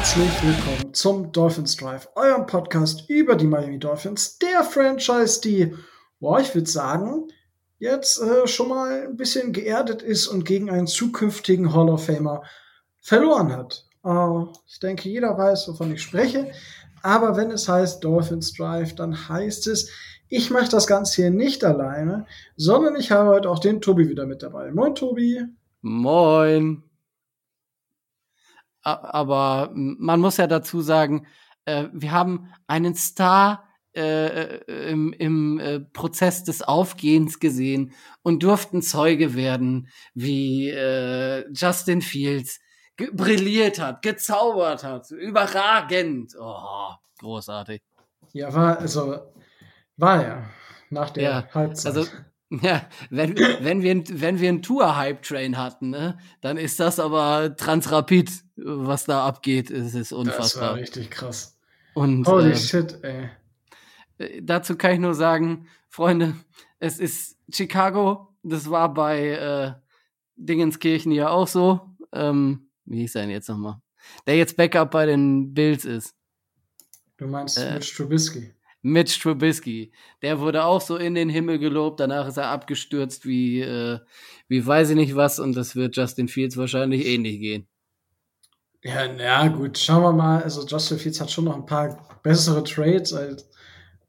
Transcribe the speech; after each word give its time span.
herzlich 0.00 0.42
willkommen 0.42 0.94
zum 0.94 1.30
Dolphins 1.30 1.76
Drive, 1.76 2.08
eurem 2.14 2.46
Podcast 2.46 3.08
über 3.10 3.36
die 3.36 3.46
Miami 3.46 3.78
Dolphins, 3.78 4.38
der 4.38 4.64
Franchise, 4.64 5.42
die, 5.42 5.76
boah, 6.20 6.40
ich 6.40 6.54
würde 6.54 6.70
sagen, 6.70 7.28
jetzt 7.78 8.18
äh, 8.20 8.46
schon 8.46 8.70
mal 8.70 9.08
ein 9.08 9.16
bisschen 9.16 9.52
geerdet 9.52 10.00
ist 10.00 10.26
und 10.26 10.44
gegen 10.44 10.70
einen 10.70 10.86
zukünftigen 10.86 11.74
Hall 11.74 11.90
of 11.90 12.06
Famer 12.06 12.42
verloren 13.02 13.52
hat. 13.52 13.89
Äh, 14.04 14.44
ich 14.66 14.80
denke, 14.80 15.08
jeder 15.08 15.36
weiß, 15.36 15.68
wovon 15.68 15.92
ich 15.92 16.02
spreche. 16.02 16.50
Aber 17.02 17.36
wenn 17.36 17.50
es 17.50 17.68
heißt 17.68 18.04
Dolphins 18.04 18.52
Drive, 18.54 18.94
dann 18.94 19.28
heißt 19.28 19.66
es, 19.68 19.90
ich 20.28 20.50
mache 20.50 20.68
das 20.68 20.86
Ganze 20.86 21.22
hier 21.22 21.30
nicht 21.30 21.64
alleine, 21.64 22.26
sondern 22.56 22.94
ich 22.96 23.10
habe 23.10 23.30
heute 23.30 23.50
auch 23.50 23.58
den 23.58 23.80
Tobi 23.80 24.08
wieder 24.08 24.26
mit 24.26 24.42
dabei. 24.42 24.70
Moin, 24.70 24.94
Tobi. 24.94 25.42
Moin. 25.80 26.82
Aber 28.82 29.70
man 29.74 30.20
muss 30.20 30.36
ja 30.36 30.46
dazu 30.46 30.80
sagen, 30.82 31.26
äh, 31.64 31.88
wir 31.92 32.12
haben 32.12 32.52
einen 32.66 32.94
Star 32.94 33.64
äh, 33.92 34.58
im, 34.90 35.12
im 35.12 35.88
Prozess 35.92 36.44
des 36.44 36.62
Aufgehens 36.62 37.40
gesehen 37.40 37.92
und 38.22 38.42
durften 38.42 38.82
Zeuge 38.82 39.34
werden, 39.34 39.88
wie 40.14 40.70
Justin 41.52 42.00
Fields 42.00 42.60
brilliert 43.12 43.80
hat, 43.80 44.02
gezaubert 44.02 44.84
hat, 44.84 45.10
überragend. 45.10 46.34
Oh, 46.38 46.90
großartig. 47.18 47.82
Ja, 48.32 48.52
war, 48.54 48.78
also, 48.78 49.18
war 49.96 50.22
ja 50.22 50.44
nach 50.90 51.10
der 51.10 51.22
Ja, 51.22 51.48
Halbzeit. 51.52 51.96
Also, 51.96 52.10
ja, 52.62 52.82
wenn, 53.10 53.36
wenn 53.36 53.82
wir, 53.82 54.02
wenn 54.20 54.40
wir 54.40 54.48
einen 54.48 54.62
Tour-Hype-Train 54.62 55.56
hatten, 55.56 55.90
ne, 55.90 56.18
dann 56.40 56.56
ist 56.56 56.80
das 56.80 56.98
aber 56.98 57.56
Transrapid, 57.56 58.30
was 58.56 59.04
da 59.04 59.26
abgeht. 59.26 59.70
Es 59.70 59.94
ist 59.94 60.10
das 60.10 60.12
war 60.12 60.18
unfassbar. 60.18 60.74
richtig 60.74 61.10
krass. 61.10 61.56
Und 61.94 62.26
Holy 62.26 62.52
äh, 62.52 62.56
shit, 62.56 62.98
ey. 63.02 63.28
äh, 64.18 64.42
dazu 64.42 64.76
kann 64.76 64.92
ich 64.92 64.98
nur 65.00 65.14
sagen, 65.14 65.66
Freunde, 65.88 66.34
es 66.78 66.98
ist 66.98 67.36
Chicago. 67.52 68.28
Das 68.42 68.70
war 68.70 68.94
bei 68.94 69.28
äh, 69.28 69.72
Dingenskirchen 70.36 71.12
ja 71.12 71.28
auch 71.28 71.48
so. 71.48 71.80
Ähm, 72.12 72.69
wie 72.90 73.00
hieß 73.00 73.14
er 73.14 73.22
denn 73.22 73.30
jetzt 73.30 73.48
nochmal? 73.48 73.80
Der 74.26 74.36
jetzt 74.36 74.56
Backup 74.56 74.90
bei 74.90 75.06
den 75.06 75.54
Bills 75.54 75.84
ist. 75.84 76.14
Du 77.16 77.26
meinst 77.26 77.58
äh, 77.58 77.74
Mitch 77.74 77.94
Trubisky. 77.94 78.54
Mitch 78.82 79.20
Trubisky. 79.20 79.92
Der 80.22 80.40
wurde 80.40 80.64
auch 80.64 80.80
so 80.80 80.96
in 80.96 81.14
den 81.14 81.28
Himmel 81.28 81.58
gelobt. 81.58 82.00
Danach 82.00 82.26
ist 82.26 82.38
er 82.38 82.48
abgestürzt 82.48 83.26
wie, 83.26 83.60
äh, 83.60 84.00
wie 84.48 84.66
weiß 84.66 84.90
ich 84.90 84.96
nicht 84.96 85.14
was. 85.14 85.38
Und 85.38 85.54
das 85.54 85.76
wird 85.76 85.96
Justin 85.96 86.28
Fields 86.28 86.56
wahrscheinlich 86.56 87.06
ähnlich 87.06 87.40
gehen. 87.40 87.68
Ja, 88.82 89.06
na 89.12 89.48
gut, 89.48 89.78
schauen 89.78 90.02
wir 90.02 90.12
mal. 90.12 90.42
Also 90.42 90.66
Justin 90.66 90.98
Fields 90.98 91.20
hat 91.20 91.30
schon 91.30 91.44
noch 91.44 91.54
ein 91.54 91.66
paar 91.66 92.20
bessere 92.22 92.64
Trades 92.64 93.12
als, 93.12 93.48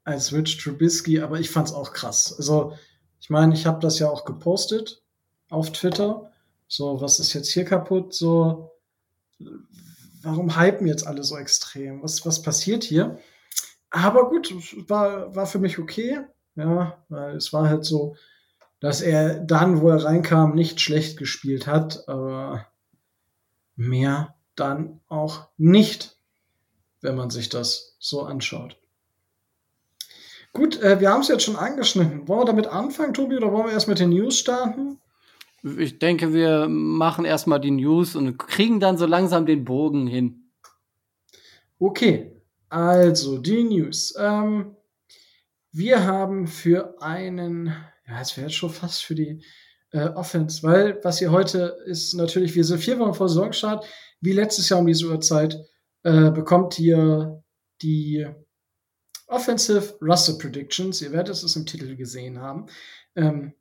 als 0.04 0.32
Mitch 0.32 0.58
Trubisky, 0.58 1.20
aber 1.20 1.38
ich 1.38 1.50
fand's 1.50 1.72
auch 1.72 1.92
krass. 1.92 2.34
Also, 2.36 2.76
ich 3.20 3.30
meine, 3.30 3.54
ich 3.54 3.66
habe 3.66 3.80
das 3.80 3.98
ja 3.98 4.08
auch 4.08 4.24
gepostet 4.24 5.02
auf 5.50 5.70
Twitter. 5.72 6.32
So, 6.66 7.00
was 7.02 7.20
ist 7.20 7.34
jetzt 7.34 7.52
hier 7.52 7.66
kaputt? 7.66 8.14
So, 8.14 8.71
warum 10.22 10.58
hypen 10.58 10.86
jetzt 10.86 11.06
alle 11.06 11.22
so 11.24 11.36
extrem? 11.36 12.02
Was, 12.02 12.24
was 12.24 12.42
passiert 12.42 12.84
hier? 12.84 13.18
Aber 13.90 14.28
gut, 14.30 14.54
war, 14.88 15.34
war 15.34 15.46
für 15.46 15.58
mich 15.58 15.78
okay. 15.78 16.20
Ja, 16.54 17.02
weil 17.08 17.36
es 17.36 17.52
war 17.52 17.68
halt 17.68 17.84
so, 17.84 18.16
dass 18.80 19.00
er 19.00 19.40
dann, 19.40 19.80
wo 19.80 19.88
er 19.88 20.04
reinkam, 20.04 20.54
nicht 20.54 20.80
schlecht 20.80 21.16
gespielt 21.16 21.66
hat, 21.66 22.08
aber 22.08 22.66
mehr 23.76 24.34
dann 24.54 25.00
auch 25.08 25.48
nicht, 25.56 26.16
wenn 27.00 27.16
man 27.16 27.30
sich 27.30 27.48
das 27.48 27.96
so 27.98 28.22
anschaut. 28.22 28.76
Gut, 30.52 30.80
äh, 30.82 31.00
wir 31.00 31.10
haben 31.10 31.22
es 31.22 31.28
jetzt 31.28 31.44
schon 31.44 31.56
angeschnitten. 31.56 32.28
Wollen 32.28 32.40
wir 32.40 32.46
damit 32.46 32.66
anfangen, 32.66 33.14
Tobi, 33.14 33.36
oder 33.36 33.52
wollen 33.52 33.66
wir 33.66 33.72
erst 33.72 33.88
mit 33.88 33.98
den 33.98 34.10
News 34.10 34.38
starten? 34.38 35.00
Ich 35.62 35.98
denke, 35.98 36.34
wir 36.34 36.68
machen 36.68 37.24
erstmal 37.24 37.60
die 37.60 37.70
News 37.70 38.16
und 38.16 38.36
kriegen 38.36 38.80
dann 38.80 38.98
so 38.98 39.06
langsam 39.06 39.46
den 39.46 39.64
Bogen 39.64 40.06
hin. 40.06 40.50
Okay, 41.78 42.42
also 42.68 43.38
die 43.38 43.64
News. 43.64 44.14
Ähm, 44.18 44.76
wir 45.70 46.04
haben 46.04 46.46
für 46.46 47.00
einen, 47.00 47.74
ja, 48.06 48.20
es 48.20 48.36
wäre 48.36 48.50
schon 48.50 48.70
fast 48.70 49.04
für 49.04 49.14
die 49.14 49.42
äh, 49.90 50.08
Offense, 50.08 50.62
weil 50.62 50.98
was 51.02 51.18
hier 51.18 51.30
heute 51.30 51.78
ist 51.86 52.14
natürlich, 52.14 52.54
wir 52.54 52.64
sind 52.64 52.80
vier 52.80 52.98
Wochen 52.98 53.14
vor 53.14 53.28
Saisonstart, 53.28 53.86
wie 54.20 54.32
letztes 54.32 54.68
Jahr 54.68 54.80
um 54.80 54.86
diese 54.86 55.06
Uhrzeit, 55.06 55.56
äh, 56.02 56.30
bekommt 56.30 56.78
ihr 56.78 57.42
die 57.82 58.26
Offensive 59.26 59.96
Roster 60.02 60.34
Predictions. 60.38 61.00
Ihr 61.02 61.12
werdet 61.12 61.34
es 61.34 61.56
im 61.56 61.66
Titel 61.66 61.96
gesehen 61.96 62.40
haben. 62.40 62.66
Ähm, 63.16 63.54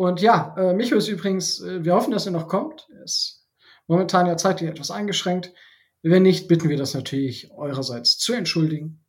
und 0.00 0.22
ja, 0.22 0.54
äh, 0.56 0.72
Micho 0.72 0.96
ist 0.96 1.08
übrigens, 1.08 1.60
äh, 1.60 1.84
wir 1.84 1.94
hoffen, 1.94 2.10
dass 2.10 2.24
er 2.24 2.32
noch 2.32 2.48
kommt. 2.48 2.88
Er 2.96 3.02
ist 3.04 3.44
momentan 3.86 4.26
ja 4.26 4.38
zeitlich 4.38 4.70
etwas 4.70 4.90
eingeschränkt. 4.90 5.52
Wenn 6.00 6.22
nicht, 6.22 6.48
bitten 6.48 6.70
wir 6.70 6.78
das 6.78 6.94
natürlich 6.94 7.50
eurerseits 7.50 8.16
zu 8.16 8.32
entschuldigen. 8.32 9.04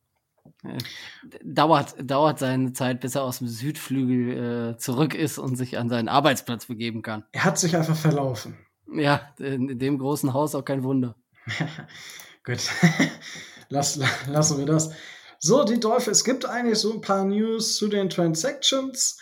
Dauert, 1.45 1.95
dauert 1.97 2.39
seine 2.39 2.73
Zeit, 2.73 2.99
bis 2.99 3.15
er 3.15 3.23
aus 3.23 3.37
dem 3.37 3.47
Südflügel 3.47 4.73
äh, 4.73 4.77
zurück 4.79 5.15
ist 5.15 5.37
und 5.37 5.55
sich 5.55 5.77
an 5.77 5.87
seinen 5.87 6.09
Arbeitsplatz 6.09 6.65
begeben 6.65 7.03
kann. 7.03 7.23
Er 7.31 7.45
hat 7.45 7.57
sich 7.57 7.77
einfach 7.77 7.95
verlaufen. 7.95 8.57
Ja, 8.93 9.33
in, 9.39 9.79
dem 9.79 9.97
großen 9.97 10.33
Haus 10.33 10.55
auch 10.55 10.65
kein 10.65 10.83
Wunder. 10.83 11.15
Gut, 12.43 12.69
Lass, 13.69 13.97
lassen 14.27 14.57
wir 14.57 14.65
das. 14.65 14.91
So, 15.39 15.63
die 15.63 15.79
Dolphins. 15.79 16.17
Es 16.17 16.23
gibt 16.25 16.45
eigentlich 16.45 16.79
so 16.79 16.91
ein 16.91 16.99
paar 16.99 17.23
News 17.23 17.77
zu 17.77 17.87
den 17.87 18.09
Transactions. 18.09 19.17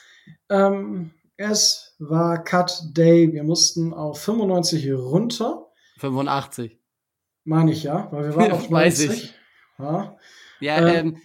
Ähm, 0.49 1.11
es 1.39 1.95
war 1.99 2.43
Cut 2.43 2.81
Day. 2.97 3.31
Wir 3.31 3.43
mussten 3.43 3.93
auf 3.93 4.19
95 4.21 4.91
runter. 4.93 5.67
85. 5.97 6.77
Meine 7.45 7.71
ich 7.71 7.83
ja, 7.83 8.09
weil 8.11 8.25
wir 8.25 8.35
waren 8.35 8.51
auf 8.51 8.69
90. 8.69 8.71
Weiß 8.71 8.99
ich. 8.99 9.33
Ja. 9.79 10.17
Ja, 10.59 10.77
Ähm. 10.87 11.15
ähm, 11.15 11.17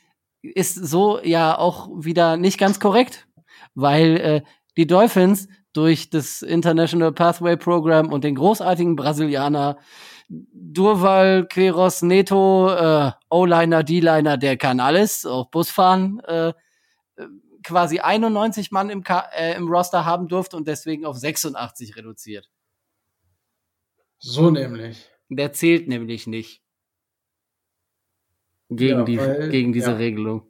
ist 0.43 0.75
so 0.75 1.21
ja 1.23 1.59
auch 1.59 1.89
wieder 1.97 2.37
nicht 2.37 2.59
ganz 2.59 2.79
korrekt, 2.79 3.27
weil 3.75 4.17
äh, 4.19 4.43
die 4.77 4.87
Dolphins 4.87 5.49
durch 5.73 6.11
das 6.11 6.43
International 6.43 7.13
Pathway 7.13 7.57
Program 7.57 8.13
und 8.13 8.25
den 8.25 8.35
großartigen 8.37 8.95
Brasilianer 8.95 9.79
Durval, 10.29 11.47
Queiroz, 11.49 12.03
Neto, 12.03 12.71
äh, 12.73 13.11
O-Liner, 13.31 13.83
D-Liner, 13.83 14.37
der 14.37 14.57
kann 14.57 14.81
alles, 14.81 15.27
auch 15.27 15.51
Bus 15.51 15.71
fahren, 15.71 16.21
äh, 16.27 16.49
äh, 16.49 16.53
quasi 17.65 17.99
91 18.01 18.71
Mann 18.71 18.91
im, 18.91 19.03
Ka 19.03 19.29
äh, 19.35 19.55
im 19.57 19.69
Roster 19.69 20.05
haben 20.05 20.29
durfte 20.29 20.57
und 20.57 20.69
deswegen 20.69 21.05
auf 21.05 21.17
86 21.19 21.97
reduziert. 21.97 22.51
So 24.19 24.51
nämlich. 24.51 25.09
Der 25.29 25.53
zählt 25.53 25.89
nämlich 25.89 26.27
nicht. 26.27 26.63
Gegen, 28.71 28.99
Ja, 29.01 29.05
die, 29.05 29.19
weil- 29.19 29.49
gegen 29.51 29.73
diese 29.73 29.91
ja. 29.91 29.97
Regelung. 29.97 30.47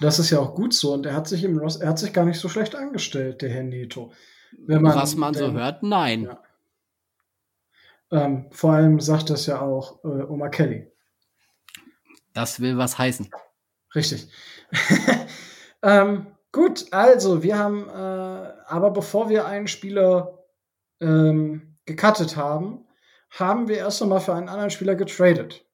Das 0.00 0.18
ist 0.18 0.30
ja 0.30 0.38
auch 0.40 0.54
gut 0.54 0.74
so. 0.74 0.92
Und 0.92 1.06
er 1.06 1.14
hat 1.14 1.26
sich 1.26 1.42
im 1.42 1.56
Ross, 1.58 1.76
er 1.76 1.88
hat 1.88 1.98
sich 1.98 2.12
gar 2.12 2.24
nicht 2.26 2.38
so 2.38 2.48
schlecht 2.48 2.74
angestellt, 2.74 3.40
der 3.42 3.48
Herr 3.50 3.62
Neto. 3.62 4.12
Wenn 4.58 4.82
man 4.82 4.94
Was 4.94 5.16
man 5.16 5.32
so 5.34 5.46
denn- 5.46 5.56
hört, 5.56 5.82
nein. 5.82 6.24
Ja. 6.24 6.42
Ähm, 8.12 8.46
vor 8.52 8.72
allem 8.74 9.00
sagt 9.00 9.30
das 9.30 9.46
ja 9.46 9.60
auch 9.60 10.04
äh, 10.04 10.08
Oma 10.08 10.48
Kelly. 10.48 10.90
Das 12.34 12.60
will 12.60 12.76
was 12.76 12.98
heißen. 12.98 13.30
Richtig. 13.94 14.28
ähm, 15.86 16.26
gut, 16.50 16.86
also 16.90 17.42
wir 17.42 17.58
haben, 17.58 17.88
äh, 17.88 18.52
aber 18.66 18.90
bevor 18.90 19.28
wir 19.28 19.46
einen 19.46 19.68
Spieler 19.68 20.44
ähm, 21.00 21.76
gecuttet 21.84 22.36
haben, 22.36 22.86
haben 23.30 23.68
wir 23.68 23.78
erst 23.78 24.02
einmal 24.02 24.20
für 24.20 24.34
einen 24.34 24.48
anderen 24.48 24.70
Spieler 24.70 24.96
getradet. 24.96 25.64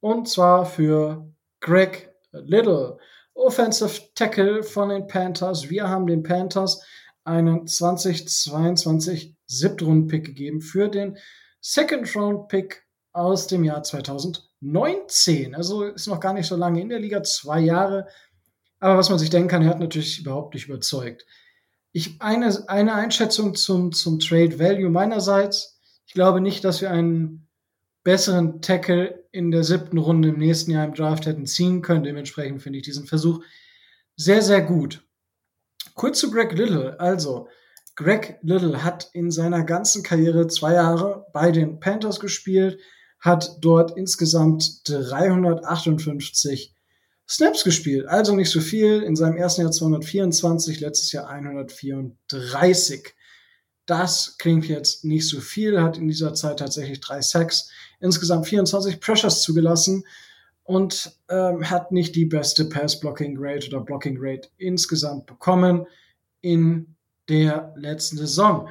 Und 0.00 0.28
zwar 0.28 0.66
für 0.66 1.32
Greg 1.60 2.12
Little, 2.32 2.98
Offensive 3.34 4.12
Tackle 4.14 4.62
von 4.62 4.90
den 4.90 5.06
Panthers. 5.06 5.70
Wir 5.70 5.88
haben 5.88 6.06
den 6.06 6.22
Panthers 6.22 6.84
einen 7.24 7.66
2022 7.66 9.34
Siebtrunden-Pick 9.46 10.26
gegeben 10.26 10.60
für 10.60 10.88
den 10.88 11.16
Second-Round-Pick 11.60 12.84
aus 13.12 13.46
dem 13.46 13.64
Jahr 13.64 13.82
2019. 13.82 15.54
Also 15.54 15.84
ist 15.84 16.08
noch 16.08 16.20
gar 16.20 16.34
nicht 16.34 16.46
so 16.46 16.56
lange 16.56 16.80
in 16.80 16.88
der 16.88 16.98
Liga, 16.98 17.22
zwei 17.22 17.60
Jahre. 17.60 18.08
Aber 18.82 18.98
was 18.98 19.10
man 19.10 19.18
sich 19.20 19.30
denken 19.30 19.46
kann, 19.48 19.62
er 19.62 19.68
hat 19.68 19.78
natürlich 19.78 20.18
überhaupt 20.18 20.54
nicht 20.54 20.66
überzeugt. 20.66 21.24
Ich, 21.92 22.20
eine, 22.20 22.68
eine 22.68 22.94
Einschätzung 22.94 23.54
zum, 23.54 23.92
zum 23.92 24.18
Trade 24.18 24.58
Value 24.58 24.90
meinerseits. 24.90 25.80
Ich 26.04 26.14
glaube 26.14 26.40
nicht, 26.40 26.64
dass 26.64 26.80
wir 26.80 26.90
einen 26.90 27.46
besseren 28.02 28.60
Tackle 28.60 29.24
in 29.30 29.52
der 29.52 29.62
siebten 29.62 29.98
Runde 29.98 30.30
im 30.30 30.38
nächsten 30.38 30.72
Jahr 30.72 30.84
im 30.84 30.94
Draft 30.94 31.26
hätten 31.26 31.46
ziehen 31.46 31.80
können. 31.80 32.02
Dementsprechend 32.02 32.60
finde 32.60 32.80
ich 32.80 32.84
diesen 32.84 33.06
Versuch 33.06 33.44
sehr, 34.16 34.42
sehr 34.42 34.62
gut. 34.62 35.06
Kurz 35.94 36.18
zu 36.18 36.32
Greg 36.32 36.50
Little. 36.50 36.98
Also, 36.98 37.46
Greg 37.94 38.40
Little 38.42 38.82
hat 38.82 39.10
in 39.12 39.30
seiner 39.30 39.62
ganzen 39.62 40.02
Karriere 40.02 40.48
zwei 40.48 40.72
Jahre 40.72 41.26
bei 41.32 41.52
den 41.52 41.78
Panthers 41.78 42.18
gespielt, 42.18 42.80
hat 43.20 43.58
dort 43.60 43.96
insgesamt 43.96 44.88
358 44.88 46.74
Snaps 47.28 47.64
gespielt. 47.64 48.06
Also 48.06 48.34
nicht 48.34 48.50
so 48.50 48.60
viel. 48.60 49.02
In 49.02 49.16
seinem 49.16 49.36
ersten 49.36 49.62
Jahr 49.62 49.70
224, 49.70 50.80
letztes 50.80 51.12
Jahr 51.12 51.28
134. 51.28 53.14
Das 53.86 54.36
klingt 54.38 54.68
jetzt 54.68 55.04
nicht 55.04 55.28
so 55.28 55.40
viel, 55.40 55.80
hat 55.80 55.96
in 55.96 56.08
dieser 56.08 56.34
Zeit 56.34 56.60
tatsächlich 56.60 57.00
drei 57.00 57.20
Sacks, 57.20 57.70
insgesamt 58.00 58.46
24 58.46 59.00
Pressures 59.00 59.42
zugelassen 59.42 60.04
und 60.64 61.18
ähm, 61.28 61.68
hat 61.68 61.90
nicht 61.90 62.14
die 62.14 62.24
beste 62.24 62.66
Pass-Blocking-Rate 62.66 63.68
oder 63.68 63.80
Blocking-Rate 63.80 64.48
insgesamt 64.58 65.26
bekommen 65.26 65.86
in 66.40 66.94
der 67.28 67.72
letzten 67.76 68.16
Saison. 68.16 68.68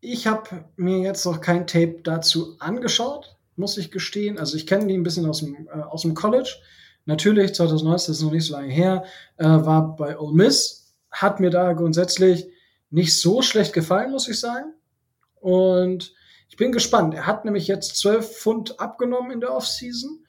Ich 0.00 0.26
habe 0.26 0.64
mir 0.76 0.98
jetzt 0.98 1.24
noch 1.24 1.40
kein 1.40 1.66
Tape 1.66 2.00
dazu 2.02 2.56
angeschaut, 2.58 3.36
muss 3.56 3.76
ich 3.78 3.90
gestehen. 3.90 4.38
Also 4.38 4.56
ich 4.56 4.66
kenne 4.66 4.86
die 4.86 4.94
ein 4.94 5.02
bisschen 5.02 5.26
aus 5.26 5.40
dem, 5.40 5.68
äh, 5.68 5.80
aus 5.80 6.02
dem 6.02 6.14
College. 6.14 6.56
Natürlich, 7.04 7.54
2019 7.54 8.12
das 8.12 8.18
ist 8.18 8.22
noch 8.22 8.32
nicht 8.32 8.46
so 8.46 8.54
lange 8.54 8.72
her, 8.72 9.04
äh, 9.36 9.44
war 9.44 9.96
bei 9.96 10.18
Ole 10.18 10.34
Miss, 10.34 10.94
hat 11.10 11.40
mir 11.40 11.50
da 11.50 11.72
grundsätzlich 11.72 12.46
nicht 12.90 13.18
so 13.18 13.42
schlecht 13.42 13.72
gefallen, 13.72 14.12
muss 14.12 14.28
ich 14.28 14.38
sagen. 14.38 14.72
Und 15.40 16.14
ich 16.48 16.56
bin 16.56 16.70
gespannt. 16.70 17.14
Er 17.14 17.26
hat 17.26 17.44
nämlich 17.44 17.66
jetzt 17.66 17.96
12 17.96 18.36
Pfund 18.36 18.80
abgenommen 18.80 19.30
in 19.30 19.40
der 19.40 19.54
Offseason, 19.54 20.24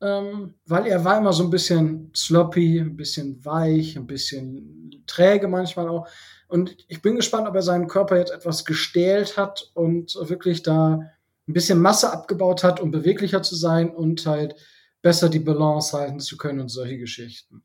ähm, 0.00 0.54
weil 0.66 0.86
er 0.86 1.04
war 1.04 1.18
immer 1.18 1.32
so 1.32 1.42
ein 1.42 1.50
bisschen 1.50 2.12
sloppy, 2.14 2.78
ein 2.78 2.96
bisschen 2.96 3.44
weich, 3.44 3.96
ein 3.96 4.06
bisschen 4.06 5.02
träge 5.06 5.48
manchmal 5.48 5.88
auch. 5.88 6.06
Und 6.48 6.76
ich 6.88 7.02
bin 7.02 7.16
gespannt, 7.16 7.48
ob 7.48 7.54
er 7.54 7.62
seinen 7.62 7.88
Körper 7.88 8.18
jetzt 8.18 8.32
etwas 8.32 8.64
gestählt 8.64 9.36
hat 9.36 9.70
und 9.74 10.14
wirklich 10.28 10.62
da 10.62 11.00
ein 11.48 11.52
bisschen 11.52 11.80
Masse 11.80 12.12
abgebaut 12.12 12.62
hat, 12.62 12.80
um 12.80 12.90
beweglicher 12.90 13.42
zu 13.42 13.56
sein 13.56 13.90
und 13.90 14.26
halt 14.26 14.54
besser 15.02 15.28
die 15.28 15.38
Balance 15.38 15.96
halten 15.96 16.20
zu 16.20 16.36
können 16.36 16.60
und 16.60 16.68
solche 16.68 16.98
Geschichten. 16.98 17.64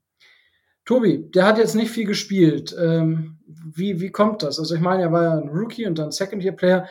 Tobi, 0.85 1.29
der 1.31 1.45
hat 1.45 1.57
jetzt 1.57 1.75
nicht 1.75 1.91
viel 1.91 2.05
gespielt. 2.05 2.75
Ähm, 2.79 3.39
wie, 3.45 4.01
wie 4.01 4.11
kommt 4.11 4.43
das? 4.43 4.59
Also 4.59 4.75
ich 4.75 4.81
meine, 4.81 5.03
er 5.03 5.11
war 5.11 5.23
ja 5.23 5.37
ein 5.37 5.49
Rookie 5.49 5.85
und 5.85 5.97
dann 5.99 6.11
Second-Year-Player. 6.11 6.87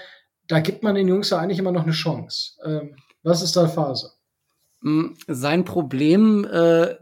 Da 0.47 0.61
gibt 0.61 0.83
man 0.83 0.95
den 0.95 1.09
Jungs 1.09 1.31
ja 1.31 1.39
eigentlich 1.39 1.59
immer 1.59 1.73
noch 1.73 1.83
eine 1.83 1.93
Chance. 1.93 2.53
Ähm, 2.65 2.97
was 3.23 3.43
ist 3.43 3.57
da 3.57 3.69
Phase? 3.69 4.13
Mm, 4.81 5.15
sein 5.27 5.65
Problem, 5.65 6.45
äh, 6.45 6.95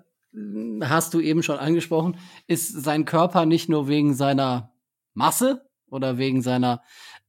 hast 0.83 1.15
du 1.15 1.21
eben 1.21 1.43
schon 1.43 1.59
angesprochen, 1.59 2.19
ist 2.47 2.69
sein 2.83 3.05
Körper 3.05 3.47
nicht 3.47 3.69
nur 3.69 3.89
wegen 3.89 4.15
seiner 4.15 4.73
Masse 5.15 5.69
oder 5.91 6.19
wegen 6.19 6.43
seiner 6.43 6.83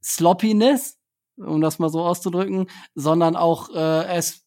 Sloppiness, 0.04 0.98
um 1.38 1.62
das 1.62 1.80
mal 1.80 1.90
so 1.90 2.02
auszudrücken, 2.02 2.68
sondern 2.96 3.36
auch 3.36 3.70
äh, 3.74 4.18
ist 4.18 4.46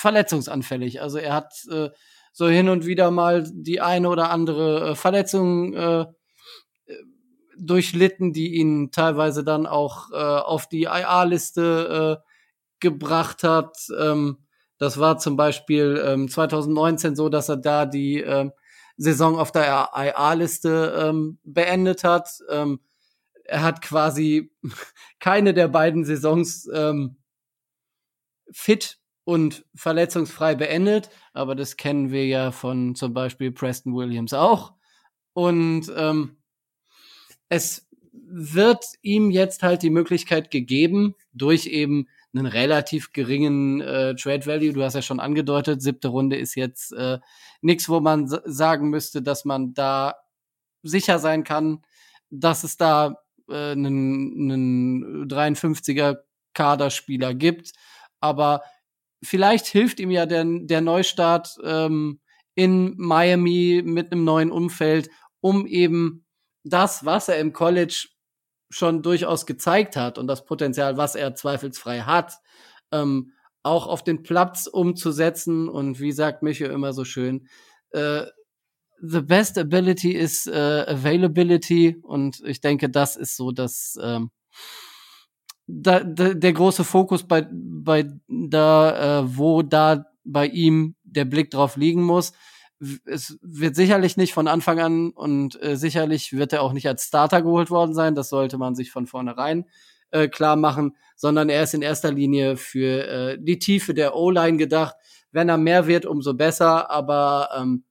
verletzungsanfällig. 0.00 1.00
Also 1.00 1.18
er 1.18 1.34
hat 1.34 1.52
äh, 1.70 1.90
so 2.32 2.48
hin 2.48 2.68
und 2.68 2.86
wieder 2.86 3.10
mal 3.10 3.44
die 3.52 3.80
eine 3.80 4.08
oder 4.08 4.30
andere 4.30 4.90
äh, 4.90 4.94
Verletzung 4.94 5.74
äh, 5.74 6.06
durchlitten, 7.58 8.32
die 8.32 8.54
ihn 8.54 8.90
teilweise 8.90 9.44
dann 9.44 9.66
auch 9.66 10.10
äh, 10.12 10.16
auf 10.16 10.66
die 10.68 10.84
IA-Liste 10.84 12.18
äh, 12.18 12.30
gebracht 12.80 13.42
hat. 13.42 13.76
Ähm, 13.98 14.38
das 14.78 14.98
war 14.98 15.18
zum 15.18 15.36
Beispiel 15.36 16.02
ähm, 16.04 16.28
2019 16.28 17.14
so, 17.14 17.28
dass 17.28 17.50
er 17.50 17.58
da 17.58 17.84
die 17.84 18.20
ähm, 18.20 18.52
Saison 18.96 19.38
auf 19.38 19.52
der 19.52 19.90
IA-Liste 19.94 20.94
ähm, 20.98 21.38
beendet 21.44 22.04
hat. 22.04 22.30
Ähm, 22.48 22.80
er 23.44 23.62
hat 23.62 23.82
quasi 23.82 24.52
keine 25.20 25.52
der 25.52 25.68
beiden 25.68 26.04
Saisons 26.04 26.68
ähm, 26.72 27.16
fit 28.50 28.99
und 29.24 29.64
verletzungsfrei 29.74 30.54
beendet, 30.54 31.10
aber 31.32 31.54
das 31.54 31.76
kennen 31.76 32.10
wir 32.10 32.26
ja 32.26 32.52
von 32.52 32.94
zum 32.94 33.14
Beispiel 33.14 33.52
Preston 33.52 33.94
Williams 33.94 34.32
auch. 34.32 34.74
Und 35.32 35.92
ähm, 35.96 36.36
es 37.48 37.88
wird 38.12 38.84
ihm 39.02 39.30
jetzt 39.30 39.62
halt 39.62 39.82
die 39.82 39.90
Möglichkeit 39.90 40.50
gegeben, 40.50 41.14
durch 41.32 41.66
eben 41.66 42.08
einen 42.32 42.46
relativ 42.46 43.12
geringen 43.12 43.80
äh, 43.80 44.14
Trade 44.14 44.46
Value, 44.46 44.72
du 44.72 44.84
hast 44.84 44.94
ja 44.94 45.02
schon 45.02 45.20
angedeutet, 45.20 45.82
siebte 45.82 46.08
Runde 46.08 46.36
ist 46.36 46.54
jetzt 46.54 46.92
äh, 46.92 47.18
nichts, 47.60 47.88
wo 47.88 48.00
man 48.00 48.28
sagen 48.28 48.90
müsste, 48.90 49.20
dass 49.20 49.44
man 49.44 49.74
da 49.74 50.14
sicher 50.82 51.18
sein 51.18 51.44
kann, 51.44 51.84
dass 52.30 52.64
es 52.64 52.76
da 52.76 53.16
äh, 53.48 53.72
einen, 53.72 54.52
einen 54.52 55.28
53er 55.28 56.18
Kaderspieler 56.54 57.34
gibt. 57.34 57.72
Aber 58.20 58.62
vielleicht 59.22 59.66
hilft 59.66 60.00
ihm 60.00 60.10
ja 60.10 60.26
der, 60.26 60.44
der 60.44 60.80
Neustart 60.80 61.56
ähm, 61.62 62.20
in 62.54 62.94
Miami 62.96 63.82
mit 63.84 64.12
einem 64.12 64.24
neuen 64.24 64.50
Umfeld, 64.50 65.10
um 65.40 65.66
eben 65.66 66.26
das, 66.64 67.04
was 67.04 67.28
er 67.28 67.38
im 67.38 67.52
College 67.52 68.08
schon 68.70 69.02
durchaus 69.02 69.46
gezeigt 69.46 69.96
hat 69.96 70.18
und 70.18 70.26
das 70.26 70.44
Potenzial, 70.44 70.96
was 70.96 71.14
er 71.14 71.34
zweifelsfrei 71.34 72.00
hat, 72.00 72.38
ähm, 72.92 73.32
auch 73.62 73.86
auf 73.86 74.04
den 74.04 74.22
Platz 74.22 74.66
umzusetzen. 74.66 75.68
Und 75.68 76.00
wie 76.00 76.12
sagt 76.12 76.42
Micho 76.42 76.66
immer 76.66 76.92
so 76.92 77.04
schön, 77.04 77.48
äh, 77.90 78.26
the 79.02 79.22
best 79.22 79.58
ability 79.58 80.12
is 80.12 80.46
uh, 80.46 80.84
availability. 80.86 81.96
Und 82.02 82.40
ich 82.44 82.60
denke, 82.60 82.88
das 82.88 83.16
ist 83.16 83.36
so 83.36 83.50
das 83.50 83.98
ähm, 84.02 84.30
da, 85.70 86.00
da, 86.04 86.34
der 86.34 86.52
große 86.52 86.84
Fokus 86.84 87.26
bei, 87.26 87.46
bei 87.50 88.06
da, 88.28 89.20
äh, 89.20 89.36
wo 89.36 89.62
da 89.62 90.04
bei 90.24 90.46
ihm 90.46 90.96
der 91.02 91.24
Blick 91.24 91.50
drauf 91.50 91.76
liegen 91.76 92.02
muss 92.02 92.32
es 93.04 93.38
wird 93.42 93.76
sicherlich 93.76 94.16
nicht 94.16 94.32
von 94.32 94.48
Anfang 94.48 94.80
an 94.80 95.10
und 95.10 95.62
äh, 95.62 95.76
sicherlich 95.76 96.32
wird 96.32 96.52
er 96.52 96.62
auch 96.62 96.72
nicht 96.72 96.88
als 96.88 97.04
Starter 97.04 97.42
geholt 97.42 97.70
worden 97.70 97.94
sein. 97.94 98.14
Das 98.14 98.30
sollte 98.30 98.56
man 98.56 98.74
sich 98.74 98.90
von 98.90 99.06
vornherein 99.06 99.66
äh, 100.10 100.28
klar 100.28 100.56
machen, 100.56 100.96
sondern 101.14 101.50
er 101.50 101.62
ist 101.62 101.74
in 101.74 101.82
erster 101.82 102.10
Linie 102.10 102.56
für 102.56 103.06
äh, 103.06 103.38
die 103.38 103.58
Tiefe 103.58 103.92
der 103.92 104.16
O-Line 104.16 104.56
gedacht. 104.56 104.96
Wenn 105.30 105.48
er 105.48 105.58
mehr 105.58 105.86
wird, 105.86 106.06
umso 106.06 106.34
besser, 106.34 106.90
aber 106.90 107.50
ähm, 107.56 107.84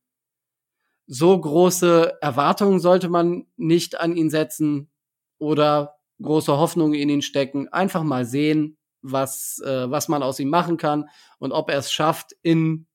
so 1.06 1.40
große 1.40 2.18
Erwartungen 2.22 2.80
sollte 2.80 3.10
man 3.10 3.46
nicht 3.58 4.00
an 4.00 4.16
ihn 4.16 4.30
setzen 4.30 4.90
oder 5.38 5.99
große 6.22 6.58
Hoffnungen 6.58 6.94
in 6.94 7.10
ihn 7.10 7.22
stecken. 7.22 7.68
Einfach 7.70 8.04
mal 8.04 8.26
sehen, 8.26 8.78
was, 9.02 9.62
äh, 9.66 9.90
was 9.90 10.08
man 10.08 10.24
aus 10.24 10.40
ihm 10.40 10.50
machen 10.50 10.78
kann 10.78 11.10
und 11.38 11.52
ob 11.52 11.70
er 11.70 11.78
es 11.78 11.92
schafft, 11.92 12.34
in 12.42 12.88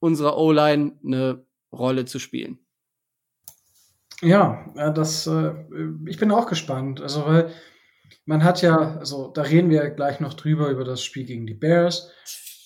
unserer 0.00 0.36
O-Line 0.36 0.98
eine 1.04 1.46
Rolle 1.72 2.04
zu 2.04 2.18
spielen. 2.18 2.58
Ja, 4.20 4.72
das, 4.94 5.26
äh, 5.26 5.54
ich 6.06 6.18
bin 6.18 6.30
auch 6.32 6.46
gespannt. 6.46 7.00
Also, 7.00 7.24
weil 7.24 7.52
man 8.24 8.44
hat 8.44 8.62
ja, 8.62 8.96
also 8.98 9.28
da 9.28 9.42
reden 9.42 9.70
wir 9.70 9.90
gleich 9.90 10.20
noch 10.20 10.34
drüber, 10.34 10.68
über 10.68 10.84
das 10.84 11.02
Spiel 11.02 11.24
gegen 11.24 11.46
die 11.46 11.54
Bears. 11.54 12.10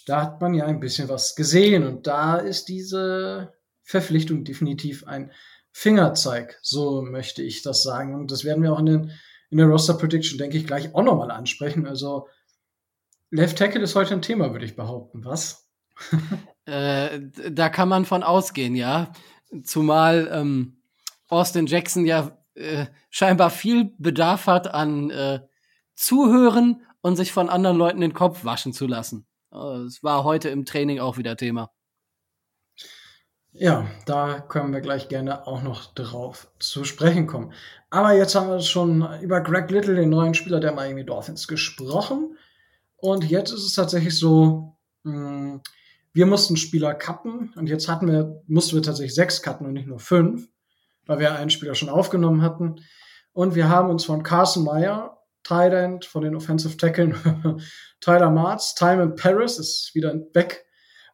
Da 0.06 0.22
hat 0.22 0.40
man 0.40 0.54
ja 0.54 0.64
ein 0.66 0.80
bisschen 0.80 1.08
was 1.08 1.36
gesehen 1.36 1.86
und 1.86 2.06
da 2.06 2.36
ist 2.36 2.68
diese 2.68 3.52
Verpflichtung 3.84 4.44
definitiv 4.44 5.06
ein 5.06 5.30
Fingerzeig. 5.70 6.58
So 6.62 7.02
möchte 7.02 7.42
ich 7.42 7.62
das 7.62 7.82
sagen. 7.82 8.14
Und 8.14 8.30
das 8.30 8.44
werden 8.44 8.62
wir 8.62 8.72
auch 8.72 8.80
in, 8.80 8.86
den, 8.86 9.10
in 9.52 9.58
der 9.58 9.66
Roster 9.66 9.94
Prediction, 9.94 10.38
denke 10.38 10.56
ich, 10.56 10.66
gleich 10.66 10.94
auch 10.94 11.02
nochmal 11.02 11.30
ansprechen. 11.30 11.86
Also, 11.86 12.26
Left 13.30 13.58
Tackle 13.58 13.82
ist 13.82 13.94
heute 13.94 14.14
ein 14.14 14.22
Thema, 14.22 14.52
würde 14.52 14.64
ich 14.64 14.74
behaupten. 14.74 15.24
Was? 15.24 15.68
Äh, 16.64 17.18
da 17.50 17.68
kann 17.70 17.88
man 17.88 18.04
von 18.04 18.22
ausgehen, 18.22 18.76
ja. 18.76 19.12
Zumal 19.64 20.30
ähm, 20.32 20.76
Austin 21.26 21.66
Jackson 21.66 22.06
ja 22.06 22.38
äh, 22.54 22.86
scheinbar 23.10 23.50
viel 23.50 23.92
Bedarf 23.98 24.46
hat 24.46 24.72
an 24.72 25.10
äh, 25.10 25.40
Zuhören 25.96 26.82
und 27.00 27.16
sich 27.16 27.32
von 27.32 27.48
anderen 27.48 27.76
Leuten 27.76 28.00
den 28.00 28.14
Kopf 28.14 28.44
waschen 28.44 28.72
zu 28.72 28.86
lassen. 28.86 29.26
Es 29.50 30.04
war 30.04 30.22
heute 30.22 30.50
im 30.50 30.64
Training 30.64 31.00
auch 31.00 31.18
wieder 31.18 31.36
Thema. 31.36 31.72
Ja, 33.54 33.86
da 34.06 34.40
können 34.40 34.72
wir 34.72 34.80
gleich 34.80 35.08
gerne 35.08 35.46
auch 35.46 35.62
noch 35.62 35.92
drauf 35.94 36.50
zu 36.58 36.84
sprechen 36.84 37.26
kommen. 37.26 37.52
Aber 37.90 38.14
jetzt 38.14 38.34
haben 38.34 38.48
wir 38.48 38.60
schon 38.60 39.06
über 39.20 39.42
Greg 39.42 39.70
Little, 39.70 39.94
den 39.94 40.08
neuen 40.08 40.32
Spieler 40.32 40.58
der 40.58 40.72
Miami 40.72 41.04
Dolphins, 41.04 41.46
gesprochen. 41.46 42.38
Und 42.96 43.28
jetzt 43.28 43.52
ist 43.52 43.64
es 43.64 43.74
tatsächlich 43.74 44.18
so, 44.18 44.76
mh, 45.02 45.12
hm, 45.12 45.60
wir 46.14 46.26
mussten 46.26 46.56
Spieler 46.56 46.94
cutten 46.94 47.52
und 47.56 47.68
jetzt 47.68 47.88
hatten 47.88 48.06
wir, 48.06 48.42
mussten 48.46 48.76
wir 48.76 48.82
tatsächlich 48.82 49.14
sechs 49.14 49.40
cutten 49.42 49.66
und 49.66 49.72
nicht 49.72 49.88
nur 49.88 49.98
fünf, 49.98 50.46
weil 51.06 51.18
wir 51.18 51.34
einen 51.34 51.48
Spieler 51.48 51.74
schon 51.74 51.88
aufgenommen 51.88 52.42
hatten. 52.42 52.76
Und 53.32 53.54
wir 53.54 53.70
haben 53.70 53.88
uns 53.88 54.04
von 54.04 54.22
Carson 54.22 54.64
Meyer 54.64 55.18
Thailand 55.42 56.04
von 56.04 56.22
den 56.22 56.36
Offensive 56.36 56.76
Tackeln 56.76 57.16
Tyler 58.00 58.30
Martz, 58.30 58.74
Timon 58.74 59.16
Paris 59.16 59.58
ist 59.58 59.94
wieder 59.94 60.14
weg 60.34 60.64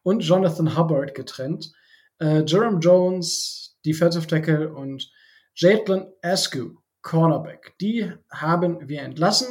und 0.03 0.19
Jonathan 0.19 0.77
Hubbard 0.77 1.15
getrennt. 1.15 1.71
Äh, 2.19 2.43
Jerome 2.45 2.79
Jones, 2.79 3.77
Defensive 3.85 4.27
Tackle 4.27 4.73
und 4.73 5.09
Jadlin 5.55 6.07
Askew, 6.21 6.75
Cornerback. 7.01 7.73
Die 7.81 8.11
haben 8.31 8.87
wir 8.87 9.01
entlassen. 9.01 9.47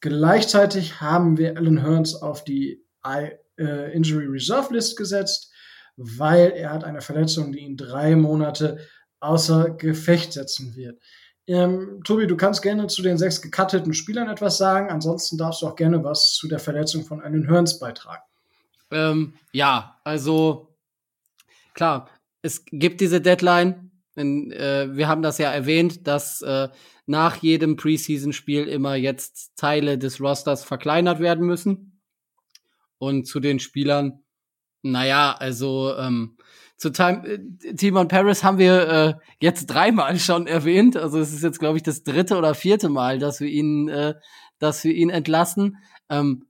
Gleichzeitig 0.00 1.00
haben 1.00 1.38
wir 1.38 1.56
Alan 1.56 1.82
Hearns 1.82 2.14
auf 2.14 2.44
die 2.44 2.84
I, 3.06 3.30
äh, 3.58 3.92
Injury 3.92 4.26
Reserve 4.26 4.72
List 4.74 4.96
gesetzt, 4.96 5.52
weil 5.96 6.50
er 6.52 6.70
hat 6.70 6.84
eine 6.84 7.00
Verletzung, 7.00 7.52
die 7.52 7.60
ihn 7.60 7.76
drei 7.76 8.16
Monate 8.16 8.78
außer 9.20 9.70
Gefecht 9.70 10.32
setzen 10.32 10.74
wird. 10.74 11.00
Ähm, 11.46 12.00
Tobi, 12.04 12.26
du 12.26 12.36
kannst 12.36 12.62
gerne 12.62 12.86
zu 12.86 13.02
den 13.02 13.18
sechs 13.18 13.42
gecutteten 13.42 13.94
Spielern 13.94 14.28
etwas 14.28 14.58
sagen. 14.58 14.90
Ansonsten 14.90 15.38
darfst 15.38 15.62
du 15.62 15.66
auch 15.66 15.76
gerne 15.76 16.02
was 16.04 16.34
zu 16.34 16.48
der 16.48 16.58
Verletzung 16.58 17.04
von 17.04 17.20
Alan 17.20 17.48
Hearns 17.48 17.78
beitragen. 17.78 18.22
Ähm, 18.90 19.34
ja, 19.52 20.00
also 20.04 20.71
klar, 21.74 22.08
es 22.42 22.64
gibt 22.66 23.00
diese 23.00 23.20
Deadline. 23.20 23.90
In, 24.14 24.50
äh, 24.52 24.94
wir 24.94 25.08
haben 25.08 25.22
das 25.22 25.38
ja 25.38 25.50
erwähnt, 25.50 26.06
dass 26.06 26.42
äh, 26.42 26.68
nach 27.06 27.36
jedem 27.36 27.76
Preseason-Spiel 27.76 28.68
immer 28.68 28.94
jetzt 28.94 29.56
Teile 29.56 29.98
des 29.98 30.20
Rosters 30.20 30.64
verkleinert 30.64 31.20
werden 31.20 31.46
müssen. 31.46 32.00
Und 32.98 33.26
zu 33.26 33.40
den 33.40 33.58
Spielern, 33.58 34.22
naja, 34.82 35.34
also 35.38 35.96
ähm, 35.96 36.36
zu 36.76 36.90
Time, 36.90 37.26
äh, 37.26 37.74
Timon 37.74 38.08
Paris 38.08 38.44
haben 38.44 38.58
wir 38.58 38.88
äh, 38.88 39.14
jetzt 39.40 39.66
dreimal 39.66 40.18
schon 40.18 40.46
erwähnt. 40.46 40.96
Also 40.96 41.20
es 41.20 41.32
ist 41.32 41.42
jetzt, 41.42 41.58
glaube 41.58 41.76
ich, 41.76 41.82
das 41.82 42.02
dritte 42.02 42.36
oder 42.36 42.54
vierte 42.54 42.88
Mal, 42.88 43.18
dass 43.18 43.40
wir 43.40 43.48
ihn, 43.48 43.88
äh, 43.88 44.14
dass 44.58 44.84
wir 44.84 44.92
ihn 44.92 45.10
entlassen. 45.10 45.78
Ähm, 46.10 46.46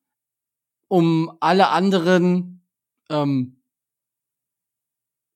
um 0.88 1.36
alle 1.40 1.68
anderen, 1.68 2.66
ähm, 3.08 3.61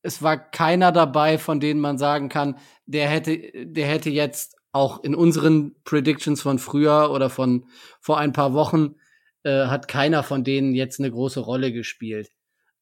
es 0.07 0.23
war 0.23 0.39
keiner 0.39 0.93
dabei, 0.93 1.37
von 1.37 1.61
denen 1.61 1.81
man 1.81 1.99
sagen 1.99 2.29
kann, 2.29 2.57
der 2.87 3.09
hätte, 3.09 3.67
der 3.67 3.87
hätte 3.87 4.11
jetzt 4.11 4.57
auch 4.73 5.03
in 5.03 5.15
unseren 5.15 5.75
Predictions 5.85 6.43
von 6.43 6.59
früher 6.59 7.11
oder 7.11 7.29
von 7.29 7.67
vor 8.01 8.19
ein 8.19 8.33
paar 8.33 8.55
Wochen 8.55 8.95
äh, 9.43 9.67
hat 9.67 9.89
keiner 9.89 10.23
von 10.23 10.45
denen 10.45 10.75
jetzt 10.75 11.01
eine 11.01 11.11
große 11.11 11.41
Rolle 11.41 11.73
gespielt. 11.73 12.31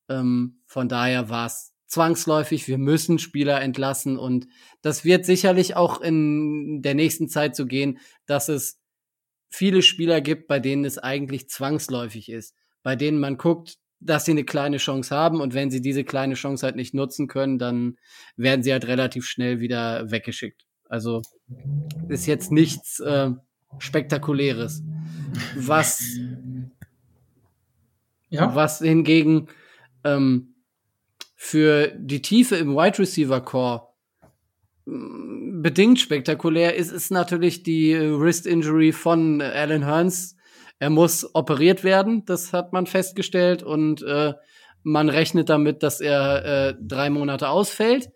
Ähm, 0.09 0.61
von 0.67 0.89
daher 0.89 1.31
war 1.31 1.47
es 1.47 1.73
zwangsläufig, 1.87 2.69
wir 2.69 2.79
müssen 2.79 3.19
Spieler 3.19 3.61
entlassen 3.63 4.19
und 4.19 4.47
das 4.83 5.05
wird 5.05 5.25
sicherlich 5.25 5.77
auch 5.77 6.01
in 6.01 6.83
der 6.83 6.95
nächsten 6.95 7.29
Zeit 7.29 7.57
so 7.57 7.67
gehen, 7.67 7.99
dass 8.27 8.49
es 8.49 8.81
viele 9.49 9.81
Spieler 9.83 10.21
gibt, 10.21 10.49
bei 10.49 10.59
denen 10.59 10.85
es 10.85 10.99
eigentlich 10.99 11.49
zwangsläufig 11.49 12.29
ist, 12.29 12.55
bei 12.83 12.97
denen 12.97 13.21
man 13.21 13.39
guckt, 13.39 13.79
dass 14.05 14.27
sie 14.27 14.33
eine 14.33 14.45
kleine 14.45 14.77
Chance 14.77 15.15
haben 15.15 15.41
und 15.41 15.55
wenn 15.55 15.71
sie 15.71 15.81
diese 15.81 16.05
kleine 16.05 16.35
Chance 16.35 16.65
halt 16.65 16.77
nicht 16.77 16.95
nutzen 16.95 17.27
können, 17.27 17.59
dann 17.59 17.97
werden 18.37 18.63
sie 18.63 18.73
halt 18.73 18.87
relativ 18.87 19.27
schnell 19.27 19.61
wieder 19.61 20.11
weggeschickt. 20.11 20.67
Also 20.89 21.23
ist 22.09 22.27
jetzt 22.27 22.53
nichts 22.53 23.01
äh, 23.01 23.31
Spektakuläres. 23.79 24.83
Was, 25.57 26.03
ja. 28.29 28.55
was 28.55 28.79
hingegen 28.79 29.49
ähm, 30.05 30.55
für 31.35 31.93
die 31.99 32.23
Tiefe 32.23 32.57
im 32.57 32.75
Wide 32.75 32.99
Receiver 32.99 33.41
Core 33.41 33.89
mm, 34.87 35.63
bedingt 35.63 35.99
spektakulär 35.99 36.77
ist, 36.77 36.93
ist 36.93 37.11
natürlich 37.11 37.63
die 37.63 37.95
Wrist 37.95 38.47
Injury 38.47 38.93
von 38.93 39.41
Alan 39.41 39.85
Hearns. 39.85 40.34
Er 40.85 40.91
muss 40.91 41.35
operiert 41.35 41.83
werden, 41.83 42.27
das 42.27 42.53
hat 42.53 42.75
man 42.75 42.85
festgestellt 42.85 43.63
und 43.63 44.03
äh, 44.03 44.35
man 44.83 45.09
rechnet 45.09 45.49
damit, 45.49 45.83
dass 45.83 46.03
er 46.03 46.45
äh, 46.45 46.75
drei 46.79 47.09
Monate 47.09 47.49
ausfällt. 47.49 48.11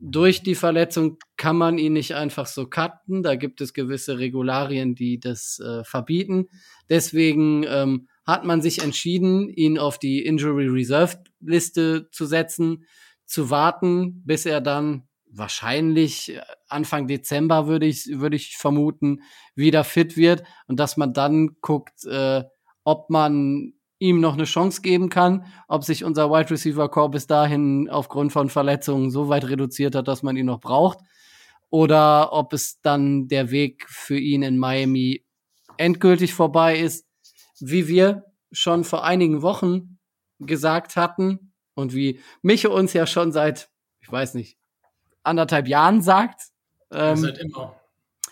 Durch 0.00 0.42
die 0.42 0.56
Verletzung 0.56 1.18
kann 1.36 1.54
man 1.54 1.78
ihn 1.78 1.92
nicht 1.92 2.16
einfach 2.16 2.46
so 2.46 2.66
cutten. 2.66 3.22
Da 3.22 3.36
gibt 3.36 3.60
es 3.60 3.72
gewisse 3.72 4.18
Regularien, 4.18 4.96
die 4.96 5.20
das 5.20 5.60
äh, 5.60 5.84
verbieten. 5.84 6.48
Deswegen 6.90 7.64
ähm, 7.68 8.08
hat 8.26 8.44
man 8.44 8.62
sich 8.62 8.82
entschieden, 8.82 9.48
ihn 9.48 9.78
auf 9.78 10.00
die 10.00 10.24
Injury 10.24 10.66
Reserve 10.66 11.18
Liste 11.38 12.08
zu 12.10 12.26
setzen, 12.26 12.84
zu 13.26 13.48
warten, 13.48 14.24
bis 14.24 14.44
er 14.44 14.60
dann 14.60 15.07
wahrscheinlich 15.38 16.34
äh, 16.34 16.40
Anfang 16.68 17.06
Dezember 17.06 17.66
würde 17.66 17.86
ich 17.86 18.08
würde 18.12 18.36
ich 18.36 18.56
vermuten 18.56 19.22
wieder 19.54 19.84
fit 19.84 20.16
wird 20.16 20.42
und 20.66 20.78
dass 20.78 20.96
man 20.96 21.12
dann 21.12 21.56
guckt, 21.60 22.04
äh, 22.04 22.44
ob 22.84 23.10
man 23.10 23.72
ihm 23.98 24.20
noch 24.20 24.34
eine 24.34 24.44
Chance 24.44 24.82
geben 24.82 25.08
kann, 25.08 25.46
ob 25.66 25.84
sich 25.84 26.04
unser 26.04 26.30
Wide 26.30 26.50
Receiver 26.50 26.88
Core 26.88 27.10
bis 27.10 27.26
dahin 27.26 27.88
aufgrund 27.88 28.32
von 28.32 28.48
Verletzungen 28.48 29.10
so 29.10 29.28
weit 29.28 29.48
reduziert 29.48 29.94
hat, 29.94 30.08
dass 30.08 30.22
man 30.22 30.36
ihn 30.36 30.46
noch 30.46 30.60
braucht 30.60 30.98
oder 31.70 32.32
ob 32.32 32.52
es 32.52 32.80
dann 32.80 33.28
der 33.28 33.50
Weg 33.50 33.86
für 33.88 34.18
ihn 34.18 34.42
in 34.42 34.58
Miami 34.58 35.24
endgültig 35.76 36.34
vorbei 36.34 36.78
ist. 36.78 37.06
Wie 37.60 37.88
wir 37.88 38.24
schon 38.52 38.84
vor 38.84 39.04
einigen 39.04 39.42
Wochen 39.42 39.98
gesagt 40.38 40.96
hatten 40.96 41.52
und 41.74 41.94
wie 41.94 42.20
Micho 42.42 42.74
uns 42.74 42.92
ja 42.92 43.06
schon 43.06 43.32
seit, 43.32 43.70
ich 44.00 44.10
weiß 44.10 44.34
nicht, 44.34 44.57
anderthalb 45.22 45.68
Jahren 45.68 46.02
sagt. 46.02 46.42
Ähm, 46.92 47.16
seit 47.16 47.38
immer. 47.38 47.74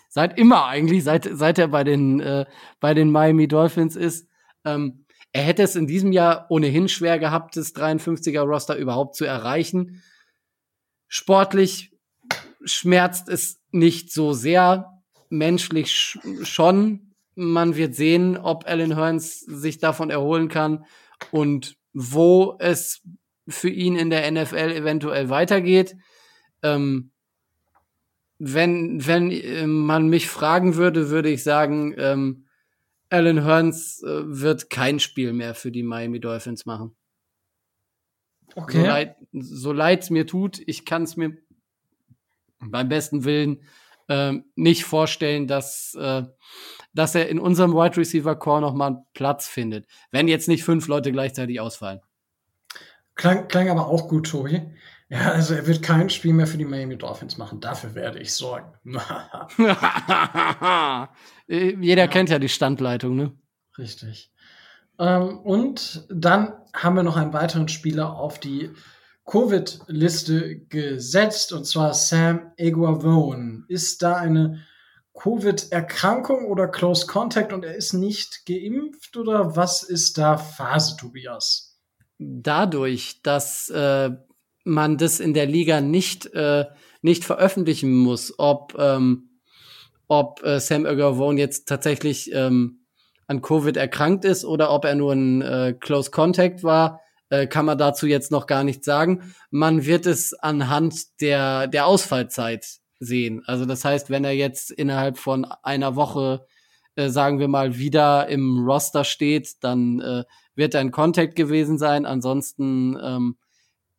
Seit 0.09 0.37
immer 0.39 0.65
eigentlich, 0.65 1.03
seit, 1.03 1.29
seit 1.31 1.59
er 1.59 1.67
bei 1.67 1.83
den, 1.83 2.19
äh, 2.19 2.45
bei 2.79 2.93
den 2.93 3.11
Miami 3.11 3.47
Dolphins 3.47 3.95
ist. 3.95 4.27
Ähm, 4.65 5.05
er 5.31 5.43
hätte 5.43 5.63
es 5.63 5.75
in 5.75 5.85
diesem 5.85 6.11
Jahr 6.11 6.47
ohnehin 6.49 6.89
schwer 6.89 7.19
gehabt, 7.19 7.57
das 7.57 7.75
53er 7.75 8.41
Roster 8.41 8.75
überhaupt 8.75 9.15
zu 9.15 9.25
erreichen. 9.25 10.01
Sportlich 11.07 11.91
schmerzt 12.63 13.29
es 13.29 13.61
nicht 13.71 14.11
so 14.11 14.33
sehr, 14.33 14.97
menschlich 15.29 16.17
schon, 16.43 17.13
man 17.35 17.75
wird 17.75 17.95
sehen, 17.95 18.37
ob 18.37 18.67
Alan 18.67 18.95
Hearns 18.95 19.41
sich 19.41 19.77
davon 19.77 20.09
erholen 20.09 20.47
kann 20.47 20.85
und 21.31 21.75
wo 21.93 22.57
es 22.59 23.01
für 23.47 23.69
ihn 23.69 23.95
in 23.95 24.09
der 24.09 24.29
NFL 24.29 24.71
eventuell 24.71 25.29
weitergeht. 25.29 25.95
Ähm, 26.63 27.11
wenn, 28.39 29.05
wenn 29.05 29.31
äh, 29.31 29.65
man 29.65 30.07
mich 30.09 30.29
fragen 30.29 30.75
würde, 30.75 31.09
würde 31.09 31.29
ich 31.29 31.43
sagen, 31.43 31.95
ähm, 31.97 32.45
Alan 33.09 33.43
Hearns 33.43 34.03
äh, 34.03 34.23
wird 34.25 34.69
kein 34.69 34.99
Spiel 34.99 35.33
mehr 35.33 35.55
für 35.55 35.71
die 35.71 35.83
Miami 35.83 36.19
Dolphins 36.19 36.65
machen. 36.65 36.95
Okay. 38.55 38.79
So 38.79 38.85
leid, 38.85 39.15
so 39.33 39.71
leid's 39.71 40.09
mir 40.09 40.25
tut, 40.25 40.61
ich 40.65 40.85
kann 40.85 41.03
es 41.03 41.15
mir 41.17 41.37
beim 42.59 42.89
besten 42.89 43.23
Willen 43.23 43.63
äh, 44.07 44.33
nicht 44.55 44.83
vorstellen, 44.83 45.47
dass 45.47 45.95
äh, 45.95 46.23
dass 46.97 47.13
er 47.13 47.29
in 47.29 47.39
unserem 47.39 47.73
Wide 47.73 47.97
Receiver 47.97 48.35
Core 48.35 48.61
nochmal 48.61 48.87
einen 48.87 49.05
Platz 49.13 49.47
findet. 49.47 49.87
Wenn 50.11 50.27
jetzt 50.27 50.47
nicht 50.47 50.63
fünf 50.63 50.87
Leute 50.87 51.11
gleichzeitig 51.11 51.59
ausfallen. 51.59 52.01
Klang, 53.15 53.47
klang 53.47 53.69
aber 53.69 53.87
auch 53.87 54.07
gut, 54.07 54.29
Tobi. 54.29 54.61
Ja, 55.09 55.31
also 55.31 55.53
er 55.53 55.65
wird 55.67 55.83
kein 55.83 56.09
Spiel 56.09 56.33
mehr 56.33 56.47
für 56.47 56.57
die 56.57 56.65
Miami 56.65 56.97
Dolphins 56.97 57.37
machen. 57.37 57.61
Dafür 57.61 57.95
werde 57.95 58.19
ich 58.19 58.33
sorgen. 58.33 58.73
Jeder 61.47 62.03
ja. 62.03 62.07
kennt 62.07 62.29
ja 62.29 62.39
die 62.39 62.49
Standleitung, 62.49 63.15
ne? 63.15 63.31
Richtig. 63.77 64.33
Ähm, 64.99 65.39
und 65.39 66.05
dann 66.09 66.53
haben 66.73 66.95
wir 66.95 67.03
noch 67.03 67.15
einen 67.15 67.31
weiteren 67.31 67.69
Spieler 67.69 68.17
auf 68.17 68.39
die 68.39 68.71
Covid-Liste 69.25 70.59
gesetzt, 70.59 71.53
und 71.53 71.65
zwar 71.65 71.93
Sam 71.93 72.51
Eguavone. 72.57 73.63
Ist 73.67 74.01
da 74.01 74.15
eine 74.15 74.65
Covid-Erkrankung 75.13 76.45
oder 76.45 76.67
Close 76.67 77.05
Contact 77.07 77.53
und 77.53 77.65
er 77.65 77.75
ist 77.75 77.93
nicht 77.93 78.45
geimpft 78.45 79.17
oder 79.17 79.55
was 79.55 79.83
ist 79.83 80.17
da 80.17 80.37
Phase, 80.37 80.97
Tobias? 80.97 81.67
Dadurch, 82.19 83.21
dass 83.21 83.69
äh, 83.69 84.11
man 84.67 84.97
das 84.97 85.19
in 85.19 85.33
der 85.33 85.45
Liga 85.45 85.81
nicht, 85.81 86.27
äh, 86.33 86.65
nicht 87.01 87.23
veröffentlichen 87.23 87.95
muss, 87.97 88.33
ob, 88.37 88.75
ähm, 88.77 89.39
ob 90.07 90.43
äh, 90.43 90.59
Sam 90.59 90.85
Ergovone 90.85 91.39
jetzt 91.39 91.67
tatsächlich 91.67 92.31
ähm, 92.33 92.81
an 93.27 93.41
Covid 93.41 93.77
erkrankt 93.77 94.25
ist 94.25 94.45
oder 94.45 94.71
ob 94.71 94.85
er 94.85 94.95
nur 94.95 95.13
ein 95.13 95.41
äh, 95.41 95.75
Close 95.79 96.11
Contact 96.11 96.63
war, 96.63 97.01
äh, 97.29 97.47
kann 97.47 97.65
man 97.65 97.77
dazu 97.77 98.07
jetzt 98.07 98.31
noch 98.31 98.47
gar 98.47 98.63
nichts 98.63 98.85
sagen. 98.85 99.33
Man 99.49 99.85
wird 99.85 100.05
es 100.05 100.33
anhand 100.33 101.21
der, 101.21 101.67
der 101.67 101.85
Ausfallzeit 101.85 102.65
sehen. 102.99 103.43
Also 103.45 103.65
das 103.65 103.83
heißt, 103.85 104.09
wenn 104.09 104.23
er 104.23 104.33
jetzt 104.33 104.71
innerhalb 104.71 105.17
von 105.17 105.45
einer 105.63 105.95
Woche, 105.95 106.45
äh, 106.95 107.09
sagen 107.09 107.39
wir 107.39 107.47
mal, 107.47 107.77
wieder 107.77 108.27
im 108.27 108.65
Roster 108.65 109.03
steht, 109.03 109.55
dann 109.61 109.99
äh, 110.01 110.23
wird 110.55 110.73
er 110.73 110.81
in 110.81 110.91
Contact 110.91 111.35
gewesen 111.35 111.77
sein. 111.77 112.05
Ansonsten 112.05 112.97
ähm, 113.01 113.37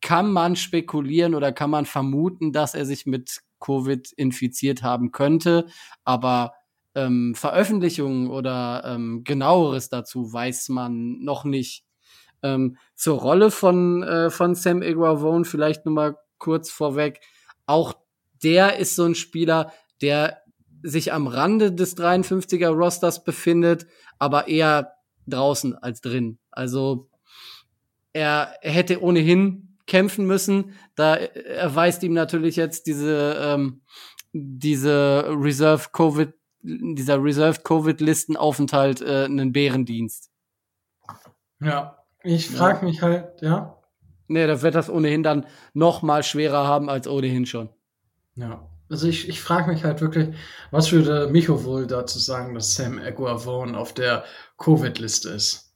kann 0.00 0.31
man 0.31 0.57
spekulieren 0.57 1.35
oder 1.35 1.52
kann 1.52 1.71
man 1.71 1.87
vermuten, 1.87 2.52
dass 2.52 2.75
er 2.75 2.87
sich 2.87 3.07
mit 3.07 3.40
Covid 3.61 4.12
infiziert 4.12 4.83
haben 4.83 5.12
könnte. 5.12 5.67
Aber 6.05 6.52
ähm, 6.95 7.35
Veröffentlichungen 7.35 8.31
oder 8.31 8.83
ähm, 8.85 9.23
genaueres 9.25 9.88
dazu 9.88 10.33
weiß 10.33 10.69
man 10.71 11.21
noch 11.21 11.45
nicht. 11.45 11.85
Ähm, 12.43 12.76
zur 12.95 13.19
Rolle 13.19 13.50
von, 13.50 14.02
äh, 14.02 14.31
von 14.31 14.55
Sam 14.55 14.83
Iguavone 14.83 15.45
vielleicht 15.45 15.85
nur 15.85 15.95
mal 15.95 16.17
kurz 16.38 16.71
vorweg. 16.71 17.21
Auch 17.67 17.95
der 18.43 18.78
ist 18.78 18.95
so 18.95 19.05
ein 19.05 19.17
Spieler, 19.17 19.73
der 20.00 20.43
sich 20.83 21.12
am 21.12 21.26
Rande 21.26 21.73
des 21.73 21.97
53er 21.97 22.69
Rosters 22.69 23.25
befindet, 23.25 23.87
aber 24.19 24.47
eher 24.47 24.93
draußen 25.26 25.75
als 25.75 26.00
drin. 26.00 26.38
Also 26.50 27.11
er, 28.12 28.55
er 28.62 28.73
hätte 28.73 29.02
ohnehin 29.02 29.68
kämpfen 29.88 30.26
müssen. 30.26 30.75
Da 30.95 31.16
erweist 31.16 32.04
ihm 32.04 32.12
natürlich 32.12 32.54
jetzt 32.54 32.87
diese, 32.87 33.37
ähm, 33.40 33.83
diese 34.33 35.25
Reserve 35.28 35.88
Covid, 35.92 36.33
dieser 36.62 37.23
Reserved 37.23 37.64
Covid-Listenaufenthalt 37.64 39.00
äh, 39.00 39.25
einen 39.25 39.52
Bärendienst. 39.52 40.30
Ja, 41.61 42.04
ich 42.23 42.49
frage 42.49 42.85
mich 42.85 43.02
halt, 43.02 43.42
ja. 43.42 43.75
Nee, 44.28 44.47
da 44.47 44.61
wird 44.62 44.75
das 44.75 44.90
ohnehin 44.90 45.23
dann 45.23 45.47
noch 45.73 46.02
mal 46.02 46.23
schwerer 46.23 46.66
haben 46.66 46.88
als 46.90 47.09
ohnehin 47.09 47.47
schon. 47.47 47.71
Ja. 48.37 48.68
Also 48.90 49.07
ich, 49.07 49.28
ich 49.28 49.40
frage 49.40 49.71
mich 49.71 49.85
halt 49.85 50.00
wirklich, 50.00 50.35
was 50.71 50.92
würde 50.92 51.28
Micho 51.28 51.64
wohl 51.64 51.87
dazu 51.87 52.18
sagen, 52.18 52.54
dass 52.54 52.75
Sam 52.75 52.99
Eguavone 52.99 53.76
auf 53.76 53.92
der 53.92 54.25
Covid-Liste 54.57 55.30
ist? 55.30 55.68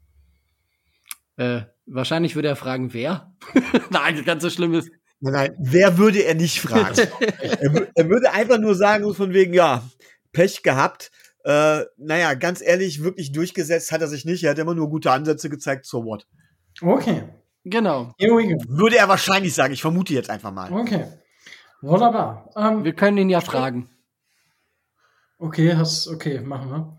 Äh, 1.37 1.63
wahrscheinlich 1.87 2.35
würde 2.35 2.49
er 2.49 2.57
fragen, 2.57 2.93
wer? 2.93 3.33
Nein, 3.91 4.25
ganz 4.25 4.43
so 4.43 4.51
schlimm 4.51 4.75
ist. 4.75 4.91
Nein, 5.25 5.35
nein, 5.35 5.57
wer 5.61 5.99
würde 5.99 6.25
er 6.25 6.35
nicht 6.35 6.61
fragen? 6.61 6.99
er, 7.41 7.89
er, 7.95 8.09
würde 8.09 8.33
einfach 8.33 8.59
nur 8.59 8.75
sagen, 8.75 9.15
von 9.15 9.33
wegen, 9.33 9.55
ja, 9.55 9.85
Pech 10.33 10.65
gehabt. 10.65 11.13
Äh, 11.45 11.83
naja, 11.97 12.35
ganz 12.35 12.61
ehrlich, 12.61 13.05
wirklich 13.05 13.31
durchgesetzt 13.31 13.93
hat 13.93 14.01
er 14.01 14.09
sich 14.09 14.25
nicht. 14.25 14.43
Er 14.43 14.51
hat 14.51 14.59
immer 14.59 14.75
nur 14.75 14.91
gute 14.91 15.13
Ansätze 15.13 15.49
gezeigt, 15.49 15.87
so 15.87 16.05
what. 16.05 16.27
Okay. 16.81 17.23
Genau. 17.65 18.13
Here 18.19 18.33
we 18.37 18.49
go. 18.49 18.65
Würde 18.67 18.97
er 18.97 19.09
wahrscheinlich 19.09 19.55
sagen. 19.55 19.73
Ich 19.73 19.83
vermute 19.83 20.13
jetzt 20.13 20.29
einfach 20.29 20.51
mal. 20.51 20.73
Okay. 20.73 21.07
Wunderbar. 21.83 22.51
Ähm, 22.57 22.85
wir 22.85 22.93
können 22.93 23.19
ihn 23.19 23.31
ja 23.31 23.41
fragen. 23.41 23.89
Okay, 25.39 25.75
hast, 25.75 26.07
okay, 26.07 26.41
machen 26.41 26.71
wir. 26.71 26.99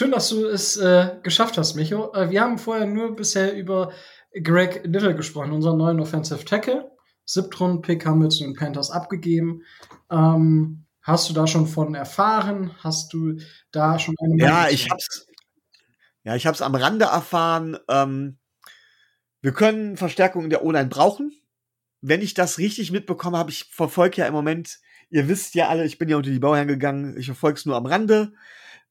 Schön, 0.00 0.12
dass 0.12 0.30
du 0.30 0.46
es 0.46 0.78
äh, 0.78 1.10
geschafft 1.22 1.58
hast, 1.58 1.74
Micho. 1.74 2.14
Äh, 2.14 2.30
wir 2.30 2.40
haben 2.40 2.56
vorher 2.56 2.86
nur 2.86 3.14
bisher 3.14 3.54
über 3.54 3.92
Greg 4.32 4.80
Little 4.84 5.14
gesprochen, 5.14 5.52
unseren 5.52 5.76
neuen 5.76 6.00
Offensive 6.00 6.42
Tackle. 6.42 6.90
Siebtrunden-Pick 7.26 8.06
haben 8.06 8.22
wir 8.22 8.30
zu 8.30 8.44
den 8.44 8.54
Panthers 8.54 8.90
abgegeben. 8.90 9.60
Ähm, 10.10 10.86
hast 11.02 11.28
du 11.28 11.34
da 11.34 11.46
schon 11.46 11.66
von 11.66 11.94
erfahren? 11.94 12.74
Hast 12.78 13.12
du 13.12 13.40
da 13.72 13.98
schon 13.98 14.14
eine 14.22 14.42
Ja, 14.42 14.68
ich 14.70 14.88
hab's. 14.88 15.26
Ja, 16.24 16.34
ich 16.34 16.46
hab's 16.46 16.62
am 16.62 16.74
Rande 16.74 17.04
erfahren. 17.04 17.76
Ähm, 17.90 18.38
wir 19.42 19.52
können 19.52 19.98
Verstärkung 19.98 20.44
in 20.44 20.50
der 20.50 20.64
O-Line 20.64 20.88
brauchen. 20.88 21.30
Wenn 22.00 22.22
ich 22.22 22.32
das 22.32 22.56
richtig 22.56 22.90
mitbekomme, 22.90 23.36
habe 23.36 23.50
ich 23.50 23.64
verfolge 23.70 24.22
ja 24.22 24.26
im 24.26 24.32
Moment, 24.32 24.78
ihr 25.10 25.28
wisst 25.28 25.54
ja 25.54 25.68
alle, 25.68 25.84
ich 25.84 25.98
bin 25.98 26.08
ja 26.08 26.16
unter 26.16 26.30
die 26.30 26.38
Bauherren 26.38 26.68
gegangen, 26.68 27.18
ich 27.18 27.26
verfolge 27.26 27.58
es 27.58 27.66
nur 27.66 27.76
am 27.76 27.84
Rande. 27.84 28.32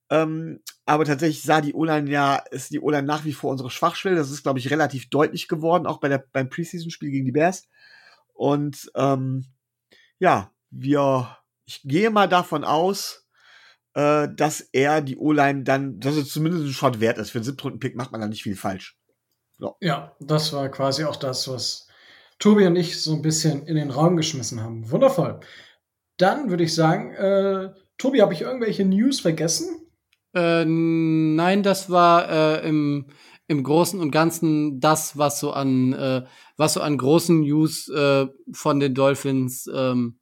Ähm, 0.10 0.62
aber 0.86 1.06
tatsächlich 1.06 1.44
sah 1.44 1.62
die 1.62 1.74
O-Line 1.74 2.10
ja, 2.10 2.38
ist 2.52 2.72
die 2.72 2.80
O-Line 2.80 3.06
nach 3.06 3.26
wie 3.26 3.34
vor 3.34 3.52
unsere 3.52 3.70
Schwachstelle. 3.70 4.16
Das 4.16 4.32
ist, 4.32 4.44
glaube 4.44 4.60
ich, 4.60 4.72
relativ 4.72 5.10
deutlich 5.10 5.48
geworden, 5.48 5.86
auch 5.86 6.00
bei 6.00 6.08
der, 6.08 6.24
beim 6.32 6.50
Preseason-Spiel 6.50 7.12
gegen 7.12 7.26
die 7.26 7.32
Bears. 7.32 7.68
Und 8.34 8.92
ähm, 8.96 9.46
ja, 10.18 10.52
wir, 10.72 11.38
ich 11.66 11.82
gehe 11.84 12.10
mal 12.10 12.28
davon 12.28 12.64
aus, 12.64 13.28
äh, 13.94 14.28
dass 14.34 14.62
er 14.62 15.02
die 15.02 15.18
O-Line 15.18 15.64
dann, 15.64 16.00
dass 16.00 16.16
es 16.16 16.30
zumindest 16.30 16.66
ein 16.66 16.74
Shot 16.74 17.00
wert 17.00 17.18
ist. 17.18 17.32
Für 17.32 17.40
einen 17.40 17.46
Siebtrunden-Pick 17.46 17.96
macht 17.96 18.12
man 18.12 18.22
da 18.22 18.28
nicht 18.28 18.44
viel 18.44 18.56
falsch. 18.56 18.98
So. 19.60 19.76
Ja, 19.82 20.16
das 20.20 20.54
war 20.54 20.70
quasi 20.70 21.04
auch 21.04 21.18
das, 21.18 21.48
was 21.48 21.88
Tobi 22.40 22.66
und 22.66 22.78
ich 22.78 23.02
so 23.02 23.14
ein 23.14 23.22
bisschen 23.22 23.66
in 23.68 23.76
den 23.76 23.92
Raum 23.92 24.16
geschmissen 24.16 24.64
haben. 24.64 24.90
Wundervoll. 24.90 25.42
Dann 26.18 26.50
würde 26.50 26.64
ich 26.64 26.74
sagen, 26.74 27.14
äh, 27.14 27.74
Tobi, 27.98 28.22
habe 28.22 28.34
ich 28.34 28.42
irgendwelche 28.42 28.86
News 28.86 29.20
vergessen? 29.20 29.79
Äh, 30.34 30.66
nein, 30.66 31.64
das 31.64 31.90
war 31.90 32.30
äh, 32.30 32.68
im, 32.68 33.08
im 33.48 33.64
Großen 33.64 34.00
und 34.00 34.12
Ganzen 34.12 34.80
das, 34.80 35.18
was 35.18 35.40
so 35.40 35.52
an, 35.52 35.94
äh, 35.94 36.26
was 36.58 36.74
so 36.74 36.82
an 36.82 36.98
großen 36.98 37.42
News 37.42 37.90
äh, 37.90 38.28
von 38.52 38.80
den 38.80 38.94
Dolphins 38.94 39.70
ähm, 39.74 40.20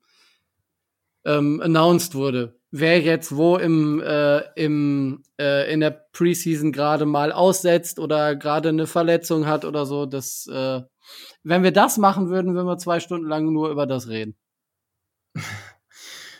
ähm, 1.25 1.61
announced 1.61 2.15
wurde. 2.15 2.57
Wer 2.71 3.01
jetzt 3.01 3.35
wo 3.35 3.57
im, 3.57 4.01
äh, 4.01 4.39
im 4.55 5.23
äh, 5.39 5.71
in 5.71 5.79
der 5.79 5.91
Preseason 6.11 6.71
gerade 6.71 7.05
mal 7.05 7.31
aussetzt 7.31 7.99
oder 7.99 8.35
gerade 8.35 8.69
eine 8.69 8.87
Verletzung 8.87 9.45
hat 9.45 9.65
oder 9.65 9.85
so, 9.85 10.05
das 10.05 10.47
äh, 10.47 10.81
wenn 11.43 11.63
wir 11.63 11.71
das 11.71 11.97
machen 11.97 12.29
würden, 12.29 12.53
würden 12.55 12.67
wir 12.67 12.77
zwei 12.77 12.99
Stunden 12.99 13.27
lang 13.27 13.51
nur 13.51 13.69
über 13.69 13.85
das 13.85 14.07
reden. 14.09 14.35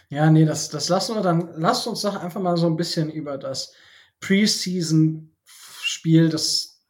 Ja, 0.09 0.29
nee, 0.29 0.45
das, 0.45 0.69
das 0.69 0.89
lassen 0.89 1.15
wir 1.15 1.21
dann. 1.21 1.49
Lasst 1.57 1.87
uns 1.87 2.01
doch 2.01 2.15
einfach 2.15 2.41
mal 2.41 2.57
so 2.57 2.67
ein 2.67 2.77
bisschen 2.77 3.11
über 3.11 3.37
das 3.37 3.73
Preseason-Spiel, 4.21 6.29
das 6.29 6.81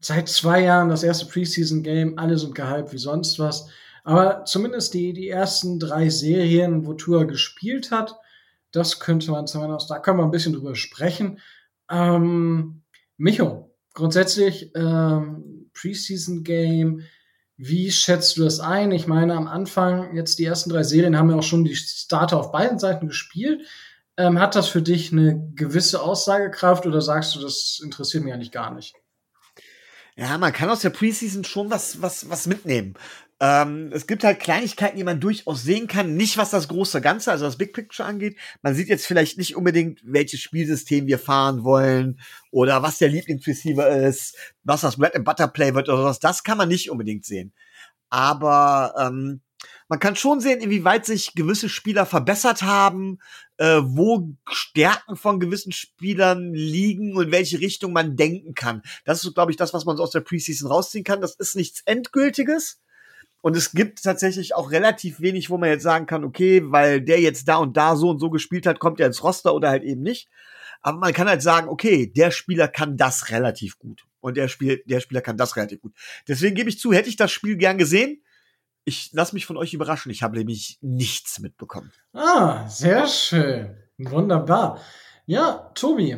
seit 0.00 0.28
zwei 0.28 0.60
Jahren 0.60 0.88
das 0.88 1.02
erste 1.02 1.26
Preseason-Game, 1.26 2.18
alle 2.18 2.38
sind 2.38 2.54
gehypt 2.54 2.92
wie 2.92 2.98
sonst 2.98 3.38
was. 3.38 3.68
Aber 4.04 4.44
zumindest 4.44 4.94
die, 4.94 5.12
die 5.14 5.28
ersten 5.28 5.78
drei 5.78 6.10
Serien, 6.10 6.86
wo 6.86 6.94
Tour 6.94 7.26
gespielt 7.26 7.90
hat, 7.90 8.16
das 8.70 9.00
könnte 9.00 9.30
man 9.30 9.46
zumindest, 9.46 9.90
da 9.90 9.98
können 9.98 10.18
wir 10.18 10.24
ein 10.24 10.30
bisschen 10.30 10.52
drüber 10.52 10.74
sprechen. 10.74 11.40
Ähm, 11.90 12.82
Micho, 13.16 13.74
grundsätzlich 13.94 14.72
ähm, 14.74 15.70
Preseason-Game, 15.72 17.02
wie 17.56 17.90
schätzt 17.92 18.36
du 18.36 18.44
das 18.44 18.60
ein? 18.60 18.90
Ich 18.90 19.06
meine, 19.06 19.34
am 19.34 19.46
Anfang, 19.46 20.14
jetzt 20.14 20.38
die 20.38 20.44
ersten 20.44 20.70
drei 20.70 20.82
Serien 20.82 21.16
haben 21.16 21.30
ja 21.30 21.36
auch 21.36 21.42
schon 21.42 21.64
die 21.64 21.76
Starter 21.76 22.38
auf 22.38 22.52
beiden 22.52 22.78
Seiten 22.78 23.06
gespielt. 23.08 23.66
Ähm, 24.16 24.38
hat 24.38 24.54
das 24.54 24.68
für 24.68 24.82
dich 24.82 25.12
eine 25.12 25.50
gewisse 25.54 26.00
Aussagekraft 26.02 26.86
oder 26.86 27.00
sagst 27.00 27.34
du, 27.34 27.40
das 27.40 27.80
interessiert 27.82 28.24
mich 28.24 28.32
eigentlich 28.32 28.52
gar 28.52 28.72
nicht? 28.72 28.94
Ja, 30.16 30.38
man 30.38 30.52
kann 30.52 30.70
aus 30.70 30.80
der 30.80 30.90
Preseason 30.90 31.42
schon 31.42 31.70
was, 31.70 32.00
was, 32.00 32.30
was 32.30 32.46
mitnehmen. 32.46 32.94
Ähm, 33.44 33.90
es 33.92 34.06
gibt 34.06 34.24
halt 34.24 34.40
Kleinigkeiten, 34.40 34.96
die 34.96 35.04
man 35.04 35.20
durchaus 35.20 35.62
sehen 35.62 35.86
kann. 35.86 36.16
Nicht 36.16 36.38
was 36.38 36.48
das 36.48 36.66
große 36.66 37.02
Ganze, 37.02 37.30
also 37.30 37.44
das 37.44 37.58
Big 37.58 37.74
Picture 37.74 38.08
angeht. 38.08 38.38
Man 38.62 38.74
sieht 38.74 38.88
jetzt 38.88 39.04
vielleicht 39.04 39.36
nicht 39.36 39.54
unbedingt, 39.54 40.00
welches 40.02 40.40
Spielsystem 40.40 41.06
wir 41.06 41.18
fahren 41.18 41.62
wollen 41.62 42.18
oder 42.50 42.82
was 42.82 42.96
der 42.96 43.10
Lieblingsreceiver 43.10 43.86
ist, 44.08 44.34
was 44.62 44.80
das 44.80 44.96
Bread 44.96 45.14
and 45.14 45.26
Butter 45.26 45.46
Play 45.46 45.74
wird 45.74 45.90
oder 45.90 46.04
was. 46.04 46.20
Das 46.20 46.42
kann 46.42 46.56
man 46.56 46.70
nicht 46.70 46.90
unbedingt 46.90 47.26
sehen. 47.26 47.52
Aber 48.08 48.94
ähm, 48.98 49.42
man 49.88 49.98
kann 49.98 50.16
schon 50.16 50.40
sehen, 50.40 50.62
inwieweit 50.62 51.04
sich 51.04 51.34
gewisse 51.34 51.68
Spieler 51.68 52.06
verbessert 52.06 52.62
haben, 52.62 53.18
äh, 53.58 53.82
wo 53.82 54.34
Stärken 54.50 55.16
von 55.16 55.38
gewissen 55.38 55.72
Spielern 55.72 56.54
liegen 56.54 57.14
und 57.14 57.30
welche 57.30 57.60
Richtung 57.60 57.92
man 57.92 58.16
denken 58.16 58.54
kann. 58.54 58.80
Das 59.04 59.22
ist, 59.22 59.34
glaube 59.34 59.50
ich, 59.50 59.58
das, 59.58 59.74
was 59.74 59.84
man 59.84 59.98
so 59.98 60.02
aus 60.02 60.12
der 60.12 60.20
Preseason 60.20 60.70
rausziehen 60.70 61.04
kann. 61.04 61.20
Das 61.20 61.34
ist 61.34 61.56
nichts 61.56 61.82
Endgültiges. 61.84 62.80
Und 63.44 63.58
es 63.58 63.72
gibt 63.72 64.02
tatsächlich 64.02 64.54
auch 64.54 64.70
relativ 64.70 65.20
wenig, 65.20 65.50
wo 65.50 65.58
man 65.58 65.68
jetzt 65.68 65.82
sagen 65.82 66.06
kann, 66.06 66.24
okay, 66.24 66.62
weil 66.64 67.02
der 67.02 67.20
jetzt 67.20 67.46
da 67.46 67.56
und 67.56 67.76
da 67.76 67.94
so 67.94 68.08
und 68.08 68.18
so 68.18 68.30
gespielt 68.30 68.64
hat, 68.64 68.78
kommt 68.78 69.00
er 69.00 69.06
ins 69.06 69.22
Roster 69.22 69.54
oder 69.54 69.68
halt 69.68 69.82
eben 69.82 70.00
nicht. 70.00 70.30
Aber 70.80 70.96
man 70.96 71.12
kann 71.12 71.28
halt 71.28 71.42
sagen, 71.42 71.68
okay, 71.68 72.10
der 72.10 72.30
Spieler 72.30 72.68
kann 72.68 72.96
das 72.96 73.28
relativ 73.28 73.78
gut. 73.78 74.06
Und 74.20 74.38
der, 74.38 74.48
Spiel, 74.48 74.82
der 74.86 75.00
Spieler 75.00 75.20
kann 75.20 75.36
das 75.36 75.56
relativ 75.56 75.82
gut. 75.82 75.92
Deswegen 76.26 76.54
gebe 76.54 76.70
ich 76.70 76.78
zu, 76.80 76.94
hätte 76.94 77.10
ich 77.10 77.16
das 77.16 77.32
Spiel 77.32 77.58
gern 77.58 77.76
gesehen. 77.76 78.22
Ich 78.86 79.12
lasse 79.12 79.34
mich 79.34 79.44
von 79.44 79.58
euch 79.58 79.74
überraschen. 79.74 80.10
Ich 80.10 80.22
habe 80.22 80.38
nämlich 80.38 80.78
nichts 80.80 81.38
mitbekommen. 81.38 81.92
Ah, 82.14 82.66
sehr 82.68 83.06
schön. 83.06 83.76
Wunderbar. 83.98 84.80
Ja, 85.26 85.70
Tobi, 85.74 86.12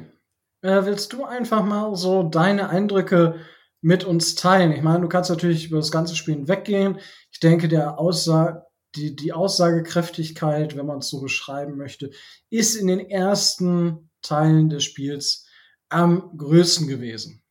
äh, 0.63 0.85
willst 0.85 1.13
du 1.13 1.25
einfach 1.25 1.65
mal 1.65 1.97
so 1.97 2.23
deine 2.23 2.69
Eindrücke 2.69 3.41
mit 3.81 4.05
uns 4.05 4.35
teilen. 4.35 4.73
Ich 4.73 4.83
meine, 4.83 5.01
du 5.01 5.09
kannst 5.09 5.31
natürlich 5.31 5.67
über 5.67 5.79
das 5.79 5.91
ganze 5.91 6.17
Spiel 6.17 6.49
weggehen. 6.49 6.99
Ich 7.31 7.41
denke, 7.41 7.69
der 7.69 7.99
Aussage, 7.99 8.63
die, 8.95 9.15
die 9.15 9.33
Aussagekräftigkeit, 9.33 10.77
wenn 10.77 10.87
man 10.87 10.99
es 10.99 11.09
so 11.09 11.21
beschreiben 11.21 11.77
möchte, 11.77 12.11
ist 12.51 12.75
in 12.75 12.87
den 12.87 13.01
ersten 13.01 14.11
Teilen 14.23 14.71
des 14.71 14.85
Spiels 14.85 15.47
am 15.89 16.37
größten 16.37 16.89
gewesen. 16.89 17.43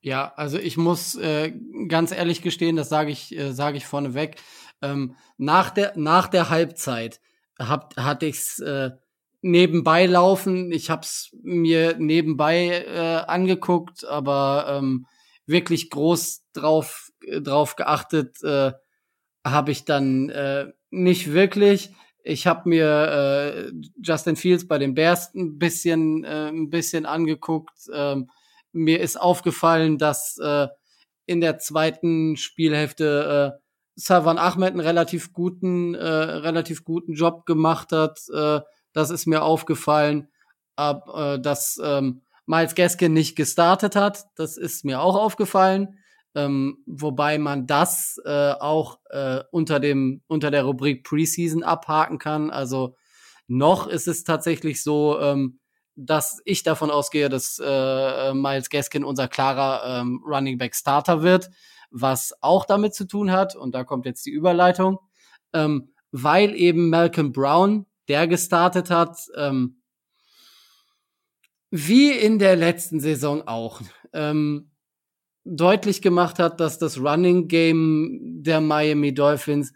Ja, 0.00 0.32
also 0.36 0.58
ich 0.58 0.76
muss 0.76 1.16
äh, 1.16 1.52
ganz 1.88 2.12
ehrlich 2.12 2.42
gestehen, 2.42 2.76
das 2.76 2.88
sage 2.88 3.10
ich, 3.10 3.36
äh, 3.36 3.52
sage 3.52 3.76
ich 3.76 3.86
vorneweg. 3.86 4.36
Ähm, 4.82 5.16
nach 5.36 5.70
der 5.70 5.94
nach 5.96 6.28
der 6.28 6.48
Halbzeit 6.50 7.20
hab, 7.58 7.96
hatte 7.96 8.26
ich's 8.26 8.60
äh, 8.60 8.90
nebenbei 9.42 10.06
laufen. 10.06 10.70
Ich 10.70 10.90
habe 10.90 11.02
es 11.02 11.34
mir 11.42 11.96
nebenbei 11.98 12.84
äh, 12.86 13.24
angeguckt, 13.26 14.04
aber 14.04 14.78
ähm, 14.78 15.06
wirklich 15.46 15.90
groß 15.90 16.44
drauf, 16.52 17.10
drauf 17.40 17.76
geachtet 17.76 18.42
äh, 18.42 18.72
habe 19.44 19.70
ich 19.70 19.84
dann 19.84 20.28
äh, 20.28 20.72
nicht 20.90 21.32
wirklich. 21.32 21.90
ich 22.24 22.46
habe 22.46 22.68
mir 22.68 22.86
äh, 22.86 23.72
Justin 24.02 24.36
Fields 24.36 24.66
bei 24.66 24.78
den 24.78 24.94
Bears 24.94 25.32
ein 25.34 25.58
bisschen, 25.58 26.24
äh, 26.24 26.48
ein 26.48 26.70
bisschen 26.70 27.06
angeguckt. 27.06 27.88
Ähm, 27.92 28.30
mir 28.72 29.00
ist 29.00 29.20
aufgefallen, 29.20 29.96
dass 29.96 30.36
äh, 30.38 30.66
in 31.24 31.40
der 31.40 31.58
zweiten 31.58 32.36
Spielhälfte 32.36 33.54
äh, 33.54 33.62
Savan 33.94 34.38
Ahmed 34.38 34.72
einen 34.72 34.80
relativ 34.80 35.32
guten, 35.32 35.94
äh, 35.94 36.04
relativ 36.04 36.84
guten 36.84 37.14
Job 37.14 37.46
gemacht 37.46 37.92
hat. 37.92 38.20
Äh, 38.32 38.60
das 38.92 39.10
ist 39.10 39.26
mir 39.26 39.42
aufgefallen. 39.42 40.28
Ab, 40.74 41.08
äh, 41.14 41.40
dass 41.40 41.80
ähm, 41.82 42.22
Miles 42.46 42.74
Gaskin 42.74 43.12
nicht 43.12 43.36
gestartet 43.36 43.96
hat, 43.96 44.26
das 44.36 44.56
ist 44.56 44.84
mir 44.84 45.00
auch 45.00 45.16
aufgefallen. 45.16 45.98
Ähm, 46.34 46.82
wobei 46.86 47.38
man 47.38 47.66
das 47.66 48.20
äh, 48.26 48.52
auch 48.52 48.98
äh, 49.08 49.40
unter 49.52 49.80
dem 49.80 50.22
unter 50.26 50.50
der 50.50 50.64
Rubrik 50.64 51.02
Preseason 51.02 51.62
abhaken 51.62 52.18
kann. 52.18 52.50
Also 52.50 52.94
noch 53.48 53.86
ist 53.86 54.06
es 54.06 54.22
tatsächlich 54.22 54.82
so, 54.82 55.18
ähm, 55.18 55.60
dass 55.94 56.40
ich 56.44 56.62
davon 56.62 56.90
ausgehe, 56.90 57.30
dass 57.30 57.58
äh, 57.64 58.34
Miles 58.34 58.68
Gaskin 58.68 59.02
unser 59.02 59.28
klarer 59.28 60.00
ähm, 60.00 60.22
Running 60.26 60.58
Back 60.58 60.76
Starter 60.76 61.22
wird, 61.22 61.50
was 61.90 62.34
auch 62.42 62.66
damit 62.66 62.94
zu 62.94 63.06
tun 63.06 63.32
hat. 63.32 63.56
Und 63.56 63.74
da 63.74 63.82
kommt 63.84 64.04
jetzt 64.04 64.26
die 64.26 64.30
Überleitung, 64.30 64.98
ähm, 65.54 65.94
weil 66.12 66.54
eben 66.54 66.90
Malcolm 66.90 67.32
Brown, 67.32 67.86
der 68.08 68.26
gestartet 68.26 68.90
hat, 68.90 69.16
ähm, 69.36 69.80
wie 71.70 72.10
in 72.10 72.38
der 72.38 72.56
letzten 72.56 73.00
Saison 73.00 73.46
auch. 73.46 73.80
Ähm, 74.12 74.70
deutlich 75.46 76.02
gemacht 76.02 76.38
hat, 76.38 76.60
dass 76.60 76.78
das 76.78 76.98
Running 76.98 77.48
Game 77.48 78.42
der 78.42 78.60
Miami 78.60 79.14
Dolphins 79.14 79.72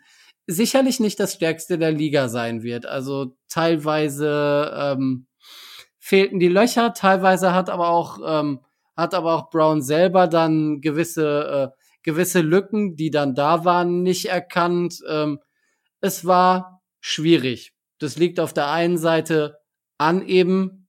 sicherlich 0.46 0.98
nicht 0.98 1.20
das 1.20 1.34
stärkste 1.34 1.78
der 1.78 1.92
Liga 1.92 2.28
sein 2.28 2.62
wird. 2.62 2.86
Also 2.86 3.36
teilweise 3.48 4.72
ähm, 4.76 5.26
fehlten 5.98 6.40
die 6.40 6.48
Löcher, 6.48 6.92
teilweise 6.92 7.54
hat 7.54 7.70
aber 7.70 7.90
auch 7.90 8.18
ähm, 8.26 8.60
hat 8.96 9.14
aber 9.14 9.34
auch 9.34 9.50
Brown 9.50 9.80
selber 9.80 10.26
dann 10.26 10.80
gewisse 10.80 11.72
äh, 11.72 11.80
gewisse 12.02 12.40
Lücken, 12.40 12.96
die 12.96 13.10
dann 13.10 13.34
da 13.34 13.64
waren, 13.64 14.02
nicht 14.02 14.26
erkannt. 14.26 15.00
Ähm, 15.08 15.38
es 16.00 16.24
war 16.24 16.82
schwierig. 17.00 17.72
Das 17.98 18.16
liegt 18.16 18.40
auf 18.40 18.52
der 18.52 18.70
einen 18.70 18.98
Seite 18.98 19.58
an 19.98 20.26
eben 20.26 20.79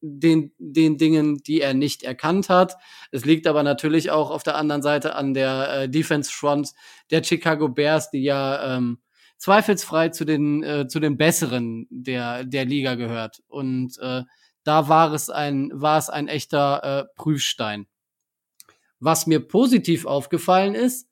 den, 0.00 0.52
den 0.58 0.98
Dingen, 0.98 1.38
die 1.38 1.60
er 1.60 1.74
nicht 1.74 2.02
erkannt 2.02 2.48
hat. 2.48 2.76
Es 3.10 3.24
liegt 3.24 3.46
aber 3.46 3.62
natürlich 3.62 4.10
auch 4.10 4.30
auf 4.30 4.42
der 4.42 4.56
anderen 4.56 4.82
Seite 4.82 5.14
an 5.14 5.34
der 5.34 5.72
äh, 5.72 5.88
Defense 5.88 6.30
Front 6.32 6.70
der 7.10 7.22
Chicago 7.22 7.68
Bears, 7.68 8.10
die 8.10 8.22
ja 8.22 8.76
ähm, 8.76 8.98
zweifelsfrei 9.36 10.10
zu 10.10 10.24
den, 10.24 10.62
äh, 10.62 10.86
zu 10.88 11.00
den 11.00 11.16
besseren 11.16 11.86
der, 11.90 12.44
der 12.44 12.64
Liga 12.64 12.94
gehört. 12.94 13.42
Und 13.48 13.98
äh, 13.98 14.22
da 14.64 14.88
war 14.88 15.12
es 15.12 15.30
ein, 15.30 15.70
war 15.72 15.98
es 15.98 16.10
ein 16.10 16.28
echter 16.28 16.82
äh, 16.82 17.04
Prüfstein. 17.16 17.86
Was 18.98 19.26
mir 19.26 19.40
positiv 19.40 20.04
aufgefallen 20.04 20.74
ist, 20.74 21.08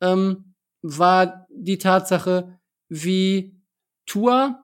ähm, 0.00 0.54
war 0.82 1.46
die 1.50 1.78
Tatsache, 1.78 2.60
wie 2.88 3.60
Tour 4.06 4.62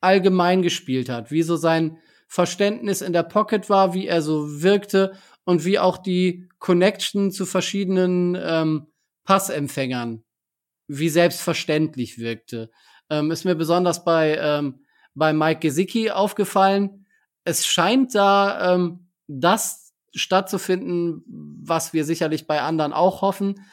allgemein 0.00 0.60
gespielt 0.60 1.08
hat, 1.08 1.30
wie 1.30 1.42
so 1.42 1.56
sein 1.56 1.98
Verständnis 2.34 3.00
in 3.00 3.12
der 3.12 3.22
Pocket 3.22 3.70
war, 3.70 3.94
wie 3.94 4.08
er 4.08 4.20
so 4.20 4.60
wirkte 4.60 5.12
und 5.44 5.64
wie 5.64 5.78
auch 5.78 5.96
die 5.96 6.48
Connection 6.58 7.30
zu 7.30 7.46
verschiedenen 7.46 8.36
ähm, 8.36 8.88
Passempfängern, 9.22 10.24
wie 10.88 11.10
selbstverständlich 11.10 12.18
wirkte. 12.18 12.72
Ähm, 13.08 13.30
ist 13.30 13.44
mir 13.44 13.54
besonders 13.54 14.04
bei, 14.04 14.36
ähm, 14.36 14.80
bei 15.14 15.32
Mike 15.32 15.60
Gesicki 15.60 16.10
aufgefallen. 16.10 17.06
Es 17.44 17.66
scheint 17.66 18.16
da 18.16 18.74
ähm, 18.74 19.12
das 19.28 19.92
stattzufinden, 20.12 21.22
was 21.62 21.92
wir 21.92 22.04
sicherlich 22.04 22.48
bei 22.48 22.62
anderen 22.62 22.92
auch 22.92 23.22
hoffen, 23.22 23.64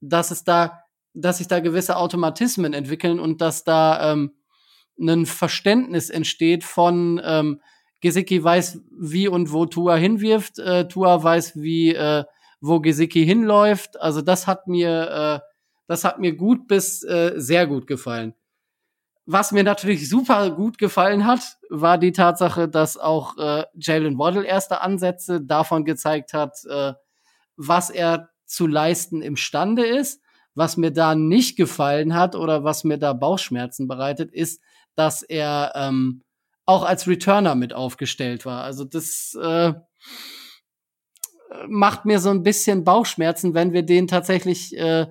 dass 0.00 0.32
es 0.32 0.42
da, 0.42 0.82
dass 1.14 1.38
sich 1.38 1.46
da 1.46 1.60
gewisse 1.60 1.96
Automatismen 1.96 2.72
entwickeln 2.72 3.20
und 3.20 3.40
dass 3.40 3.62
da 3.62 4.10
ähm, 4.10 4.32
ein 5.00 5.24
Verständnis 5.24 6.10
entsteht 6.10 6.64
von 6.64 7.20
ähm, 7.22 7.60
Gesicki 8.00 8.42
weiß, 8.42 8.80
wie 8.90 9.28
und 9.28 9.52
wo 9.52 9.66
Tua 9.66 9.96
hinwirft. 9.96 10.58
Äh, 10.58 10.88
Tua 10.88 11.22
weiß, 11.22 11.56
wie 11.56 11.94
äh, 11.94 12.24
wo 12.60 12.80
Gesicki 12.80 13.24
hinläuft. 13.24 14.00
Also 14.00 14.22
das 14.22 14.46
hat 14.46 14.66
mir, 14.66 15.42
äh, 15.42 15.48
das 15.86 16.04
hat 16.04 16.18
mir 16.18 16.34
gut 16.36 16.68
bis 16.68 17.02
äh, 17.04 17.32
sehr 17.36 17.66
gut 17.66 17.86
gefallen. 17.86 18.34
Was 19.26 19.52
mir 19.52 19.62
natürlich 19.62 20.08
super 20.08 20.50
gut 20.50 20.78
gefallen 20.78 21.26
hat, 21.26 21.58
war 21.68 21.98
die 21.98 22.12
Tatsache, 22.12 22.68
dass 22.68 22.96
auch 22.96 23.36
äh, 23.36 23.64
Jalen 23.74 24.18
Waddle 24.18 24.44
erste 24.44 24.80
Ansätze 24.80 25.42
davon 25.42 25.84
gezeigt 25.84 26.32
hat, 26.32 26.64
äh, 26.64 26.94
was 27.56 27.90
er 27.90 28.30
zu 28.46 28.66
leisten 28.66 29.20
imstande 29.20 29.86
ist. 29.86 30.22
Was 30.54 30.76
mir 30.76 30.90
da 30.92 31.14
nicht 31.14 31.56
gefallen 31.56 32.14
hat 32.14 32.34
oder 32.34 32.64
was 32.64 32.84
mir 32.84 32.98
da 32.98 33.12
Bauchschmerzen 33.12 33.86
bereitet, 33.86 34.32
ist, 34.32 34.62
dass 34.96 35.22
er 35.22 35.72
ähm, 35.76 36.22
auch 36.68 36.82
als 36.82 37.08
Returner 37.08 37.54
mit 37.54 37.72
aufgestellt 37.72 38.44
war. 38.44 38.62
Also 38.62 38.84
das 38.84 39.34
äh, 39.40 39.72
macht 41.66 42.04
mir 42.04 42.20
so 42.20 42.28
ein 42.28 42.42
bisschen 42.42 42.84
Bauchschmerzen, 42.84 43.54
wenn 43.54 43.72
wir 43.72 43.84
den 43.84 44.06
tatsächlich 44.06 44.76
äh, 44.76 45.06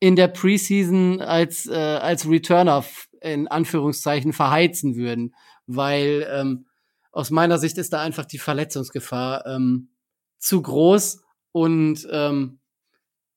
in 0.00 0.16
der 0.16 0.28
Preseason 0.28 1.20
als 1.20 1.66
äh, 1.66 1.74
als 1.74 2.26
Returner 2.26 2.82
in 3.20 3.46
Anführungszeichen 3.46 4.32
verheizen 4.32 4.96
würden, 4.96 5.34
weil 5.66 6.26
ähm, 6.32 6.66
aus 7.12 7.30
meiner 7.30 7.58
Sicht 7.58 7.76
ist 7.76 7.92
da 7.92 8.00
einfach 8.00 8.24
die 8.24 8.38
Verletzungsgefahr 8.38 9.44
ähm, 9.46 9.90
zu 10.38 10.62
groß 10.62 11.22
und 11.52 12.08
ähm, 12.10 12.58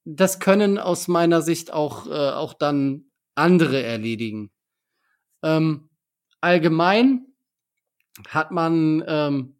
das 0.06 0.40
können 0.40 0.80
aus 0.80 1.10
meiner 1.10 1.42
Sicht 1.42 1.74
auch 1.74 2.08
äh, 2.08 2.30
auch 2.32 2.54
dann 2.54 3.12
andere 3.36 3.84
erledigen. 3.84 4.50
Ähm, 5.44 5.90
allgemein 6.40 7.35
hat 8.30 8.52
man, 8.52 9.04
ähm, 9.08 9.56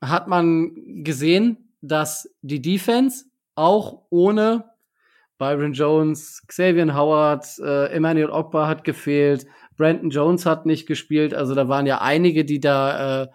hat 0.00 0.28
man 0.28 1.02
gesehen, 1.04 1.74
dass 1.80 2.28
die 2.42 2.62
Defense 2.62 3.26
auch 3.54 4.02
ohne 4.10 4.64
Byron 5.38 5.72
Jones, 5.72 6.42
Xavier 6.46 6.94
Howard, 6.94 7.46
äh, 7.58 7.86
Emmanuel 7.88 8.30
Ogba 8.30 8.66
hat 8.68 8.84
gefehlt, 8.84 9.46
Brandon 9.76 10.10
Jones 10.10 10.46
hat 10.46 10.66
nicht 10.66 10.86
gespielt, 10.86 11.34
also 11.34 11.54
da 11.54 11.68
waren 11.68 11.86
ja 11.86 12.00
einige, 12.00 12.44
die 12.44 12.60
da, 12.60 13.22
äh, 13.22 13.28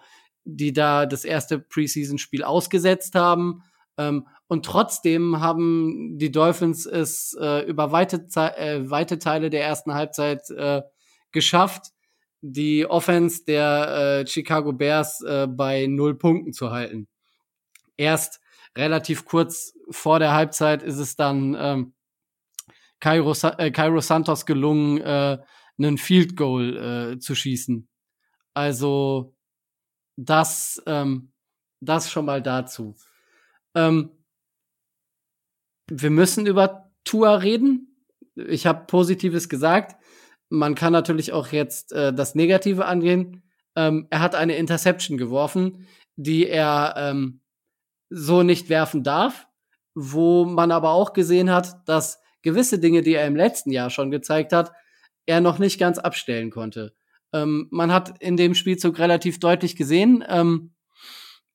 die 0.44 0.72
da 0.72 1.06
das 1.06 1.24
erste 1.24 1.58
Preseason-Spiel 1.58 2.42
ausgesetzt 2.42 3.14
haben. 3.14 3.62
Ähm, 3.98 4.26
und 4.48 4.64
trotzdem 4.64 5.40
haben 5.40 6.18
die 6.18 6.32
Dolphins 6.32 6.86
es 6.86 7.36
äh, 7.40 7.64
über 7.68 7.92
weite, 7.92 8.26
äh, 8.56 8.90
weite 8.90 9.18
Teile 9.18 9.50
der 9.50 9.62
ersten 9.62 9.94
Halbzeit 9.94 10.48
äh, 10.50 10.82
geschafft, 11.30 11.92
die 12.42 12.86
Offense 12.86 13.44
der 13.44 14.22
äh, 14.22 14.26
Chicago 14.26 14.72
Bears 14.72 15.20
äh, 15.22 15.46
bei 15.46 15.86
null 15.86 16.16
Punkten 16.16 16.52
zu 16.52 16.70
halten. 16.70 17.08
Erst 17.96 18.40
relativ 18.76 19.24
kurz 19.24 19.74
vor 19.90 20.18
der 20.18 20.32
Halbzeit 20.32 20.82
ist 20.82 20.98
es 20.98 21.16
dann 21.16 21.56
ähm, 21.58 21.94
Cairo, 23.00 23.34
äh, 23.58 23.70
Cairo 23.70 24.00
Santos 24.00 24.46
gelungen, 24.46 25.00
äh, 25.00 25.38
einen 25.78 25.98
Field 25.98 26.36
Goal 26.36 27.14
äh, 27.14 27.18
zu 27.18 27.34
schießen. 27.34 27.88
Also 28.54 29.34
das, 30.16 30.82
ähm, 30.86 31.32
das 31.80 32.10
schon 32.10 32.26
mal 32.26 32.42
dazu. 32.42 32.96
Ähm, 33.74 34.10
wir 35.90 36.10
müssen 36.10 36.46
über 36.46 36.90
Tua 37.04 37.36
reden. 37.36 37.96
Ich 38.36 38.66
habe 38.66 38.86
Positives 38.86 39.48
gesagt. 39.48 39.99
Man 40.50 40.74
kann 40.74 40.92
natürlich 40.92 41.32
auch 41.32 41.48
jetzt 41.48 41.92
äh, 41.92 42.12
das 42.12 42.34
Negative 42.34 42.84
angehen. 42.84 43.42
Ähm, 43.76 44.06
er 44.10 44.20
hat 44.20 44.34
eine 44.34 44.56
Interception 44.56 45.16
geworfen, 45.16 45.86
die 46.16 46.46
er 46.46 46.94
ähm, 46.98 47.40
so 48.10 48.42
nicht 48.42 48.68
werfen 48.68 49.02
darf, 49.02 49.46
wo 49.94 50.44
man 50.44 50.72
aber 50.72 50.90
auch 50.90 51.12
gesehen 51.12 51.50
hat, 51.50 51.88
dass 51.88 52.20
gewisse 52.42 52.78
Dinge, 52.78 53.02
die 53.02 53.14
er 53.14 53.26
im 53.26 53.36
letzten 53.36 53.70
Jahr 53.70 53.90
schon 53.90 54.10
gezeigt 54.10 54.52
hat, 54.52 54.72
er 55.26 55.40
noch 55.40 55.58
nicht 55.58 55.78
ganz 55.78 55.98
abstellen 55.98 56.50
konnte. 56.50 56.94
Ähm, 57.32 57.68
man 57.70 57.92
hat 57.92 58.20
in 58.20 58.36
dem 58.36 58.54
Spielzug 58.54 58.98
relativ 58.98 59.38
deutlich 59.38 59.76
gesehen, 59.76 60.24
ähm, 60.28 60.74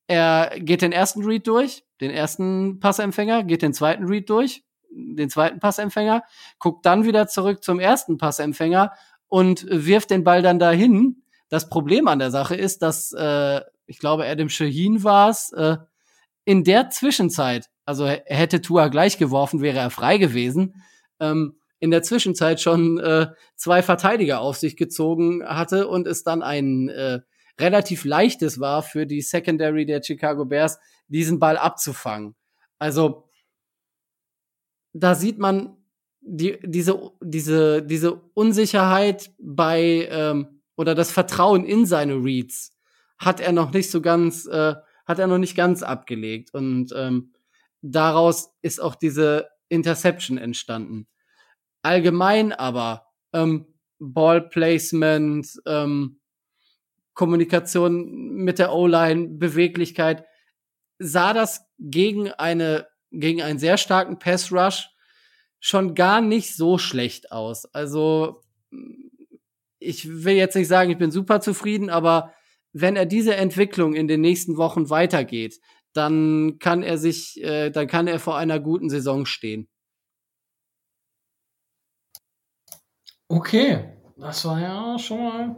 er 0.08 0.60
geht 0.60 0.82
den 0.82 0.92
ersten 0.92 1.24
Read 1.24 1.48
durch, 1.48 1.84
den 2.00 2.12
ersten 2.12 2.80
Passempfänger, 2.80 3.44
geht 3.44 3.62
den 3.62 3.74
zweiten 3.74 4.06
Read 4.06 4.30
durch, 4.30 4.64
den 4.96 5.30
zweiten 5.30 5.60
Passempfänger, 5.60 6.24
guckt 6.60 6.86
dann 6.86 7.06
wieder 7.06 7.28
zurück 7.28 7.64
zum 7.64 7.80
ersten 7.80 8.18
Passempfänger 8.18 8.94
und 9.28 9.66
wirft 9.70 10.10
den 10.10 10.24
Ball 10.24 10.42
dann 10.42 10.60
dahin. 10.60 11.24
Das 11.50 11.70
Problem 11.70 12.08
an 12.08 12.20
der 12.20 12.32
Sache 12.32 12.56
ist, 12.56 12.82
dass 12.82 13.12
äh, 13.14 13.62
ich 13.88 14.00
glaube, 14.00 14.26
Adam 14.26 14.50
Shaheen 14.50 15.04
war 15.04 15.30
es, 15.30 15.52
äh, 15.54 15.78
in 16.44 16.64
der 16.64 16.90
Zwischenzeit, 16.90 17.70
also 17.86 18.08
hätte 18.08 18.62
Tua 18.62 18.88
gleich 18.88 19.18
geworfen, 19.18 19.62
wäre 19.62 19.80
er 19.80 19.90
frei 19.90 20.18
gewesen. 20.18 20.84
Ähm, 21.20 21.58
in 21.80 21.92
der 21.92 22.04
Zwischenzeit 22.04 22.62
schon 22.62 23.00
äh, 23.00 23.28
zwei 23.56 23.84
Verteidiger 23.84 24.40
auf 24.40 24.58
sich 24.58 24.78
gezogen 24.78 25.44
hatte 25.46 25.88
und 25.88 26.08
es 26.08 26.24
dann 26.24 26.42
ein 26.42 26.90
äh, 26.90 27.20
relativ 27.60 28.06
leichtes 28.06 28.60
war 28.60 28.82
für 28.82 29.06
die 29.06 29.22
Secondary 29.22 29.86
der 29.86 30.02
Chicago 30.02 30.46
Bears, 30.46 30.80
diesen 31.08 31.40
Ball 31.40 31.58
abzufangen. 31.58 32.36
Also 32.80 33.25
da 34.96 35.14
sieht 35.14 35.40
man 35.40 35.76
die, 36.22 36.58
diese, 36.64 37.12
diese, 37.22 37.84
diese 37.84 38.14
Unsicherheit 38.34 39.32
bei 39.38 40.08
ähm, 40.10 40.62
oder 40.78 40.96
das 40.96 41.12
Vertrauen 41.12 41.66
in 41.66 41.86
seine 41.86 42.16
Reads 42.16 42.76
hat 43.18 43.40
er 43.40 43.52
noch 43.52 43.72
nicht 43.72 43.92
so 43.92 44.02
ganz, 44.02 44.46
äh, 44.46 44.76
hat 45.06 45.20
er 45.20 45.28
noch 45.28 45.38
nicht 45.38 45.56
ganz 45.56 45.84
abgelegt. 45.84 46.54
Und 46.54 46.94
ähm, 46.96 47.34
daraus 47.82 48.54
ist 48.62 48.82
auch 48.82 48.96
diese 48.96 49.50
Interception 49.70 50.38
entstanden. 50.38 51.08
Allgemein 51.82 52.54
aber 52.54 53.08
ähm, 53.34 53.68
Ball 54.00 54.48
Placement, 54.48 55.48
ähm, 55.66 56.20
Kommunikation 57.14 58.34
mit 58.34 58.60
der 58.60 58.74
O-Line, 58.74 59.28
Beweglichkeit, 59.28 60.26
sah 61.00 61.34
das 61.34 61.66
gegen 61.78 62.32
eine, 62.32 62.88
gegen 63.20 63.42
einen 63.42 63.60
sehr 63.60 63.78
starken 63.78 64.20
Pass 64.20 64.52
Rush 64.52 64.90
schon 65.60 65.96
gar 65.96 66.22
nicht 66.22 66.56
so 66.56 66.78
schlecht 66.78 67.32
aus. 67.32 67.66
Also, 67.74 68.42
ich 69.80 70.24
will 70.24 70.36
jetzt 70.36 70.56
nicht 70.56 70.68
sagen, 70.68 70.92
ich 70.92 70.98
bin 70.98 71.12
super 71.12 71.42
zufrieden, 71.42 71.90
aber 71.90 72.34
wenn 72.74 72.96
er 72.96 73.06
diese 73.06 73.36
Entwicklung 73.36 73.94
in 73.94 74.08
den 74.08 74.22
nächsten 74.22 74.58
Wochen 74.58 74.90
weitergeht, 74.90 75.60
dann 75.94 76.60
kann 76.60 76.84
er 76.84 76.98
sich, 76.98 77.42
äh, 77.42 77.70
dann 77.70 77.88
kann 77.88 78.08
er 78.08 78.20
vor 78.20 78.38
einer 78.38 78.60
guten 78.60 78.90
Saison 78.90 79.26
stehen. 79.26 79.70
Okay, 83.28 83.96
das 84.18 84.46
war 84.46 84.60
ja 84.60 85.00
schon 85.00 85.24
mal 85.24 85.56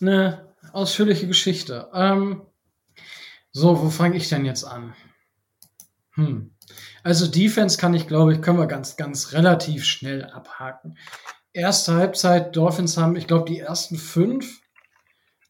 eine 0.00 0.54
ausführliche 0.72 1.26
Geschichte. 1.26 1.88
Ähm, 1.94 2.42
so, 3.52 3.80
wo 3.80 3.88
fange 3.88 4.16
ich 4.16 4.28
denn 4.28 4.44
jetzt 4.44 4.64
an? 4.64 4.94
Hm. 6.14 6.57
Also 7.08 7.26
Defense 7.26 7.78
kann 7.78 7.94
ich, 7.94 8.06
glaube 8.06 8.34
ich, 8.34 8.42
können 8.42 8.58
wir 8.58 8.66
ganz, 8.66 8.98
ganz 8.98 9.32
relativ 9.32 9.86
schnell 9.86 10.26
abhaken. 10.26 10.98
Erste 11.54 11.94
Halbzeit, 11.94 12.54
Dolphins 12.54 12.98
haben, 12.98 13.16
ich 13.16 13.26
glaube, 13.26 13.50
die 13.50 13.60
ersten 13.60 13.96
fünf, 13.96 14.60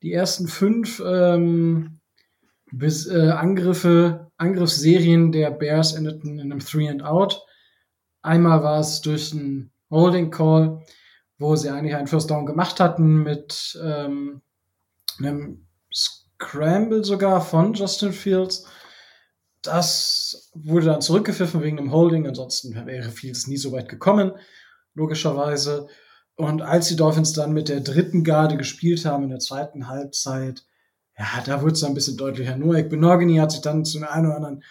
die 0.01 0.13
ersten 0.13 0.47
fünf 0.47 1.03
ähm, 1.05 1.99
bis, 2.71 3.09
äh, 3.09 3.31
Angriffe, 3.31 4.31
Angriffsserien 4.37 5.33
der 5.33 5.51
Bears 5.51 5.95
endeten 5.95 6.39
in 6.39 6.53
einem 6.53 6.61
Three 6.61 6.89
and 6.89 7.03
Out. 7.03 7.45
Einmal 8.23 8.63
war 8.63 8.79
es 8.79 9.01
durch 9.01 9.33
einen 9.33 9.73
Holding 9.91 10.31
Call, 10.31 10.85
wo 11.39 11.57
sie 11.57 11.71
eigentlich 11.71 11.97
einen 11.97 12.07
First 12.07 12.31
Down 12.31 12.47
gemacht 12.47 12.79
hatten 12.79 13.25
mit 13.25 13.77
ähm, 13.85 14.43
einem 15.19 15.67
Scramble 15.93 17.03
sogar 17.03 17.41
von 17.41 17.75
Justin 17.75 18.13
Fields. 18.13 18.65
Das 19.63 20.51
wurde 20.55 20.87
dann 20.87 21.01
zurückgepfiffen 21.01 21.63
wegen 21.63 21.79
einem 21.79 21.93
Holding, 21.93 22.27
ansonsten 22.27 22.75
wäre 22.87 23.11
Fields 23.11 23.47
nie 23.47 23.57
so 23.57 23.73
weit 23.73 23.89
gekommen, 23.89 24.33
logischerweise. 24.95 25.89
Und 26.37 26.63
als 26.63 26.89
die 26.89 26.97
Dolphins 26.97 27.33
dann 27.33 27.53
mit 27.53 27.69
der 27.69 27.81
dritten 27.81 28.23
Garde 28.23 28.57
gespielt 28.57 29.05
haben 29.05 29.25
in 29.25 29.31
der 29.31 29.41
zweiten 29.41 29.89
Halbzeit, 29.89 30.65
ja, 31.19 31.27
da 31.45 31.63
wurde 31.63 31.73
es 31.73 31.83
ein 31.83 31.95
bisschen 31.95 32.17
deutlicher. 32.17 32.57
Noek 32.57 32.89
Benogany 32.89 33.39
hat 33.39 33.51
sich 33.51 33.61
dann 33.61 33.85
zu 33.85 33.99
einer 33.99 34.29
oder 34.29 34.37
anderen 34.37 34.63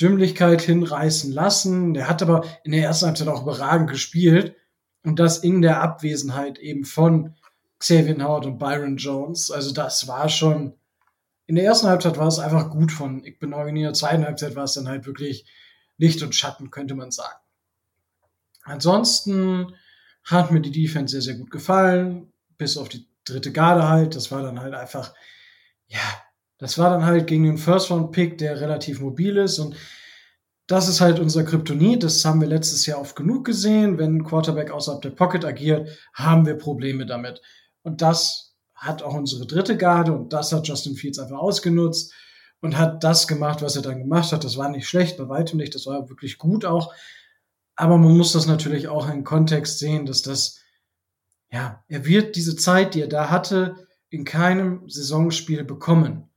Dümmlichkeit 0.00 0.60
hinreißen 0.60 1.32
lassen. 1.32 1.94
Der 1.94 2.08
hat 2.08 2.22
aber 2.22 2.44
in 2.64 2.72
der 2.72 2.82
ersten 2.82 3.06
Halbzeit 3.06 3.28
auch 3.28 3.42
überragend 3.42 3.88
gespielt. 3.88 4.56
Und 5.04 5.20
das 5.20 5.38
in 5.38 5.62
der 5.62 5.80
Abwesenheit 5.82 6.58
eben 6.58 6.84
von 6.84 7.36
Xavier 7.78 8.16
Howard 8.18 8.46
und 8.46 8.58
Byron 8.58 8.96
Jones. 8.96 9.52
Also 9.52 9.72
das 9.72 10.08
war 10.08 10.28
schon, 10.28 10.74
in 11.46 11.54
der 11.54 11.64
ersten 11.64 11.86
Halbzeit 11.86 12.18
war 12.18 12.26
es 12.26 12.38
einfach 12.38 12.70
gut 12.70 12.92
von 12.92 13.24
Ich 13.24 13.38
bin 13.38 13.52
in 13.52 13.74
der 13.76 13.94
zweiten 13.94 14.24
Halbzeit 14.24 14.56
war 14.56 14.64
es 14.64 14.74
dann 14.74 14.88
halt 14.88 15.06
wirklich 15.06 15.46
Licht 15.96 16.22
und 16.22 16.34
Schatten, 16.34 16.70
könnte 16.70 16.94
man 16.94 17.10
sagen. 17.10 17.38
Ansonsten 18.64 19.74
hat 20.24 20.50
mir 20.50 20.60
die 20.60 20.72
Defense 20.72 21.12
sehr, 21.12 21.22
sehr 21.22 21.34
gut 21.34 21.50
gefallen, 21.50 22.32
bis 22.58 22.76
auf 22.76 22.88
die 22.88 23.06
dritte 23.24 23.52
Garde 23.52 23.88
halt. 23.88 24.16
Das 24.16 24.32
war 24.32 24.42
dann 24.42 24.60
halt 24.60 24.74
einfach, 24.74 25.14
ja, 25.86 26.00
das 26.58 26.78
war 26.78 26.90
dann 26.90 27.04
halt 27.04 27.26
gegen 27.26 27.44
den 27.44 27.58
First-Round-Pick, 27.58 28.38
der 28.38 28.60
relativ 28.60 29.00
mobil 29.00 29.36
ist 29.36 29.58
und 29.58 29.76
das 30.66 30.88
ist 30.88 31.00
halt 31.00 31.20
unser 31.20 31.44
Kryptonit. 31.44 32.02
Das 32.02 32.24
haben 32.24 32.40
wir 32.40 32.48
letztes 32.48 32.86
Jahr 32.86 33.00
oft 33.00 33.14
genug 33.14 33.44
gesehen. 33.44 33.98
Wenn 33.98 34.16
ein 34.16 34.24
Quarterback 34.24 34.72
außerhalb 34.72 35.00
der 35.00 35.10
Pocket 35.10 35.44
agiert, 35.44 35.88
haben 36.12 36.44
wir 36.44 36.54
Probleme 36.54 37.06
damit. 37.06 37.40
Und 37.82 38.02
das 38.02 38.55
hat 38.76 39.02
auch 39.02 39.14
unsere 39.14 39.46
dritte 39.46 39.76
Garde 39.76 40.12
und 40.12 40.32
das 40.32 40.52
hat 40.52 40.68
Justin 40.68 40.94
Fields 40.94 41.18
einfach 41.18 41.38
ausgenutzt 41.38 42.12
und 42.60 42.78
hat 42.78 43.02
das 43.02 43.26
gemacht, 43.26 43.62
was 43.62 43.76
er 43.76 43.82
dann 43.82 43.98
gemacht 43.98 44.32
hat. 44.32 44.44
Das 44.44 44.56
war 44.56 44.68
nicht 44.68 44.88
schlecht, 44.88 45.16
bei 45.16 45.28
weitem 45.28 45.58
nicht. 45.58 45.74
Das 45.74 45.86
war 45.86 46.08
wirklich 46.08 46.38
gut 46.38 46.64
auch. 46.64 46.92
Aber 47.74 47.98
man 47.98 48.16
muss 48.16 48.32
das 48.32 48.46
natürlich 48.46 48.88
auch 48.88 49.08
in 49.08 49.24
Kontext 49.24 49.78
sehen, 49.78 50.06
dass 50.06 50.22
das, 50.22 50.60
ja, 51.50 51.84
er 51.88 52.06
wird 52.06 52.36
diese 52.36 52.56
Zeit, 52.56 52.94
die 52.94 53.02
er 53.02 53.08
da 53.08 53.30
hatte, 53.30 53.86
in 54.08 54.24
keinem 54.24 54.88
Saisonspiel 54.88 55.64
bekommen. 55.64 56.28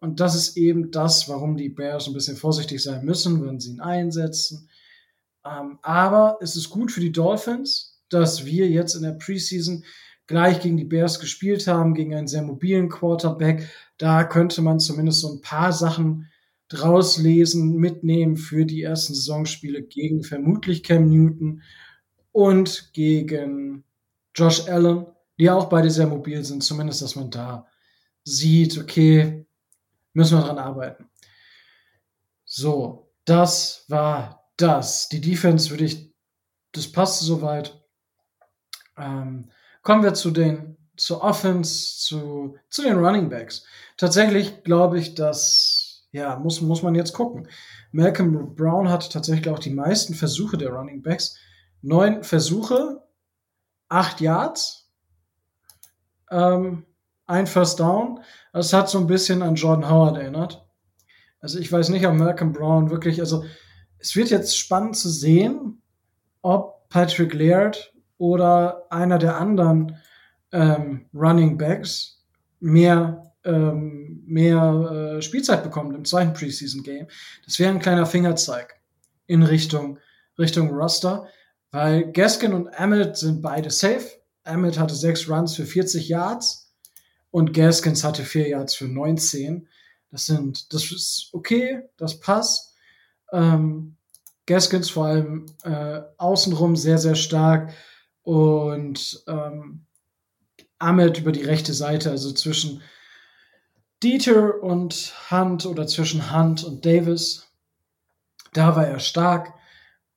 Und 0.00 0.20
das 0.20 0.34
ist 0.34 0.56
eben 0.56 0.90
das, 0.90 1.28
warum 1.28 1.56
die 1.56 1.68
Bears 1.68 2.06
ein 2.06 2.14
bisschen 2.14 2.36
vorsichtig 2.36 2.82
sein 2.82 3.04
müssen, 3.04 3.44
wenn 3.44 3.60
sie 3.60 3.72
ihn 3.72 3.80
einsetzen. 3.80 4.68
Ähm, 5.44 5.78
aber 5.82 6.38
es 6.40 6.56
ist 6.56 6.70
gut 6.70 6.92
für 6.92 7.00
die 7.00 7.12
Dolphins, 7.12 8.00
dass 8.08 8.46
wir 8.46 8.68
jetzt 8.68 8.94
in 8.94 9.02
der 9.02 9.12
Preseason 9.12 9.84
gleich 10.28 10.60
gegen 10.60 10.76
die 10.76 10.84
Bears 10.84 11.18
gespielt 11.18 11.66
haben, 11.66 11.94
gegen 11.94 12.14
einen 12.14 12.28
sehr 12.28 12.42
mobilen 12.42 12.88
Quarterback. 12.88 13.68
Da 13.96 14.22
könnte 14.22 14.62
man 14.62 14.78
zumindest 14.78 15.20
so 15.20 15.32
ein 15.32 15.40
paar 15.40 15.72
Sachen 15.72 16.30
draus 16.68 17.16
lesen, 17.16 17.76
mitnehmen 17.76 18.36
für 18.36 18.64
die 18.64 18.82
ersten 18.82 19.14
Saisonspiele 19.14 19.82
gegen 19.82 20.22
vermutlich 20.22 20.82
Cam 20.82 21.08
Newton 21.08 21.62
und 22.30 22.90
gegen 22.92 23.84
Josh 24.34 24.68
Allen, 24.68 25.06
die 25.38 25.50
auch 25.50 25.70
beide 25.70 25.90
sehr 25.90 26.06
mobil 26.06 26.44
sind, 26.44 26.62
zumindest, 26.62 27.02
dass 27.02 27.16
man 27.16 27.30
da 27.30 27.66
sieht, 28.22 28.76
okay, 28.76 29.46
müssen 30.12 30.38
wir 30.38 30.44
dran 30.44 30.58
arbeiten. 30.58 31.08
So, 32.44 33.10
das 33.24 33.84
war 33.88 34.44
das. 34.58 35.08
Die 35.08 35.22
Defense 35.22 35.70
würde 35.70 35.84
ich, 35.84 36.12
das 36.72 36.92
passt 36.92 37.20
soweit. 37.20 37.82
Ähm, 38.98 39.50
Kommen 39.88 40.02
wir 40.02 40.12
zu 40.12 40.30
den, 40.30 40.76
zur 40.98 41.24
Offense, 41.24 41.96
zu, 41.96 42.58
zu 42.68 42.82
den 42.82 42.98
Running 42.98 43.30
Backs. 43.30 43.64
Tatsächlich 43.96 44.62
glaube 44.62 44.98
ich, 44.98 45.14
dass, 45.14 46.06
ja, 46.12 46.36
muss, 46.36 46.60
muss 46.60 46.82
man 46.82 46.94
jetzt 46.94 47.14
gucken. 47.14 47.48
Malcolm 47.90 48.54
Brown 48.54 48.90
hatte 48.90 49.08
tatsächlich 49.08 49.48
auch 49.48 49.58
die 49.58 49.72
meisten 49.72 50.12
Versuche 50.12 50.58
der 50.58 50.68
Running 50.68 51.00
Backs. 51.00 51.38
Neun 51.80 52.22
Versuche, 52.22 53.02
acht 53.88 54.20
Yards, 54.20 54.90
ähm, 56.30 56.84
ein 57.24 57.46
First 57.46 57.80
Down. 57.80 58.20
Das 58.52 58.74
hat 58.74 58.90
so 58.90 58.98
ein 58.98 59.06
bisschen 59.06 59.40
an 59.40 59.54
Jordan 59.54 59.88
Howard 59.88 60.18
erinnert. 60.18 60.68
Also 61.40 61.58
ich 61.58 61.72
weiß 61.72 61.88
nicht, 61.88 62.06
ob 62.06 62.12
Malcolm 62.12 62.52
Brown 62.52 62.90
wirklich, 62.90 63.20
also 63.20 63.42
es 63.96 64.14
wird 64.16 64.28
jetzt 64.28 64.58
spannend 64.58 64.98
zu 64.98 65.08
sehen, 65.08 65.80
ob 66.42 66.90
Patrick 66.90 67.32
Laird 67.32 67.94
oder 68.18 68.86
einer 68.90 69.18
der 69.18 69.36
anderen 69.36 69.96
ähm, 70.52 71.06
Running 71.14 71.56
Backs 71.56 72.22
mehr, 72.60 73.32
ähm, 73.44 74.22
mehr 74.26 75.16
äh, 75.18 75.22
Spielzeit 75.22 75.62
bekommt 75.62 75.94
im 75.94 76.04
zweiten 76.04 76.32
Preseason 76.32 76.82
Game. 76.82 77.06
Das 77.44 77.58
wäre 77.58 77.70
ein 77.70 77.80
kleiner 77.80 78.06
Fingerzeig 78.06 78.80
in 79.26 79.42
Richtung, 79.42 79.98
Richtung 80.38 80.70
Roster, 80.70 81.26
weil 81.70 82.12
Gaskin 82.12 82.52
und 82.52 82.68
Emmett 82.68 83.16
sind 83.16 83.42
beide 83.42 83.70
safe. 83.70 84.06
Emmett 84.44 84.78
hatte 84.78 84.94
sechs 84.94 85.28
Runs 85.28 85.54
für 85.54 85.66
40 85.66 86.08
Yards 86.08 86.72
und 87.30 87.52
Gaskins 87.52 88.04
hatte 88.04 88.24
vier 88.24 88.48
Yards 88.48 88.74
für 88.74 88.88
19. 88.88 89.68
Das 90.10 90.26
sind, 90.26 90.72
das 90.72 90.90
ist 90.90 91.28
okay, 91.32 91.82
das 91.98 92.18
passt. 92.18 92.74
Ähm, 93.32 93.96
Gaskins 94.46 94.88
vor 94.88 95.06
allem 95.06 95.44
äh, 95.62 96.00
außenrum 96.16 96.74
sehr, 96.74 96.96
sehr 96.96 97.14
stark 97.14 97.74
und 98.28 99.24
ähm, 99.26 99.86
Ahmed 100.78 101.16
über 101.16 101.32
die 101.32 101.44
rechte 101.44 101.72
Seite, 101.72 102.10
also 102.10 102.30
zwischen 102.32 102.82
Dieter 104.02 104.62
und 104.62 105.14
Hunt 105.30 105.64
oder 105.64 105.86
zwischen 105.86 106.30
Hunt 106.30 106.62
und 106.62 106.84
Davis. 106.84 107.46
Da 108.52 108.76
war 108.76 108.86
er 108.86 108.98
stark 108.98 109.54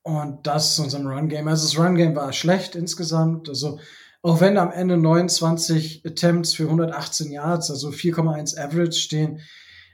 und 0.02 0.45
das 0.45 0.71
ist 0.71 0.80
unser 0.80 1.00
Run-Game. 1.00 1.47
Also 1.47 1.65
das 1.65 1.80
Run-Game 1.80 2.13
war 2.13 2.34
schlecht 2.34 2.76
insgesamt. 2.76 3.47
Also 3.47 3.80
auch 4.24 4.41
wenn 4.41 4.58
am 4.58 4.74
Ende 4.74 4.97
29 4.97 6.06
Attempts 6.06 6.54
für 6.54 6.63
118 6.63 7.32
Yards, 7.32 7.71
also 7.71 7.91
4,1 7.91 8.60
Average 8.60 9.00
stehen, 9.00 9.39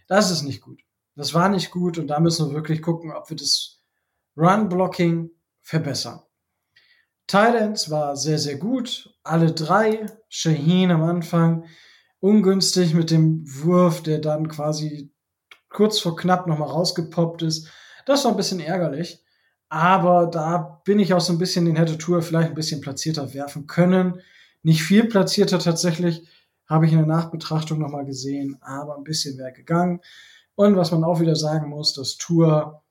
das 0.07 0.31
ist 0.31 0.41
nicht 0.41 0.61
gut. 0.61 0.81
Das 1.15 1.35
war 1.35 1.49
nicht 1.49 1.69
gut 1.69 1.99
und 1.99 2.07
da 2.07 2.19
müssen 2.19 2.47
wir 2.47 2.55
wirklich 2.55 2.81
gucken, 2.81 3.11
ob 3.11 3.29
wir 3.29 3.37
das 3.37 3.83
Run-Blocking 4.35 5.29
verbessern. 5.61 6.21
Titans 7.27 7.89
war 7.89 8.15
sehr, 8.15 8.39
sehr 8.39 8.57
gut. 8.57 9.13
Alle 9.23 9.51
drei. 9.51 10.05
Shaheen 10.29 10.91
am 10.91 11.03
Anfang. 11.03 11.65
Ungünstig 12.19 12.93
mit 12.93 13.11
dem 13.11 13.43
Wurf, 13.45 14.01
der 14.01 14.19
dann 14.19 14.47
quasi 14.47 15.13
kurz 15.69 15.99
vor 15.99 16.15
knapp 16.15 16.47
nochmal 16.47 16.69
rausgepoppt 16.69 17.41
ist. 17.43 17.69
Das 18.05 18.23
war 18.23 18.31
ein 18.31 18.37
bisschen 18.37 18.59
ärgerlich. 18.59 19.23
Aber 19.69 20.27
da 20.27 20.81
bin 20.85 20.99
ich 20.99 21.13
auch 21.13 21.19
so 21.21 21.33
ein 21.33 21.39
bisschen, 21.39 21.65
den 21.65 21.75
hätte 21.75 21.97
Tour 21.97 22.21
vielleicht 22.21 22.49
ein 22.49 22.55
bisschen 22.55 22.81
platzierter 22.81 23.33
werfen 23.33 23.67
können. 23.67 24.21
Nicht 24.63 24.81
viel 24.81 25.05
platzierter 25.05 25.59
tatsächlich, 25.59 26.27
habe 26.67 26.85
ich 26.85 26.93
in 26.93 26.99
der 26.99 27.07
Nachbetrachtung 27.07 27.79
nochmal 27.79 28.05
gesehen, 28.05 28.57
aber 28.61 28.97
ein 28.97 29.03
bisschen 29.03 29.37
wäre 29.37 29.51
gegangen. 29.51 29.99
Und 30.55 30.75
was 30.75 30.91
man 30.91 31.03
auch 31.03 31.19
wieder 31.19 31.35
sagen 31.35 31.69
muss, 31.69 31.93
das 31.93 32.17
Tour, 32.17 32.81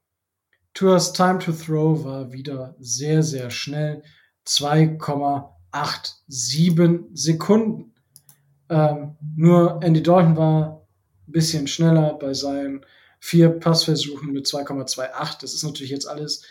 Tours 0.75 1.13
Time 1.15 1.39
to 1.39 1.53
Throw 1.53 2.05
war 2.05 2.33
wieder 2.33 2.77
sehr, 2.79 3.23
sehr 3.23 3.51
schnell. 3.51 4.03
2,87 4.47 7.05
Sekunden. 7.15 7.95
Ähm, 8.69 9.17
nur 9.37 9.81
Andy 9.83 10.03
Dalton 10.03 10.37
war 10.37 10.87
ein 11.27 11.33
bisschen 11.33 11.67
schneller 11.67 12.15
bei 12.15 12.35
seinen 12.35 12.85
vier 13.21 13.51
Passversuchen 13.51 14.33
mit 14.33 14.47
2,28. 14.47 15.41
Das 15.41 15.55
ist 15.55 15.65
natürlich 15.65 15.91
jetzt 15.91 16.07
alles 16.07 16.45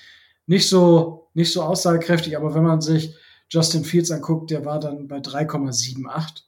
nicht 0.48 0.70
so, 0.70 1.30
nicht 1.34 1.52
so 1.52 1.64
aussagekräftig, 1.64 2.38
aber 2.38 2.54
wenn 2.54 2.64
man 2.64 2.82
sich 2.82 3.16
Justin 3.50 3.84
Fields 3.84 4.12
anguckt, 4.12 4.52
der 4.52 4.66
war 4.66 4.80
dann 4.80 5.08
bei 5.08 5.18
3,78. 5.18 6.44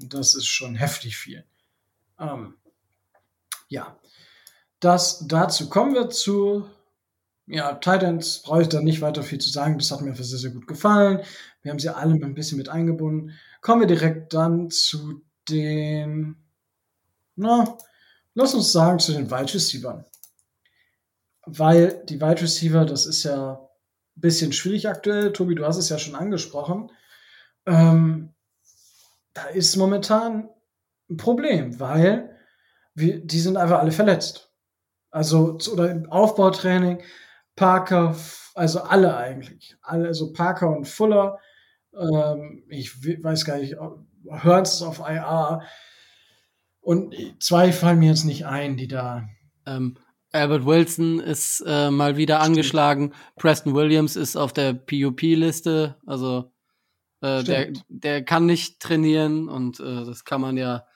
Und 0.00 0.14
das 0.14 0.34
ist 0.34 0.46
schon 0.46 0.74
heftig 0.74 1.16
viel. 1.16 1.44
Ähm, 2.18 2.54
ja, 3.68 3.98
das 4.80 5.26
dazu. 5.26 5.68
Kommen 5.68 5.94
wir 5.94 6.10
zu 6.10 6.68
ja, 7.48 7.74
Titans 7.74 8.42
brauche 8.42 8.62
ich 8.62 8.68
da 8.68 8.80
nicht 8.80 9.00
weiter 9.00 9.22
viel 9.22 9.38
zu 9.38 9.48
sagen. 9.50 9.78
Das 9.78 9.90
hat 9.90 10.02
mir 10.02 10.14
sehr, 10.14 10.38
sehr 10.38 10.50
gut 10.50 10.66
gefallen. 10.66 11.22
Wir 11.62 11.70
haben 11.70 11.78
sie 11.78 11.94
alle 11.94 12.14
ein 12.14 12.34
bisschen 12.34 12.58
mit 12.58 12.68
eingebunden. 12.68 13.32
Kommen 13.62 13.80
wir 13.80 13.86
direkt 13.86 14.34
dann 14.34 14.70
zu 14.70 15.22
den, 15.48 16.36
na, 17.36 17.78
lass 18.34 18.54
uns 18.54 18.70
sagen, 18.70 18.98
zu 18.98 19.12
den 19.12 19.30
Wide 19.30 19.54
Receivers. 19.54 20.04
Weil 21.46 22.04
die 22.06 22.20
Wide 22.20 22.42
Receiver, 22.42 22.84
das 22.84 23.06
ist 23.06 23.22
ja 23.24 23.52
ein 23.52 24.20
bisschen 24.20 24.52
schwierig 24.52 24.86
aktuell. 24.86 25.32
Tobi, 25.32 25.54
du 25.54 25.64
hast 25.64 25.78
es 25.78 25.88
ja 25.88 25.98
schon 25.98 26.14
angesprochen. 26.14 26.90
Ähm, 27.64 28.34
da 29.32 29.44
ist 29.46 29.76
momentan 29.76 30.50
ein 31.08 31.16
Problem, 31.16 31.80
weil 31.80 32.36
wir, 32.94 33.24
die 33.24 33.40
sind 33.40 33.56
einfach 33.56 33.78
alle 33.78 33.92
verletzt. 33.92 34.52
Also, 35.10 35.56
oder 35.72 35.90
im 35.90 36.10
Aufbautraining 36.10 37.02
Parker, 37.58 38.16
also 38.54 38.80
alle 38.82 39.16
eigentlich. 39.16 39.76
Alle, 39.82 40.06
also 40.06 40.32
Parker 40.32 40.70
und 40.70 40.86
Fuller. 40.86 41.38
Ähm, 41.92 42.62
ich 42.68 43.02
weiß 43.22 43.44
gar 43.44 43.58
nicht, 43.58 43.74
Hearns 44.30 44.74
ist 44.74 44.82
auf 44.82 45.00
IR. 45.00 45.62
Und 46.80 47.14
zwei 47.40 47.72
fallen 47.72 47.98
mir 47.98 48.10
jetzt 48.10 48.24
nicht 48.24 48.46
ein, 48.46 48.76
die 48.76 48.86
da. 48.86 49.28
Ähm, 49.66 49.98
Albert 50.30 50.66
Wilson 50.66 51.18
ist 51.18 51.62
äh, 51.66 51.90
mal 51.90 52.16
wieder 52.16 52.36
Stimmt. 52.36 52.46
angeschlagen. 52.50 53.12
Preston 53.36 53.74
Williams 53.74 54.14
ist 54.14 54.36
auf 54.36 54.52
der 54.52 54.74
PUP-Liste. 54.74 55.96
Also 56.06 56.52
äh, 57.20 57.42
der, 57.42 57.72
der 57.88 58.24
kann 58.24 58.46
nicht 58.46 58.80
trainieren 58.80 59.48
und 59.48 59.80
äh, 59.80 60.04
das 60.04 60.24
kann 60.24 60.40
man 60.40 60.56
ja 60.56 60.86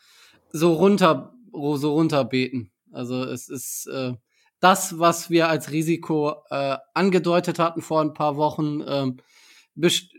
so 0.52 0.74
runter 0.74 1.34
so 1.52 1.92
runterbeten. 1.94 2.70
Also 2.92 3.24
es 3.24 3.48
ist 3.48 3.86
äh, 3.88 4.14
das, 4.62 5.00
was 5.00 5.28
wir 5.28 5.48
als 5.48 5.72
Risiko 5.72 6.36
äh, 6.48 6.76
angedeutet 6.94 7.58
hatten 7.58 7.82
vor 7.82 8.00
ein 8.00 8.14
paar 8.14 8.36
Wochen, 8.36 8.80
ähm, 8.86 9.16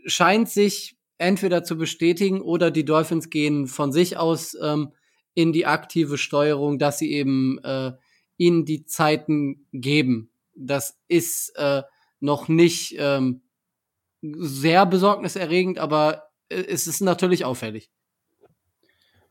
scheint 0.06 0.50
sich 0.50 0.98
entweder 1.16 1.64
zu 1.64 1.78
bestätigen 1.78 2.42
oder 2.42 2.70
die 2.70 2.84
Dolphins 2.84 3.30
gehen 3.30 3.66
von 3.66 3.90
sich 3.90 4.18
aus 4.18 4.54
ähm, 4.60 4.92
in 5.32 5.54
die 5.54 5.64
aktive 5.64 6.18
Steuerung, 6.18 6.78
dass 6.78 6.98
sie 6.98 7.10
eben 7.10 7.58
äh, 7.64 7.92
ihnen 8.36 8.66
die 8.66 8.84
Zeiten 8.84 9.66
geben. 9.72 10.30
Das 10.54 10.98
ist 11.08 11.56
äh, 11.56 11.82
noch 12.20 12.46
nicht 12.46 12.96
ähm, 12.98 13.40
sehr 14.20 14.84
besorgniserregend, 14.84 15.78
aber 15.78 16.28
äh, 16.50 16.56
es 16.56 16.86
ist 16.86 17.00
natürlich 17.00 17.46
auffällig. 17.46 17.90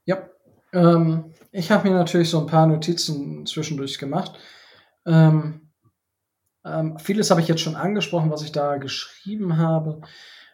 Ja, 0.06 0.28
ähm, 0.74 1.36
ich 1.52 1.70
habe 1.70 1.88
mir 1.88 1.94
natürlich 1.94 2.32
so 2.32 2.40
ein 2.40 2.48
paar 2.48 2.66
Notizen 2.66 3.46
zwischendurch 3.46 4.00
gemacht. 4.00 4.40
Ähm, 5.06 5.70
ähm, 6.66 6.98
vieles 7.00 7.30
habe 7.30 7.42
ich 7.42 7.48
jetzt 7.48 7.62
schon 7.62 7.76
angesprochen, 7.76 8.32
was 8.32 8.44
ich 8.44 8.52
da 8.52 8.78
geschrieben 8.78 9.58
habe. 9.58 10.02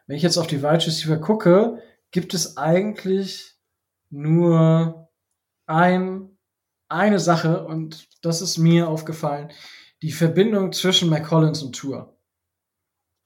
Wenn 0.07 0.17
ich 0.17 0.23
jetzt 0.23 0.37
auf 0.37 0.47
die 0.47 0.63
Wide 0.63 0.85
Receiver 0.85 1.17
gucke, 1.17 1.81
gibt 2.11 2.33
es 2.33 2.57
eigentlich 2.57 3.55
nur 4.09 5.09
ein, 5.67 6.37
eine 6.87 7.19
Sache 7.19 7.65
und 7.65 8.07
das 8.21 8.41
ist 8.41 8.57
mir 8.57 8.87
aufgefallen. 8.87 9.51
Die 10.01 10.11
Verbindung 10.11 10.71
zwischen 10.71 11.09
McCollins 11.09 11.61
und 11.61 11.75
Tour. 11.75 12.17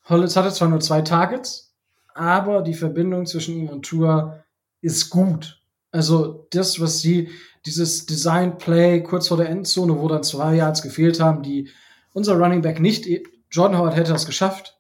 Hollins 0.10 0.36
hatte 0.36 0.52
zwar 0.52 0.68
nur 0.68 0.82
zwei 0.82 1.02
Targets, 1.02 1.74
aber 2.14 2.62
die 2.62 2.74
Verbindung 2.74 3.26
zwischen 3.26 3.56
ihm 3.56 3.70
und 3.70 3.86
Tour 3.86 4.44
ist 4.82 5.10
gut. 5.10 5.63
Also 5.94 6.48
das, 6.50 6.80
was 6.82 7.00
sie, 7.00 7.30
dieses 7.66 8.08
Design 8.08 8.58
Play 8.58 9.02
kurz 9.04 9.28
vor 9.28 9.38
der 9.38 9.50
Endzone, 9.50 9.98
wo 9.98 10.08
dann 10.08 10.24
zwei 10.24 10.56
Yards 10.56 10.82
gefehlt 10.82 11.20
haben, 11.22 11.44
die 11.44 11.70
unser 12.14 12.36
Running 12.36 12.64
Back 12.64 12.80
nicht, 12.80 13.08
Jordan 13.52 13.78
Howard 13.78 13.96
hätte 13.96 14.12
das 14.12 14.26
geschafft, 14.26 14.76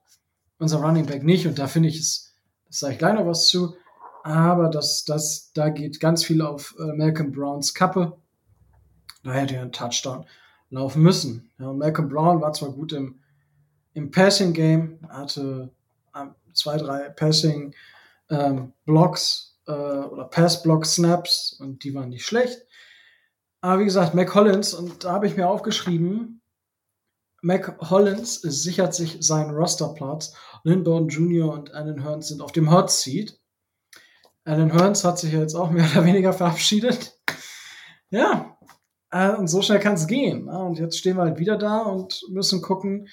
unser 0.57 0.79
Running 0.79 1.05
Back 1.05 1.23
nicht 1.23 1.45
und 1.47 1.59
da 1.59 1.67
finde 1.67 1.89
ich 1.89 1.99
es, 1.99 2.35
das 2.67 2.79
sage 2.79 2.93
ich 2.93 2.99
gleich 2.99 3.13
noch 3.13 3.27
was 3.27 3.47
zu, 3.47 3.75
aber 4.23 4.69
das, 4.69 5.05
das, 5.05 5.51
da 5.53 5.69
geht 5.69 5.99
ganz 5.99 6.25
viel 6.25 6.41
auf 6.41 6.75
äh, 6.79 6.93
Malcolm 6.93 7.31
Browns 7.31 7.73
Kappe. 7.73 8.17
Da 9.23 9.33
hätte 9.33 9.55
er 9.55 9.61
einen 9.61 9.71
Touchdown 9.71 10.25
laufen 10.69 11.03
müssen. 11.03 11.51
Ja, 11.59 11.71
Malcolm 11.71 12.09
Brown 12.09 12.41
war 12.41 12.53
zwar 12.53 12.71
gut 12.71 12.93
im, 12.93 13.19
im 13.93 14.09
Passing 14.09 14.53
Game, 14.53 14.97
hatte 15.09 15.69
äh, 16.15 16.25
zwei, 16.53 16.77
drei 16.77 17.09
Passing 17.09 17.75
ähm, 18.29 18.73
Blocks 18.85 19.52
äh, 19.67 19.71
oder 19.71 20.25
Pass-Block-Snaps 20.25 21.57
und 21.59 21.83
die 21.83 21.93
waren 21.93 22.09
nicht 22.09 22.25
schlecht. 22.25 22.65
Aber 23.61 23.79
wie 23.79 23.85
gesagt, 23.85 24.13
Mac 24.13 24.33
Hollins, 24.35 24.73
und 24.73 25.03
da 25.03 25.13
habe 25.13 25.27
ich 25.27 25.37
mir 25.37 25.47
aufgeschrieben, 25.47 26.41
Mac 27.41 27.77
Hollins 27.89 28.35
sichert 28.41 28.95
sich 28.95 29.17
seinen 29.19 29.51
Rosterplatz. 29.51 30.33
Lindborn 30.63 31.09
Jr. 31.09 31.53
und 31.53 31.73
Alan 31.73 32.01
Hearns 32.01 32.29
sind 32.29 32.41
auf 32.41 32.51
dem 32.51 32.71
Hot 32.71 32.89
Seat. 32.89 33.39
Alan 34.45 34.71
Hearns 34.71 35.03
hat 35.03 35.19
sich 35.19 35.33
jetzt 35.33 35.55
auch 35.55 35.69
mehr 35.69 35.85
oder 35.91 36.05
weniger 36.05 36.33
verabschiedet. 36.33 37.17
Ja, 38.09 38.57
äh, 39.11 39.29
und 39.29 39.47
so 39.47 39.61
schnell 39.61 39.79
kann 39.79 39.93
es 39.93 40.07
gehen. 40.07 40.47
Und 40.49 40.79
jetzt 40.79 40.97
stehen 40.97 41.17
wir 41.17 41.23
halt 41.23 41.39
wieder 41.39 41.57
da 41.57 41.83
und 41.83 42.21
müssen 42.29 42.61
gucken, 42.61 43.07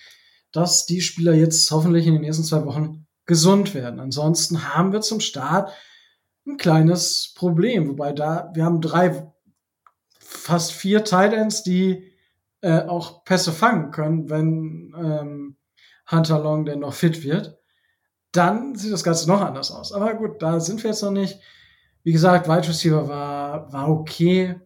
dass 0.52 0.86
die 0.86 1.00
Spieler 1.00 1.34
jetzt 1.34 1.70
hoffentlich 1.70 2.06
in 2.06 2.14
den 2.14 2.22
nächsten 2.22 2.44
zwei 2.44 2.64
Wochen 2.64 3.06
gesund 3.26 3.74
werden. 3.74 4.00
Ansonsten 4.00 4.74
haben 4.74 4.92
wir 4.92 5.00
zum 5.00 5.20
Start 5.20 5.72
ein 6.52 6.56
kleines 6.56 7.32
Problem. 7.34 7.88
Wobei 7.88 8.12
da, 8.12 8.50
wir 8.54 8.64
haben 8.64 8.80
drei, 8.80 9.26
fast 10.18 10.72
vier 10.72 11.04
Titans, 11.04 11.62
die 11.62 12.10
äh, 12.60 12.82
auch 12.82 13.24
Pässe 13.24 13.52
fangen 13.52 13.90
können, 13.90 14.28
wenn 14.30 14.94
ähm, 14.96 15.56
Hunter 16.10 16.38
Long 16.38 16.64
denn 16.64 16.80
noch 16.80 16.94
fit 16.94 17.22
wird. 17.22 17.58
Dann 18.32 18.76
sieht 18.76 18.92
das 18.92 19.04
Ganze 19.04 19.28
noch 19.28 19.40
anders 19.40 19.70
aus. 19.70 19.92
Aber 19.92 20.14
gut, 20.14 20.40
da 20.42 20.60
sind 20.60 20.82
wir 20.82 20.90
jetzt 20.90 21.02
noch 21.02 21.10
nicht. 21.10 21.40
Wie 22.02 22.12
gesagt, 22.12 22.48
Wide 22.48 22.68
Receiver 22.68 23.08
war, 23.08 23.72
war 23.72 23.88
okay. 23.90 24.60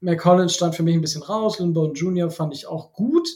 McCollins 0.00 0.54
stand 0.54 0.74
für 0.74 0.82
mich 0.82 0.94
ein 0.94 1.00
bisschen 1.00 1.22
raus. 1.22 1.58
Lindborn 1.58 1.94
Jr. 1.94 2.30
fand 2.30 2.54
ich 2.54 2.66
auch 2.66 2.92
gut 2.92 3.28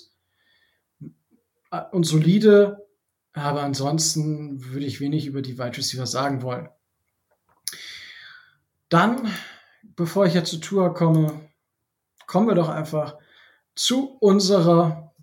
und 1.92 2.04
solide. 2.04 2.86
Aber 3.32 3.62
ansonsten 3.62 4.64
würde 4.64 4.86
ich 4.86 5.00
wenig 5.00 5.26
über 5.26 5.42
die 5.42 5.58
Wide 5.58 5.76
Receiver 5.76 6.06
sagen 6.06 6.42
wollen. 6.42 6.68
Dann, 8.88 9.28
bevor 9.82 10.26
ich 10.26 10.34
jetzt 10.34 10.50
zur 10.50 10.60
Tour 10.60 10.94
komme, 10.94 11.50
kommen 12.26 12.48
wir 12.48 12.54
doch 12.54 12.68
einfach 12.68 13.16
zu 13.74 14.16
unserer 14.20 15.14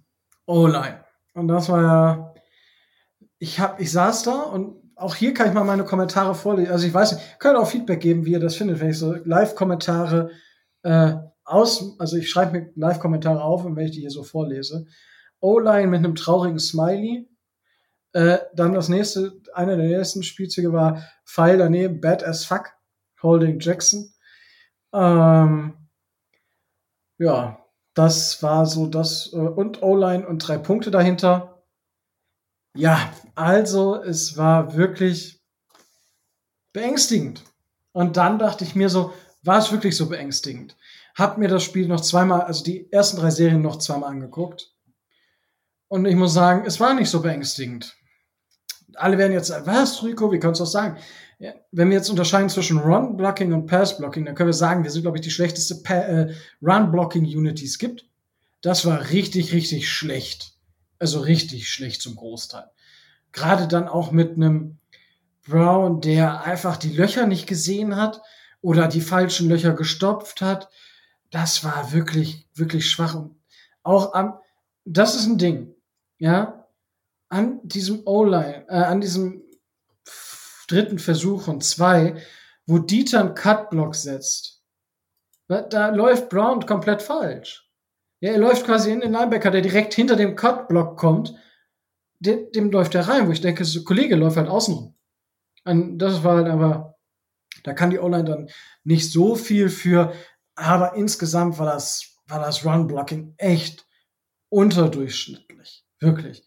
O-Line. 0.46 1.04
Und 1.34 1.48
das 1.48 1.70
war 1.70 1.82
ja, 1.82 2.34
ich 3.40 3.60
hab, 3.60 3.80
ich 3.80 3.92
saß 3.92 4.24
da 4.24 4.42
und 4.42 4.82
auch 4.96 5.16
hier 5.16 5.34
kann 5.34 5.48
ich 5.48 5.54
mal 5.54 5.64
meine 5.64 5.86
Kommentare 5.86 6.36
vorlesen. 6.36 6.72
Also 6.72 6.88
ich 6.88 6.94
weiß 6.94 7.14
nicht, 7.14 7.40
könnt 7.40 7.58
auch 7.58 7.68
Feedback 7.68 8.00
geben, 8.00 8.26
wie 8.26 8.34
ihr 8.34 8.40
das 8.40 8.56
findet, 8.56 8.80
wenn 8.80 8.92
ich 8.92 9.00
so 9.00 9.14
Live-Kommentare 9.14 10.32
äh, 10.84 11.16
aus, 11.44 12.00
also 12.00 12.18
ich 12.18 12.30
schreibe 12.30 12.52
mir 12.52 12.72
Live-Kommentare 12.76 13.42
auf 13.44 13.66
und 13.66 13.76
wenn 13.76 13.86
ich 13.86 13.92
die 13.92 14.02
hier 14.02 14.12
so 14.12 14.24
vorlese. 14.24 14.86
O-Line 15.40 15.88
mit 15.88 16.00
einem 16.00 16.16
traurigen 16.16 16.60
Smiley. 16.60 17.28
Äh, 18.14 18.38
dann 18.54 18.74
das 18.74 18.90
nächste, 18.90 19.42
einer 19.54 19.76
der 19.76 19.88
nächsten 19.88 20.24
Spielzüge 20.24 20.72
war 20.72 21.04
Pfeil 21.26 21.58
daneben, 21.58 22.00
Bad 22.00 22.24
as 22.24 22.46
fuck. 22.46 22.72
Holding 23.24 23.60
Jackson. 23.60 24.14
Ähm, 24.94 25.74
ja, 27.18 27.66
das 27.94 28.44
war 28.44 28.66
so 28.66 28.88
das. 28.88 29.32
Äh, 29.34 29.38
und 29.38 29.82
O-Line 29.82 30.28
und 30.28 30.40
drei 30.40 30.58
Punkte 30.58 30.92
dahinter. 30.92 31.64
Ja, 32.76 33.14
also 33.36 34.02
es 34.02 34.38
war 34.38 34.76
wirklich 34.76 35.42
beängstigend. 36.74 37.44
Und 37.92 38.18
dann 38.18 38.40
dachte 38.40 38.64
ich 38.64 38.76
mir 38.76 38.90
so, 38.90 39.14
war 39.44 39.60
es 39.60 39.72
wirklich 39.72 39.96
so 39.96 40.10
beängstigend? 40.10 40.76
Hab 41.16 41.38
mir 41.38 41.48
das 41.48 41.64
Spiel 41.64 41.88
noch 41.88 42.02
zweimal, 42.02 42.42
also 42.42 42.64
die 42.64 42.92
ersten 42.92 43.18
drei 43.18 43.30
Serien 43.30 43.62
noch 43.62 43.78
zweimal 43.78 44.10
angeguckt. 44.10 44.74
Und 45.88 46.06
ich 46.06 46.16
muss 46.16 46.34
sagen, 46.34 46.66
es 46.66 46.80
war 46.80 46.96
nicht 46.96 47.10
so 47.10 47.22
beängstigend. 47.22 47.96
Alle 48.96 49.20
werden 49.20 49.34
jetzt 49.34 49.48
sagen, 49.48 49.68
was, 49.68 50.04
Rico, 50.04 50.32
wie 50.32 50.40
kannst 50.40 50.60
du 50.60 50.64
das 50.64 50.72
sagen? 50.72 50.98
Wenn 51.72 51.90
wir 51.90 51.98
jetzt 51.98 52.10
unterscheiden 52.10 52.50
zwischen 52.50 52.78
Run-Blocking 52.78 53.52
und 53.54 53.66
Pass-Blocking, 53.66 54.26
dann 54.26 54.36
können 54.36 54.50
wir 54.50 54.54
sagen, 54.54 54.84
wir 54.84 54.92
sind, 54.92 55.02
glaube 55.02 55.18
ich, 55.18 55.24
die 55.24 55.32
schlechteste 55.32 55.84
äh, 55.94 56.34
Run-Blocking-Unit, 56.62 57.60
die 57.60 57.66
es 57.66 57.78
gibt. 57.78 58.06
Das 58.62 58.86
war 58.86 59.10
richtig, 59.10 59.52
richtig 59.52 59.90
schlecht. 59.90 60.54
Also 61.00 61.20
richtig 61.20 61.70
schlecht 61.70 62.02
zum 62.02 62.16
Großteil. 62.16 62.66
Gerade 63.34 63.68
dann 63.68 63.88
auch 63.88 64.12
mit 64.12 64.36
einem 64.36 64.78
Brown, 65.46 66.00
der 66.00 66.44
einfach 66.44 66.78
die 66.78 66.94
Löcher 66.94 67.28
nicht 67.28 67.48
gesehen 67.48 67.98
hat 67.98 68.22
oder 68.62 68.88
die 68.88 69.02
falschen 69.02 69.50
Löcher 69.50 69.74
gestopft 69.74 70.42
hat. 70.42 70.70
Das 71.30 71.64
war 71.66 71.92
wirklich, 71.92 72.48
wirklich 72.56 72.90
schwach. 72.90 73.16
Und 73.16 73.36
auch 73.84 74.14
am, 74.14 74.40
das 74.86 75.16
ist 75.16 75.26
ein 75.26 75.38
Ding, 75.38 75.76
ja, 76.18 76.68
an 77.28 77.60
diesem 77.64 78.04
O-Line, 78.06 78.66
äh, 78.70 78.76
an 78.76 79.02
diesem 79.02 79.43
dritten 80.68 81.00
Versuch 81.00 81.48
und 81.48 81.64
zwei, 81.64 82.22
wo 82.66 82.80
Dieter 82.80 83.20
einen 83.20 83.36
Cut-Block 83.36 83.96
setzt. 83.96 84.62
Da, 85.48 85.90
läuft 85.90 86.30
Brown 86.30 86.66
komplett 86.66 87.02
falsch. 87.02 87.70
Ja, 88.22 88.32
er 88.32 88.40
läuft 88.40 88.66
quasi 88.66 88.92
in 88.92 89.02
den 89.02 89.12
Linebacker, 89.12 89.52
der 89.52 89.62
direkt 89.62 89.94
hinter 89.94 90.16
dem 90.16 90.36
Cut-Block 90.36 90.98
kommt. 90.98 91.36
Dem, 92.20 92.50
dem 92.52 92.72
läuft 92.72 92.96
er 92.96 93.08
rein, 93.08 93.28
wo 93.28 93.32
ich 93.32 93.42
denke, 93.42 93.66
so, 93.66 93.84
Kollege 93.84 94.16
läuft 94.16 94.38
halt 94.38 94.48
außenrum. 94.48 94.96
Und 95.66 95.98
das 96.00 96.24
war 96.24 96.38
halt 96.38 96.48
aber, 96.48 96.98
da 97.64 97.74
kann 97.74 97.90
die 97.90 98.00
O-Line 98.00 98.24
dann 98.24 98.50
nicht 98.84 99.12
so 99.12 99.36
viel 99.36 99.70
für, 99.70 100.14
aber 100.56 100.96
insgesamt 100.96 101.60
war 101.60 101.66
das, 101.66 102.16
war 102.28 102.40
das 102.40 102.66
Run-Blocking 102.66 103.36
echt 103.38 103.86
unterdurchschnittlich. 104.50 105.86
Wirklich. 106.00 106.46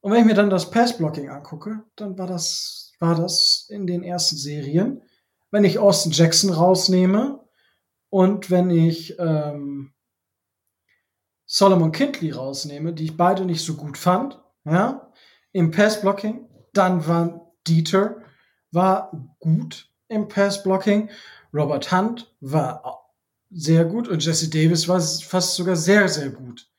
Und 0.00 0.12
wenn 0.12 0.20
ich 0.20 0.26
mir 0.26 0.34
dann 0.34 0.50
das 0.50 0.70
Pass-Blocking 0.70 1.28
angucke, 1.28 1.82
dann 1.96 2.18
war 2.18 2.26
das, 2.26 2.81
war 3.02 3.16
das 3.16 3.66
in 3.68 3.86
den 3.86 4.02
ersten 4.02 4.36
Serien, 4.36 5.02
wenn 5.50 5.64
ich 5.64 5.78
Austin 5.78 6.12
Jackson 6.12 6.50
rausnehme 6.50 7.44
und 8.08 8.50
wenn 8.50 8.70
ich 8.70 9.18
ähm, 9.18 9.92
Solomon 11.44 11.92
Kindley 11.92 12.30
rausnehme, 12.30 12.94
die 12.94 13.04
ich 13.04 13.16
beide 13.16 13.44
nicht 13.44 13.62
so 13.62 13.74
gut 13.74 13.98
fand, 13.98 14.40
ja, 14.64 15.12
im 15.50 15.70
Pass-Blocking, 15.72 16.48
dann 16.72 17.06
war 17.06 17.52
Dieter 17.66 18.22
war 18.70 19.12
gut 19.40 19.90
im 20.08 20.28
Pass-Blocking, 20.28 21.10
Robert 21.52 21.92
Hunt 21.92 22.34
war 22.40 23.10
sehr 23.50 23.84
gut 23.84 24.08
und 24.08 24.24
Jesse 24.24 24.48
Davis 24.48 24.88
war 24.88 25.00
fast 25.00 25.56
sogar 25.56 25.76
sehr, 25.76 26.08
sehr 26.08 26.30
gut. 26.30 26.70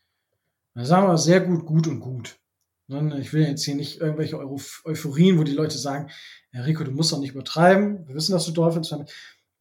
Sagen 0.73 1.07
wir 1.07 1.17
sehr 1.17 1.41
gut, 1.41 1.65
gut 1.65 1.85
und 1.85 1.99
gut. 1.99 2.39
Ne, 2.87 3.19
Ich 3.19 3.33
will 3.33 3.47
jetzt 3.47 3.63
hier 3.63 3.75
nicht 3.75 4.01
irgendwelche 4.01 4.37
Euphorien, 4.37 5.39
wo 5.39 5.43
die 5.43 5.53
Leute 5.53 5.77
sagen, 5.77 6.09
ja, 6.51 6.61
Rico, 6.61 6.83
du 6.83 6.91
musst 6.91 7.11
doch 7.11 7.19
nicht 7.19 7.33
übertreiben. 7.33 8.07
Wir 8.07 8.15
wissen, 8.15 8.33
dass 8.33 8.45
du 8.45 8.51
Dolphins 8.51 8.89
bist. 8.89 9.13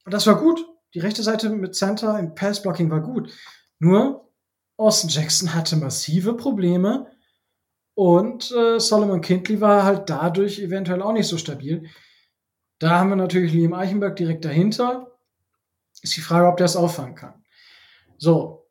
Und 0.04 0.12
das 0.12 0.26
war 0.26 0.38
gut. 0.38 0.64
Die 0.94 0.98
rechte 0.98 1.22
Seite 1.22 1.48
mit 1.50 1.74
Center 1.74 2.18
im 2.18 2.34
Pass-Blocking 2.34 2.90
war 2.90 3.00
gut. 3.00 3.32
Nur 3.78 4.28
Austin 4.76 5.10
Jackson 5.10 5.54
hatte 5.54 5.76
massive 5.76 6.34
Probleme 6.34 7.06
und 7.94 8.50
äh, 8.52 8.78
Solomon 8.78 9.20
Kindley 9.20 9.60
war 9.60 9.84
halt 9.84 10.10
dadurch 10.10 10.58
eventuell 10.58 11.02
auch 11.02 11.12
nicht 11.12 11.28
so 11.28 11.38
stabil. 11.38 11.88
Da 12.78 12.98
haben 12.98 13.10
wir 13.10 13.16
natürlich 13.16 13.52
Liam 13.52 13.74
Eichenberg 13.74 14.16
direkt 14.16 14.44
dahinter. 14.44 15.12
Ist 16.02 16.16
die 16.16 16.20
Frage, 16.20 16.48
ob 16.48 16.56
der 16.56 16.66
es 16.66 16.76
auffangen 16.76 17.14
kann. 17.14 17.44
So, 18.18 18.61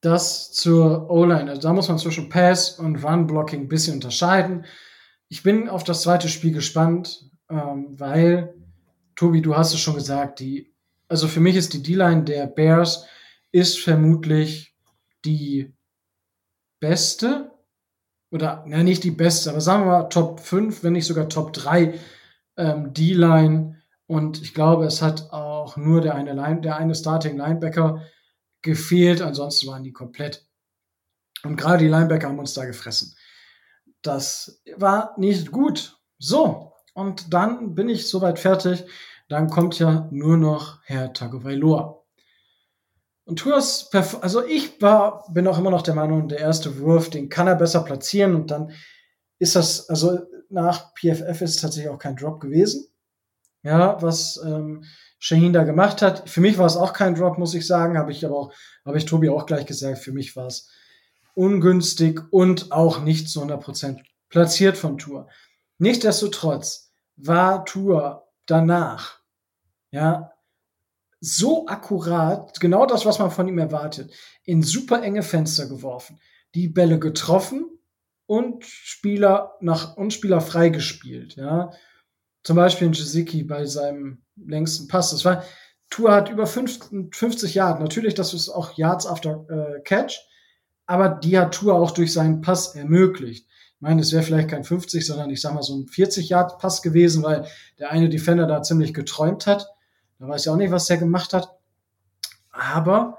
das 0.00 0.52
zur 0.52 1.10
O-Line. 1.10 1.50
Also 1.50 1.62
da 1.62 1.72
muss 1.72 1.88
man 1.88 1.98
zwischen 1.98 2.28
Pass 2.28 2.78
und 2.78 3.02
Run-Blocking 3.04 3.62
ein 3.62 3.68
bisschen 3.68 3.94
unterscheiden. 3.94 4.64
Ich 5.28 5.42
bin 5.42 5.68
auf 5.68 5.84
das 5.84 6.02
zweite 6.02 6.28
Spiel 6.28 6.52
gespannt, 6.52 7.30
ähm, 7.50 7.98
weil, 7.98 8.54
Tobi, 9.14 9.42
du 9.42 9.56
hast 9.56 9.72
es 9.72 9.80
schon 9.80 9.94
gesagt, 9.94 10.40
die, 10.40 10.72
also 11.08 11.28
für 11.28 11.40
mich 11.40 11.56
ist 11.56 11.72
die 11.72 11.82
D-Line 11.82 12.24
der 12.24 12.46
Bears 12.46 13.06
ist 13.52 13.78
vermutlich 13.78 14.76
die 15.24 15.74
beste 16.80 17.52
oder 18.30 18.64
na, 18.66 18.82
nicht 18.82 19.04
die 19.04 19.10
beste, 19.10 19.50
aber 19.50 19.60
sagen 19.60 19.84
wir 19.84 19.92
mal 19.92 20.08
Top 20.08 20.40
5, 20.40 20.82
wenn 20.82 20.92
nicht 20.92 21.06
sogar 21.06 21.28
Top 21.28 21.52
3 21.52 21.94
ähm, 22.56 22.92
D-Line. 22.92 23.76
Und 24.06 24.42
ich 24.42 24.54
glaube, 24.54 24.84
es 24.84 25.02
hat 25.02 25.32
auch 25.32 25.76
nur 25.76 26.00
der 26.00 26.14
eine, 26.14 26.32
Line, 26.32 26.60
der 26.60 26.76
eine 26.76 26.94
Starting 26.94 27.36
Linebacker 27.36 28.02
gefehlt, 28.62 29.22
ansonsten 29.22 29.68
waren 29.68 29.84
die 29.84 29.92
komplett. 29.92 30.46
Und 31.44 31.56
gerade 31.56 31.84
die 31.84 31.90
Linebacker 31.90 32.28
haben 32.28 32.38
uns 32.38 32.54
da 32.54 32.64
gefressen. 32.64 33.16
Das 34.02 34.62
war 34.76 35.14
nicht 35.18 35.50
gut. 35.50 35.98
So, 36.18 36.72
und 36.94 37.32
dann 37.32 37.74
bin 37.74 37.88
ich 37.88 38.08
soweit 38.08 38.38
fertig. 38.38 38.84
Dann 39.28 39.50
kommt 39.50 39.78
ja 39.78 40.08
nur 40.10 40.36
noch 40.36 40.80
Herr 40.84 41.12
Tagovailoa. 41.12 42.02
Und 43.24 43.40
Tours, 43.40 43.90
also 44.20 44.44
ich 44.44 44.80
war, 44.80 45.24
bin 45.32 45.48
auch 45.48 45.58
immer 45.58 45.70
noch 45.70 45.82
der 45.82 45.96
Meinung, 45.96 46.28
der 46.28 46.38
erste 46.38 46.78
Wurf, 46.78 47.10
den 47.10 47.28
kann 47.28 47.48
er 47.48 47.56
besser 47.56 47.82
platzieren 47.82 48.36
und 48.36 48.52
dann 48.52 48.70
ist 49.40 49.56
das, 49.56 49.90
also 49.90 50.20
nach 50.48 50.94
PFF 50.94 51.42
ist 51.42 51.56
es 51.56 51.60
tatsächlich 51.60 51.90
auch 51.90 51.98
kein 51.98 52.14
Drop 52.14 52.40
gewesen. 52.40 52.86
Ja, 53.62 54.00
was 54.00 54.40
ähm, 54.46 54.84
Shaheen 55.18 55.52
da 55.52 55.64
gemacht 55.64 56.02
hat. 56.02 56.28
Für 56.28 56.40
mich 56.40 56.58
war 56.58 56.66
es 56.66 56.76
auch 56.76 56.92
kein 56.92 57.14
Drop, 57.14 57.38
muss 57.38 57.54
ich 57.54 57.66
sagen, 57.66 57.98
habe 57.98 58.12
ich 58.12 58.24
aber 58.24 58.36
auch, 58.36 58.52
habe 58.84 58.98
ich 58.98 59.04
Tobi 59.04 59.28
auch 59.28 59.46
gleich 59.46 59.66
gesagt, 59.66 59.98
für 59.98 60.12
mich 60.12 60.36
war 60.36 60.46
es 60.46 60.70
ungünstig 61.34 62.20
und 62.30 62.72
auch 62.72 63.02
nicht 63.02 63.28
zu 63.28 63.42
100% 63.42 64.00
platziert 64.28 64.76
von 64.76 64.98
Tour. 64.98 65.28
Nichtsdestotrotz 65.78 66.92
war 67.16 67.64
Tour 67.64 68.28
danach, 68.46 69.20
ja, 69.90 70.32
so 71.20 71.66
akkurat, 71.66 72.58
genau 72.60 72.86
das, 72.86 73.06
was 73.06 73.18
man 73.18 73.30
von 73.30 73.48
ihm 73.48 73.58
erwartet, 73.58 74.12
in 74.44 74.62
super 74.62 75.02
enge 75.02 75.22
Fenster 75.22 75.66
geworfen, 75.66 76.20
die 76.54 76.68
Bälle 76.68 76.98
getroffen 76.98 77.66
und 78.26 78.64
Spieler 78.64 79.56
nach 79.60 79.96
und 79.96 80.12
Spieler 80.12 80.40
freigespielt, 80.40 81.36
ja. 81.36 81.70
Zum 82.46 82.54
Beispiel 82.54 82.86
in 82.86 82.92
Jiziki 82.92 83.42
bei 83.42 83.66
seinem 83.66 84.18
längsten 84.36 84.86
Pass. 84.86 85.10
Das 85.10 85.24
war, 85.24 85.42
Tour 85.90 86.12
hat 86.12 86.30
über 86.30 86.46
50 86.46 87.54
Yards. 87.56 87.80
Natürlich, 87.80 88.14
das 88.14 88.34
ist 88.34 88.48
auch 88.48 88.78
Yards 88.78 89.04
after 89.04 89.44
äh, 89.50 89.80
Catch, 89.80 90.20
aber 90.86 91.08
die 91.08 91.36
hat 91.36 91.54
Tour 91.54 91.74
auch 91.74 91.90
durch 91.90 92.12
seinen 92.12 92.42
Pass 92.42 92.76
ermöglicht. 92.76 93.48
Ich 93.48 93.80
meine, 93.80 94.00
es 94.00 94.12
wäre 94.12 94.22
vielleicht 94.22 94.48
kein 94.48 94.62
50, 94.62 95.04
sondern 95.04 95.28
ich 95.30 95.40
sag 95.40 95.54
mal 95.54 95.64
so 95.64 95.76
ein 95.76 95.88
40 95.88 96.28
Yard 96.28 96.60
Pass 96.60 96.82
gewesen, 96.82 97.24
weil 97.24 97.48
der 97.80 97.90
eine 97.90 98.08
Defender 98.08 98.46
da 98.46 98.62
ziemlich 98.62 98.94
geträumt 98.94 99.48
hat. 99.48 99.66
Da 100.20 100.28
weiß 100.28 100.42
ich 100.42 100.48
auch 100.48 100.56
nicht, 100.56 100.70
was 100.70 100.86
der 100.86 100.98
gemacht 100.98 101.32
hat. 101.32 101.48
Aber 102.52 103.18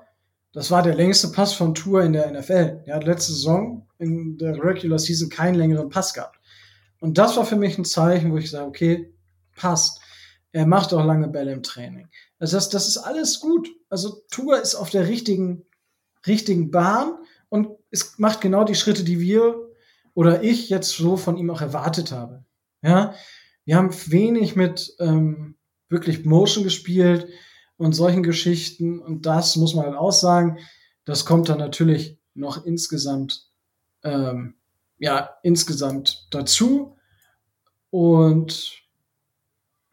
das 0.53 0.71
war 0.71 0.83
der 0.83 0.95
längste 0.95 1.33
Pass 1.33 1.51
von 1.51 1.75
Tour 1.75 2.01
in 2.01 2.13
der 2.13 2.31
NFL. 2.31 2.83
Er 2.85 2.95
hat 2.95 3.03
letzte 3.03 3.33
Saison 3.33 3.85
in 3.97 4.37
der 4.37 4.63
Regular 4.63 4.99
Season 4.99 5.27
keinen 5.27 5.55
längeren 5.55 5.89
Pass 5.89 6.13
gehabt. 6.13 6.39
Und 7.01 7.17
das 7.17 7.35
war 7.35 7.45
für 7.45 7.57
mich 7.57 7.77
ein 7.77 7.83
Zeichen, 7.83 8.31
wo 8.31 8.37
ich 8.37 8.49
sage, 8.49 8.65
okay, 8.65 9.13
passt. 9.57 9.99
Er 10.53 10.65
macht 10.65 10.93
auch 10.93 11.03
lange 11.03 11.27
Bälle 11.27 11.51
im 11.51 11.63
Training. 11.63 12.07
Das 12.39 12.53
heißt, 12.53 12.73
das 12.73 12.87
ist 12.87 12.97
alles 12.97 13.41
gut. 13.41 13.69
Also 13.89 14.21
Tour 14.31 14.61
ist 14.61 14.75
auf 14.75 14.89
der 14.89 15.07
richtigen, 15.07 15.65
richtigen 16.25 16.71
Bahn 16.71 17.15
und 17.49 17.69
es 17.91 18.17
macht 18.17 18.41
genau 18.41 18.63
die 18.63 18.75
Schritte, 18.75 19.03
die 19.03 19.19
wir 19.19 19.67
oder 20.13 20.41
ich 20.43 20.69
jetzt 20.69 20.91
so 20.91 21.17
von 21.17 21.37
ihm 21.37 21.49
auch 21.49 21.61
erwartet 21.61 22.11
habe. 22.11 22.45
Ja, 22.81 23.13
wir 23.65 23.75
haben 23.75 23.91
wenig 24.07 24.55
mit 24.55 24.95
ähm, 24.99 25.55
wirklich 25.89 26.25
Motion 26.25 26.63
gespielt 26.63 27.27
und 27.77 27.93
solchen 27.93 28.23
Geschichten 28.23 28.99
und 28.99 29.25
das 29.25 29.55
muss 29.57 29.75
man 29.75 29.85
halt 29.85 29.95
auch 29.95 30.11
sagen. 30.11 30.57
Das 31.05 31.25
kommt 31.25 31.49
dann 31.49 31.59
natürlich 31.59 32.17
noch 32.33 32.65
insgesamt, 32.65 33.47
ähm, 34.03 34.55
ja, 34.99 35.37
insgesamt 35.43 36.27
dazu 36.31 36.97
und 37.89 38.86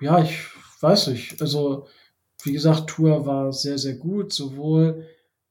ja, 0.00 0.22
ich 0.22 0.38
weiß 0.80 1.08
nicht. 1.08 1.40
Also, 1.40 1.86
wie 2.42 2.52
gesagt, 2.52 2.88
Tour 2.88 3.26
war 3.26 3.52
sehr, 3.52 3.78
sehr 3.78 3.94
gut. 3.94 4.32
Sowohl, 4.32 5.06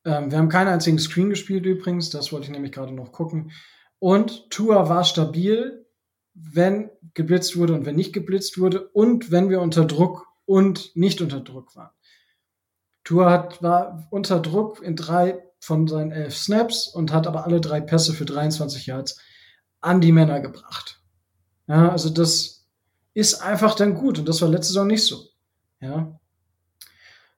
ähm, 0.05 0.31
wir 0.31 0.37
haben 0.37 0.49
keinen 0.49 0.67
einzigen 0.67 0.99
Screen 0.99 1.29
gespielt 1.29 1.65
übrigens, 1.65 2.09
das 2.09 2.31
wollte 2.31 2.45
ich 2.45 2.51
nämlich 2.51 2.71
gerade 2.71 2.93
noch 2.93 3.11
gucken. 3.11 3.51
Und 3.99 4.49
Tour 4.49 4.89
war 4.89 5.03
stabil, 5.03 5.85
wenn 6.33 6.89
geblitzt 7.13 7.57
wurde 7.57 7.73
und 7.73 7.85
wenn 7.85 7.95
nicht 7.95 8.13
geblitzt 8.13 8.59
wurde 8.59 8.87
und 8.89 9.31
wenn 9.31 9.49
wir 9.49 9.61
unter 9.61 9.85
Druck 9.85 10.27
und 10.45 10.95
nicht 10.95 11.21
unter 11.21 11.39
Druck 11.39 11.75
waren. 11.75 11.91
Tour 13.03 13.29
hat, 13.29 13.61
war 13.61 14.07
unter 14.11 14.39
Druck 14.39 14.81
in 14.81 14.95
drei 14.95 15.43
von 15.59 15.87
seinen 15.87 16.11
elf 16.11 16.35
Snaps 16.35 16.87
und 16.87 17.13
hat 17.13 17.27
aber 17.27 17.45
alle 17.45 17.61
drei 17.61 17.81
Pässe 17.81 18.13
für 18.13 18.25
23 18.25 18.85
Yards 18.87 19.19
an 19.81 20.01
die 20.01 20.11
Männer 20.11 20.39
gebracht. 20.39 21.01
Ja, 21.67 21.89
also 21.89 22.09
das 22.09 22.62
ist 23.13 23.35
einfach 23.35 23.75
dann 23.75 23.93
gut 23.93 24.19
und 24.19 24.27
das 24.27 24.41
war 24.41 24.49
letzte 24.49 24.73
Saison 24.73 24.87
nicht 24.87 25.03
so. 25.03 25.27
Ja. 25.79 26.19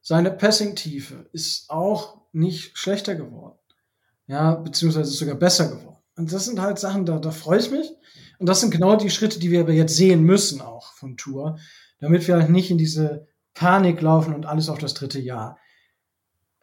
Seine 0.01 0.31
Passing-Tiefe 0.31 1.29
ist 1.33 1.69
auch 1.69 2.21
nicht 2.31 2.77
schlechter 2.77 3.15
geworden. 3.15 3.57
Ja, 4.27 4.55
beziehungsweise 4.55 5.11
sogar 5.11 5.35
besser 5.35 5.69
geworden. 5.69 5.97
Und 6.15 6.31
das 6.31 6.45
sind 6.45 6.59
halt 6.59 6.79
Sachen, 6.79 7.05
da, 7.05 7.19
da 7.19 7.31
freue 7.31 7.59
ich 7.59 7.71
mich. 7.71 7.91
Und 8.39 8.47
das 8.47 8.61
sind 8.61 8.71
genau 8.71 8.95
die 8.95 9.09
Schritte, 9.09 9.39
die 9.39 9.51
wir 9.51 9.61
aber 9.61 9.73
jetzt 9.73 9.95
sehen 9.95 10.23
müssen 10.23 10.61
auch 10.61 10.93
von 10.93 11.17
Tour, 11.17 11.57
damit 11.99 12.27
wir 12.27 12.35
halt 12.35 12.49
nicht 12.49 12.71
in 12.71 12.77
diese 12.77 13.27
Panik 13.53 14.01
laufen 14.01 14.33
und 14.33 14.45
alles 14.45 14.69
auf 14.69 14.77
das 14.77 14.93
dritte 14.93 15.19
Jahr, 15.19 15.57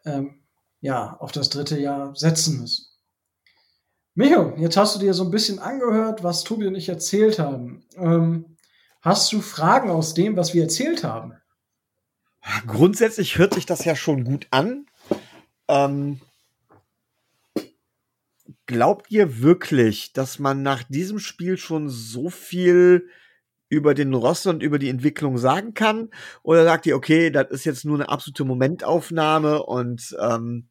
ähm, 0.05 0.41
ja, 0.81 1.17
auf 1.17 1.31
das 1.31 1.49
dritte 1.49 1.79
Jahr 1.79 2.15
setzen 2.15 2.59
müssen. 2.59 2.85
Micho, 4.15 4.53
jetzt 4.57 4.77
hast 4.77 4.95
du 4.95 4.99
dir 4.99 5.13
so 5.13 5.23
ein 5.23 5.31
bisschen 5.31 5.57
angehört, 5.59 6.23
was 6.23 6.43
Tobi 6.43 6.67
und 6.67 6.75
ich 6.75 6.89
erzählt 6.89 7.39
haben. 7.39 7.83
Ähm, 7.95 8.52
hast 9.03 9.31
du 9.31 9.41
Fragen 9.41 9.91
aus 9.91 10.13
dem, 10.15 10.35
was 10.35 10.53
wir 10.53 10.63
erzählt 10.63 11.03
haben? 11.03 11.33
Grundsätzlich 12.65 13.37
hört 13.37 13.53
sich 13.53 13.65
das 13.65 13.85
ja 13.85 13.95
schon 13.95 14.23
gut 14.23 14.47
an. 14.51 14.87
Ähm, 15.67 16.19
glaubt 18.65 19.11
ihr 19.11 19.41
wirklich, 19.41 20.13
dass 20.13 20.39
man 20.39 20.63
nach 20.63 20.83
diesem 20.83 21.19
Spiel 21.19 21.57
schon 21.57 21.89
so 21.89 22.29
viel 22.29 23.07
über 23.69 23.93
den 23.93 24.13
Roster 24.13 24.51
und 24.51 24.63
über 24.63 24.79
die 24.79 24.89
Entwicklung 24.89 25.37
sagen 25.37 25.73
kann? 25.73 26.09
Oder 26.43 26.63
sagt 26.63 26.85
ihr, 26.85 26.95
okay, 26.95 27.29
das 27.29 27.49
ist 27.49 27.65
jetzt 27.65 27.85
nur 27.85 27.95
eine 27.95 28.09
absolute 28.09 28.45
Momentaufnahme 28.45 29.63
und 29.63 30.15
ähm, 30.19 30.69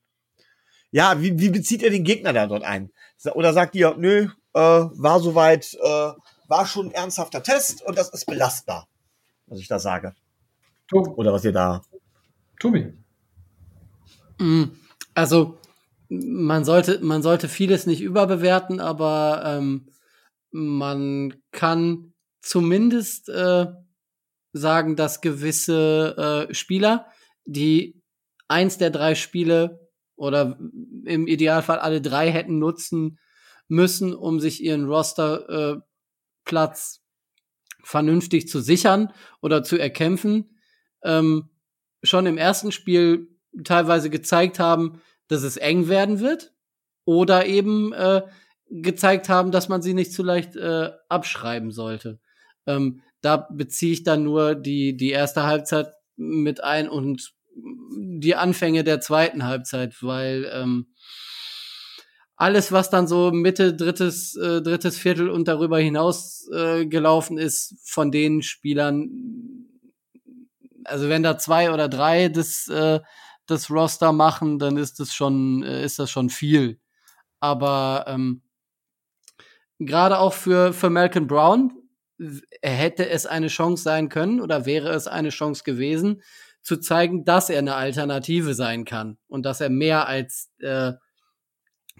ja, 0.90 1.20
wie, 1.22 1.38
wie 1.38 1.50
bezieht 1.50 1.82
ihr 1.82 1.90
den 1.90 2.04
Gegner 2.04 2.32
da 2.32 2.46
dort 2.46 2.64
ein? 2.64 2.90
Oder 3.34 3.52
sagt 3.52 3.74
ihr, 3.74 3.94
nö, 3.96 4.28
äh, 4.54 4.60
war 4.60 5.20
soweit, 5.20 5.74
äh, 5.82 6.10
war 6.52 6.66
schon 6.66 6.88
ein 6.88 6.92
ernsthafter 6.92 7.42
Test 7.42 7.80
und 7.82 7.96
das 7.96 8.10
ist 8.10 8.26
belastbar, 8.26 8.86
was 9.46 9.58
ich 9.58 9.68
da 9.68 9.78
sage? 9.78 10.14
Tobi. 10.86 11.08
Oder 11.16 11.32
was 11.32 11.44
ihr 11.46 11.52
da. 11.52 11.80
Tobi. 12.60 12.92
Mm, 14.38 14.64
Also 15.14 15.58
man 16.10 16.64
sollte, 16.66 17.00
man 17.02 17.22
sollte 17.22 17.48
vieles 17.48 17.86
nicht 17.86 18.02
überbewerten, 18.02 18.80
aber 18.80 19.42
ähm, 19.46 19.88
man 20.50 21.34
kann 21.52 22.12
zumindest 22.42 23.30
äh, 23.30 23.68
sagen, 24.52 24.94
dass 24.94 25.22
gewisse 25.22 26.48
äh, 26.50 26.54
Spieler, 26.54 27.06
die 27.46 28.02
eins 28.48 28.76
der 28.76 28.90
drei 28.90 29.14
Spiele 29.14 29.88
oder 30.16 30.58
im 31.06 31.26
Idealfall 31.26 31.78
alle 31.78 32.02
drei 32.02 32.30
hätten 32.30 32.58
nutzen 32.58 33.18
müssen, 33.68 34.14
um 34.14 34.38
sich 34.38 34.62
ihren 34.62 34.84
Rosterplatz 34.84 35.78
äh, 35.78 35.91
Platz 36.44 37.02
vernünftig 37.82 38.48
zu 38.48 38.60
sichern 38.60 39.12
oder 39.40 39.62
zu 39.62 39.76
erkämpfen, 39.76 40.58
ähm, 41.02 41.50
schon 42.02 42.26
im 42.26 42.38
ersten 42.38 42.72
Spiel 42.72 43.28
teilweise 43.64 44.10
gezeigt 44.10 44.58
haben, 44.58 45.00
dass 45.28 45.42
es 45.42 45.56
eng 45.56 45.88
werden 45.88 46.20
wird 46.20 46.52
oder 47.04 47.46
eben 47.46 47.92
äh, 47.92 48.22
gezeigt 48.70 49.28
haben, 49.28 49.50
dass 49.50 49.68
man 49.68 49.82
sie 49.82 49.94
nicht 49.94 50.12
zu 50.12 50.22
leicht 50.22 50.56
äh, 50.56 50.90
abschreiben 51.08 51.70
sollte. 51.70 52.20
Ähm, 52.66 53.02
da 53.20 53.36
beziehe 53.36 53.92
ich 53.92 54.02
dann 54.02 54.24
nur 54.24 54.54
die, 54.54 54.96
die 54.96 55.10
erste 55.10 55.44
Halbzeit 55.44 55.92
mit 56.16 56.62
ein 56.62 56.88
und 56.88 57.34
die 57.54 58.34
Anfänge 58.34 58.84
der 58.84 59.00
zweiten 59.00 59.44
Halbzeit, 59.44 60.02
weil 60.02 60.50
ähm, 60.52 60.94
alles, 62.42 62.72
was 62.72 62.90
dann 62.90 63.06
so 63.06 63.30
Mitte 63.30 63.72
drittes, 63.72 64.34
äh, 64.34 64.62
drittes 64.62 64.98
Viertel 64.98 65.30
und 65.30 65.46
darüber 65.46 65.78
hinaus 65.78 66.50
äh, 66.52 66.86
gelaufen 66.86 67.38
ist, 67.38 67.76
von 67.84 68.10
den 68.10 68.42
Spielern, 68.42 69.08
also 70.82 71.08
wenn 71.08 71.22
da 71.22 71.38
zwei 71.38 71.72
oder 71.72 71.88
drei 71.88 72.28
das, 72.28 72.66
äh, 72.66 72.98
das 73.46 73.70
Roster 73.70 74.12
machen, 74.12 74.58
dann 74.58 74.76
ist 74.76 74.98
das 74.98 75.14
schon, 75.14 75.62
äh, 75.62 75.84
ist 75.84 76.00
das 76.00 76.10
schon 76.10 76.30
viel. 76.30 76.80
Aber 77.38 78.06
ähm, 78.08 78.42
gerade 79.78 80.18
auch 80.18 80.32
für, 80.32 80.72
für 80.72 80.90
Malcolm 80.90 81.28
Brown 81.28 81.72
hätte 82.60 83.08
es 83.08 83.24
eine 83.24 83.48
Chance 83.48 83.84
sein 83.84 84.08
können 84.08 84.40
oder 84.40 84.66
wäre 84.66 84.88
es 84.90 85.06
eine 85.06 85.28
Chance 85.28 85.62
gewesen, 85.62 86.22
zu 86.60 86.76
zeigen, 86.78 87.24
dass 87.24 87.50
er 87.50 87.60
eine 87.60 87.76
Alternative 87.76 88.54
sein 88.54 88.84
kann 88.84 89.18
und 89.28 89.46
dass 89.46 89.60
er 89.60 89.70
mehr 89.70 90.08
als 90.08 90.50
äh, 90.58 90.94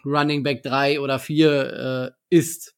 Running 0.04 0.42
Back 0.42 0.62
3 0.62 1.00
oder 1.00 1.18
4 1.18 2.12
äh, 2.30 2.36
ist. 2.36 2.74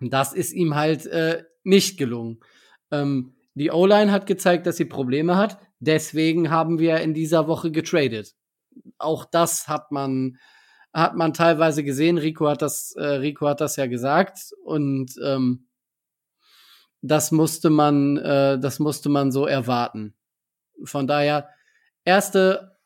Das 0.00 0.32
ist 0.32 0.52
ihm 0.52 0.74
halt 0.74 1.06
äh, 1.06 1.44
nicht 1.64 1.98
gelungen. 1.98 2.40
Ähm, 2.90 3.34
die 3.54 3.70
O-Line 3.70 4.10
hat 4.10 4.26
gezeigt, 4.26 4.66
dass 4.66 4.76
sie 4.76 4.84
Probleme 4.84 5.36
hat. 5.36 5.58
Deswegen 5.78 6.50
haben 6.50 6.78
wir 6.78 6.98
in 6.98 7.14
dieser 7.14 7.48
Woche 7.48 7.70
getradet. 7.70 8.34
Auch 8.98 9.24
das 9.24 9.68
hat 9.68 9.92
man 9.92 10.38
hat 10.92 11.16
man 11.16 11.32
teilweise 11.32 11.84
gesehen. 11.84 12.18
Rico 12.18 12.48
hat 12.48 12.62
das 12.62 12.94
äh, 12.96 13.04
Rico 13.04 13.46
hat 13.48 13.60
das 13.60 13.76
ja 13.76 13.86
gesagt 13.86 14.52
und 14.64 15.12
ähm, 15.24 15.66
das 17.00 17.32
musste 17.32 17.70
man 17.70 18.16
äh, 18.18 18.58
das 18.58 18.78
musste 18.78 19.08
man 19.08 19.32
so 19.32 19.46
erwarten. 19.46 20.14
Von 20.84 21.06
daher 21.06 21.48
erste 22.04 22.76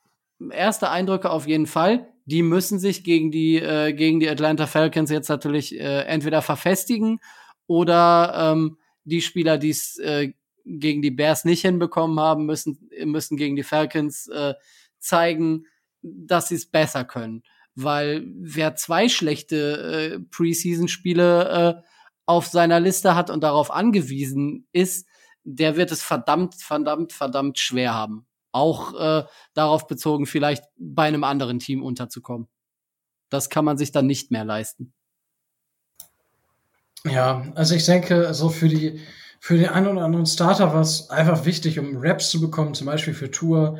erste 0.50 0.90
Eindrücke 0.90 1.30
auf 1.30 1.46
jeden 1.46 1.66
Fall. 1.66 2.08
Die 2.26 2.42
müssen 2.42 2.78
sich 2.78 3.04
gegen 3.04 3.30
die 3.30 3.56
äh, 3.56 3.92
gegen 3.92 4.20
die 4.20 4.28
Atlanta 4.28 4.66
Falcons 4.66 5.10
jetzt 5.10 5.28
natürlich 5.28 5.78
äh, 5.78 6.02
entweder 6.02 6.42
verfestigen 6.42 7.20
oder 7.66 8.52
ähm, 8.52 8.78
die 9.04 9.22
Spieler, 9.22 9.58
die 9.58 9.70
es 9.70 9.98
äh, 9.98 10.32
gegen 10.64 11.00
die 11.00 11.12
Bears 11.12 11.44
nicht 11.44 11.62
hinbekommen 11.62 12.18
haben, 12.18 12.44
müssen, 12.44 12.90
müssen 13.04 13.36
gegen 13.36 13.56
die 13.56 13.62
Falcons 13.62 14.26
äh, 14.28 14.54
zeigen, 14.98 15.66
dass 16.02 16.48
sie 16.48 16.56
es 16.56 16.66
besser 16.66 17.04
können. 17.04 17.42
Weil 17.74 18.26
wer 18.36 18.74
zwei 18.74 19.08
schlechte 19.08 20.16
äh, 20.16 20.20
Preseason-Spiele 20.30 21.82
äh, 21.82 21.88
auf 22.26 22.46
seiner 22.46 22.80
Liste 22.80 23.14
hat 23.14 23.30
und 23.30 23.42
darauf 23.42 23.70
angewiesen 23.70 24.66
ist, 24.72 25.06
der 25.44 25.76
wird 25.76 25.92
es 25.92 26.02
verdammt, 26.02 26.56
verdammt, 26.56 27.12
verdammt 27.12 27.58
schwer 27.58 27.94
haben. 27.94 28.26
Auch 28.56 28.94
äh, 28.94 29.24
darauf 29.52 29.86
bezogen, 29.86 30.24
vielleicht 30.24 30.64
bei 30.78 31.04
einem 31.04 31.24
anderen 31.24 31.58
Team 31.58 31.82
unterzukommen. 31.82 32.48
Das 33.28 33.50
kann 33.50 33.66
man 33.66 33.76
sich 33.76 33.92
dann 33.92 34.06
nicht 34.06 34.30
mehr 34.30 34.46
leisten. 34.46 34.94
Ja, 37.04 37.52
also 37.54 37.74
ich 37.74 37.84
denke, 37.84 38.26
also 38.26 38.48
für 38.48 38.68
die, 38.68 39.00
für 39.40 39.58
den 39.58 39.68
einen 39.68 39.88
oder 39.88 40.04
anderen 40.06 40.24
Starter 40.24 40.72
war 40.72 40.80
es 40.80 41.10
einfach 41.10 41.44
wichtig, 41.44 41.78
um 41.78 41.98
Raps 41.98 42.30
zu 42.30 42.40
bekommen, 42.40 42.72
zum 42.72 42.86
Beispiel 42.86 43.12
für 43.12 43.30
Tour, 43.30 43.78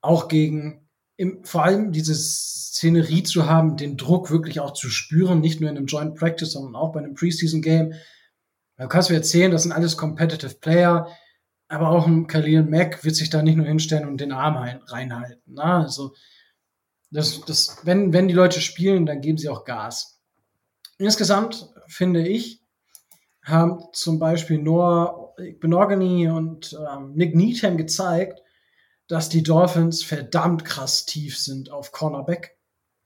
auch 0.00 0.28
gegen, 0.28 0.88
im, 1.16 1.44
vor 1.44 1.64
allem 1.64 1.92
diese 1.92 2.14
Szenerie 2.14 3.24
zu 3.24 3.46
haben, 3.46 3.76
den 3.76 3.98
Druck 3.98 4.30
wirklich 4.30 4.60
auch 4.60 4.72
zu 4.72 4.88
spüren, 4.88 5.40
nicht 5.40 5.60
nur 5.60 5.68
in 5.68 5.76
einem 5.76 5.86
Joint 5.86 6.14
Practice, 6.14 6.52
sondern 6.52 6.76
auch 6.76 6.92
bei 6.92 7.00
einem 7.00 7.14
Preseason 7.14 7.60
Game. 7.60 7.92
Da 8.76 8.86
kannst 8.86 9.10
du 9.10 9.14
erzählen, 9.14 9.52
das 9.52 9.64
sind 9.64 9.72
alles 9.72 9.96
Competitive 9.98 10.54
Player, 10.54 11.08
aber 11.68 11.90
auch 11.90 12.06
ein 12.06 12.26
Khalil 12.26 12.62
Mack 12.62 13.04
wird 13.04 13.16
sich 13.16 13.30
da 13.30 13.42
nicht 13.42 13.56
nur 13.56 13.66
hinstellen 13.66 14.08
und 14.08 14.20
den 14.20 14.32
Arm 14.32 14.56
reinhalten. 14.56 15.42
Na? 15.46 15.82
Also, 15.82 16.14
das, 17.10 17.40
das, 17.42 17.78
wenn, 17.84 18.12
wenn 18.12 18.28
die 18.28 18.34
Leute 18.34 18.60
spielen, 18.60 19.06
dann 19.06 19.20
geben 19.20 19.38
sie 19.38 19.48
auch 19.48 19.64
Gas. 19.64 20.20
Insgesamt 20.98 21.68
finde 21.86 22.26
ich, 22.26 22.60
haben 23.42 23.84
zum 23.92 24.18
Beispiel 24.18 24.58
Noah 24.58 25.34
Benogany 25.60 26.28
und 26.28 26.76
ähm, 26.90 27.12
Nick 27.14 27.34
Needham 27.34 27.76
gezeigt, 27.76 28.40
dass 29.06 29.28
die 29.28 29.42
Dolphins 29.42 30.02
verdammt 30.02 30.64
krass 30.64 31.04
tief 31.04 31.38
sind 31.38 31.70
auf 31.70 31.92
Cornerback. 31.92 32.56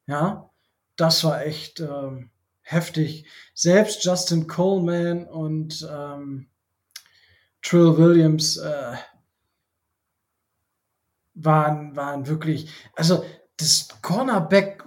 Ja, 0.07 0.51
das 0.97 1.25
war 1.25 1.45
echt 1.45 1.81
ähm, 1.81 2.31
heftig. 2.61 3.27
Selbst 3.55 4.05
Justin 4.05 4.47
Coleman 4.47 5.27
und 5.27 5.87
ähm, 5.91 6.49
Trill 7.63 7.97
Williams 7.97 8.57
äh, 8.57 8.97
waren, 11.35 11.97
waren 11.97 12.27
wirklich, 12.27 12.71
also 12.95 13.25
das 13.57 13.89
Cornerback, 14.03 14.85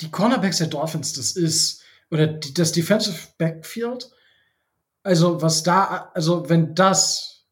die 0.00 0.10
Cornerbacks 0.10 0.58
der 0.58 0.66
Dolphins, 0.68 1.12
das 1.12 1.32
ist, 1.32 1.82
oder 2.10 2.26
die, 2.26 2.52
das 2.54 2.72
Defensive 2.72 3.28
Backfield, 3.38 4.10
also 5.02 5.40
was 5.42 5.62
da, 5.62 6.10
also 6.14 6.48
wenn 6.48 6.74
das 6.74 7.46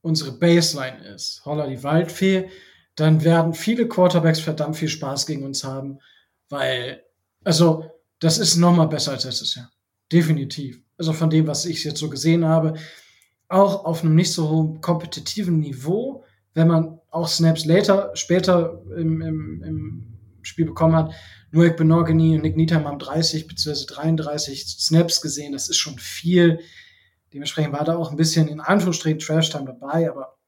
unsere 0.00 0.32
Baseline 0.32 1.04
ist, 1.14 1.44
holla 1.44 1.66
die 1.66 1.82
Waldfee, 1.82 2.50
dann 2.96 3.22
werden 3.24 3.54
viele 3.54 3.88
Quarterbacks 3.88 4.40
verdammt 4.40 4.76
viel 4.76 4.88
Spaß 4.88 5.26
gegen 5.26 5.44
uns 5.44 5.64
haben, 5.64 6.00
weil, 6.48 7.04
also 7.44 7.90
das 8.18 8.38
ist 8.38 8.56
noch 8.56 8.74
mal 8.74 8.86
besser 8.86 9.12
als 9.12 9.24
letztes 9.24 9.54
Jahr. 9.54 9.70
Definitiv. 10.10 10.80
Also 10.98 11.12
von 11.12 11.30
dem, 11.30 11.46
was 11.46 11.64
ich 11.64 11.82
jetzt 11.84 11.98
so 11.98 12.10
gesehen 12.10 12.44
habe, 12.44 12.74
auch 13.52 13.84
auf 13.84 14.02
einem 14.02 14.14
nicht 14.14 14.32
so 14.32 14.48
hohen 14.48 14.80
kompetitiven 14.80 15.60
Niveau, 15.60 16.24
wenn 16.54 16.68
man 16.68 17.00
auch 17.10 17.28
Snaps 17.28 17.64
later, 17.64 18.10
später 18.14 18.82
im, 18.96 19.20
im, 19.20 19.62
im 19.62 20.18
Spiel 20.42 20.64
bekommen 20.64 20.96
hat. 20.96 21.12
Noek 21.50 21.76
Benogany 21.76 22.34
und 22.34 22.42
Nick 22.42 22.56
Nietheim 22.56 22.86
haben 22.86 22.98
30 22.98 23.46
bzw. 23.46 23.86
33 23.86 24.64
Snaps 24.66 25.20
gesehen. 25.20 25.52
Das 25.52 25.68
ist 25.68 25.76
schon 25.76 25.98
viel. 25.98 26.60
Dementsprechend 27.32 27.74
war 27.74 27.84
da 27.84 27.96
auch 27.96 28.10
ein 28.10 28.16
bisschen 28.16 28.48
in 28.48 28.60
Anführungsstrichen 28.60 29.18
Trash-Time 29.18 29.66
dabei, 29.66 30.10
aber 30.10 30.38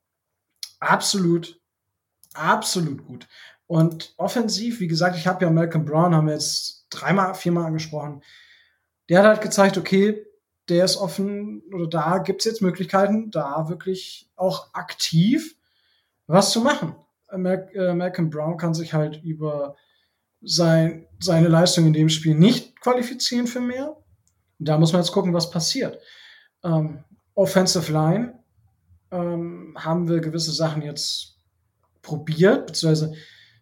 absolut, 0.81 1.61
absolut 2.33 3.07
gut. 3.07 3.29
Und 3.67 4.15
offensiv, 4.17 4.81
wie 4.81 4.89
gesagt, 4.89 5.17
ich 5.17 5.27
habe 5.27 5.45
ja 5.45 5.51
Malcolm 5.51 5.85
Brown, 5.85 6.15
haben 6.15 6.27
wir 6.27 6.35
jetzt 6.35 6.87
dreimal, 6.91 7.35
viermal 7.35 7.67
angesprochen. 7.67 8.23
Der 9.09 9.19
hat 9.19 9.27
halt 9.27 9.41
gezeigt, 9.43 9.77
okay, 9.77 10.25
der 10.69 10.85
ist 10.85 10.97
offen 10.97 11.62
oder 11.73 11.87
da 11.87 12.19
gibt's 12.19 12.45
jetzt 12.45 12.62
Möglichkeiten, 12.62 13.31
da 13.31 13.69
wirklich 13.69 14.31
auch 14.37 14.73
aktiv 14.73 15.57
was 16.27 16.51
zu 16.51 16.61
machen. 16.61 16.95
Äh, 17.31 17.95
Malcolm 17.95 18.31
Brown 18.31 18.57
kann 18.57 18.75
sich 18.75 18.95
halt 18.95 19.23
über 19.23 19.77
sein, 20.41 21.07
seine 21.21 21.49
Leistung 21.49 21.87
in 21.87 21.93
dem 21.93 22.09
Spiel 22.09 22.35
nicht 22.35 22.81
qualifizieren 22.81 23.47
für 23.47 23.61
mehr. 23.61 23.97
Da 24.59 24.79
muss 24.79 24.93
man 24.93 25.03
jetzt 25.03 25.12
gucken, 25.12 25.35
was 25.35 25.51
passiert. 25.51 25.99
Ähm, 26.62 27.05
Offensive 27.35 27.93
Line 27.93 28.39
ähm, 29.11 29.77
haben 29.79 30.09
wir 30.09 30.21
gewisse 30.21 30.53
Sachen 30.53 30.83
jetzt 30.83 31.39
probiert, 32.03 32.67
beziehungsweise 32.67 33.15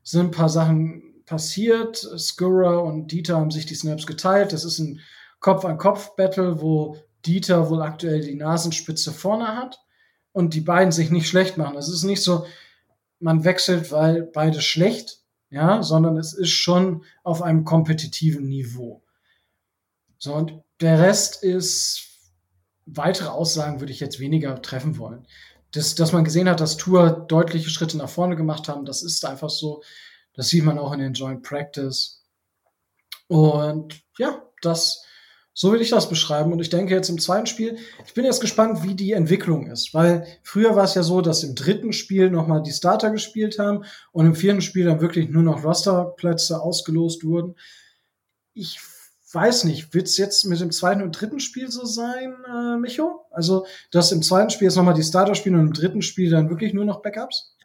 sind 0.03 0.27
ein 0.27 0.31
paar 0.31 0.49
Sachen 0.49 1.23
passiert. 1.25 1.97
Skura 1.97 2.79
und 2.79 3.11
Dieter 3.11 3.39
haben 3.39 3.51
sich 3.51 3.67
die 3.67 3.75
Snaps 3.75 4.07
geteilt. 4.07 4.53
Das 4.53 4.65
ist 4.65 4.79
ein 4.79 5.01
Kopf-an-Kopf-Battle, 5.43 6.63
wo 6.63 6.97
Dieter 7.27 7.69
wohl 7.69 7.83
aktuell 7.83 8.21
die 8.21 8.35
Nasenspitze 8.35 9.13
vorne 9.13 9.49
hat 9.49 9.81
und 10.33 10.55
die 10.55 10.61
beiden 10.61 10.93
sich 10.93 11.11
nicht 11.11 11.29
schlecht 11.29 11.59
machen. 11.59 11.77
Es 11.77 11.89
ist 11.89 12.05
nicht 12.05 12.23
so, 12.23 12.47
man 13.21 13.45
wechselt, 13.45 13.93
weil 13.93 14.23
beide 14.23 14.63
schlecht, 14.63 15.21
ja, 15.51 15.83
sondern 15.83 16.17
es 16.17 16.33
ist 16.33 16.51
schon 16.51 17.05
auf 17.23 17.43
einem 17.43 17.65
kompetitiven 17.65 18.49
Niveau. 18.49 19.03
So, 20.19 20.35
und 20.35 20.63
der 20.81 20.99
Rest 20.99 21.43
ist, 21.43 22.09
weitere 22.87 23.29
Aussagen 23.29 23.81
würde 23.81 23.93
ich 23.93 24.01
jetzt 24.01 24.21
weniger 24.21 24.61
treffen 24.63 24.99
wollen. 24.99 25.27
Das, 25.73 25.95
dass 25.95 26.13
man 26.13 26.25
gesehen 26.25 26.49
hat, 26.49 26.61
dass 26.61 26.77
Tour 26.77 27.11
deutliche 27.11 27.71
Schritte 27.71 27.97
nach 27.97 28.09
vorne 28.09 28.37
gemacht 28.37 28.69
haben, 28.69 28.85
das 28.85 29.03
ist 29.03 29.25
einfach 29.25 29.51
so. 29.51 29.83
Das 30.35 30.49
sieht 30.49 30.65
man 30.65 30.79
auch 30.79 30.93
in 30.93 31.01
den 31.01 31.13
Joint 31.13 31.43
Practice. 31.43 32.25
Und 33.29 34.03
ja, 34.19 34.43
das 34.63 35.05
so 35.55 35.73
will 35.73 35.81
ich 35.81 35.91
das 35.91 36.09
beschreiben. 36.09 36.53
Und 36.53 36.61
ich 36.61 36.71
denke 36.71 36.95
jetzt 36.95 37.09
im 37.09 37.19
zweiten 37.19 37.47
Spiel, 37.47 37.77
ich 38.07 38.15
bin 38.15 38.25
jetzt 38.25 38.41
gespannt, 38.41 38.83
wie 38.83 38.95
die 38.95 39.13
Entwicklung 39.13 39.67
ist. 39.67 39.93
Weil 39.93 40.27
früher 40.43 40.77
war 40.77 40.85
es 40.85 40.95
ja 40.95 41.03
so, 41.03 41.21
dass 41.21 41.45
im 41.45 41.55
dritten 41.55 41.93
Spiel 41.93 42.31
nochmal 42.31 42.63
die 42.63 42.73
Starter 42.73 43.11
gespielt 43.11 43.59
haben 43.59 43.85
und 44.13 44.27
im 44.27 44.35
vierten 44.35 44.63
Spiel 44.63 44.87
dann 44.87 45.01
wirklich 45.01 45.29
nur 45.29 45.43
noch 45.43 45.65
Rosterplätze 45.65 46.61
ausgelost 46.61 47.25
wurden. 47.25 47.57
Ich 48.55 48.81
weiß 49.33 49.65
nicht, 49.65 49.95
wird 49.95 50.09
es 50.09 50.19
jetzt 50.19 50.45
mit 50.45 50.61
dem 50.61 50.71
zweiten 50.71 51.03
und 51.03 51.13
dritten 51.13 51.41
Spiel 51.41 51.71
so 51.71 51.85
sein, 51.85 52.35
äh, 52.47 52.77
Micho? 52.77 53.27
Also, 53.31 53.67
dass 53.91 54.13
im 54.13 54.23
zweiten 54.23 54.51
Spiel 54.51 54.67
jetzt 54.67 54.77
nochmal 54.77 54.95
die 54.95 55.03
Starter 55.03 55.35
spielen 55.35 55.57
und 55.57 55.67
im 55.69 55.73
dritten 55.73 56.03
Spiel 56.03 56.31
dann 56.31 56.51
wirklich 56.51 56.75
nur 56.75 56.85
noch 56.85 57.03
Backups? 57.03 57.57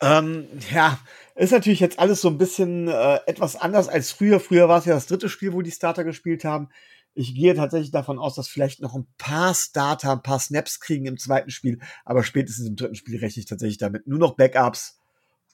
Ähm, 0.00 0.46
ja, 0.72 0.98
ist 1.38 1.52
natürlich 1.52 1.80
jetzt 1.80 1.98
alles 1.98 2.20
so 2.20 2.28
ein 2.28 2.38
bisschen 2.38 2.88
äh, 2.88 3.20
etwas 3.26 3.56
anders 3.56 3.88
als 3.88 4.10
früher. 4.10 4.40
Früher 4.40 4.68
war 4.68 4.78
es 4.78 4.86
ja 4.86 4.94
das 4.94 5.06
dritte 5.06 5.28
Spiel, 5.28 5.52
wo 5.52 5.62
die 5.62 5.70
Starter 5.70 6.04
gespielt 6.04 6.44
haben. 6.44 6.68
Ich 7.14 7.34
gehe 7.34 7.54
tatsächlich 7.54 7.90
davon 7.90 8.18
aus, 8.18 8.34
dass 8.34 8.48
vielleicht 8.48 8.80
noch 8.80 8.94
ein 8.94 9.06
paar 9.18 9.54
Starter, 9.54 10.12
ein 10.12 10.22
paar 10.22 10.38
Snaps 10.38 10.80
kriegen 10.80 11.06
im 11.06 11.16
zweiten 11.16 11.50
Spiel, 11.50 11.80
aber 12.04 12.22
spätestens 12.22 12.68
im 12.68 12.76
dritten 12.76 12.94
Spiel 12.96 13.18
rechne 13.18 13.40
ich 13.40 13.46
tatsächlich 13.46 13.78
damit. 13.78 14.06
Nur 14.06 14.18
noch 14.18 14.36
Backups. 14.36 14.98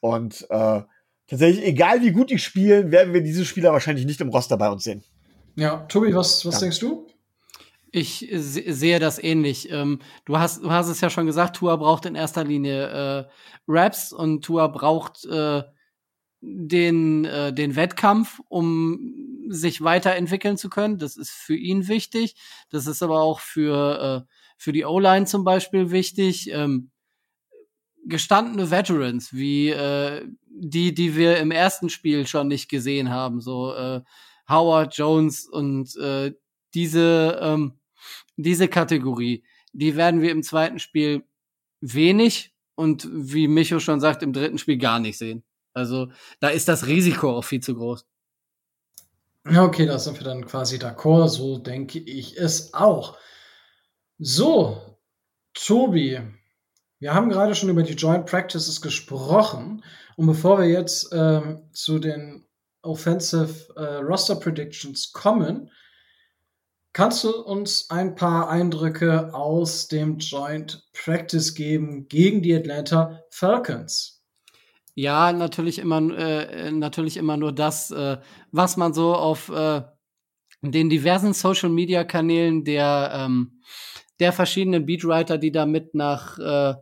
Und 0.01 0.47
äh, 0.51 0.83
tatsächlich, 1.27 1.65
egal 1.65 2.03
wie 2.03 2.13
gut 2.13 2.31
die 2.31 2.39
spielen, 2.39 2.91
werden 2.91 3.15
wir 3.15 3.23
diese 3.23 3.45
Spieler 3.45 3.73
wahrscheinlich 3.73 4.07
nicht 4.07 4.21
im 4.21 4.29
Roster 4.29 4.57
bei 4.57 4.69
uns 4.69 4.85
sehen. 4.85 5.05
Ja, 5.57 5.87
Tobi, 5.89 6.15
was, 6.15 6.45
was 6.45 6.55
ja. 6.55 6.61
denkst 6.61 6.81
du? 6.81 7.07
Ich 7.93 8.27
sehe 8.33 8.99
das 8.99 9.23
ähnlich. 9.23 9.71
Ähm, 9.71 10.01
du, 10.25 10.39
hast, 10.39 10.65
du 10.65 10.71
hast 10.71 10.89
es 10.89 11.01
ja 11.01 11.11
schon 11.11 11.27
gesagt, 11.27 11.57
Tua 11.57 11.77
braucht 11.77 12.07
in 12.07 12.15
erster 12.15 12.43
Linie 12.43 12.89
äh, 12.89 13.25
Raps 13.69 14.13
und 14.13 14.43
Tua 14.45 14.67
braucht 14.67 15.25
äh, 15.27 15.63
den, 16.47 17.25
äh, 17.25 17.53
den 17.53 17.77
Wettkampf, 17.77 18.41
um 18.49 19.45
sich 19.49 19.83
weiterentwickeln 19.83 20.57
zu 20.57 20.69
können. 20.69 20.99
Das 20.99 21.17
ist 21.17 21.31
für 21.31 21.57
ihn 21.57 21.89
wichtig. 21.89 22.37
Das 22.71 22.87
ist 22.87 23.03
aber 23.03 23.21
auch 23.21 23.41
für, 23.41 24.27
äh, 24.27 24.33
für 24.57 24.73
die 24.73 24.85
O-Line 24.85 25.27
zum 25.27 25.45
Beispiel 25.45 25.91
wichtig. 25.91 26.51
Ähm, 26.53 26.91
gestandene 28.07 28.71
Veterans, 28.71 29.33
wie 29.33 29.71
äh, 29.71 30.27
die, 30.47 30.95
die 30.95 31.17
wir 31.17 31.39
im 31.39 31.51
ersten 31.51 31.89
Spiel 31.89 32.27
schon 32.27 32.49
nicht 32.49 32.69
gesehen 32.69 33.11
haben, 33.11 33.41
so 33.41 33.75
äh, 33.75 34.03
Howard 34.49 34.97
Jones 34.97 35.47
und 35.47 35.97
äh, 35.97 36.33
diese, 36.75 37.39
ähm, 37.41 37.79
diese 38.37 38.69
Kategorie, 38.69 39.45
die 39.73 39.97
werden 39.97 40.21
wir 40.21 40.31
im 40.31 40.43
zweiten 40.43 40.79
Spiel 40.79 41.25
wenig 41.81 42.55
und 42.75 43.09
wie 43.11 43.49
Micho 43.49 43.81
schon 43.81 44.01
sagt, 44.01 44.23
im 44.23 44.33
dritten 44.33 44.59
Spiel 44.59 44.77
gar 44.77 44.99
nicht 44.99 45.17
sehen. 45.17 45.45
Also 45.75 46.09
da 46.41 46.49
ist 46.49 46.69
das 46.69 46.87
Risiko 46.87 47.37
auch 47.37 47.45
viel 47.45 47.61
zu 47.61 47.75
groß. 47.75 48.07
Okay, 49.47 49.85
da 49.85 49.99
sind 49.99 50.19
wir 50.19 50.25
dann 50.25 50.47
quasi 50.47 50.79
d'accord. 50.79 51.29
So 51.29 51.59
denke 51.59 51.99
ich 51.99 52.39
es 52.39 52.73
auch. 52.73 53.19
So, 54.19 54.81
Tobi, 55.53 56.21
wir 56.99 57.15
haben 57.15 57.29
gerade 57.29 57.55
schon 57.55 57.69
über 57.69 57.83
die 57.83 57.93
Joint 57.93 58.25
Practices 58.25 58.81
gesprochen. 58.81 59.85
Und 60.17 60.27
bevor 60.27 60.59
wir 60.59 60.69
jetzt 60.69 61.13
äh, 61.13 61.57
zu 61.73 61.99
den 61.99 62.47
Offensive 62.81 63.75
äh, 63.77 63.97
Roster 63.97 64.37
Predictions 64.37 65.13
kommen, 65.13 65.71
kannst 66.95 67.25
du 67.25 67.31
uns 67.43 67.91
ein 67.91 68.15
paar 68.15 68.49
Eindrücke 68.49 69.35
aus 69.35 69.89
dem 69.89 70.19
Joint 70.19 70.87
Practice 70.93 71.55
geben 71.55 72.09
gegen 72.09 72.41
die 72.41 72.55
Atlanta 72.55 73.21
Falcons? 73.31 74.14
Ja, 74.97 75.33
natürlich 75.33 75.79
immer, 75.81 76.01
äh, 76.17 76.71
natürlich 76.71 77.17
immer 77.17 77.37
nur 77.37 77.53
das, 77.53 77.91
äh, 77.91 78.19
was 78.53 78.77
man 78.77 78.95
so 78.95 79.15
auf 79.15 79.49
äh, 79.49 79.83
den 80.63 80.91
diversen 80.91 81.35
Social 81.35 81.71
Media 81.71 82.05
Kanälen 82.05 82.65
der, 82.65 83.11
ähm, 83.15 83.61
der 84.21 84.33
verschiedenen 84.33 84.87
Beatwriter, 84.87 85.39
die 85.39 85.53
da 85.53 85.67
mit 85.67 85.95
nach, 85.95 86.39
äh, 86.39 86.75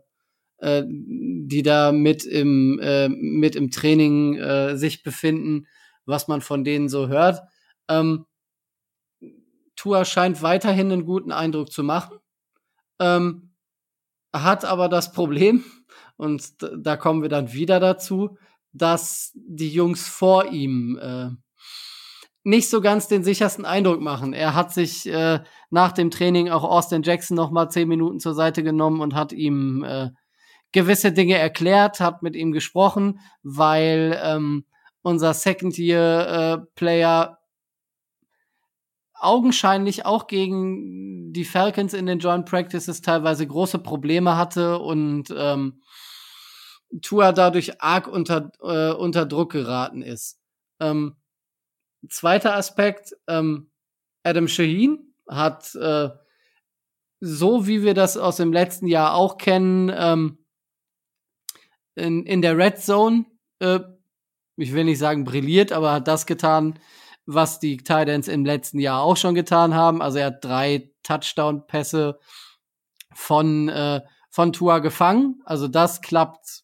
äh, 0.59 0.85
die 0.89 1.63
da 1.63 1.93
mit 1.93 2.25
im, 2.25 2.81
äh, 2.83 3.09
mit 3.09 3.57
im 3.57 3.71
Training 3.71 4.37
äh, 4.37 4.77
sich 4.77 5.03
befinden, 5.03 5.67
was 6.07 6.29
man 6.29 6.43
von 6.43 6.65
denen 6.65 6.89
so 6.91 7.09
hört. 7.09 7.41
Ähm, 7.89 8.27
Tua 9.77 10.05
scheint 10.05 10.43
weiterhin 10.43 10.93
einen 10.93 11.05
guten 11.05 11.33
Eindruck 11.33 11.73
zu 11.73 11.83
machen, 11.83 12.19
ähm, 13.01 13.55
hat 14.35 14.65
aber 14.65 14.89
das 14.89 15.13
Problem, 15.13 15.65
und 16.17 16.55
da 16.61 16.97
kommen 16.97 17.23
wir 17.23 17.29
dann 17.29 17.53
wieder 17.53 17.81
dazu, 17.81 18.37
dass 18.73 19.33
die 19.35 19.71
Jungs 19.71 20.09
vor 20.09 20.47
ihm 20.47 20.99
äh, 21.01 21.31
nicht 22.45 22.69
so 22.71 22.81
ganz 22.81 23.09
den 23.09 23.23
sichersten 23.23 23.65
Eindruck 23.65 24.01
machen. 24.01 24.33
Er 24.33 24.55
hat 24.55 24.73
sich 24.73 25.07
äh, 25.07 25.41
nach 25.71 25.93
dem 25.93 26.11
Training 26.11 26.51
auch 26.51 26.65
Austin 26.65 27.03
Jackson 27.03 27.37
noch 27.37 27.51
mal 27.51 27.69
zehn 27.69 27.89
Minuten 27.89 28.19
zur 28.19 28.35
Seite 28.35 28.63
genommen 28.63 29.01
und 29.01 29.15
hat 29.15 29.33
ihm 29.33 29.85
äh, 29.85 30.11
gewisse 30.73 31.13
Dinge 31.13 31.39
erklärt, 31.39 32.01
hat 32.01 32.23
mit 32.23 32.35
ihm 32.35 32.51
gesprochen, 32.53 33.21
weil 33.43 34.19
ähm, 34.23 34.65
unser 35.03 35.35
Second-Year-Player 35.35 37.31
äh, 37.31 37.42
augenscheinlich 39.23 40.05
auch 40.07 40.27
gegen 40.27 41.33
die 41.33 41.45
Falcons 41.45 41.95
in 41.95 42.07
den 42.07 42.19
Joint 42.19 42.47
Practices 42.47 43.01
teilweise 43.01 43.47
große 43.47 43.79
Probleme 43.79 44.37
hatte 44.37 44.79
und 44.79 45.33
ähm, 45.37 45.83
Tua 47.01 47.33
dadurch 47.33 47.81
arg 47.81 48.07
unter, 48.07 48.51
äh, 48.61 48.93
unter 48.93 49.25
Druck 49.25 49.53
geraten 49.53 50.03
ist. 50.03 50.39
Ähm, 50.81 51.17
zweiter 52.09 52.55
Aspekt, 52.55 53.17
ähm, 53.29 53.71
Adam 54.25 54.49
Shaheen 54.49 55.15
hat 55.29 55.75
äh, 55.75 56.11
so 57.25 57.69
wie 57.69 57.85
wir 57.85 57.95
das 57.95 58.17
aus 58.17 58.37
dem 58.37 58.53
letzten 58.53 58.89
Jahr 58.89 59.15
auch 59.15 59.39
kennen, 59.39 59.93
ähm, 59.95 60.39
in, 61.95 62.27
in 62.27 62.43
der 62.43 62.59
Red 62.59 62.79
Zone, 62.79 63.27
äh, 63.61 63.79
ich 64.57 64.73
will 64.73 64.85
nicht 64.85 64.99
sagen 64.99 65.23
brilliert, 65.23 65.71
aber 65.71 65.93
hat 65.93 66.09
das 66.09 66.27
getan, 66.27 66.81
was 67.27 67.61
die 67.61 67.77
Titans 67.77 68.29
im 68.29 68.45
letzten 68.45 68.79
Jahr 68.79 69.03
auch 69.03 69.17
schon 69.17 69.35
getan 69.35 69.75
haben. 69.75 70.03
Also 70.03 70.19
er 70.19 70.27
hat 70.27 70.45
drei 70.45 70.91
Touchdown-Pässe 71.03 72.19
von, 73.15 73.69
äh, 73.69 74.01
von 74.31 74.53
Tua 74.53 74.79
gefangen. 74.79 75.41
Also 75.45 75.69
das 75.69 76.01
klappt 76.01 76.63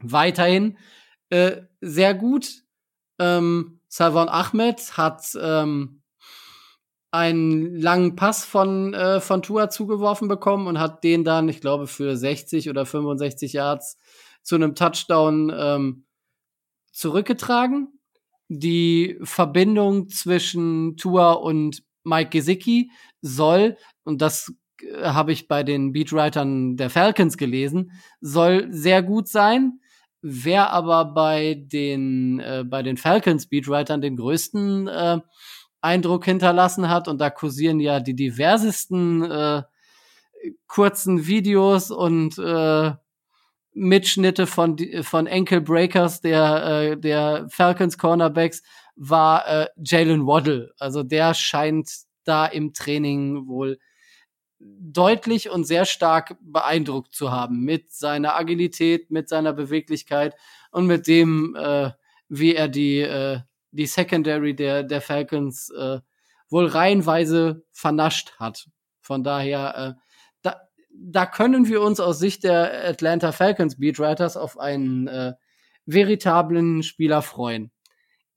weiterhin 0.00 0.78
äh, 1.30 1.62
sehr 1.80 2.14
gut. 2.14 2.50
Ähm, 3.18 3.80
Salvan 3.88 4.28
Ahmed 4.28 4.96
hat 4.96 5.26
ähm, 5.40 6.02
einen 7.10 7.74
langen 7.76 8.16
Pass 8.16 8.44
von, 8.44 8.94
äh, 8.94 9.20
von 9.20 9.42
Tua 9.42 9.68
zugeworfen 9.68 10.28
bekommen 10.28 10.66
und 10.66 10.78
hat 10.78 11.02
den 11.04 11.24
dann, 11.24 11.48
ich 11.48 11.60
glaube, 11.60 11.86
für 11.86 12.16
60 12.16 12.70
oder 12.70 12.86
65 12.86 13.52
Yards 13.52 13.98
zu 14.42 14.54
einem 14.54 14.74
Touchdown 14.74 15.52
ähm, 15.54 16.04
zurückgetragen. 16.92 17.99
Die 18.52 19.16
Verbindung 19.22 20.08
zwischen 20.08 20.96
Tua 20.96 21.34
und 21.34 21.84
Mike 22.02 22.30
Gesicki 22.30 22.90
soll, 23.22 23.76
und 24.02 24.20
das 24.20 24.52
äh, 24.82 25.04
habe 25.04 25.30
ich 25.30 25.46
bei 25.46 25.62
den 25.62 25.92
Beatwritern 25.92 26.76
der 26.76 26.90
Falcons 26.90 27.36
gelesen, 27.36 27.92
soll 28.20 28.66
sehr 28.72 29.04
gut 29.04 29.28
sein. 29.28 29.78
Wer 30.20 30.70
aber 30.70 31.04
bei 31.04 31.62
den, 31.64 32.40
äh, 32.40 32.64
bei 32.66 32.82
den 32.82 32.96
Falcons 32.96 33.46
Beatwritern 33.46 34.00
den 34.00 34.16
größten 34.16 34.88
äh, 34.88 35.20
Eindruck 35.80 36.24
hinterlassen 36.24 36.90
hat, 36.90 37.06
und 37.06 37.20
da 37.20 37.30
kursieren 37.30 37.78
ja 37.78 38.00
die 38.00 38.16
diversesten 38.16 39.22
äh, 39.30 39.62
kurzen 40.66 41.28
Videos 41.28 41.92
und 41.92 42.36
äh, 42.36 42.94
Mitschnitte 43.72 44.46
von, 44.46 44.76
von 45.02 45.28
Ankle 45.28 45.60
Breakers 45.60 46.20
der, 46.20 46.64
äh, 46.64 46.96
der 46.96 47.46
Falcons 47.50 47.98
Cornerbacks 47.98 48.62
war 48.96 49.46
äh, 49.46 49.66
Jalen 49.82 50.26
Waddle. 50.26 50.72
Also 50.78 51.02
der 51.02 51.34
scheint 51.34 51.90
da 52.24 52.46
im 52.46 52.74
Training 52.74 53.46
wohl 53.46 53.78
deutlich 54.60 55.48
und 55.48 55.64
sehr 55.64 55.86
stark 55.86 56.36
beeindruckt 56.40 57.14
zu 57.14 57.30
haben 57.30 57.64
mit 57.64 57.92
seiner 57.92 58.36
Agilität, 58.36 59.10
mit 59.10 59.28
seiner 59.28 59.52
Beweglichkeit 59.52 60.34
und 60.70 60.86
mit 60.86 61.06
dem, 61.06 61.56
äh, 61.56 61.90
wie 62.28 62.54
er 62.54 62.68
die, 62.68 63.00
äh, 63.00 63.40
die 63.70 63.86
Secondary 63.86 64.54
der, 64.54 64.82
der 64.82 65.00
Falcons 65.00 65.70
äh, 65.70 66.00
wohl 66.50 66.66
reihenweise 66.66 67.64
vernascht 67.72 68.34
hat. 68.38 68.68
Von 69.00 69.24
daher, 69.24 69.96
äh, 69.96 70.00
da, 70.92 71.26
können 71.26 71.68
wir 71.68 71.82
uns 71.82 72.00
aus 72.00 72.18
Sicht 72.18 72.44
der 72.44 72.88
Atlanta 72.88 73.32
Falcons 73.32 73.78
Beatwriters 73.78 74.36
auf 74.36 74.58
einen 74.58 75.08
äh, 75.08 75.32
veritablen 75.86 76.82
Spieler 76.82 77.22
freuen. 77.22 77.70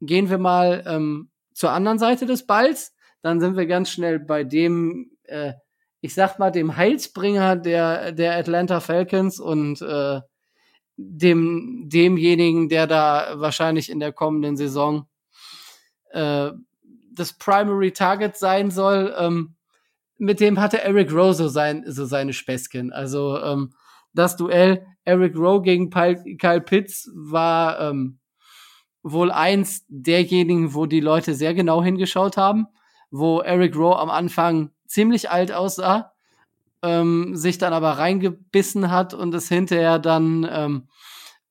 Gehen 0.02 0.30
wir 0.30 0.38
mal 0.38 0.84
ähm, 0.88 1.30
zur 1.54 1.72
anderen 1.72 2.00
Seite 2.00 2.26
des 2.26 2.46
Balls, 2.46 2.94
dann 3.22 3.40
sind 3.40 3.56
wir 3.56 3.66
ganz 3.66 3.90
schnell 3.90 4.20
bei 4.20 4.44
dem, 4.44 5.12
äh, 5.24 5.54
ich 6.02 6.14
sag 6.14 6.40
mal, 6.40 6.52
dem 6.52 6.76
Heilsbringer 6.76 7.56
der, 7.56 8.12
der 8.12 8.36
Atlanta 8.36 8.80
Falcons 8.80 9.40
und 9.40 9.82
äh, 9.82 10.20
dem, 10.98 11.90
demjenigen, 11.90 12.70
der 12.70 12.88
da 12.88 13.34
wahrscheinlich 13.36 13.90
in 13.90 14.00
der 14.00 14.12
kommenden 14.12 14.58
Saison 14.58 15.08
äh, 16.12 16.52
das 17.14 17.34
Primary 17.38 17.92
Target 17.92 18.36
sein 18.38 18.72
soll. 18.72 19.16
Ähm, 19.18 19.56
mit 20.24 20.40
dem 20.40 20.60
hatte 20.60 20.82
Eric 20.82 21.12
Rowe 21.12 21.34
so, 21.34 21.50
sein, 21.50 21.84
so 21.86 22.06
seine 22.06 22.32
Späßchen. 22.32 22.94
Also 22.94 23.38
ähm, 23.40 23.74
das 24.14 24.38
Duell 24.38 24.86
Eric 25.04 25.36
Rowe 25.36 25.62
gegen 25.62 25.90
Kyle 25.90 26.62
Pitts 26.62 27.12
war 27.14 27.80
ähm, 27.82 28.20
wohl 29.04 29.32
eins 29.32 29.86
derjenigen, 29.90 30.74
wo 30.74 30.86
die 30.86 31.02
Leute 31.02 31.36
sehr 31.36 31.54
genau 31.54 31.84
hingeschaut 31.84 32.38
haben, 32.38 32.68
wo 33.12 33.42
Eric 33.42 33.76
Rowe 33.76 34.00
am 34.00 34.10
Anfang 34.10 34.72
ziemlich 34.88 35.30
alt 35.30 35.52
aussah, 35.52 36.14
ähm, 36.82 37.36
sich 37.36 37.58
dann 37.58 37.74
aber 37.74 37.92
reingebissen 37.98 38.92
hat 38.92 39.14
und 39.14 39.36
es 39.36 39.50
hinterher 39.50 40.00
dann 40.00 40.48
ähm, 40.50 40.88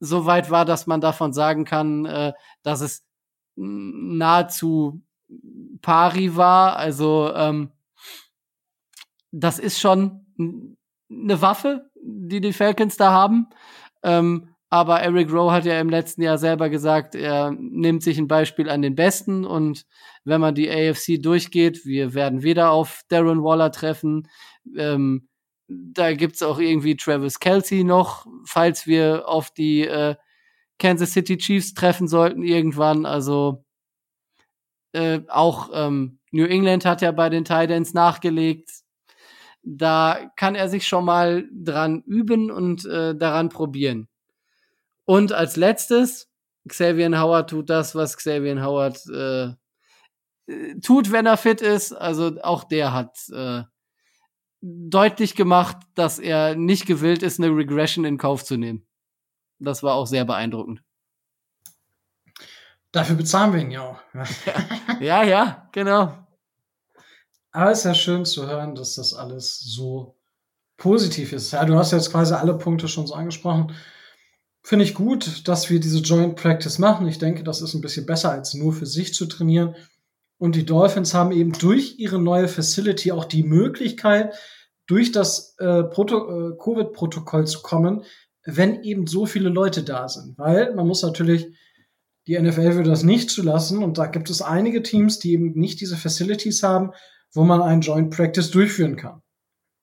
so 0.00 0.24
weit 0.24 0.50
war, 0.50 0.64
dass 0.64 0.86
man 0.86 1.02
davon 1.02 1.34
sagen 1.34 1.66
kann, 1.66 2.06
äh, 2.06 2.32
dass 2.62 2.80
es 2.80 3.04
nahezu 3.54 5.02
pari 5.82 6.36
war. 6.36 6.76
Also 6.76 7.30
ähm, 7.34 7.70
das 9.32 9.58
ist 9.58 9.80
schon 9.80 10.26
eine 11.10 11.42
Waffe, 11.42 11.90
die 12.02 12.40
die 12.40 12.52
Falcons 12.52 12.96
da 12.96 13.10
haben. 13.10 13.48
Ähm, 14.02 14.48
aber 14.70 15.00
Eric 15.00 15.30
Rowe 15.30 15.52
hat 15.52 15.66
ja 15.66 15.78
im 15.80 15.90
letzten 15.90 16.22
Jahr 16.22 16.38
selber 16.38 16.70
gesagt, 16.70 17.14
er 17.14 17.50
nimmt 17.50 18.02
sich 18.02 18.16
ein 18.16 18.26
Beispiel 18.26 18.70
an 18.70 18.80
den 18.80 18.94
Besten 18.94 19.44
und 19.44 19.84
wenn 20.24 20.40
man 20.40 20.54
die 20.54 20.70
AFC 20.70 21.22
durchgeht, 21.22 21.84
wir 21.84 22.14
werden 22.14 22.42
wieder 22.42 22.70
auf 22.70 23.02
Darren 23.08 23.42
Waller 23.44 23.70
treffen. 23.70 24.28
Ähm, 24.74 25.28
da 25.68 26.14
gibt's 26.14 26.42
auch 26.42 26.58
irgendwie 26.58 26.96
Travis 26.96 27.38
Kelsey 27.38 27.84
noch, 27.84 28.26
falls 28.46 28.86
wir 28.86 29.28
auf 29.28 29.50
die 29.50 29.86
äh, 29.86 30.16
Kansas 30.78 31.12
City 31.12 31.36
Chiefs 31.36 31.74
treffen 31.74 32.08
sollten 32.08 32.42
irgendwann. 32.42 33.04
Also 33.04 33.64
äh, 34.92 35.20
auch 35.28 35.70
ähm, 35.74 36.18
New 36.30 36.46
England 36.46 36.84
hat 36.84 37.02
ja 37.02 37.12
bei 37.12 37.28
den 37.28 37.44
Titans 37.44 37.94
nachgelegt. 37.94 38.70
Da 39.62 40.30
kann 40.36 40.54
er 40.54 40.68
sich 40.68 40.86
schon 40.86 41.04
mal 41.04 41.48
dran 41.52 42.02
üben 42.02 42.50
und 42.50 42.84
äh, 42.84 43.14
daran 43.14 43.48
probieren. 43.48 44.08
Und 45.04 45.32
als 45.32 45.56
letztes, 45.56 46.30
Xavier 46.68 47.20
Howard 47.20 47.50
tut 47.50 47.70
das, 47.70 47.94
was 47.94 48.16
Xavier 48.16 48.62
Howard 48.64 48.98
äh, 49.08 49.54
tut, 50.82 51.12
wenn 51.12 51.26
er 51.26 51.36
fit 51.36 51.60
ist. 51.60 51.92
Also 51.92 52.40
auch 52.42 52.64
der 52.64 52.92
hat 52.92 53.16
äh, 53.32 53.62
deutlich 54.60 55.34
gemacht, 55.34 55.76
dass 55.94 56.18
er 56.18 56.54
nicht 56.54 56.86
gewillt 56.86 57.22
ist, 57.22 57.40
eine 57.40 57.54
Regression 57.54 58.04
in 58.04 58.18
Kauf 58.18 58.44
zu 58.44 58.56
nehmen. 58.56 58.86
Das 59.58 59.82
war 59.82 59.94
auch 59.94 60.06
sehr 60.06 60.24
beeindruckend. 60.24 60.82
Dafür 62.92 63.16
bezahlen 63.16 63.52
wir 63.54 63.60
ihn 63.60 63.70
ja 63.70 63.82
auch. 63.82 64.00
ja, 65.00 65.22
ja, 65.22 65.68
genau. 65.72 66.21
Aber 67.53 67.70
es 67.70 67.78
ist 67.78 67.84
ja 67.84 67.94
schön 67.94 68.24
zu 68.24 68.46
hören, 68.46 68.74
dass 68.74 68.94
das 68.94 69.14
alles 69.14 69.61
so 69.61 70.16
positiv 70.78 71.32
ist. 71.32 71.53
Ja, 71.53 71.64
du 71.64 71.76
hast 71.76 71.92
jetzt 71.92 72.11
quasi 72.11 72.34
alle 72.34 72.57
Punkte 72.57 72.88
schon 72.88 73.07
so 73.07 73.14
angesprochen. 73.14 73.72
Finde 74.62 74.84
ich 74.84 74.94
gut, 74.94 75.46
dass 75.46 75.70
wir 75.70 75.78
diese 75.78 76.00
Joint 76.00 76.36
Practice 76.36 76.78
machen. 76.78 77.07
Ich 77.07 77.18
denke, 77.18 77.44
das 77.44 77.61
ist 77.61 77.74
ein 77.74 77.80
bisschen 77.80 78.07
besser, 78.07 78.30
als 78.30 78.55
nur 78.55 78.72
für 78.72 78.86
sich 78.86 79.12
zu 79.12 79.26
trainieren. 79.26 79.76
Und 80.38 80.57
die 80.57 80.66
Dolphins 80.66 81.14
haben 81.14 81.30
eben 81.30 81.53
durch 81.53 81.98
ihre 81.98 82.20
neue 82.20 82.48
Facility 82.48 83.12
auch 83.12 83.26
die 83.26 83.42
Möglichkeit, 83.42 84.34
durch 84.86 85.12
das 85.12 85.57
äh, 85.61 85.64
äh, 85.64 85.88
Covid-Protokoll 85.90 87.46
zu 87.46 87.62
kommen, 87.62 88.03
wenn 88.44 88.82
eben 88.82 89.07
so 89.07 89.26
viele 89.26 89.50
Leute 89.50 89.82
da 89.82 90.09
sind. 90.09 90.38
Weil 90.38 90.74
man 90.74 90.86
muss 90.86 91.03
natürlich, 91.03 91.46
die 92.26 92.38
NFL 92.38 92.74
würde 92.74 92.90
das 92.90 93.05
nicht 93.05 93.30
zulassen 93.30 93.84
und 93.84 93.98
da 93.98 94.07
gibt 94.07 94.30
es 94.30 94.42
einige 94.42 94.82
Teams, 94.82 95.18
die 95.18 95.32
eben 95.32 95.53
nicht 95.53 95.80
diese 95.80 95.96
Facilities 95.96 96.62
haben, 96.62 96.92
wo 97.32 97.44
man 97.44 97.62
einen 97.62 97.80
Joint 97.80 98.14
Practice 98.14 98.50
durchführen 98.50 98.96
kann. 98.96 99.22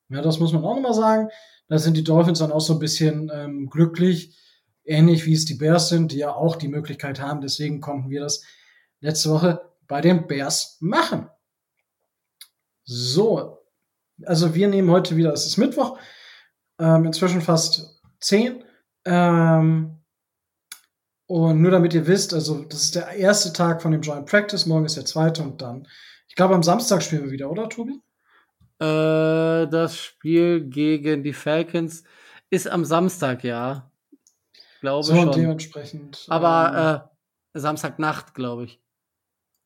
Ja, 0.09 0.21
das 0.21 0.39
muss 0.39 0.53
man 0.53 0.63
auch 0.63 0.75
nochmal 0.75 0.93
sagen. 0.93 1.29
Da 1.67 1.77
sind 1.77 1.95
die 1.95 2.03
Dolphins 2.03 2.39
dann 2.39 2.51
auch 2.51 2.61
so 2.61 2.73
ein 2.73 2.79
bisschen 2.79 3.31
ähm, 3.33 3.69
glücklich, 3.69 4.37
ähnlich 4.83 5.25
wie 5.25 5.33
es 5.33 5.45
die 5.45 5.55
Bears 5.55 5.89
sind, 5.89 6.11
die 6.11 6.17
ja 6.17 6.33
auch 6.33 6.55
die 6.55 6.67
Möglichkeit 6.67 7.19
haben. 7.19 7.41
Deswegen 7.41 7.79
konnten 7.79 8.09
wir 8.09 8.21
das 8.21 8.43
letzte 9.01 9.29
Woche 9.29 9.61
bei 9.87 10.01
den 10.01 10.27
Bears 10.27 10.77
machen. 10.79 11.29
So, 12.85 13.59
also 14.25 14.55
wir 14.55 14.67
nehmen 14.67 14.89
heute 14.89 15.15
wieder, 15.15 15.31
es 15.31 15.45
ist 15.45 15.57
Mittwoch, 15.57 15.99
ähm, 16.79 17.05
inzwischen 17.05 17.41
fast 17.41 18.01
zehn. 18.19 18.63
Ähm, 19.05 19.99
und 21.27 21.61
nur 21.61 21.69
damit 21.69 21.93
ihr 21.93 22.07
wisst, 22.07 22.33
also 22.33 22.63
das 22.63 22.83
ist 22.83 22.95
der 22.95 23.09
erste 23.09 23.53
Tag 23.53 23.83
von 23.83 23.91
dem 23.91 24.01
Joint 24.01 24.25
Practice, 24.25 24.65
morgen 24.65 24.85
ist 24.85 24.97
der 24.97 25.05
zweite 25.05 25.43
und 25.43 25.61
dann, 25.61 25.87
ich 26.30 26.36
glaube 26.36 26.55
am 26.55 26.63
Samstag 26.63 27.03
spielen 27.03 27.25
wir 27.25 27.32
wieder, 27.32 27.51
oder 27.51 27.67
Tobi? 27.67 27.99
Äh, 28.80 29.67
das 29.67 29.97
Spiel 29.97 30.61
gegen 30.61 31.23
die 31.23 31.34
Falcons 31.34 32.03
ist 32.49 32.69
am 32.69 32.86
Samstag, 32.86 33.43
ja. 33.43 33.91
Glaube 34.80 35.03
so, 35.03 35.15
schon. 35.15 35.32
dementsprechend. 35.34 36.25
Aber 36.30 37.03
ähm, 37.03 37.09
äh, 37.53 37.59
Samstagnacht, 37.59 38.34
glaube 38.34 38.65
ich. 38.65 38.80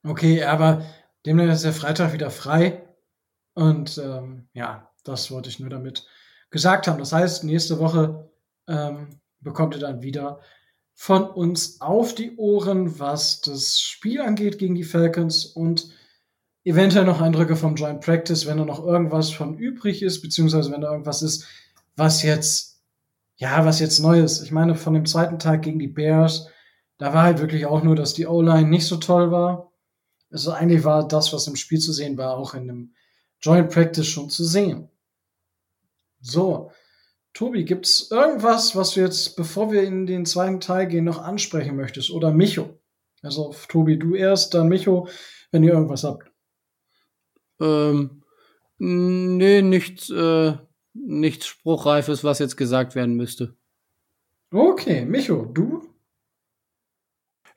Okay, 0.04 0.44
aber 0.44 0.84
demnach 1.26 1.54
ist 1.54 1.64
der 1.64 1.74
Freitag 1.74 2.14
wieder 2.14 2.32
frei. 2.32 2.82
Und 3.54 4.00
ähm, 4.00 4.48
ja, 4.54 4.90
das 5.04 5.30
wollte 5.30 5.50
ich 5.50 5.60
nur 5.60 5.70
damit 5.70 6.08
gesagt 6.50 6.88
haben. 6.88 6.98
Das 6.98 7.14
heißt, 7.14 7.44
nächste 7.44 7.78
Woche 7.80 8.32
ähm, 8.68 9.20
bekommt 9.42 9.76
ihr 9.76 9.82
dann 9.82 10.02
wieder 10.02 10.40
von 10.96 11.24
uns 11.24 11.82
auf 11.82 12.16
die 12.16 12.36
Ohren, 12.38 13.00
was 13.00 13.42
das 13.42 13.80
Spiel 13.80 14.22
angeht 14.22 14.58
gegen 14.58 14.76
die 14.76 14.84
Falcons 14.84 15.46
und 15.46 15.92
eventuell 16.64 17.06
noch 17.06 17.22
Eindrücke 17.22 17.56
vom 17.56 17.76
Joint 17.76 18.02
Practice, 18.02 18.46
wenn 18.46 18.58
da 18.58 18.66
noch 18.66 18.84
irgendwas 18.84 19.32
von 19.32 19.58
übrig 19.58 20.02
ist, 20.02 20.22
beziehungsweise 20.22 20.72
wenn 20.72 20.82
da 20.82 20.92
irgendwas 20.92 21.22
ist, 21.22 21.46
was 21.96 22.24
jetzt, 22.24 22.82
ja, 23.36 23.66
was 23.66 23.80
jetzt 23.80 24.00
neu 24.00 24.22
ist. 24.22 24.42
Ich 24.42 24.52
meine, 24.52 24.76
von 24.76 24.94
dem 24.94 25.06
zweiten 25.06 25.40
Tag 25.40 25.62
gegen 25.64 25.80
die 25.80 25.88
Bears, 25.88 26.48
da 26.98 27.14
war 27.14 27.24
halt 27.24 27.40
wirklich 27.40 27.66
auch 27.66 27.84
nur, 27.84 27.96
dass 27.96 28.14
die 28.14 28.28
O-Line 28.28 28.70
nicht 28.70 28.86
so 28.86 28.98
toll 28.98 29.32
war. 29.32 29.72
Also 30.32 30.52
eigentlich 30.52 30.84
war 30.84 31.08
das, 31.08 31.34
was 31.34 31.48
im 31.48 31.56
Spiel 31.56 31.80
zu 31.80 31.92
sehen 31.92 32.18
war, 32.18 32.38
auch 32.38 32.54
in 32.54 32.68
dem 32.68 32.94
Joint 33.42 33.70
Practice 33.70 34.08
schon 34.08 34.30
zu 34.30 34.44
sehen. 34.44 34.90
So, 36.22 36.72
Tobi, 37.34 37.66
gibt's 37.66 38.10
irgendwas, 38.10 38.76
was 38.76 38.92
du 38.92 39.02
jetzt, 39.02 39.36
bevor 39.36 39.72
wir 39.72 39.84
in 39.84 40.06
den 40.06 40.26
zweiten 40.26 40.60
Teil 40.60 40.88
gehen, 40.88 41.04
noch 41.04 41.22
ansprechen 41.22 41.76
möchtest? 41.76 42.12
Oder 42.12 42.32
Micho? 42.32 42.80
Also, 43.22 43.54
Tobi, 43.68 43.98
du 44.00 44.16
erst, 44.16 44.54
dann 44.54 44.70
Micho, 44.70 45.08
wenn 45.52 45.64
ihr 45.64 45.74
irgendwas 45.74 46.04
habt. 46.04 46.33
Ähm, 47.64 48.24
nee, 48.78 49.62
nichts, 49.62 50.10
äh, 50.10 50.54
nichts 50.94 51.48
Spruchreifes, 51.48 52.24
was 52.24 52.40
jetzt 52.40 52.58
gesagt 52.58 52.96
werden 52.96 53.16
müsste. 53.16 53.56
Okay, 54.52 55.06
Micho, 55.06 55.46
du? 55.46 55.82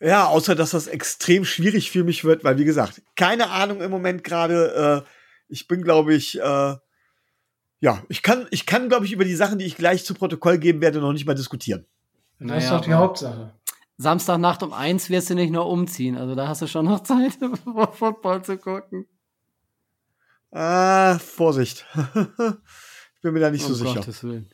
Ja, 0.01 0.27
außer 0.27 0.55
dass 0.55 0.71
das 0.71 0.87
extrem 0.87 1.45
schwierig 1.45 1.91
für 1.91 2.05
mich 2.05 2.25
wird, 2.25 2.45
weil 2.45 2.59
wie 2.59 2.65
gesagt, 2.65 3.03
keine 3.17 3.51
Ahnung 3.51 3.81
im 3.81 3.91
Moment 3.91 4.25
gerade. 4.25 5.05
Äh, 5.05 5.11
ich 5.49 5.69
bin, 5.69 5.83
glaube 5.83 6.15
ich, 6.15 6.39
äh, 6.39 6.75
ja, 7.81 8.03
ich 8.09 8.23
kann, 8.23 8.47
ich 8.51 8.67
kann, 8.67 8.89
glaube 8.89 9.07
ich, 9.07 9.13
über 9.13 9.25
die 9.25 9.35
Sachen, 9.35 9.59
die 9.59 9.65
ich 9.65 9.77
gleich 9.77 10.05
zu 10.05 10.15
Protokoll 10.15 10.59
geben 10.59 10.81
werde, 10.81 11.01
noch 11.01 11.13
nicht 11.13 11.27
mal 11.27 11.35
diskutieren. 11.35 11.87
Das 12.39 12.49
Naja, 12.49 12.59
ist 12.59 12.71
doch 12.71 12.81
die 12.81 12.95
Hauptsache. 12.95 13.55
Samstagnacht 13.99 14.63
um 14.63 14.73
eins 14.73 15.09
wirst 15.09 15.31
du 15.31 15.35
nicht 15.35 15.51
nur 15.51 15.67
umziehen. 15.67 16.17
Also 16.17 16.35
da 16.35 16.49
hast 16.49 16.63
du 16.63 16.67
schon 16.67 16.85
noch 16.85 17.01
Zeit, 17.05 17.39
Football 17.93 18.43
zu 18.43 18.59
gucken. 18.59 19.07
Ah, 20.59 21.19
Vorsicht. 21.19 21.85
ich 21.95 23.21
bin 23.21 23.35
mir 23.35 23.41
da 23.41 23.51
nicht 23.51 23.63
so 23.63 23.75
um 23.75 23.75
sicher. 23.75 23.95
Gottes 23.97 24.25
Willen. 24.25 24.49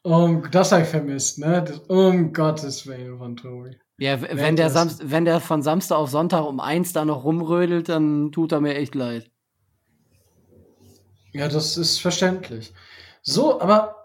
Um, 0.00 0.50
das 0.50 0.72
habe 0.72 0.84
ich 0.84 0.88
vermisst, 0.88 1.38
ne? 1.38 1.62
Das, 1.62 1.80
um 1.80 2.32
Gottes 2.32 2.86
Willen 2.86 3.18
von 3.18 3.36
Tobi. 3.36 3.76
Ja, 3.98 4.22
wenn 4.22 4.56
der, 4.56 4.70
Samst 4.70 5.10
wenn 5.10 5.26
der 5.26 5.40
von 5.40 5.60
Samstag 5.60 5.96
auf 5.98 6.08
Sonntag 6.08 6.46
um 6.46 6.60
eins 6.60 6.94
da 6.94 7.04
noch 7.04 7.24
rumrödelt, 7.24 7.90
dann 7.90 8.32
tut 8.32 8.52
er 8.52 8.62
mir 8.62 8.74
echt 8.74 8.94
leid. 8.94 9.30
Ja, 11.34 11.48
das 11.48 11.76
ist 11.76 11.98
verständlich. 11.98 12.72
So, 13.20 13.60
aber 13.60 13.96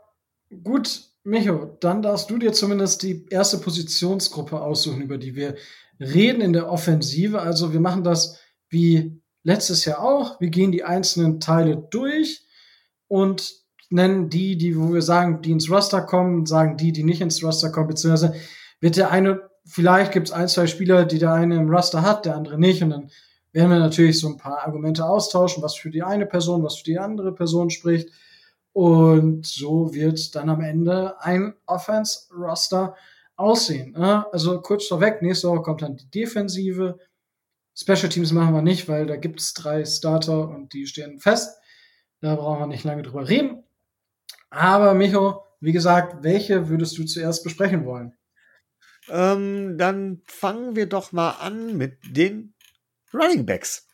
gut, 0.63 1.03
Micho, 1.23 1.77
dann 1.79 2.01
darfst 2.01 2.29
du 2.29 2.37
dir 2.37 2.51
zumindest 2.51 3.03
die 3.03 3.25
erste 3.29 3.59
Positionsgruppe 3.59 4.59
aussuchen, 4.59 5.03
über 5.03 5.17
die 5.17 5.35
wir 5.35 5.55
reden 6.01 6.41
in 6.41 6.51
der 6.51 6.69
Offensive. 6.69 7.39
Also 7.39 7.71
wir 7.71 7.79
machen 7.79 8.03
das 8.03 8.39
wie 8.69 9.18
letztes 9.49 9.83
Jahr 9.85 10.01
auch. 10.01 10.39
Wir 10.39 10.49
gehen 10.49 10.71
die 10.71 10.83
einzelnen 10.83 11.39
Teile 11.39 11.75
durch 11.75 12.45
und 13.07 13.55
nennen 13.89 14.29
die, 14.29 14.57
die, 14.57 14.77
wo 14.79 14.93
wir 14.93 15.01
sagen, 15.01 15.41
die 15.41 15.51
ins 15.51 15.71
Roster 15.71 16.01
kommen, 16.01 16.45
sagen 16.45 16.77
die, 16.77 16.91
die 16.91 17.03
nicht 17.03 17.21
ins 17.21 17.43
Roster 17.43 17.71
kommen, 17.71 17.87
beziehungsweise 17.87 18.35
wird 18.79 18.95
der 18.95 19.09
eine, 19.09 19.49
vielleicht 19.65 20.11
gibt 20.11 20.27
es 20.27 20.33
ein, 20.33 20.47
zwei 20.47 20.67
Spieler, 20.67 21.05
die 21.05 21.17
der 21.17 21.33
eine 21.33 21.55
im 21.55 21.69
Roster 21.69 22.03
hat, 22.03 22.25
der 22.25 22.35
andere 22.35 22.59
nicht, 22.59 22.83
und 22.83 22.91
dann 22.91 23.09
werden 23.51 23.71
wir 23.71 23.79
natürlich 23.79 24.19
so 24.19 24.27
ein 24.27 24.37
paar 24.37 24.59
Argumente 24.59 25.03
austauschen, 25.03 25.63
was 25.63 25.75
für 25.75 25.89
die 25.89 26.03
eine 26.03 26.27
Person, 26.27 26.63
was 26.63 26.77
für 26.77 26.83
die 26.83 26.99
andere 26.99 27.33
Person 27.33 27.71
spricht. 27.71 28.09
Und 28.73 29.47
so 29.47 29.91
wird 29.95 30.35
dann 30.35 30.49
am 30.49 30.61
Ende 30.61 31.19
ein 31.21 31.55
Offense-Roster 31.65 32.95
aussehen. 33.35 33.93
ne? 33.93 34.25
Also 34.31 34.61
kurz 34.61 34.85
vorweg, 34.85 35.23
nächste 35.23 35.49
Woche 35.49 35.63
kommt 35.63 35.81
dann 35.81 35.97
die 35.97 36.11
Defensive. 36.11 36.99
Special 37.79 38.09
Teams 38.09 38.33
machen 38.33 38.53
wir 38.53 38.61
nicht, 38.61 38.89
weil 38.89 39.05
da 39.05 39.15
gibt 39.15 39.39
es 39.39 39.53
drei 39.53 39.85
Starter 39.85 40.49
und 40.49 40.73
die 40.73 40.85
stehen 40.85 41.19
fest. 41.19 41.57
Da 42.19 42.35
brauchen 42.35 42.59
wir 42.59 42.67
nicht 42.67 42.83
lange 42.83 43.03
drüber 43.03 43.29
reden. 43.29 43.63
Aber 44.49 44.93
Micho, 44.93 45.43
wie 45.61 45.71
gesagt, 45.71 46.23
welche 46.23 46.67
würdest 46.67 46.97
du 46.97 47.05
zuerst 47.05 47.43
besprechen 47.43 47.85
wollen? 47.85 48.13
Ähm, 49.09 49.77
dann 49.77 50.21
fangen 50.25 50.75
wir 50.75 50.87
doch 50.87 51.13
mal 51.13 51.31
an 51.31 51.77
mit 51.77 51.97
den 52.03 52.53
Running 53.13 53.45
Backs. 53.45 53.87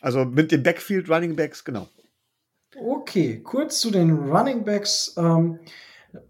Also 0.00 0.24
mit 0.24 0.50
den 0.50 0.62
Backfield 0.62 1.08
Running 1.08 1.36
Backs, 1.36 1.64
genau. 1.64 1.88
Okay, 2.76 3.40
kurz 3.42 3.80
zu 3.80 3.90
den 3.90 4.10
Running 4.12 4.64
Backs. 4.64 5.14
Ähm, 5.16 5.60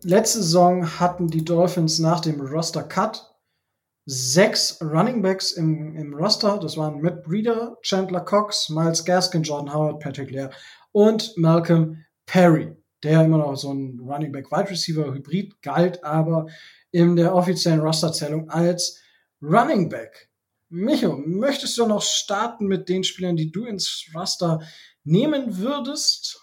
letzte 0.03 0.39
Saison 0.43 1.01
hatten 1.01 1.29
die 1.29 1.45
Dolphins 1.45 1.99
nach 1.99 2.21
dem 2.21 2.41
Roster 2.41 2.83
Cut 2.83 3.28
sechs 4.11 4.81
Running 4.81 5.21
Backs 5.21 5.53
im, 5.53 5.95
im 5.95 6.15
Roster. 6.15 6.59
Das 6.59 6.79
waren 6.79 7.03
Matt 7.03 7.23
Breeder, 7.25 7.77
Chandler 7.83 8.23
Cox, 8.23 8.71
Miles 8.71 9.05
Gaskin, 9.05 9.43
Jordan 9.43 9.73
Howard, 9.73 10.01
Patrick 10.01 10.31
Lear 10.31 10.51
und 10.93 11.37
Malcolm 11.37 12.03
Perry, 12.25 12.75
der 13.03 13.27
immer 13.27 13.37
noch 13.37 13.55
so 13.57 13.73
ein 13.73 14.01
Running 14.01 14.33
Back 14.33 14.51
Wide 14.51 14.71
Receiver 14.71 15.13
Hybrid 15.13 15.61
galt, 15.61 16.03
aber 16.03 16.47
in 16.91 17.17
der 17.17 17.35
offiziellen 17.35 17.81
Rosterzählung 17.81 18.49
als 18.49 18.99
Running 19.43 19.91
Back. 19.91 20.31
Micho, 20.71 21.15
möchtest 21.17 21.77
du 21.77 21.87
noch 21.87 22.03
starten 22.03 22.67
mit 22.67 22.89
den 22.89 23.05
Spielern, 23.05 23.37
die 23.37 23.53
du 23.53 23.67
ins 23.67 24.07
Roster 24.15 24.63
nehmen 25.05 25.59
würdest? 25.59 26.41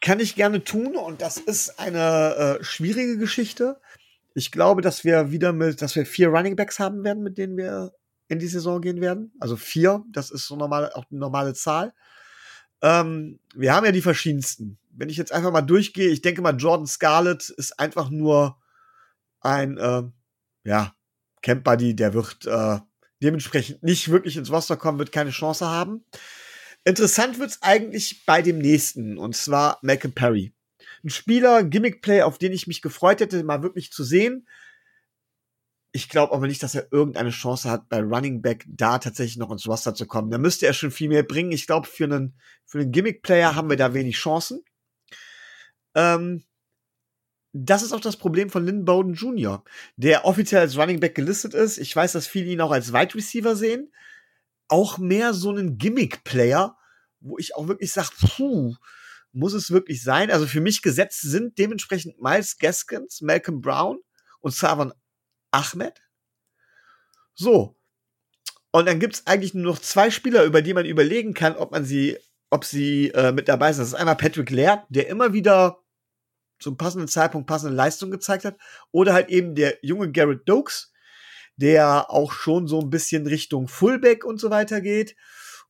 Kann 0.00 0.18
ich 0.18 0.34
gerne 0.34 0.64
tun 0.64 0.96
und 0.96 1.22
das 1.22 1.36
ist 1.38 1.78
eine 1.78 2.58
äh, 2.60 2.64
schwierige 2.64 3.18
Geschichte. 3.18 3.80
Ich 4.34 4.50
glaube, 4.50 4.82
dass 4.82 5.04
wir 5.04 5.30
wieder 5.30 5.52
mit, 5.52 5.82
dass 5.82 5.94
wir 5.94 6.06
vier 6.06 6.28
Running 6.28 6.56
Backs 6.56 6.78
haben 6.78 7.04
werden, 7.04 7.22
mit 7.22 7.38
denen 7.38 7.56
wir 7.56 7.92
in 8.28 8.38
die 8.38 8.46
Saison 8.46 8.80
gehen 8.80 9.00
werden. 9.00 9.32
Also 9.40 9.56
vier, 9.56 10.04
das 10.10 10.30
ist 10.30 10.46
so 10.46 10.56
normal, 10.56 10.90
auch 10.92 11.04
eine 11.10 11.20
normale 11.20 11.54
Zahl. 11.54 11.92
Ähm, 12.80 13.38
wir 13.54 13.74
haben 13.74 13.84
ja 13.84 13.92
die 13.92 14.02
verschiedensten. 14.02 14.78
Wenn 14.90 15.08
ich 15.08 15.16
jetzt 15.16 15.32
einfach 15.32 15.52
mal 15.52 15.62
durchgehe, 15.62 16.08
ich 16.08 16.22
denke 16.22 16.42
mal, 16.42 16.56
Jordan 16.56 16.86
Scarlett 16.86 17.50
ist 17.50 17.78
einfach 17.78 18.10
nur 18.10 18.58
ein, 19.40 19.76
äh, 19.76 20.02
ja, 20.64 20.94
Camp 21.42 21.64
Buddy, 21.64 21.94
der 21.94 22.14
wird 22.14 22.46
äh, 22.46 22.78
dementsprechend 23.22 23.82
nicht 23.82 24.10
wirklich 24.10 24.36
ins 24.36 24.50
Roster 24.50 24.76
kommen, 24.76 24.98
wird 24.98 25.12
keine 25.12 25.30
Chance 25.30 25.66
haben. 25.66 26.04
Interessant 26.84 27.38
wird's 27.38 27.62
eigentlich 27.62 28.24
bei 28.26 28.42
dem 28.42 28.58
nächsten, 28.58 29.18
und 29.18 29.36
zwar 29.36 29.78
Malcolm 29.82 30.12
Perry. 30.12 30.52
Ein 31.04 31.10
Spieler, 31.10 31.64
Gimmick-Play, 31.64 32.22
auf 32.22 32.38
den 32.38 32.52
ich 32.52 32.66
mich 32.66 32.82
gefreut 32.82 33.20
hätte, 33.20 33.42
mal 33.42 33.62
wirklich 33.62 33.90
zu 33.92 34.04
sehen. 34.04 34.46
Ich 35.94 36.08
glaube 36.08 36.32
aber 36.32 36.46
nicht, 36.46 36.62
dass 36.62 36.74
er 36.74 36.90
irgendeine 36.90 37.30
Chance 37.30 37.70
hat, 37.70 37.88
bei 37.88 38.00
Running 38.00 38.40
Back 38.40 38.64
da 38.66 38.98
tatsächlich 38.98 39.36
noch 39.36 39.50
ins 39.50 39.68
Roster 39.68 39.94
zu 39.94 40.06
kommen. 40.06 40.30
Da 40.30 40.38
müsste 40.38 40.66
er 40.66 40.72
schon 40.72 40.90
viel 40.90 41.08
mehr 41.08 41.22
bringen. 41.22 41.52
Ich 41.52 41.66
glaube, 41.66 41.86
für 41.86 42.04
einen, 42.04 42.34
für 42.64 42.78
einen 42.78 42.92
Gimmick-Player 42.92 43.54
haben 43.54 43.68
wir 43.68 43.76
da 43.76 43.92
wenig 43.92 44.16
Chancen. 44.16 44.64
Ähm, 45.94 46.44
das 47.52 47.82
ist 47.82 47.92
auch 47.92 48.00
das 48.00 48.16
Problem 48.16 48.48
von 48.48 48.64
Lynn 48.64 48.86
Bowden 48.86 49.12
Jr., 49.12 49.62
der 49.96 50.24
offiziell 50.24 50.62
als 50.62 50.78
Running 50.78 51.00
Back 51.00 51.14
gelistet 51.14 51.52
ist. 51.52 51.76
Ich 51.76 51.94
weiß, 51.94 52.12
dass 52.12 52.26
viele 52.26 52.50
ihn 52.50 52.62
auch 52.62 52.70
als 52.70 52.94
Wide 52.94 53.14
Receiver 53.14 53.54
sehen. 53.54 53.92
Auch 54.68 54.96
mehr 54.96 55.34
so 55.34 55.50
einen 55.50 55.76
Gimmick-Player, 55.76 56.78
wo 57.20 57.36
ich 57.36 57.54
auch 57.54 57.68
wirklich 57.68 57.92
sage, 57.92 58.08
puh, 58.18 58.74
muss 59.32 59.54
es 59.54 59.70
wirklich 59.70 60.02
sein? 60.02 60.30
Also 60.30 60.46
für 60.46 60.60
mich 60.60 60.82
gesetzt 60.82 61.22
sind 61.22 61.58
dementsprechend 61.58 62.20
Miles 62.20 62.58
Gaskins, 62.58 63.20
Malcolm 63.20 63.60
Brown 63.60 63.98
und 64.40 64.54
Savon 64.54 64.92
Ahmed. 65.50 66.00
So. 67.34 67.76
Und 68.70 68.86
dann 68.86 69.00
gibt's 69.00 69.26
eigentlich 69.26 69.54
nur 69.54 69.64
noch 69.64 69.78
zwei 69.78 70.10
Spieler, 70.10 70.44
über 70.44 70.62
die 70.62 70.74
man 70.74 70.86
überlegen 70.86 71.34
kann, 71.34 71.56
ob 71.56 71.72
man 71.72 71.84
sie, 71.84 72.18
ob 72.50 72.64
sie 72.64 73.08
äh, 73.08 73.32
mit 73.32 73.48
dabei 73.48 73.72
sind. 73.72 73.82
Das 73.82 73.88
ist 73.88 73.94
einmal 73.94 74.16
Patrick 74.16 74.50
Laird, 74.50 74.84
der 74.88 75.08
immer 75.08 75.32
wieder 75.32 75.82
zum 76.58 76.76
passenden 76.76 77.08
Zeitpunkt 77.08 77.48
passende 77.48 77.74
Leistung 77.74 78.10
gezeigt 78.10 78.44
hat, 78.44 78.56
oder 78.92 79.12
halt 79.12 79.28
eben 79.28 79.54
der 79.54 79.78
junge 79.82 80.10
Garrett 80.10 80.48
Dokes, 80.48 80.92
der 81.56 82.10
auch 82.10 82.32
schon 82.32 82.66
so 82.66 82.80
ein 82.80 82.88
bisschen 82.88 83.26
Richtung 83.26 83.68
Fullback 83.68 84.24
und 84.24 84.38
so 84.38 84.50
weiter 84.50 84.80
geht. 84.80 85.16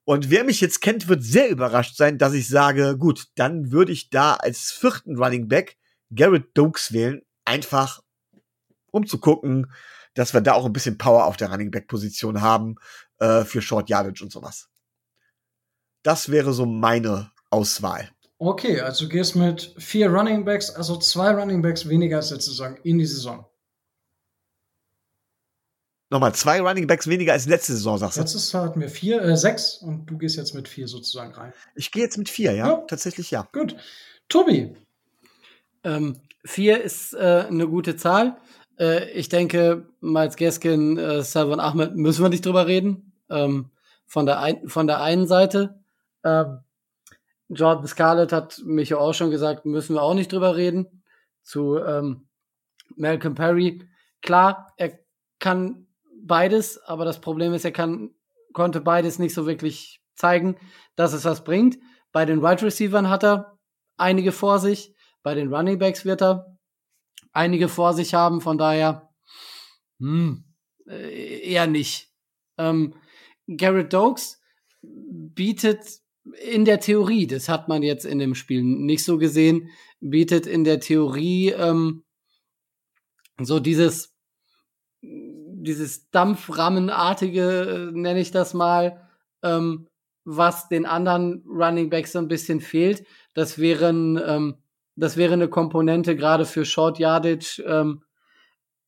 Und 0.05 0.31
wer 0.31 0.45
mich 0.45 0.61
jetzt 0.61 0.81
kennt, 0.81 1.09
wird 1.09 1.23
sehr 1.23 1.49
überrascht 1.49 1.97
sein, 1.97 2.19
dass 2.19 2.33
ich 2.33 2.49
sage, 2.49 2.97
gut, 2.99 3.29
dann 3.37 3.71
würde 3.71 3.93
ich 3.93 4.11
da 4.11 4.35
als 4.35 4.73
vierten 4.73 5.17
Running 5.17 5.49
Back 5.49 5.77
Garrett 6.15 6.51
Dokes 6.55 6.93
wählen, 6.93 7.23
einfach 7.45 8.01
um 8.91 9.07
zu 9.07 9.19
gucken, 9.19 9.73
dass 10.15 10.35
wir 10.35 10.41
da 10.41 10.53
auch 10.53 10.67
ein 10.67 10.73
bisschen 10.73 10.99
Power 10.99 11.27
auf 11.27 11.37
der 11.37 11.51
Running 11.51 11.71
Back 11.71 11.89
Position 11.89 12.43
haben 12.43 12.77
äh, 13.19 13.45
für 13.45 13.63
Short 13.63 13.89
Yardage 13.89 14.23
und 14.23 14.33
sowas. 14.33 14.69
Das 16.03 16.31
wäre 16.31 16.53
so 16.53 16.67
meine 16.67 17.31
Auswahl. 17.51 18.11
Okay, 18.39 18.81
also 18.81 19.05
du 19.05 19.11
gehst 19.11 19.37
mit 19.37 19.73
vier 19.79 20.11
Running 20.11 20.45
Backs, 20.45 20.71
also 20.71 20.97
zwei 20.97 21.31
Running 21.31 21.63
Backs 21.63 21.89
weniger 21.89 22.17
als 22.17 22.31
letzte 22.31 22.51
Saison 22.51 22.77
in 22.83 22.99
die 22.99 23.07
Saison. 23.07 23.47
Nochmal, 26.13 26.35
zwei 26.35 26.61
Running 26.61 26.87
Backs 26.87 27.07
weniger 27.07 27.33
als 27.33 27.47
letzte 27.47 27.73
Saison, 27.73 27.97
sagst 27.97 28.19
du? 28.19 28.21
Letztes 28.21 28.53
Jahr 28.53 28.67
hatten 28.67 28.83
wir 28.83 28.91
vier, 28.91 29.23
äh, 29.23 29.35
sechs 29.35 29.77
und 29.79 30.05
du 30.05 30.19
gehst 30.19 30.37
jetzt 30.37 30.55
mit 30.55 30.69
vier 30.69 30.87
sozusagen 30.87 31.33
rein. 31.33 31.55
Ich 31.75 31.91
gehe 31.91 32.03
jetzt 32.03 32.19
mit 32.19 32.29
vier, 32.29 32.53
ja? 32.53 32.67
Ja. 32.67 32.77
Tatsächlich 32.87 33.31
ja. 33.31 33.49
Gut. 33.51 33.77
Tobi, 34.29 34.77
Ähm, 35.85 36.21
vier 36.45 36.83
ist 36.83 37.15
äh, 37.15 37.47
eine 37.49 37.67
gute 37.67 37.97
Zahl. 37.97 38.37
Äh, 38.79 39.11
ich 39.13 39.31
denke, 39.31 39.87
Miles 40.03 40.37
Gaskin, 40.37 40.99
äh, 40.99 41.23
Salvan 41.23 41.61
Ahmed 41.61 41.97
müssen 41.97 42.23
wir 42.23 42.29
nicht 42.29 42.45
drüber 42.45 42.67
reden. 42.67 43.15
Ähm, 43.31 43.71
von, 44.07 44.27
der 44.27 44.41
ein, 44.41 44.69
von 44.69 44.87
der 44.87 45.01
einen 45.01 45.27
Seite. 45.27 45.81
Ähm, 46.25 46.59
Jordan 47.49 47.87
Scarlett 47.87 48.33
hat 48.33 48.61
mich 48.67 48.93
auch 48.93 49.15
schon 49.15 49.31
gesagt, 49.31 49.65
müssen 49.65 49.95
wir 49.97 50.03
auch 50.03 50.13
nicht 50.13 50.31
drüber 50.31 50.57
reden. 50.57 51.03
Zu 51.43 51.79
ähm, 51.79 52.27
Malcolm 52.97 53.35
Perry. 53.35 53.89
Klar, 54.21 54.75
er 54.77 54.99
kann 55.39 55.87
beides, 56.23 56.79
aber 56.79 57.05
das 57.05 57.21
Problem 57.21 57.53
ist, 57.53 57.65
er 57.65 57.73
kann, 57.73 58.15
konnte 58.53 58.81
beides 58.81 59.19
nicht 59.19 59.35
so 59.35 59.47
wirklich 59.47 60.03
zeigen, 60.15 60.57
dass 60.97 61.13
es 61.13 61.25
was 61.25 61.45
bringt. 61.45 61.79
Bei 62.13 62.25
den 62.25 62.43
Wide 62.43 62.63
Receivern 62.63 63.09
hat 63.09 63.25
er 63.25 63.59
einige 63.97 64.33
vor 64.33 64.59
sich. 64.59 64.95
Bei 65.23 65.35
den 65.35 65.53
Running 65.53 65.79
Backs 65.79 66.05
wird 66.05 66.23
er 66.23 66.59
einige 67.33 67.69
vor 67.69 67.95
sich 67.95 68.15
haben. 68.15 68.41
Von 68.41 68.59
daher 68.59 69.11
hm, 69.99 70.45
äh, 70.87 71.51
eher 71.51 71.67
nicht. 71.67 72.11
Ähm, 72.59 72.95
Garrett 73.47 73.93
Dokes 73.93 74.41
bietet 74.83 76.01
in 76.45 76.65
der 76.65 76.81
Theorie, 76.81 77.27
das 77.27 77.49
hat 77.49 77.69
man 77.69 77.83
jetzt 77.83 78.05
in 78.05 78.19
dem 78.19 78.35
Spiel 78.35 78.63
nicht 78.63 79.05
so 79.05 79.19
gesehen, 79.19 79.71
bietet 80.01 80.47
in 80.47 80.65
der 80.65 80.81
Theorie 80.81 81.51
ähm, 81.51 82.05
so 83.41 83.59
dieses 83.59 84.12
dieses 85.63 86.11
Dampframmenartige, 86.11 87.91
äh, 87.91 87.99
nenne 87.99 88.21
ich 88.21 88.31
das 88.31 88.55
mal, 88.55 89.09
ähm, 89.43 89.89
was 90.25 90.69
den 90.69 90.87
anderen 90.87 91.45
Running 91.47 91.91
Backs 91.91 92.13
so 92.13 92.19
ein 92.19 92.29
bisschen 92.29 92.61
fehlt. 92.61 93.05
Das 93.35 93.59
wären, 93.59 94.21
ähm, 94.25 94.57
das 94.97 95.17
wäre 95.17 95.33
eine 95.33 95.49
Komponente 95.49 96.17
gerade 96.17 96.45
für 96.45 96.65
Short 96.65 96.99
Yardage, 96.99 97.63
ähm, 97.67 98.03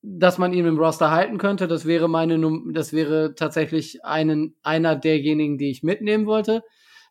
dass 0.02 0.38
man 0.38 0.52
ihn 0.52 0.66
im 0.66 0.78
Roster 0.78 1.10
halten 1.10 1.38
könnte. 1.38 1.66
Das 1.66 1.86
wäre 1.86 2.08
meine, 2.08 2.38
Num 2.38 2.72
das 2.74 2.92
wäre 2.92 3.34
tatsächlich 3.34 4.04
einen, 4.04 4.54
einer 4.62 4.96
derjenigen, 4.96 5.58
die 5.58 5.70
ich 5.70 5.82
mitnehmen 5.82 6.26
wollte. 6.26 6.62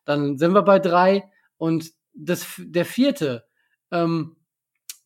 Dann 0.04 0.38
sind 0.38 0.54
wir 0.54 0.62
bei 0.62 0.78
drei. 0.78 1.24
Und 1.56 1.90
das, 2.14 2.46
der 2.58 2.84
vierte, 2.84 3.44
ähm, 3.90 4.36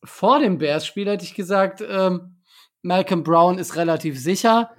vor 0.03 0.39
dem 0.39 0.59
Bears-Spiel 0.59 1.07
hätte 1.07 1.25
ich 1.25 1.33
gesagt, 1.33 1.83
ähm, 1.87 2.38
Malcolm 2.81 3.23
Brown 3.23 3.57
ist 3.57 3.75
relativ 3.75 4.19
sicher. 4.19 4.71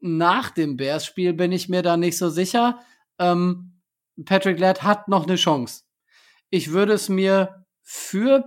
Nach 0.00 0.50
dem 0.50 0.76
Bears-Spiel 0.76 1.32
bin 1.32 1.52
ich 1.52 1.68
mir 1.68 1.82
da 1.82 1.96
nicht 1.96 2.18
so 2.18 2.28
sicher. 2.28 2.80
Ähm, 3.18 3.80
Patrick 4.24 4.58
Ladd 4.58 4.82
hat 4.82 5.08
noch 5.08 5.26
eine 5.26 5.36
Chance. 5.36 5.84
Ich 6.50 6.72
würde 6.72 6.92
es 6.92 7.08
mir 7.08 7.66
für 7.82 8.44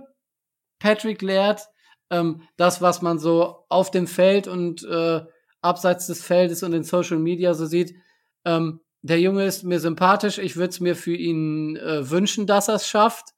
Patrick 0.78 1.22
Laird, 1.22 1.62
ähm, 2.10 2.42
das, 2.56 2.82
was 2.82 3.02
man 3.02 3.18
so 3.18 3.64
auf 3.68 3.90
dem 3.90 4.06
Feld 4.06 4.48
und 4.48 4.82
äh, 4.84 5.20
abseits 5.60 6.06
des 6.06 6.22
Feldes 6.22 6.62
und 6.62 6.72
in 6.72 6.82
Social 6.82 7.18
Media 7.18 7.54
so 7.54 7.66
sieht, 7.66 7.94
ähm, 8.44 8.80
der 9.02 9.20
Junge 9.20 9.44
ist 9.44 9.64
mir 9.64 9.80
sympathisch. 9.80 10.38
Ich 10.38 10.56
würde 10.56 10.70
es 10.70 10.80
mir 10.80 10.96
für 10.96 11.14
ihn 11.14 11.76
äh, 11.76 12.10
wünschen, 12.10 12.46
dass 12.46 12.68
er 12.68 12.74
es 12.74 12.86
schafft. 12.86 13.30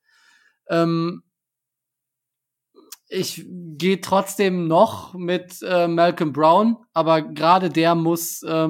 Ähm, 0.68 1.23
ich 3.13 3.45
gehe 3.47 4.01
trotzdem 4.01 4.67
noch 4.67 5.15
mit 5.15 5.63
äh, 5.63 5.87
Malcolm 5.87 6.33
Brown, 6.33 6.79
aber 6.95 7.23
gerade 7.23 7.69
der 7.69 7.95
muss 7.95 8.43
äh, 8.43 8.69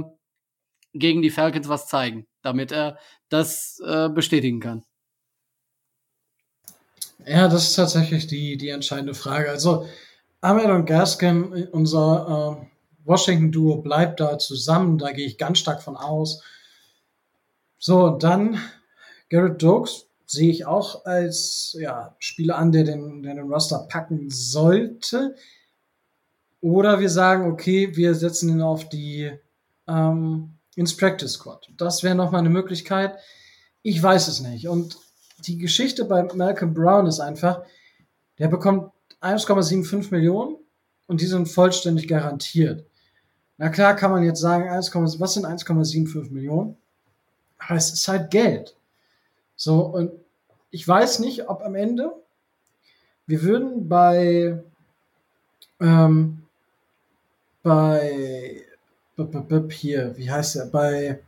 gegen 0.93 1.23
die 1.23 1.31
Falcons 1.31 1.69
was 1.69 1.87
zeigen, 1.87 2.27
damit 2.43 2.73
er 2.73 2.99
das 3.29 3.81
äh, 3.87 4.09
bestätigen 4.09 4.61
kann. 4.61 4.85
Ja, 7.25 7.47
das 7.47 7.69
ist 7.69 7.77
tatsächlich 7.77 8.27
die, 8.27 8.57
die 8.57 8.71
entscheidende 8.71 9.15
Frage. 9.15 9.49
Also, 9.49 9.87
Ahmed 10.41 10.67
und 10.67 10.87
Gaskin, 10.87 11.69
unser 11.71 12.59
äh, 12.61 12.67
Washington-Duo, 13.05 13.77
bleibt 13.77 14.19
da 14.19 14.39
zusammen. 14.39 14.99
Da 14.99 15.13
gehe 15.13 15.27
ich 15.27 15.39
ganz 15.39 15.59
stark 15.61 15.83
von 15.83 15.97
aus. 15.97 16.43
So, 17.79 18.11
dann 18.11 18.61
Garrett 19.31 19.63
Dokes 19.63 20.07
sehe 20.33 20.51
ich 20.51 20.65
auch 20.65 21.05
als 21.05 21.77
ja, 21.79 22.17
Spieler 22.19 22.57
an, 22.57 22.73
der 22.73 22.85
den, 22.85 23.23
der 23.23 23.35
den 23.35 23.53
Roster 23.53 23.87
packen 23.87 24.31
sollte. 24.31 25.37
Oder 26.63 27.01
wir 27.01 27.11
sagen, 27.11 27.53
okay, 27.53 27.95
wir 27.97 28.15
setzen 28.15 28.49
ihn 28.49 28.63
auf 28.63 28.89
die 28.89 29.31
ähm, 29.87 30.55
ins 30.75 30.97
Practice 30.97 31.33
Squad. 31.33 31.69
Das 31.77 32.03
wäre 32.03 32.15
nochmal 32.15 32.41
eine 32.41 32.49
Möglichkeit. 32.49 33.19
Ich 33.83 34.03
weiß 34.03 34.29
es 34.29 34.41
nicht. 34.41 34.69
Und 34.69 34.97
die 35.47 35.59
Geschichte 35.59 36.07
bei 36.07 36.23
Malcolm 36.23 36.73
Brown 36.73 37.07
ist 37.07 37.21
einfach, 37.21 37.63
der 38.39 38.49
bekommt 38.49 38.91
1,75 39.21 40.13
Millionen 40.13 40.57
und 41.09 41.21
die 41.21 41.27
sind 41.27 41.47
vollständig 41.47 42.09
garantiert. 42.09 42.87
Na 43.59 43.69
klar 43.69 43.95
kann 43.97 44.13
man 44.13 44.23
jetzt 44.23 44.41
sagen, 44.41 44.71
1, 44.71 44.95
was 45.21 45.35
sind 45.35 45.45
1,75 45.45 46.31
Millionen? 46.31 46.79
Aber 47.59 47.77
es 47.77 47.93
ist 47.93 48.09
halt 48.09 48.31
Geld. 48.31 48.77
So, 49.63 49.83
und 49.83 50.11
ich 50.73 50.89
weiß 50.89 51.21
nicht, 51.21 51.49
ob 51.49 51.63
am 51.63 51.77
Ende 51.77 52.13
wir 53.29 53.43
würden 53.43 53.89
bei 53.89 54.61
ähm, 55.79 56.43
bei 57.63 58.65
hier, 59.71 60.17
wie 60.17 60.29
heißt 60.29 60.57
er, 60.57 60.67
bei 60.67 61.21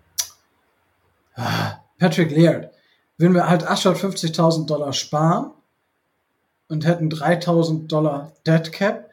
ah, 1.37 1.78
Patrick 2.01 2.32
Laird, 2.32 2.72
würden 3.18 3.35
wir 3.35 3.49
halt 3.49 3.62
Ashot 3.62 3.99
50.000 3.99 4.66
Dollar 4.66 4.93
sparen 4.93 5.53
und 6.66 6.85
hätten 6.85 7.11
3.000 7.11 7.87
Dollar 7.87 8.32
Dead 8.45 8.72
Cap, 8.72 9.11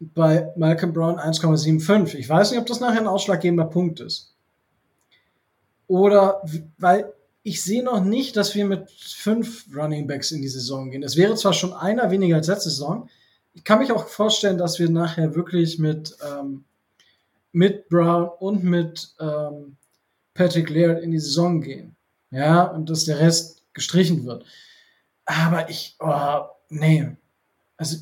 bei 0.00 0.50
Malcolm 0.56 0.94
Brown 0.94 1.18
1,75. 1.18 2.14
Ich 2.14 2.28
weiß 2.30 2.52
nicht, 2.52 2.60
ob 2.60 2.66
das 2.66 2.80
nachher 2.80 3.00
ein 3.00 3.06
ausschlaggebender 3.06 3.66
Punkt 3.66 4.00
ist. 4.00 4.34
Oder, 5.88 6.42
weil 6.78 7.12
ich 7.46 7.62
sehe 7.62 7.84
noch 7.84 8.02
nicht, 8.02 8.36
dass 8.36 8.56
wir 8.56 8.64
mit 8.64 8.90
fünf 8.90 9.66
Running 9.72 10.08
Backs 10.08 10.32
in 10.32 10.42
die 10.42 10.48
Saison 10.48 10.90
gehen. 10.90 11.04
Es 11.04 11.16
wäre 11.16 11.36
zwar 11.36 11.52
schon 11.52 11.72
einer 11.72 12.10
weniger 12.10 12.34
als 12.34 12.48
letzte 12.48 12.70
Saison. 12.70 13.08
Ich 13.54 13.62
kann 13.62 13.78
mich 13.78 13.92
auch 13.92 14.08
vorstellen, 14.08 14.58
dass 14.58 14.80
wir 14.80 14.90
nachher 14.90 15.36
wirklich 15.36 15.78
mit, 15.78 16.16
ähm, 16.28 16.64
mit 17.52 17.88
Brown 17.88 18.30
und 18.40 18.64
mit 18.64 19.14
ähm, 19.20 19.76
Patrick 20.34 20.70
Laird 20.70 21.04
in 21.04 21.12
die 21.12 21.20
Saison 21.20 21.60
gehen. 21.60 21.94
Ja, 22.32 22.64
und 22.64 22.90
dass 22.90 23.04
der 23.04 23.20
Rest 23.20 23.62
gestrichen 23.74 24.26
wird. 24.26 24.44
Aber 25.24 25.70
ich, 25.70 25.94
oh, 26.00 26.40
nee. 26.68 27.16
Also, 27.76 27.98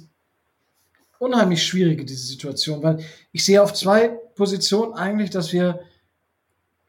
unheimlich 1.18 1.62
schwierige 1.66 2.07
diese 2.07 2.26
Situation, 2.26 2.82
weil 2.82 3.05
ich 3.30 3.45
sehe 3.45 3.62
auf 3.62 3.74
zwei 3.74 4.09
Positionen 4.09 4.95
eigentlich, 4.95 5.28
dass 5.28 5.53
wir 5.53 5.80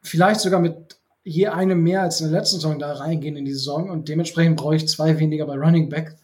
vielleicht 0.00 0.40
sogar 0.40 0.60
mit 0.60 0.95
je 1.26 1.48
eine 1.48 1.74
mehr 1.74 2.02
als 2.02 2.20
in 2.20 2.30
der 2.30 2.38
letzten 2.38 2.56
Saison 2.56 2.78
da 2.78 2.92
reingehen 2.92 3.36
in 3.36 3.44
die 3.44 3.52
Saison 3.52 3.90
und 3.90 4.08
dementsprechend 4.08 4.56
brauche 4.56 4.76
ich 4.76 4.86
zwei 4.86 5.18
weniger 5.18 5.44
bei 5.44 5.56
Running 5.56 5.88
Back. 5.88 6.16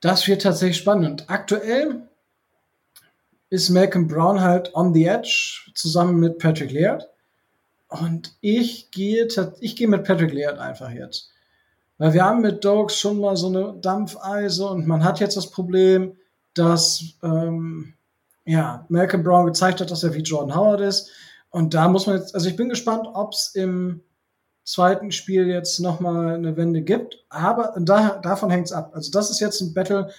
Das 0.00 0.26
wird 0.26 0.42
tatsächlich 0.42 0.78
spannend. 0.78 1.06
Und 1.06 1.30
aktuell 1.30 2.08
ist 3.50 3.68
Malcolm 3.68 4.08
Brown 4.08 4.40
halt 4.40 4.74
on 4.74 4.94
the 4.94 5.04
edge 5.04 5.70
zusammen 5.74 6.18
mit 6.18 6.38
Patrick 6.38 6.72
Laird. 6.72 7.10
Und 7.88 8.34
ich 8.40 8.90
gehe, 8.90 9.28
ich 9.60 9.76
gehe 9.76 9.86
mit 9.86 10.04
Patrick 10.04 10.32
Laird 10.32 10.58
einfach 10.58 10.90
jetzt. 10.90 11.30
Weil 11.98 12.14
wir 12.14 12.24
haben 12.24 12.40
mit 12.40 12.64
Dogs 12.64 12.98
schon 12.98 13.20
mal 13.20 13.36
so 13.36 13.48
eine 13.48 13.74
Dampfeise 13.82 14.66
und 14.66 14.86
man 14.86 15.04
hat 15.04 15.20
jetzt 15.20 15.36
das 15.36 15.50
Problem, 15.50 16.16
dass 16.54 17.04
ähm, 17.22 17.92
ja, 18.46 18.86
Malcolm 18.88 19.22
Brown 19.22 19.44
gezeigt 19.44 19.82
hat, 19.82 19.90
dass 19.90 20.04
er 20.04 20.14
wie 20.14 20.22
Jordan 20.22 20.56
Howard 20.56 20.80
ist. 20.80 21.10
Und 21.52 21.74
da 21.74 21.88
muss 21.88 22.06
man 22.06 22.16
jetzt, 22.16 22.34
also 22.34 22.48
ich 22.48 22.56
bin 22.56 22.68
gespannt, 22.68 23.06
ob 23.14 23.32
es 23.32 23.52
im 23.54 24.00
zweiten 24.64 25.12
Spiel 25.12 25.46
jetzt 25.46 25.78
nochmal 25.78 26.34
eine 26.34 26.56
Wende 26.56 26.82
gibt. 26.82 27.24
Aber 27.28 27.74
da, 27.78 28.18
davon 28.18 28.50
hängt 28.50 28.66
es 28.66 28.72
ab. 28.72 28.90
Also 28.94 29.12
das 29.12 29.30
ist 29.30 29.38
jetzt 29.38 29.60
ein 29.60 29.72
Battle 29.72 30.10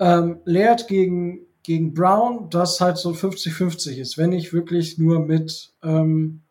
ähm, 0.00 0.40
Laird 0.44 0.88
gegen 0.88 1.46
gegen 1.66 1.94
Brown, 1.94 2.48
das 2.48 2.80
halt 2.80 2.96
so 2.96 3.10
50-50 3.10 3.96
ist, 3.96 4.16
wenn 4.16 4.30
ich 4.30 4.52
wirklich 4.52 4.98
nur 4.98 5.18
mit 5.18 5.72
ähm, 5.82 6.42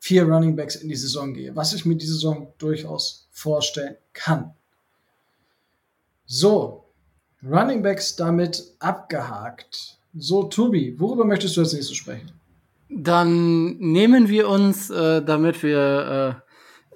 vier 0.00 0.24
Running 0.24 0.54
Backs 0.54 0.76
in 0.76 0.90
die 0.90 0.96
Saison 0.96 1.32
gehe, 1.32 1.56
was 1.56 1.72
ich 1.72 1.86
mir 1.86 1.96
die 1.96 2.04
Saison 2.04 2.52
durchaus 2.58 3.26
vorstellen 3.30 3.96
kann. 4.12 4.54
So, 6.26 6.84
Running 7.42 7.82
Backs 7.82 8.16
damit 8.16 8.74
abgehakt. 8.80 9.98
So, 10.14 10.42
Tobi, 10.42 10.94
worüber 11.00 11.24
möchtest 11.24 11.56
du 11.56 11.62
als 11.62 11.72
nächstes 11.72 11.96
sprechen? 11.96 12.37
Dann 12.90 13.76
nehmen 13.78 14.28
wir 14.28 14.48
uns, 14.48 14.90
äh, 14.90 15.22
damit 15.22 15.62
wir 15.62 16.42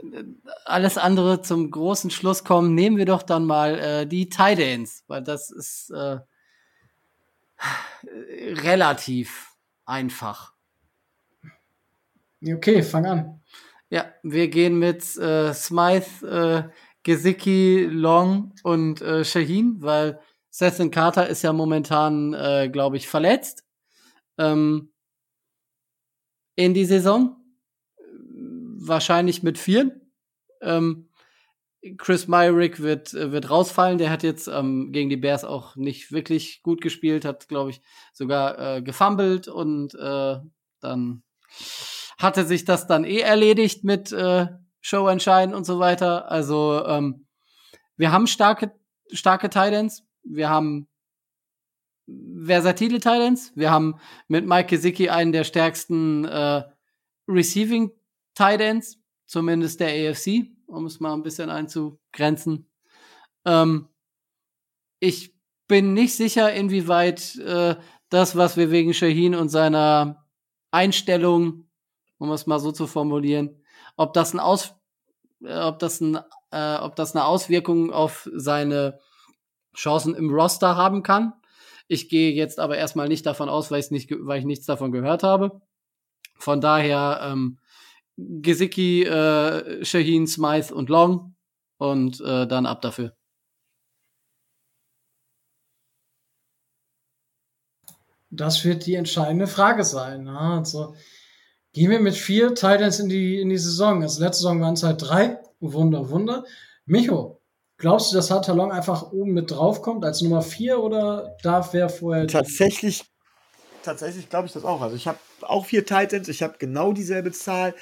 äh, 0.03 0.25
alles 0.65 0.99
andere 0.99 1.43
zum 1.43 1.71
großen 1.71 2.11
Schluss 2.11 2.45
kommen, 2.45 2.75
nehmen 2.75 2.97
wir 2.97 3.07
doch 3.07 3.23
dann 3.23 3.45
mal 3.45 3.79
äh, 3.79 4.07
die 4.07 4.29
Ends, 4.31 5.05
weil 5.07 5.23
das 5.23 5.51
ist 5.51 5.91
äh, 5.91 6.19
relativ 8.63 9.53
einfach. 9.85 10.53
Okay, 12.45 12.83
fang 12.83 13.07
an. 13.07 13.41
Ja, 13.91 14.07
wir 14.23 14.49
gehen 14.49 14.79
mit 14.79 15.17
äh, 15.17 15.53
Smythe, 15.53 16.27
äh, 16.27 16.73
Gesicki, 17.03 17.87
Long 17.91 18.55
und 18.63 19.03
äh, 19.03 19.25
Shaheen, 19.25 19.77
weil 19.81 20.21
Seth 20.51 20.91
Carter 20.93 21.29
ist 21.29 21.43
ja 21.43 21.53
momentan, 21.53 22.35
äh, 22.35 22.69
glaube 22.71 22.97
ich, 22.97 23.09
verletzt. 23.09 23.65
Ähm, 24.39 24.92
in 26.55 26.75
die 26.75 26.85
Saison. 26.85 27.37
Wahrscheinlich 28.85 29.43
mit 29.43 29.59
vier. 29.59 30.01
Ähm, 30.61 31.09
Chris 31.99 32.29
Myrick 32.29 32.81
wird, 32.81 33.13
wird 33.13 33.51
rausfallen. 33.51 33.99
Der 33.99 34.11
hat 34.11 34.23
jetzt 34.23 34.47
ähm, 34.47 34.93
gegen 34.93 35.11
die 35.11 35.17
Bears 35.17 35.45
auch 35.45 35.75
nicht 35.77 36.13
wirklich 36.13 36.63
gut 36.63 36.81
gespielt, 36.81 37.25
hat, 37.25 37.49
glaube 37.49 37.71
ich, 37.71 37.83
sogar 38.13 38.77
äh, 38.77 38.83
gefummelt 38.83 39.49
und 39.49 39.95
äh, 39.95 40.37
dann 40.81 41.23
hatte 42.19 42.45
sich 42.45 42.65
das 42.65 42.87
dann 42.87 43.05
eh 43.05 43.19
erledigt 43.19 43.83
mit 43.85 44.13
äh, 44.13 44.47
Show 44.81 45.09
entscheiden 45.09 45.55
und 45.55 45.65
so 45.65 45.79
weiter. 45.79 46.31
Also 46.31 46.85
ähm, 46.87 47.27
wir 47.97 48.13
haben 48.13 48.27
starke, 48.27 48.73
starke 49.13 49.49
Titans. 49.49 50.05
Wir 50.23 50.49
haben 50.49 50.89
versatile 52.45 52.99
Titans. 52.99 53.53
Wir 53.55 53.71
haben 53.71 53.97
mit 54.29 54.47
Mike 54.47 54.69
Gesicki 54.69 55.09
einen 55.09 55.33
der 55.33 55.45
stärksten 55.45 56.25
äh, 56.25 56.63
Receiving 57.29 57.91
Titans, 58.35 58.99
zumindest 59.27 59.81
der 59.81 60.11
AFC 60.11 60.53
um 60.73 60.87
es 60.87 61.01
mal 61.01 61.13
ein 61.13 61.23
bisschen 61.23 61.51
einzugrenzen. 61.51 62.67
Ähm, 63.45 63.89
ich 65.01 65.35
bin 65.69 65.95
nicht 65.95 66.17
sicher, 66.17 66.53
inwieweit 66.53 67.37
äh, 67.37 67.77
das, 68.09 68.37
was 68.37 68.57
wir 68.57 68.71
wegen 68.71 68.95
Shaheen 68.95 69.35
und 69.35 69.49
seiner 69.49 70.27
Einstellung, 70.71 71.69
um 72.19 72.31
es 72.33 72.47
mal 72.47 72.59
so 72.59 72.73
zu 72.73 72.87
formulieren, 72.87 73.63
ob 73.97 74.13
das 74.15 74.33
ein 74.33 74.41
Aus, 74.41 74.75
äh, 75.45 75.61
ob 75.61 75.79
das 75.79 76.01
ein, 76.01 76.19
äh, 76.51 76.77
ob 76.77 76.97
das 76.97 77.15
eine 77.15 77.25
Auswirkung 77.25 77.93
auf 77.93 78.29
seine 78.35 78.99
Chancen 79.77 80.15
im 80.15 80.31
Roster 80.31 80.77
haben 80.77 81.03
kann. 81.03 81.33
Ich 81.89 82.09
gehe 82.09 82.33
jetzt 82.33 82.59
aber 82.59 82.79
erstmal 82.79 83.09
nicht 83.09 83.27
davon 83.27 83.49
aus, 83.49 83.71
weil, 83.71 83.81
ich 83.81 83.91
nicht, 83.91 84.11
weil 84.11 84.39
ich 84.39 84.45
nichts 84.45 84.67
davon 84.67 84.93
gehört 84.93 85.23
habe. 85.23 85.61
Von 86.39 86.61
daher 86.61 87.21
ähm, 87.23 87.59
Gesicki, 88.17 89.05
äh, 89.05 89.85
Shaheen, 89.85 90.27
Smythe 90.27 90.75
und 90.75 90.89
Long 90.89 91.35
und 91.79 92.21
äh, 92.21 92.47
dann 92.47 92.67
ab 92.67 92.83
dafür. 92.83 93.17
Das 98.31 98.65
wird 98.65 98.87
die 98.87 98.95
entscheidende 98.95 99.47
Frage 99.47 99.85
sein. 99.85 100.25
Ne? 100.25 100.39
also 100.39 100.95
gehen 101.73 101.91
wir 101.91 102.01
mit 102.01 102.15
vier 102.15 102.55
Titans 102.55 102.99
in 102.99 103.09
die, 103.09 103.41
in 103.41 103.51
die 103.51 103.59
Saison. 103.59 104.03
Also 104.03 104.23
letzte 104.23 104.43
Saison 104.43 104.61
waren 104.61 104.75
es 104.75 104.83
halt 104.83 105.03
drei. 105.03 105.39
Wunder, 105.61 106.09
Wunder. 106.09 106.45
Micho, 106.87 107.42
glaubst 107.83 108.13
du, 108.13 108.17
dass 108.17 108.31
Hatalong 108.31 108.71
einfach 108.71 109.11
oben 109.11 109.33
mit 109.33 109.51
draufkommt 109.51 110.05
als 110.05 110.23
Nummer 110.23 110.41
vier 110.41 110.79
oder 110.79 111.37
darf 111.43 111.73
wer 111.73 111.91
vorher? 111.91 112.29
Tatsächlich, 112.29 113.05
tatsächlich 113.83 114.31
glaube 114.31 114.47
ich 114.47 114.53
das 114.53 114.65
auch. 114.65 114.81
Also 114.81 114.95
ich 114.95 115.09
habe 115.09 115.19
auch 115.41 115.67
vier 115.67 115.85
Titans, 115.85 116.29
ich 116.29 116.43
habe 116.45 116.55
genau 116.59 116.93
dieselbe 116.93 117.33
Zahl. 117.33 117.75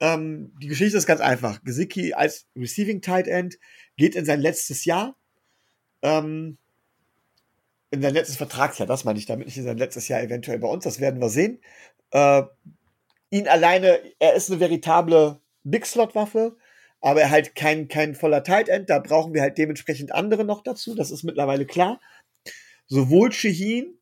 Ähm, 0.00 0.52
die 0.60 0.66
Geschichte 0.66 0.98
ist 0.98 1.06
ganz 1.06 1.20
einfach. 1.20 1.62
Gesicki 1.62 2.14
als 2.14 2.46
Receiving 2.56 3.00
Tight 3.00 3.28
End 3.28 3.58
geht 3.96 4.16
in 4.16 4.24
sein 4.24 4.40
letztes 4.40 4.84
Jahr. 4.84 5.16
Ähm, 6.02 6.58
in 7.92 8.02
sein 8.02 8.12
letztes 8.12 8.36
Vertragsjahr, 8.36 8.88
das 8.88 9.04
meine 9.04 9.20
ich 9.20 9.26
damit, 9.26 9.46
nicht 9.46 9.56
in 9.56 9.64
sein 9.64 9.78
letztes 9.78 10.08
Jahr 10.08 10.20
eventuell 10.20 10.58
bei 10.58 10.66
uns, 10.66 10.82
das 10.82 10.98
werden 10.98 11.20
wir 11.20 11.28
sehen. 11.28 11.60
Äh, 12.10 12.42
ihn 13.30 13.46
alleine, 13.46 14.00
er 14.18 14.34
ist 14.34 14.50
eine 14.50 14.58
veritable 14.58 15.40
Big-Slot-Waffe, 15.62 16.56
aber 17.04 17.20
er 17.20 17.30
halt 17.30 17.54
kein, 17.54 17.86
kein 17.88 18.14
voller 18.14 18.42
Tight 18.42 18.70
End, 18.70 18.88
da 18.88 18.98
brauchen 18.98 19.34
wir 19.34 19.42
halt 19.42 19.58
dementsprechend 19.58 20.12
andere 20.12 20.42
noch 20.42 20.62
dazu, 20.62 20.94
das 20.94 21.10
ist 21.10 21.22
mittlerweile 21.22 21.66
klar. 21.66 22.00
Sowohl 22.86 23.30
Shaheen, 23.30 23.98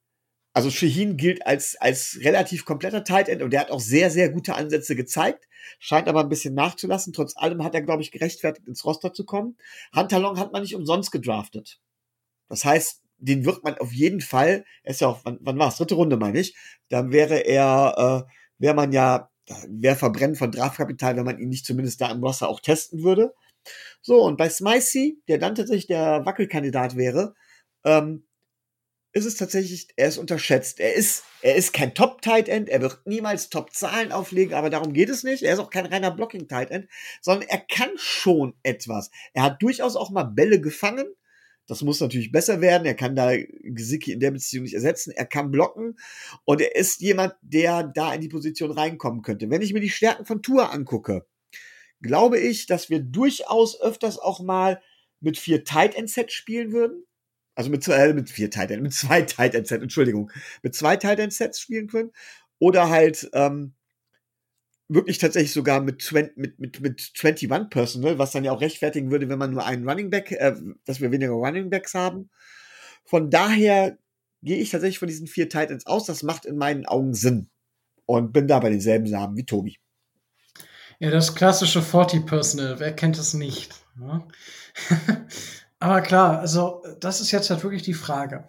also 0.53 0.70
Shaheen 0.70 1.16
gilt 1.16 1.44
als, 1.44 1.76
als 1.80 2.20
relativ 2.20 2.64
kompletter 2.64 3.03
Tight 3.03 3.28
End 3.28 3.42
und 3.42 3.53
der 3.53 3.62
hat 3.62 3.72
auch 3.72 3.80
sehr, 3.80 4.09
sehr 4.12 4.30
gute 4.30 4.55
Ansätze 4.55 4.94
gezeigt, 4.94 5.48
scheint 5.80 6.07
aber 6.07 6.20
ein 6.20 6.28
bisschen 6.28 6.55
nachzulassen. 6.55 7.12
Trotz 7.12 7.36
allem 7.36 7.64
hat 7.64 7.74
er, 7.74 7.82
glaube 7.82 8.03
ich, 8.03 8.12
gerechtfertigt, 8.12 8.68
ins 8.68 8.84
Roster 8.84 9.12
zu 9.12 9.24
kommen. 9.24 9.57
Hunter 9.96 10.20
Long 10.20 10.38
hat 10.38 10.53
man 10.53 10.62
nicht 10.62 10.76
umsonst 10.76 11.11
gedraftet. 11.11 11.80
Das 12.48 12.64
heißt, 12.64 13.03
den 13.18 13.44
wird 13.44 13.64
man 13.64 13.78
auf 13.78 13.90
jeden 13.92 14.20
Fall, 14.20 14.64
er 14.84 14.90
ist 14.92 15.00
ja 15.00 15.09
auch, 15.09 15.22
wann, 15.24 15.38
wann 15.40 15.59
war 15.59 15.70
es? 15.70 15.76
Dritte 15.76 15.96
Runde, 15.96 16.18
meine 16.18 16.38
ich. 16.38 16.55
Dann 16.88 17.11
wäre 17.11 17.38
er, 17.38 18.26
äh, 18.28 18.32
wäre 18.59 18.74
man 18.74 18.92
ja, 18.92 19.32
wäre 19.68 19.96
Verbrennen 19.96 20.36
von 20.36 20.50
Draftkapital, 20.50 21.16
wenn 21.16 21.24
man 21.24 21.38
ihn 21.38 21.48
nicht 21.48 21.66
zumindest 21.66 22.00
da 22.00 22.11
im 22.11 22.22
Roster 22.22 22.48
auch 22.48 22.61
testen 22.61 23.03
würde. 23.03 23.34
So, 24.00 24.22
und 24.22 24.36
bei 24.36 24.48
Smicey, 24.48 25.22
der 25.28 25.38
dann 25.38 25.55
tatsächlich 25.55 25.86
der 25.86 26.26
Wackelkandidat 26.26 26.96
wäre, 26.96 27.34
ähm, 27.84 28.24
ist 29.12 29.26
es 29.26 29.36
tatsächlich, 29.36 29.88
er 29.96 30.09
ist 30.09 30.18
unterschätzt. 30.18 30.80
Er 30.80 30.94
ist, 30.94 31.24
er 31.42 31.55
ist 31.55 31.72
kein 31.72 31.94
Top-Tight 31.94 32.48
End, 32.48 32.68
er 32.68 32.80
wird 32.80 33.07
niemals 33.07 33.50
Top-Zahlen 33.50 34.11
auflegen, 34.11 34.55
aber 34.55 34.70
darum 34.70 34.94
geht 34.94 35.11
es 35.11 35.22
nicht. 35.22 35.42
Er 35.42 35.53
ist 35.53 35.59
auch 35.59 35.70
kein 35.70 35.86
reiner 35.86 36.11
Blocking-Tight 36.11 36.70
End, 36.70 36.88
sondern 37.20 37.48
er 37.48 37.59
kann 37.59 37.90
schon 37.96 38.55
etwas. 38.62 39.11
Er 39.34 39.42
hat 39.42 39.62
durchaus 39.62 39.96
auch 39.96 40.11
mal 40.11 40.24
Bälle 40.24 40.61
gefangen, 40.61 41.07
das 41.73 41.81
muss 41.81 42.01
natürlich 42.01 42.31
besser 42.31 42.61
werden. 42.61 42.85
Er 42.85 42.95
kann 42.95 43.16
da 43.16 43.33
Gesicki 43.62 44.12
in 44.12 44.20
der 44.20 44.31
Beziehung 44.31 44.64
nicht 44.64 44.75
ersetzen. 44.75 45.11
Er 45.11 45.25
kann 45.25 45.51
blocken 45.51 45.97
und 46.45 46.61
er 46.61 46.77
ist 46.77 47.01
jemand, 47.01 47.35
der 47.41 47.83
da 47.83 48.12
in 48.12 48.20
die 48.20 48.29
Position 48.29 48.73
reinkommen 48.73 49.23
könnte. 49.23 49.49
Wenn 49.49 49.62
ich 49.62 49.73
mir 49.73 49.81
die 49.81 49.89
Stärken 49.89 50.27
von 50.27 50.43
Tour 50.43 50.70
angucke, 50.70 51.27
glaube 52.03 52.39
ich, 52.39 52.66
dass 52.66 52.91
wir 52.91 53.01
durchaus 53.01 53.81
öfters 53.81 54.18
auch 54.18 54.41
mal 54.41 54.83
mit 55.20 55.39
vier 55.39 55.64
Tight 55.64 55.95
End 55.95 56.11
Sets 56.11 56.35
spielen 56.35 56.73
würden. 56.73 57.07
Also 57.55 57.70
mit 57.70 57.83
zwei, 57.83 57.95
äh, 57.95 58.12
mit 58.12 58.29
vier 58.29 58.51
Tight 58.51 58.70
End, 58.70 58.83
mit 58.83 58.93
zwei 58.93 59.23
Tight 59.23 59.55
End 59.55 59.66
Sets, 59.66 59.83
Entschuldigung, 59.83 60.31
mit 60.62 60.75
zwei 60.75 60.97
Tight 60.97 61.20
End 61.20 61.33
Sets 61.33 61.59
spielen 61.59 61.87
können. 61.87 62.12
Oder 62.59 62.91
halt 62.91 63.31
ähm, 63.33 63.73
wirklich 64.95 65.18
tatsächlich 65.18 65.53
sogar 65.53 65.80
mit, 65.80 66.03
20, 66.03 66.36
mit, 66.36 66.59
mit, 66.59 66.80
mit 66.80 67.12
21 67.22 67.70
Personal, 67.70 68.18
was 68.18 68.32
dann 68.32 68.45
ja 68.45 68.53
auch 68.53 68.61
rechtfertigen 68.61 69.11
würde, 69.11 69.28
wenn 69.28 69.38
man 69.38 69.53
nur 69.53 69.64
einen 69.64 69.88
Running 69.88 70.11
Back, 70.11 70.32
äh, 70.32 70.55
dass 70.84 71.01
wir 71.01 71.11
weniger 71.11 71.32
Running 71.32 71.70
Backs 71.70 71.95
haben. 71.95 72.30
Von 73.05 73.30
daher 73.30 73.99
gehe 74.43 74.59
ich 74.59 74.70
tatsächlich 74.70 74.99
von 74.99 75.09
diesen 75.09 75.26
vier 75.26 75.49
Titans 75.49 75.86
aus. 75.86 76.07
Das 76.07 76.22
macht 76.22 76.45
in 76.45 76.57
meinen 76.57 76.86
Augen 76.86 77.14
Sinn. 77.14 77.49
Und 78.07 78.32
bin 78.32 78.49
da 78.49 78.59
bei 78.59 78.70
denselben 78.70 79.09
Namen 79.09 79.36
wie 79.36 79.47
Tobi. 79.47 79.78
Ja, 80.99 81.11
das 81.11 81.34
klassische 81.34 81.82
40 81.82 82.26
Personal, 82.26 82.78
wer 82.78 82.93
kennt 82.95 83.18
es 83.18 83.32
nicht? 83.34 83.74
Ne? 83.97 84.26
Aber 85.78 86.01
klar, 86.01 86.38
also 86.38 86.82
das 87.01 87.20
ist 87.20 87.30
jetzt 87.30 87.51
halt 87.51 87.62
wirklich 87.64 87.82
die 87.82 87.95
Frage. 87.95 88.47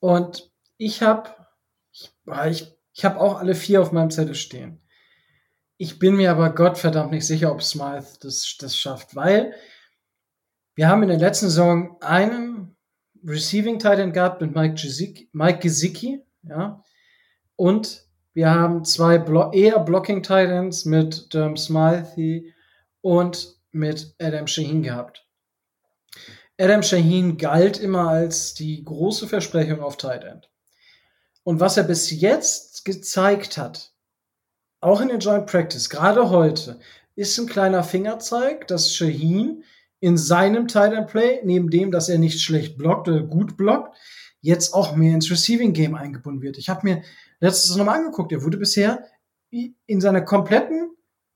Und 0.00 0.50
ich 0.76 1.02
habe 1.02 1.30
ich, 1.92 2.12
ich, 2.48 2.74
ich 2.92 3.04
habe 3.04 3.20
auch 3.20 3.38
alle 3.38 3.54
vier 3.54 3.80
auf 3.80 3.92
meinem 3.92 4.10
Zettel 4.10 4.34
stehen. 4.34 4.80
Ich 5.76 5.98
bin 5.98 6.16
mir 6.16 6.30
aber 6.30 6.54
Gottverdammt 6.54 7.10
nicht 7.10 7.26
sicher, 7.26 7.50
ob 7.50 7.62
Smythe 7.62 8.18
das, 8.20 8.56
das 8.58 8.76
schafft, 8.76 9.16
weil 9.16 9.54
wir 10.76 10.88
haben 10.88 11.02
in 11.02 11.08
der 11.08 11.18
letzten 11.18 11.46
Saison 11.46 11.96
einen 12.00 12.76
Receiving 13.24 13.78
Titan 13.78 14.12
gehabt 14.12 14.40
mit 14.40 14.54
Mike, 14.54 14.74
Gesicki, 14.74 15.28
Mike 15.32 15.60
Gesicki, 15.60 16.20
ja, 16.42 16.82
und 17.56 18.04
wir 18.34 18.50
haben 18.50 18.84
zwei 18.84 19.18
Blo 19.18 19.52
eher 19.52 19.78
Blocking 19.78 20.22
Titans 20.22 20.84
mit 20.84 21.32
Derm 21.32 21.56
Smythe 21.56 22.52
und 23.00 23.56
mit 23.70 24.14
Adam 24.20 24.46
Shaheen 24.46 24.82
gehabt. 24.82 25.26
Adam 26.58 26.82
Shaheen 26.82 27.36
galt 27.36 27.78
immer 27.78 28.08
als 28.08 28.54
die 28.54 28.84
große 28.84 29.28
Versprechung 29.28 29.80
auf 29.80 29.96
Tight 29.96 30.24
End. 30.24 30.50
Und 31.44 31.60
was 31.60 31.76
er 31.76 31.84
bis 31.84 32.10
jetzt 32.10 32.84
gezeigt 32.84 33.56
hat, 33.56 33.93
auch 34.84 35.00
in 35.00 35.08
den 35.08 35.20
Joint 35.20 35.46
Practice, 35.46 35.88
gerade 35.88 36.28
heute, 36.28 36.78
ist 37.16 37.38
ein 37.38 37.46
kleiner 37.46 37.82
Fingerzeig, 37.82 38.68
dass 38.68 38.92
Shaheen 38.92 39.64
in 40.00 40.18
seinem 40.18 40.68
Tight 40.68 40.92
End 40.92 41.06
Play, 41.06 41.40
neben 41.42 41.70
dem, 41.70 41.90
dass 41.90 42.10
er 42.10 42.18
nicht 42.18 42.42
schlecht 42.42 42.76
blockt 42.76 43.08
oder 43.08 43.22
gut 43.22 43.56
blockt, 43.56 43.96
jetzt 44.42 44.74
auch 44.74 44.94
mehr 44.94 45.14
ins 45.14 45.30
Receiving 45.30 45.72
Game 45.72 45.94
eingebunden 45.94 46.42
wird. 46.42 46.58
Ich 46.58 46.68
habe 46.68 46.80
mir 46.86 47.02
letztes 47.40 47.74
nochmal 47.76 48.00
angeguckt, 48.00 48.30
er 48.32 48.42
wurde 48.42 48.58
bisher 48.58 49.06
in 49.50 50.00
seiner 50.02 50.20
kompletten 50.20 50.90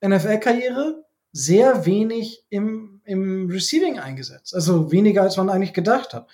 NFL-Karriere 0.05 1.07
sehr 1.33 1.87
wenig 1.87 2.45
im, 2.51 3.01
im 3.05 3.49
Receiving 3.49 3.99
eingesetzt. 3.99 4.55
Also 4.55 4.93
weniger, 4.93 5.23
als 5.23 5.39
man 5.39 5.49
eigentlich 5.49 5.73
gedacht 5.73 6.13
hat. 6.13 6.29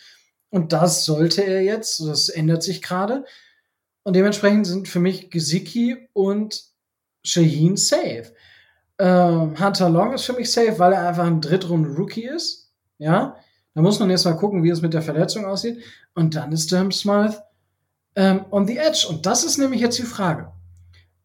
Und 0.51 0.73
das 0.73 1.05
sollte 1.05 1.45
er 1.45 1.63
jetzt, 1.63 2.01
das 2.01 2.29
ändert 2.29 2.65
sich 2.65 2.83
gerade. 2.83 3.25
Und 4.03 4.17
dementsprechend 4.17 4.67
sind 4.67 4.89
für 4.89 5.01
mich 5.01 5.31
Gesicki 5.31 6.09
und 6.13 6.74
Shaheen 7.25 7.77
safe. 7.77 8.33
Ähm, 8.99 9.59
Hunter 9.59 9.89
Long 9.89 10.13
ist 10.13 10.25
für 10.25 10.35
mich 10.35 10.53
safe, 10.53 10.79
weil 10.79 10.93
er 10.93 11.09
einfach 11.09 11.25
ein 11.25 11.41
Drittrunden-Rookie 11.41 12.27
ist. 12.27 12.73
Ja, 12.99 13.37
da 13.75 13.83
muss 13.83 13.99
man 13.99 14.11
jetzt 14.11 14.25
mal 14.25 14.37
gucken, 14.37 14.63
wie 14.63 14.71
es 14.71 14.83
mit 14.83 14.95
der 14.95 15.03
Verletzung 15.03 15.45
aussieht. 15.45 15.83
Und 16.15 16.37
dann 16.37 16.53
ist 16.53 16.71
Durham 16.71 16.93
Smythe 16.93 17.43
ähm, 18.15 18.45
on 18.51 18.67
the 18.67 18.77
edge. 18.77 19.07
Und 19.09 19.27
das 19.27 19.43
ist 19.43 19.59
nämlich 19.59 19.81
jetzt 19.81 19.99
die 19.99 20.03
Frage. 20.03 20.53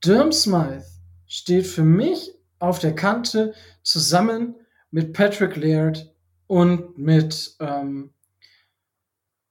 Durham 0.02 0.32
Smythe 0.32 0.86
steht 1.28 1.68
für 1.68 1.84
mich 1.84 2.34
auf 2.58 2.80
der 2.80 2.96
Kante 2.96 3.54
zusammen 3.84 4.56
mit 4.92 5.14
Patrick 5.14 5.56
Laird 5.56 6.12
und 6.48 6.98
mit 6.98 7.56
ähm, 7.60 8.12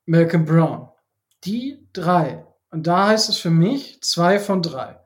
Malcolm 0.06 0.44
Brown. 0.44 0.88
Die 1.44 1.86
drei. 1.92 2.44
Und 2.70 2.86
da 2.86 3.08
heißt 3.08 3.28
es 3.28 3.36
für 3.38 3.50
mich 3.50 4.02
zwei 4.02 4.40
von 4.40 4.60
drei. 4.60 4.98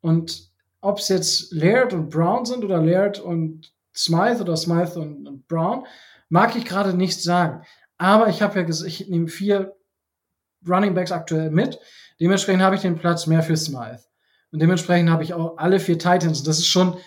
Und 0.00 0.53
ob 0.84 0.98
es 0.98 1.08
jetzt 1.08 1.52
Laird 1.52 1.92
und 1.92 2.10
Brown 2.10 2.44
sind 2.44 2.64
oder 2.64 2.82
Laird 2.82 3.18
und 3.18 3.72
Smythe 3.96 4.42
oder 4.42 4.56
Smythe 4.56 5.00
und, 5.00 5.26
und 5.26 5.48
Brown, 5.48 5.86
mag 6.28 6.54
ich 6.56 6.64
gerade 6.64 6.94
nicht 6.94 7.22
sagen. 7.22 7.64
Aber 7.96 8.28
ich 8.28 8.42
habe 8.42 8.58
ja 8.58 8.64
gesagt, 8.64 8.88
ich 8.88 9.08
nehme 9.08 9.28
vier 9.28 9.76
Running 10.68 10.94
Backs 10.94 11.12
aktuell 11.12 11.50
mit. 11.50 11.78
Dementsprechend 12.20 12.62
habe 12.62 12.76
ich 12.76 12.82
den 12.82 12.96
Platz 12.96 13.26
mehr 13.26 13.42
für 13.42 13.56
Smythe. 13.56 14.04
Und 14.52 14.60
dementsprechend 14.60 15.10
habe 15.10 15.22
ich 15.22 15.34
auch 15.34 15.56
alle 15.56 15.80
vier 15.80 15.98
Titans. 15.98 16.42
Das 16.42 16.58
ist 16.58 16.66
schon 16.66 16.98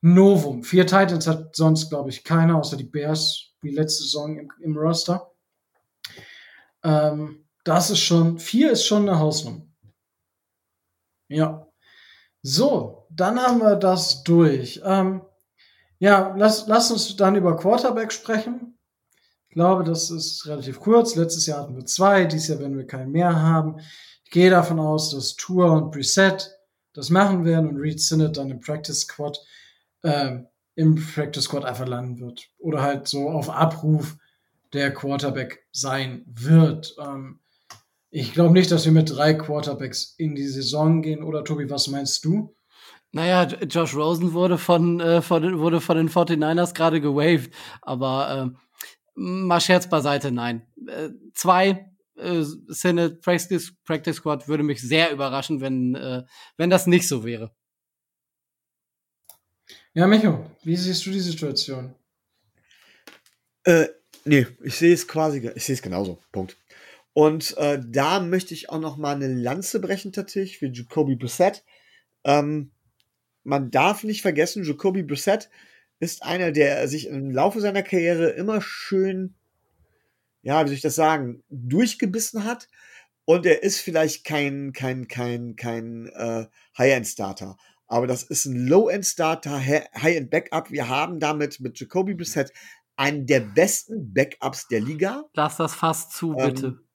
Novum. 0.00 0.62
Vier 0.62 0.86
Titans 0.86 1.26
hat 1.26 1.56
sonst, 1.56 1.90
glaube 1.90 2.10
ich, 2.10 2.22
keiner, 2.22 2.56
außer 2.56 2.76
die 2.76 2.84
Bears, 2.84 3.54
wie 3.60 3.70
letzte 3.70 4.04
Saison 4.04 4.38
im, 4.38 4.52
im 4.60 4.76
Roster. 4.76 5.32
Ähm, 6.84 7.44
das 7.64 7.90
ist 7.90 8.00
schon, 8.00 8.38
vier 8.38 8.70
ist 8.70 8.86
schon 8.86 9.08
eine 9.08 9.18
Hausnummer. 9.18 9.66
Ja. 11.28 11.66
So, 12.42 13.05
dann 13.16 13.40
haben 13.40 13.60
wir 13.60 13.76
das 13.76 14.22
durch. 14.22 14.80
Ähm, 14.84 15.22
ja, 15.98 16.34
lass, 16.36 16.66
lass 16.66 16.90
uns 16.90 17.16
dann 17.16 17.36
über 17.36 17.56
Quarterback 17.56 18.12
sprechen. 18.12 18.78
Ich 19.48 19.54
glaube, 19.54 19.84
das 19.84 20.10
ist 20.10 20.46
relativ 20.46 20.80
kurz. 20.80 21.14
Letztes 21.14 21.46
Jahr 21.46 21.62
hatten 21.62 21.76
wir 21.76 21.86
zwei, 21.86 22.26
dieses 22.26 22.48
Jahr 22.48 22.58
werden 22.58 22.76
wir 22.76 22.86
keinen 22.86 23.12
mehr 23.12 23.40
haben. 23.40 23.80
Ich 24.24 24.30
gehe 24.30 24.50
davon 24.50 24.78
aus, 24.78 25.10
dass 25.10 25.36
Tour 25.36 25.72
und 25.72 25.92
Preset 25.92 26.50
das 26.92 27.10
machen 27.10 27.44
werden 27.44 27.70
und 27.70 27.76
Reed 27.78 28.00
Sinnett 28.00 28.36
dann 28.36 28.50
im 28.50 28.60
Practice 28.60 29.00
Squad, 29.00 29.38
ähm, 30.02 30.46
im 30.74 30.96
Practice 30.96 31.44
Squad 31.44 31.64
einfach 31.64 31.86
landen 31.86 32.20
wird. 32.20 32.48
Oder 32.58 32.82
halt 32.82 33.08
so 33.08 33.30
auf 33.30 33.48
Abruf 33.48 34.16
der 34.74 34.92
Quarterback 34.92 35.66
sein 35.72 36.24
wird. 36.26 36.94
Ähm, 37.00 37.40
ich 38.10 38.34
glaube 38.34 38.52
nicht, 38.52 38.70
dass 38.70 38.84
wir 38.84 38.92
mit 38.92 39.10
drei 39.10 39.32
Quarterbacks 39.32 40.14
in 40.18 40.34
die 40.34 40.46
Saison 40.46 41.00
gehen. 41.00 41.22
Oder 41.22 41.44
Tobi, 41.44 41.70
was 41.70 41.88
meinst 41.88 42.24
du? 42.24 42.54
Naja, 43.16 43.44
Josh 43.44 43.94
Rosen 43.94 44.34
wurde 44.34 44.58
von, 44.58 45.00
äh, 45.00 45.22
von, 45.22 45.58
wurde 45.58 45.80
von 45.80 45.96
den 45.96 46.10
49ers 46.10 46.74
gerade 46.74 47.00
gewaved, 47.00 47.50
aber 47.80 48.52
äh, 48.54 48.58
mal 49.14 49.58
Scherz 49.58 49.88
beiseite, 49.88 50.30
nein. 50.30 50.66
Äh, 50.86 51.08
zwei 51.32 51.90
äh, 52.16 52.42
Senate 52.68 53.14
Practice, 53.14 53.72
Practice 53.84 54.16
Squad 54.16 54.48
würde 54.48 54.64
mich 54.64 54.82
sehr 54.82 55.10
überraschen, 55.12 55.62
wenn, 55.62 55.94
äh, 55.94 56.24
wenn 56.58 56.68
das 56.68 56.86
nicht 56.86 57.08
so 57.08 57.24
wäre. 57.24 57.56
Ja, 59.94 60.06
Micho, 60.06 60.50
wie 60.62 60.76
siehst 60.76 61.06
du 61.06 61.10
die 61.10 61.20
Situation? 61.20 61.94
Äh, 63.64 63.86
nee, 64.26 64.46
ich 64.62 64.76
sehe 64.76 64.92
es 64.92 65.08
quasi, 65.08 65.50
ich 65.54 65.64
sehe 65.64 65.74
es 65.76 65.80
genauso. 65.80 66.18
Punkt. 66.32 66.58
Und 67.14 67.56
äh, 67.56 67.80
da 67.82 68.20
möchte 68.20 68.52
ich 68.52 68.68
auch 68.68 68.78
noch 68.78 68.98
mal 68.98 69.16
eine 69.16 69.32
Lanze 69.32 69.80
brechen, 69.80 70.12
tatsächlich, 70.12 70.58
für 70.58 70.66
Jacoby 70.66 71.16
Brissett. 71.16 71.64
Ähm, 72.22 72.72
man 73.46 73.70
darf 73.70 74.02
nicht 74.02 74.22
vergessen, 74.22 74.64
Jacoby 74.64 75.04
Brissett 75.04 75.48
ist 76.00 76.22
einer, 76.22 76.52
der 76.52 76.88
sich 76.88 77.06
im 77.06 77.30
Laufe 77.30 77.60
seiner 77.60 77.82
Karriere 77.82 78.30
immer 78.30 78.60
schön, 78.60 79.34
ja, 80.42 80.62
wie 80.62 80.68
soll 80.68 80.74
ich 80.74 80.82
das 80.82 80.96
sagen, 80.96 81.42
durchgebissen 81.48 82.44
hat. 82.44 82.68
Und 83.24 83.46
er 83.46 83.62
ist 83.62 83.80
vielleicht 83.80 84.24
kein, 84.24 84.72
kein, 84.72 85.08
kein, 85.08 85.56
kein 85.56 86.06
äh, 86.08 86.46
High-End-Starter. 86.76 87.56
Aber 87.88 88.06
das 88.06 88.24
ist 88.24 88.46
ein 88.46 88.66
Low-End-Starter, 88.66 89.64
High-End-Backup. 89.64 90.70
Wir 90.70 90.88
haben 90.88 91.18
damit 91.18 91.60
mit 91.60 91.78
Jacoby 91.78 92.14
Brissett 92.14 92.52
einen 92.96 93.26
der 93.26 93.40
besten 93.40 94.12
Backups 94.12 94.68
der 94.68 94.80
Liga. 94.80 95.24
Lass 95.34 95.56
das 95.56 95.74
fast 95.74 96.12
zu, 96.12 96.34
bitte. 96.34 96.66
Ähm, 96.66 96.85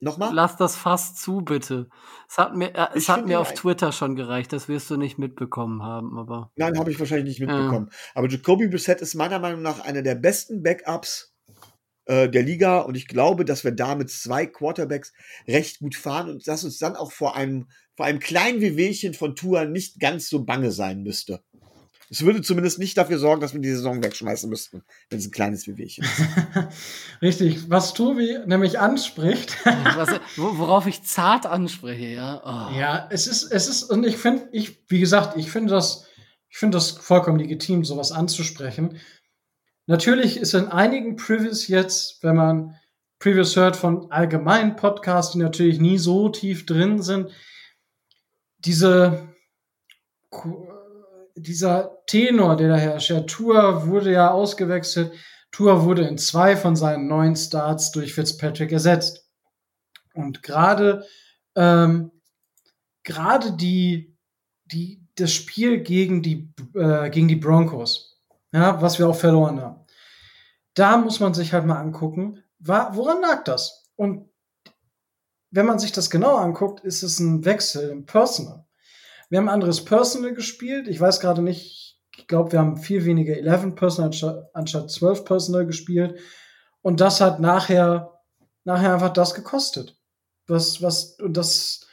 Nochmal? 0.00 0.32
Lass 0.32 0.56
das 0.56 0.76
fast 0.76 1.18
zu, 1.18 1.40
bitte. 1.40 1.88
Es 2.28 2.38
hat 2.38 2.54
mir, 2.54 2.74
äh, 2.74 2.88
es 2.94 3.08
hat 3.08 3.26
mir 3.26 3.40
auf 3.40 3.52
Twitter 3.54 3.90
schon 3.90 4.14
gereicht, 4.14 4.52
das 4.52 4.68
wirst 4.68 4.88
du 4.90 4.96
nicht 4.96 5.18
mitbekommen 5.18 5.82
haben, 5.82 6.16
aber. 6.18 6.52
Nein, 6.56 6.78
habe 6.78 6.90
ich 6.90 7.00
wahrscheinlich 7.00 7.38
nicht 7.38 7.40
mitbekommen. 7.40 7.88
Ja. 7.90 7.96
Aber 8.14 8.28
Jacoby 8.28 8.68
Brissett 8.68 9.00
ist 9.00 9.14
meiner 9.14 9.40
Meinung 9.40 9.62
nach 9.62 9.80
einer 9.80 10.02
der 10.02 10.14
besten 10.14 10.62
Backups 10.62 11.34
äh, 12.08 12.28
der 12.28 12.42
Liga 12.42 12.78
und 12.80 12.96
ich 12.96 13.08
glaube, 13.08 13.44
dass 13.44 13.64
wir 13.64 13.72
da 13.72 13.96
mit 13.96 14.10
zwei 14.10 14.46
Quarterbacks 14.46 15.12
recht 15.48 15.80
gut 15.80 15.96
fahren 15.96 16.30
und 16.30 16.46
dass 16.46 16.62
uns 16.62 16.78
dann 16.78 16.94
auch 16.94 17.10
vor 17.10 17.34
einem, 17.34 17.66
vor 17.96 18.06
einem 18.06 18.20
kleinen 18.20 18.60
Wehwehchen 18.60 19.14
von 19.14 19.34
Tour 19.34 19.64
nicht 19.64 19.98
ganz 19.98 20.28
so 20.28 20.44
bange 20.44 20.70
sein 20.70 21.02
müsste. 21.02 21.42
Es 22.10 22.22
würde 22.24 22.40
zumindest 22.40 22.78
nicht 22.78 22.96
dafür 22.96 23.18
sorgen, 23.18 23.40
dass 23.40 23.52
wir 23.52 23.60
die 23.60 23.70
Saison 23.70 24.02
wegschmeißen 24.02 24.48
müssten, 24.48 24.82
wenn 25.10 25.18
es 25.18 25.26
ein 25.26 25.30
kleines 25.30 25.66
Wehwehchen 25.66 26.04
ist. 26.04 27.22
Richtig, 27.22 27.70
was 27.70 27.92
Tobi 27.92 28.38
nämlich 28.46 28.78
anspricht. 28.78 29.56
was, 29.64 30.20
worauf 30.36 30.86
ich 30.86 31.02
zart 31.02 31.44
anspreche, 31.44 32.06
ja. 32.06 32.40
Oh. 32.44 32.78
Ja, 32.78 33.08
es 33.10 33.26
ist, 33.26 33.44
es 33.52 33.68
ist, 33.68 33.84
und 33.84 34.06
ich 34.06 34.16
finde, 34.16 34.48
ich, 34.52 34.82
wie 34.88 35.00
gesagt, 35.00 35.36
ich 35.36 35.50
finde 35.50 35.74
das, 35.74 36.06
ich 36.48 36.56
finde 36.56 36.76
das 36.76 36.92
vollkommen 36.92 37.38
legitim, 37.38 37.84
sowas 37.84 38.10
anzusprechen. 38.10 38.98
Natürlich 39.86 40.38
ist 40.38 40.54
in 40.54 40.68
einigen 40.68 41.16
Previews 41.16 41.68
jetzt, 41.68 42.22
wenn 42.22 42.36
man 42.36 42.76
Previews 43.18 43.56
hört 43.56 43.76
von 43.76 44.10
allgemeinen 44.10 44.76
Podcasts, 44.76 45.32
die 45.32 45.38
natürlich 45.38 45.80
nie 45.80 45.98
so 45.98 46.28
tief 46.28 46.66
drin 46.66 47.02
sind, 47.02 47.30
diese 48.58 49.28
dieser 51.40 52.04
Tenor, 52.06 52.56
der 52.56 52.68
da 52.68 52.76
herrscht, 52.76 53.10
ja, 53.10 53.20
Tour 53.20 53.86
wurde 53.86 54.12
ja 54.12 54.30
ausgewechselt. 54.30 55.12
Tour 55.50 55.84
wurde 55.84 56.06
in 56.06 56.18
zwei 56.18 56.56
von 56.56 56.76
seinen 56.76 57.08
neun 57.08 57.36
Starts 57.36 57.90
durch 57.92 58.14
Fitzpatrick 58.14 58.72
ersetzt. 58.72 59.26
Und 60.14 60.42
gerade 60.42 61.04
ähm, 61.56 62.12
gerade 63.08 63.52
die, 63.52 64.14
die, 64.66 65.02
das 65.16 65.32
Spiel 65.32 65.80
gegen 65.80 66.22
die, 66.22 66.52
äh, 66.74 67.10
gegen 67.10 67.26
die 67.26 67.36
Broncos, 67.36 68.20
ja, 68.52 68.80
was 68.82 68.98
wir 68.98 69.08
auch 69.08 69.16
verloren 69.16 69.60
haben, 69.60 69.80
da 70.74 70.98
muss 70.98 71.18
man 71.18 71.34
sich 71.34 71.52
halt 71.52 71.66
mal 71.66 71.80
angucken, 71.80 72.44
war, 72.60 72.94
woran 72.94 73.20
lag 73.22 73.44
das? 73.44 73.90
Und 73.96 74.28
wenn 75.50 75.66
man 75.66 75.78
sich 75.78 75.90
das 75.90 76.10
genau 76.10 76.36
anguckt, 76.36 76.80
ist 76.80 77.02
es 77.02 77.18
ein 77.18 77.44
Wechsel 77.44 77.88
im 77.88 78.04
Personal. 78.04 78.66
Wir 79.28 79.38
haben 79.38 79.48
anderes 79.48 79.84
Personal 79.84 80.34
gespielt. 80.34 80.88
Ich 80.88 81.00
weiß 81.00 81.20
gerade 81.20 81.42
nicht, 81.42 82.00
ich 82.16 82.26
glaube, 82.26 82.52
wir 82.52 82.58
haben 82.58 82.76
viel 82.76 83.04
weniger 83.04 83.36
11 83.36 83.74
Personal 83.74 84.48
anstatt 84.52 84.90
12 84.90 85.24
Personal 85.24 85.66
gespielt. 85.66 86.18
Und 86.82 87.00
das 87.00 87.20
hat 87.20 87.40
nachher, 87.40 88.20
nachher 88.64 88.94
einfach 88.94 89.12
das 89.12 89.34
gekostet. 89.34 89.96
Was, 90.46 90.80
was, 90.82 91.18
und 91.20 91.36
das, 91.36 91.86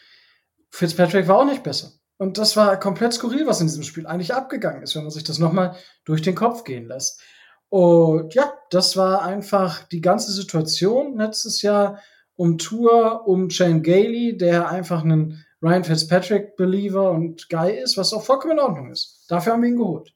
Fitzpatrick 0.69 1.27
war 1.27 1.39
auch 1.39 1.45
nicht 1.45 1.63
besser. 1.63 1.91
Und 2.17 2.37
das 2.37 2.55
war 2.55 2.79
komplett 2.79 3.13
skurril, 3.13 3.45
was 3.47 3.61
in 3.61 3.67
diesem 3.67 3.83
Spiel 3.83 4.07
eigentlich 4.07 4.33
abgegangen 4.33 4.83
ist, 4.83 4.95
wenn 4.95 5.03
man 5.03 5.11
sich 5.11 5.23
das 5.23 5.39
nochmal 5.39 5.75
durch 6.05 6.21
den 6.21 6.35
Kopf 6.35 6.63
gehen 6.63 6.87
lässt. 6.87 7.21
Und 7.69 8.33
ja, 8.33 8.53
das 8.69 8.95
war 8.95 9.23
einfach 9.23 9.83
die 9.83 10.01
ganze 10.01 10.31
Situation 10.31 11.17
letztes 11.17 11.61
Jahr 11.61 11.99
um 12.35 12.57
Tour, 12.57 13.27
um 13.27 13.49
Shane 13.49 13.81
Gailey, 13.81 14.37
der 14.37 14.69
einfach 14.69 15.03
einen 15.03 15.44
Ryan 15.65 15.83
Fitzpatrick 15.83 16.55
Believer 16.57 17.09
und 17.09 17.49
Guy 17.49 17.71
ist, 17.71 17.97
was 17.97 18.13
auch 18.13 18.23
vollkommen 18.23 18.53
in 18.53 18.59
Ordnung 18.59 18.91
ist. 18.91 19.25
Dafür 19.27 19.53
haben 19.53 19.63
wir 19.63 19.69
ihn 19.69 19.77
geholt. 19.77 20.13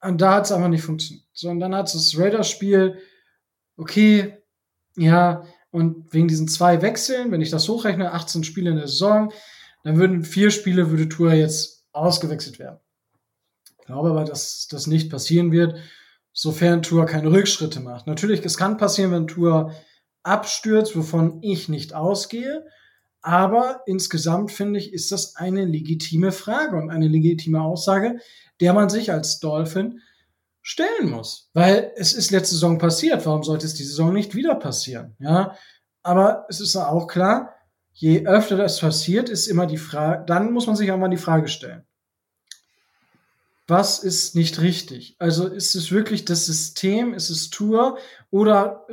Und 0.00 0.20
da 0.20 0.34
hat 0.34 0.44
es 0.44 0.52
einfach 0.52 0.68
nicht 0.68 0.84
funktioniert. 0.84 1.26
So, 1.32 1.48
und 1.50 1.58
dann 1.58 1.74
hat 1.74 1.88
es 1.88 1.94
das 1.94 2.16
Raiders-Spiel, 2.16 2.98
okay, 3.76 4.38
ja, 4.96 5.44
und 5.72 6.12
wegen 6.14 6.28
diesen 6.28 6.46
zwei 6.46 6.82
Wechseln, 6.82 7.32
wenn 7.32 7.42
ich 7.42 7.50
das 7.50 7.68
hochrechne, 7.68 8.12
18 8.12 8.44
Spiele 8.44 8.70
in 8.70 8.76
der 8.76 8.86
Saison, 8.86 9.32
dann 9.82 9.98
würden 9.98 10.22
vier 10.22 10.52
Spiele, 10.52 10.90
würde 10.90 11.08
Tour 11.08 11.32
jetzt 11.32 11.86
ausgewechselt 11.90 12.60
werden. 12.60 12.78
Ich 13.80 13.86
glaube 13.86 14.10
aber, 14.10 14.24
dass 14.24 14.68
das 14.68 14.86
nicht 14.86 15.10
passieren 15.10 15.50
wird, 15.50 15.76
sofern 16.32 16.82
Tour 16.82 17.06
keine 17.06 17.32
Rückschritte 17.32 17.80
macht. 17.80 18.06
Natürlich, 18.06 18.44
es 18.44 18.56
kann 18.56 18.76
passieren, 18.76 19.10
wenn 19.10 19.26
Tour 19.26 19.74
abstürzt, 20.22 20.94
wovon 20.94 21.42
ich 21.42 21.68
nicht 21.68 21.92
ausgehe. 21.92 22.64
Aber 23.20 23.82
insgesamt 23.86 24.52
finde 24.52 24.78
ich, 24.78 24.92
ist 24.92 25.12
das 25.12 25.36
eine 25.36 25.64
legitime 25.64 26.32
Frage 26.32 26.76
und 26.76 26.90
eine 26.90 27.08
legitime 27.08 27.60
Aussage, 27.60 28.20
der 28.60 28.72
man 28.72 28.88
sich 28.88 29.12
als 29.12 29.40
Dolphin 29.40 30.00
stellen 30.62 31.10
muss. 31.10 31.50
Weil 31.54 31.92
es 31.96 32.12
ist 32.12 32.30
letzte 32.30 32.54
Saison 32.54 32.78
passiert. 32.78 33.24
Warum 33.26 33.42
sollte 33.42 33.66
es 33.66 33.74
die 33.74 33.84
Saison 33.84 34.12
nicht 34.12 34.34
wieder 34.34 34.54
passieren? 34.54 35.16
Ja. 35.18 35.56
Aber 36.02 36.46
es 36.48 36.60
ist 36.60 36.76
auch 36.76 37.06
klar, 37.06 37.54
je 37.92 38.26
öfter 38.26 38.56
das 38.56 38.80
passiert, 38.80 39.28
ist 39.28 39.46
immer 39.46 39.66
die 39.66 39.78
Frage, 39.78 40.24
dann 40.26 40.52
muss 40.52 40.66
man 40.66 40.76
sich 40.76 40.90
auch 40.92 40.98
mal 40.98 41.08
die 41.08 41.16
Frage 41.16 41.48
stellen. 41.48 41.84
Was 43.66 43.98
ist 43.98 44.34
nicht 44.34 44.60
richtig? 44.60 45.16
Also 45.18 45.46
ist 45.46 45.74
es 45.74 45.90
wirklich 45.90 46.24
das 46.24 46.46
System, 46.46 47.12
ist 47.12 47.28
es 47.28 47.50
Tour 47.50 47.98
oder 48.30 48.86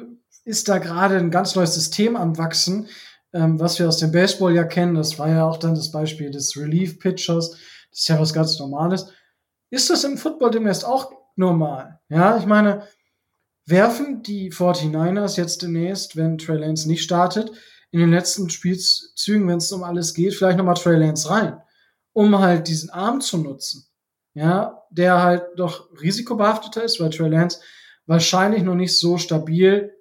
ist 0.43 0.68
da 0.68 0.80
gerade 0.80 1.18
ein 1.18 1.31
ganz 1.31 1.56
neues 1.56 1.73
System 1.73 2.15
am 2.15 2.38
Wachsen, 2.38 2.88
ähm, 3.36 3.60
was 3.60 3.78
wir 3.78 3.88
aus 3.88 3.98
dem 3.98 4.14
Baseball 4.14 4.56
ja 4.56 4.64
kennen, 4.64 4.95
das 4.95 5.20
war 5.20 5.30
ja 5.30 5.45
auch 5.45 5.57
dann 5.57 5.76
das 5.76 5.91
Beispiel 5.91 6.32
des 6.32 6.56
Relief 6.56 6.99
Pitchers, 6.99 7.52
das 7.91 7.99
ist 7.99 8.07
ja 8.07 8.20
was 8.20 8.34
ganz 8.34 8.57
Normales. 8.60 9.12
Ist 9.70 9.90
das 9.90 10.06
im 10.06 10.18
Football 10.18 10.52
demnächst 10.52 10.86
auch 10.86 11.12
normal? 11.36 11.99
Ja, 12.07 12.38
ich 12.38 12.45
meine, 12.45 12.88
werfen 13.66 14.24
die 14.24 14.52
49ers 14.52 15.38
jetzt 15.38 15.62
demnächst, 15.62 16.16
wenn 16.16 16.38
Trey 16.38 16.57
Lance 16.57 16.88
nicht 16.88 17.03
startet, 17.03 17.52
in 17.91 17.99
den 17.99 18.12
letzten 18.12 18.49
Spielzügen, 18.49 19.48
wenn 19.49 19.57
es 19.57 19.72
um 19.72 19.84
alles 19.84 20.14
geht, 20.14 20.34
vielleicht 20.34 20.57
nochmal 20.57 20.76
Trey 20.76 20.98
Lance 20.98 21.30
rein, 21.30 21.62
um 22.14 22.40
halt 22.40 22.70
diesen 22.70 22.90
Arm 22.90 23.20
zu 23.20 23.38
nutzen. 23.38 23.86
Ja, 24.34 24.84
der 24.90 25.22
halt 25.22 25.44
doch 25.57 25.90
risikobehafteter 26.02 26.84
ist, 26.84 27.02
weil 27.02 27.10
Trey 27.10 27.30
Lance 27.30 27.60
wahrscheinlich 28.06 28.64
noch 28.64 28.76
nicht 28.76 28.98
so 28.98 29.18
stabil, 29.18 29.94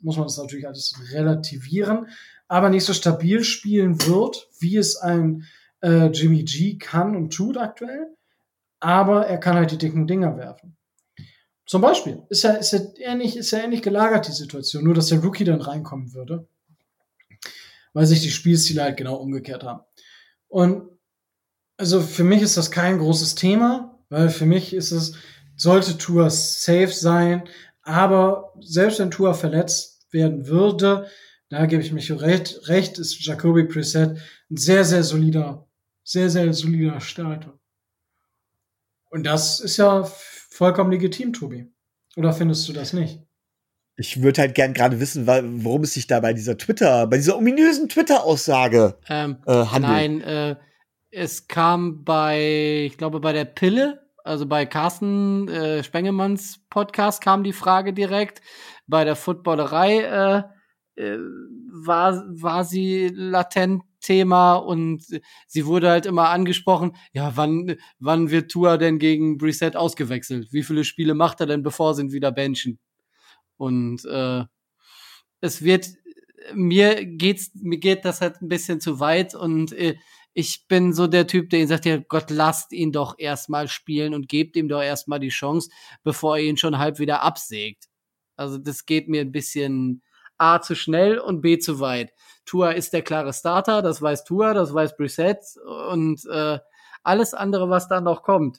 muss 0.00 0.16
man 0.16 0.26
das 0.26 0.38
natürlich 0.38 0.66
alles 0.66 0.94
relativieren, 1.12 2.08
aber 2.52 2.68
nicht 2.68 2.84
so 2.84 2.92
stabil 2.92 3.44
spielen 3.44 4.06
wird, 4.06 4.50
wie 4.58 4.76
es 4.76 4.98
ein 4.98 5.46
äh, 5.80 6.08
Jimmy 6.08 6.42
G 6.42 6.76
kann 6.76 7.16
und 7.16 7.32
tut 7.32 7.56
aktuell. 7.56 8.14
Aber 8.78 9.26
er 9.26 9.38
kann 9.38 9.56
halt 9.56 9.70
die 9.70 9.78
dicken 9.78 10.06
Dinger 10.06 10.36
werfen. 10.36 10.76
Zum 11.64 11.80
Beispiel 11.80 12.24
ist 12.28 12.42
ja, 12.44 12.50
ist 12.50 12.72
ja 12.72 12.80
ähnlich, 12.98 13.38
ähnlich 13.54 13.80
gelagert, 13.80 14.28
die 14.28 14.32
Situation, 14.32 14.84
nur 14.84 14.92
dass 14.92 15.06
der 15.06 15.20
Rookie 15.20 15.44
dann 15.44 15.62
reinkommen 15.62 16.12
würde. 16.12 16.46
Weil 17.94 18.04
sich 18.04 18.20
die 18.20 18.30
Spielstile 18.30 18.82
halt 18.82 18.98
genau 18.98 19.14
umgekehrt 19.14 19.64
haben. 19.64 19.80
Und 20.48 20.90
also 21.78 22.02
für 22.02 22.24
mich 22.24 22.42
ist 22.42 22.58
das 22.58 22.70
kein 22.70 22.98
großes 22.98 23.34
Thema, 23.34 23.98
weil 24.10 24.28
für 24.28 24.44
mich 24.44 24.74
ist 24.74 24.92
es, 24.92 25.14
sollte 25.56 25.96
Tour 25.96 26.28
safe 26.28 26.92
sein, 26.92 27.44
aber 27.80 28.52
selbst 28.60 28.98
wenn 28.98 29.10
Tour 29.10 29.32
verletzt 29.32 30.06
werden 30.10 30.48
würde, 30.48 31.08
da 31.52 31.66
gebe 31.66 31.82
ich 31.82 31.92
mich 31.92 32.10
recht, 32.10 32.66
recht, 32.68 32.98
ist 32.98 33.22
Jacoby 33.22 33.64
Preset 33.64 34.18
ein 34.50 34.56
sehr, 34.56 34.86
sehr 34.86 35.02
solider, 35.02 35.68
sehr, 36.02 36.30
sehr 36.30 36.54
solider 36.54 36.98
Starter. 37.00 37.58
Und 39.10 39.24
das 39.24 39.60
ist 39.60 39.76
ja 39.76 40.04
vollkommen 40.04 40.90
legitim, 40.90 41.34
Tobi. 41.34 41.70
Oder 42.16 42.32
findest 42.32 42.66
du 42.68 42.72
das 42.72 42.94
nicht? 42.94 43.20
Ich 43.96 44.22
würde 44.22 44.40
halt 44.40 44.54
gern 44.54 44.72
gerade 44.72 44.98
wissen, 44.98 45.26
worum 45.26 45.82
es 45.82 45.92
sich 45.92 46.06
da 46.06 46.20
bei 46.20 46.32
dieser 46.32 46.56
Twitter, 46.56 47.06
bei 47.06 47.18
dieser 47.18 47.36
ominösen 47.36 47.90
Twitter-Aussage 47.90 48.98
ähm, 49.10 49.36
äh, 49.46 49.52
handelt. 49.52 49.82
Nein, 49.82 50.20
äh, 50.22 50.56
es 51.10 51.48
kam 51.48 52.02
bei, 52.02 52.84
ich 52.86 52.96
glaube, 52.96 53.20
bei 53.20 53.34
der 53.34 53.44
Pille, 53.44 54.08
also 54.24 54.46
bei 54.46 54.64
Carsten 54.64 55.48
äh, 55.48 55.84
Spengemanns 55.84 56.60
Podcast 56.70 57.22
kam 57.22 57.44
die 57.44 57.52
Frage 57.52 57.92
direkt. 57.92 58.40
Bei 58.86 59.04
der 59.04 59.16
Footballerei 59.16 60.46
äh, 60.96 61.16
war, 61.70 62.24
war 62.28 62.64
sie 62.64 63.08
latent 63.08 63.82
Thema 64.00 64.54
und 64.56 65.04
sie 65.46 65.66
wurde 65.66 65.88
halt 65.88 66.06
immer 66.06 66.28
angesprochen, 66.30 66.96
ja, 67.12 67.36
wann, 67.36 67.76
wann 67.98 68.30
wird 68.30 68.50
Tua 68.50 68.76
denn 68.76 68.98
gegen 68.98 69.38
Brissett 69.38 69.76
ausgewechselt? 69.76 70.52
Wie 70.52 70.62
viele 70.62 70.84
Spiele 70.84 71.14
macht 71.14 71.40
er 71.40 71.46
denn, 71.46 71.62
bevor 71.62 71.94
sie 71.94 72.02
ihn 72.02 72.12
wieder 72.12 72.32
benchen? 72.32 72.78
Und 73.56 74.04
äh, 74.04 74.44
es 75.40 75.62
wird, 75.62 75.88
mir 76.54 77.06
geht's, 77.06 77.52
mir 77.54 77.78
geht 77.78 78.04
das 78.04 78.20
halt 78.20 78.42
ein 78.42 78.48
bisschen 78.48 78.80
zu 78.80 79.00
weit 79.00 79.34
und 79.34 79.72
äh, 79.72 79.96
ich 80.34 80.66
bin 80.66 80.92
so 80.92 81.06
der 81.06 81.26
Typ, 81.26 81.50
der 81.50 81.60
ihn 81.60 81.68
sagt, 81.68 81.84
ja 81.84 81.98
Gott, 81.98 82.30
lasst 82.30 82.72
ihn 82.72 82.90
doch 82.90 83.16
erstmal 83.18 83.68
spielen 83.68 84.14
und 84.14 84.28
gebt 84.28 84.56
ihm 84.56 84.68
doch 84.68 84.82
erstmal 84.82 85.20
die 85.20 85.28
Chance, 85.28 85.70
bevor 86.02 86.38
ihr 86.38 86.48
ihn 86.48 86.56
schon 86.56 86.78
halb 86.78 86.98
wieder 86.98 87.22
absägt. 87.22 87.88
Also 88.36 88.58
das 88.58 88.86
geht 88.86 89.08
mir 89.08 89.20
ein 89.20 89.32
bisschen 89.32 90.02
A 90.42 90.60
zu 90.60 90.74
schnell 90.74 91.18
und 91.18 91.40
B 91.40 91.58
zu 91.58 91.80
weit. 91.80 92.12
Tua 92.44 92.72
ist 92.72 92.92
der 92.92 93.02
klare 93.02 93.32
Starter, 93.32 93.82
das 93.82 94.02
weiß 94.02 94.24
Tua, 94.24 94.54
das 94.54 94.74
weiß 94.74 94.96
Brissett 94.96 95.38
und 95.86 96.24
äh, 96.26 96.58
alles 97.02 97.34
andere, 97.34 97.70
was 97.70 97.88
da 97.88 98.00
noch 98.00 98.22
kommt. 98.22 98.58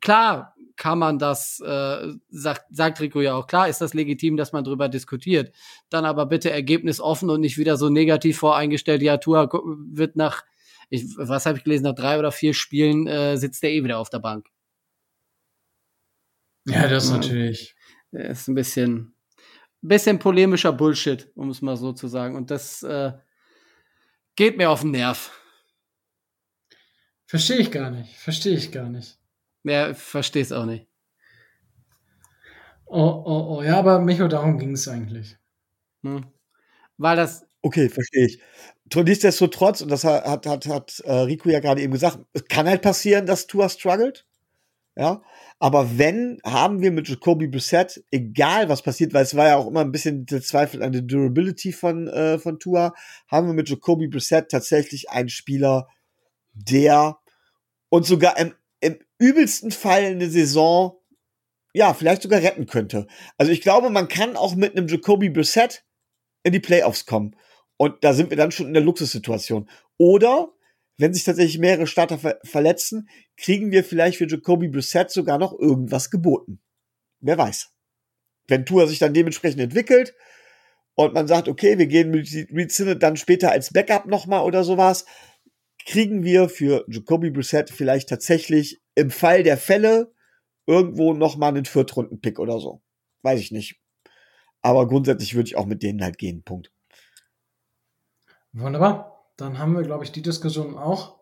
Klar 0.00 0.54
kann 0.76 0.98
man 0.98 1.18
das, 1.18 1.60
äh, 1.60 2.12
sagt, 2.30 2.66
sagt 2.70 3.00
Rico 3.00 3.20
ja 3.20 3.34
auch, 3.34 3.46
klar 3.46 3.68
ist 3.68 3.80
das 3.80 3.94
legitim, 3.94 4.36
dass 4.36 4.52
man 4.52 4.64
drüber 4.64 4.88
diskutiert. 4.88 5.54
Dann 5.90 6.04
aber 6.04 6.26
bitte 6.26 6.50
Ergebnis 6.50 7.00
offen 7.00 7.30
und 7.30 7.40
nicht 7.40 7.58
wieder 7.58 7.76
so 7.76 7.90
negativ 7.90 8.38
voreingestellt, 8.38 9.02
ja, 9.02 9.18
Tua 9.18 9.50
wird 9.90 10.16
nach 10.16 10.42
ich, 10.90 11.04
was 11.18 11.44
habe 11.44 11.58
ich 11.58 11.64
gelesen, 11.64 11.84
nach 11.84 11.94
drei 11.94 12.18
oder 12.18 12.32
vier 12.32 12.54
Spielen 12.54 13.06
äh, 13.06 13.36
sitzt 13.36 13.62
er 13.62 13.70
eh 13.70 13.84
wieder 13.84 13.98
auf 13.98 14.08
der 14.08 14.20
Bank. 14.20 14.48
Ja, 16.66 16.88
das 16.88 17.04
ist 17.04 17.10
natürlich. 17.10 17.74
Das 18.10 18.40
ist 18.40 18.48
ein 18.48 18.54
bisschen, 18.54 19.14
bisschen 19.80 20.18
polemischer 20.18 20.72
Bullshit, 20.72 21.30
um 21.34 21.50
es 21.50 21.62
mal 21.62 21.76
so 21.76 21.92
zu 21.92 22.08
sagen. 22.08 22.36
Und 22.36 22.50
das 22.50 22.82
äh, 22.82 23.12
geht 24.36 24.56
mir 24.56 24.70
auf 24.70 24.82
den 24.82 24.92
Nerv. 24.92 25.30
Verstehe 27.26 27.58
ich 27.58 27.70
gar 27.70 27.90
nicht. 27.90 28.16
Verstehe 28.16 28.56
ich 28.56 28.72
gar 28.72 28.88
nicht. 28.88 29.18
Ja, 29.64 29.92
verstehe 29.94 30.42
es 30.42 30.52
auch 30.52 30.64
nicht. 30.64 30.86
Oh, 32.86 33.22
oh, 33.24 33.56
oh. 33.56 33.62
Ja, 33.62 33.78
aber 33.78 33.98
Micho, 33.98 34.28
darum 34.28 34.58
ging 34.58 34.72
es 34.72 34.88
eigentlich. 34.88 35.36
Hm. 36.02 36.24
Weil 36.96 37.16
das. 37.16 37.46
Okay, 37.60 37.88
verstehe 37.88 38.26
ich. 38.26 38.40
Nichtsdestotrotz, 38.94 39.82
und 39.82 39.90
das 39.90 40.04
hat, 40.04 40.24
hat, 40.24 40.46
hat, 40.46 40.66
hat 40.66 41.00
äh, 41.00 41.12
Rico 41.12 41.50
ja 41.50 41.60
gerade 41.60 41.82
eben 41.82 41.92
gesagt, 41.92 42.20
es 42.32 42.44
kann 42.46 42.66
halt 42.66 42.82
passieren, 42.82 43.26
dass 43.26 43.46
Tua 43.46 43.68
struggelt. 43.68 44.27
Ja. 44.98 45.22
Aber 45.60 45.96
wenn, 45.96 46.40
haben 46.44 46.82
wir 46.82 46.90
mit 46.90 47.08
Jacoby 47.08 47.46
Brissett, 47.46 48.04
egal 48.10 48.68
was 48.68 48.82
passiert, 48.82 49.14
weil 49.14 49.22
es 49.22 49.36
war 49.36 49.46
ja 49.46 49.56
auch 49.56 49.68
immer 49.68 49.80
ein 49.80 49.92
bisschen 49.92 50.26
der 50.26 50.42
Zweifel 50.42 50.82
an 50.82 50.90
der 50.90 51.02
Durability 51.02 51.72
von, 51.72 52.08
äh, 52.08 52.38
von 52.38 52.58
Tua, 52.58 52.92
haben 53.28 53.46
wir 53.46 53.54
mit 53.54 53.68
Jacoby 53.68 54.08
Brissett 54.08 54.50
tatsächlich 54.50 55.08
einen 55.08 55.28
Spieler, 55.28 55.88
der 56.52 57.18
uns 57.90 58.08
sogar 58.08 58.36
im, 58.38 58.54
im 58.80 58.98
übelsten 59.18 59.70
Fall 59.70 60.04
eine 60.04 60.28
Saison, 60.30 60.98
ja, 61.72 61.94
vielleicht 61.94 62.22
sogar 62.22 62.42
retten 62.42 62.66
könnte. 62.66 63.06
Also 63.36 63.52
ich 63.52 63.60
glaube, 63.60 63.90
man 63.90 64.08
kann 64.08 64.36
auch 64.36 64.56
mit 64.56 64.76
einem 64.76 64.88
Jacoby 64.88 65.30
Brissett 65.30 65.84
in 66.42 66.52
die 66.52 66.60
Playoffs 66.60 67.06
kommen. 67.06 67.36
Und 67.76 68.02
da 68.02 68.14
sind 68.14 68.30
wir 68.30 68.36
dann 68.36 68.50
schon 68.50 68.66
in 68.66 68.74
der 68.74 68.82
Luxussituation. 68.82 69.68
Oder, 69.96 70.48
wenn 70.98 71.14
sich 71.14 71.24
tatsächlich 71.24 71.58
mehrere 71.58 71.86
Starter 71.86 72.18
ver 72.18 72.38
verletzen, 72.44 73.08
kriegen 73.36 73.70
wir 73.70 73.84
vielleicht 73.84 74.18
für 74.18 74.26
Jacoby 74.26 74.68
Brissett 74.68 75.10
sogar 75.10 75.38
noch 75.38 75.56
irgendwas 75.58 76.10
geboten. 76.10 76.60
Wer 77.20 77.38
weiß. 77.38 77.72
Wenn 78.48 78.66
Tour 78.66 78.86
sich 78.88 78.98
dann 78.98 79.14
dementsprechend 79.14 79.60
entwickelt 79.60 80.14
und 80.94 81.14
man 81.14 81.28
sagt, 81.28 81.48
okay, 81.48 81.78
wir 81.78 81.86
gehen 81.86 82.10
mit 82.10 82.28
Reed 82.32 82.72
Sinnett 82.72 83.02
dann 83.02 83.16
später 83.16 83.52
als 83.52 83.72
Backup 83.72 84.06
nochmal 84.06 84.44
oder 84.44 84.64
sowas, 84.64 85.06
kriegen 85.86 86.24
wir 86.24 86.48
für 86.48 86.84
Jacoby 86.88 87.30
Brissett 87.30 87.70
vielleicht 87.70 88.08
tatsächlich 88.08 88.80
im 88.94 89.10
Fall 89.10 89.44
der 89.44 89.56
Fälle 89.56 90.12
irgendwo 90.66 91.14
nochmal 91.14 91.50
einen 91.50 91.64
Viertrunden-Pick 91.64 92.40
oder 92.40 92.58
so. 92.58 92.82
Weiß 93.22 93.40
ich 93.40 93.52
nicht. 93.52 93.80
Aber 94.60 94.88
grundsätzlich 94.88 95.34
würde 95.34 95.46
ich 95.46 95.56
auch 95.56 95.66
mit 95.66 95.82
denen 95.82 96.02
halt 96.02 96.18
gehen. 96.18 96.42
Punkt. 96.42 96.72
Wunderbar. 98.52 99.17
Dann 99.38 99.58
haben 99.58 99.74
wir, 99.74 99.82
glaube 99.82 100.04
ich, 100.04 100.12
die 100.12 100.20
Diskussion 100.20 100.76
auch 100.76 101.20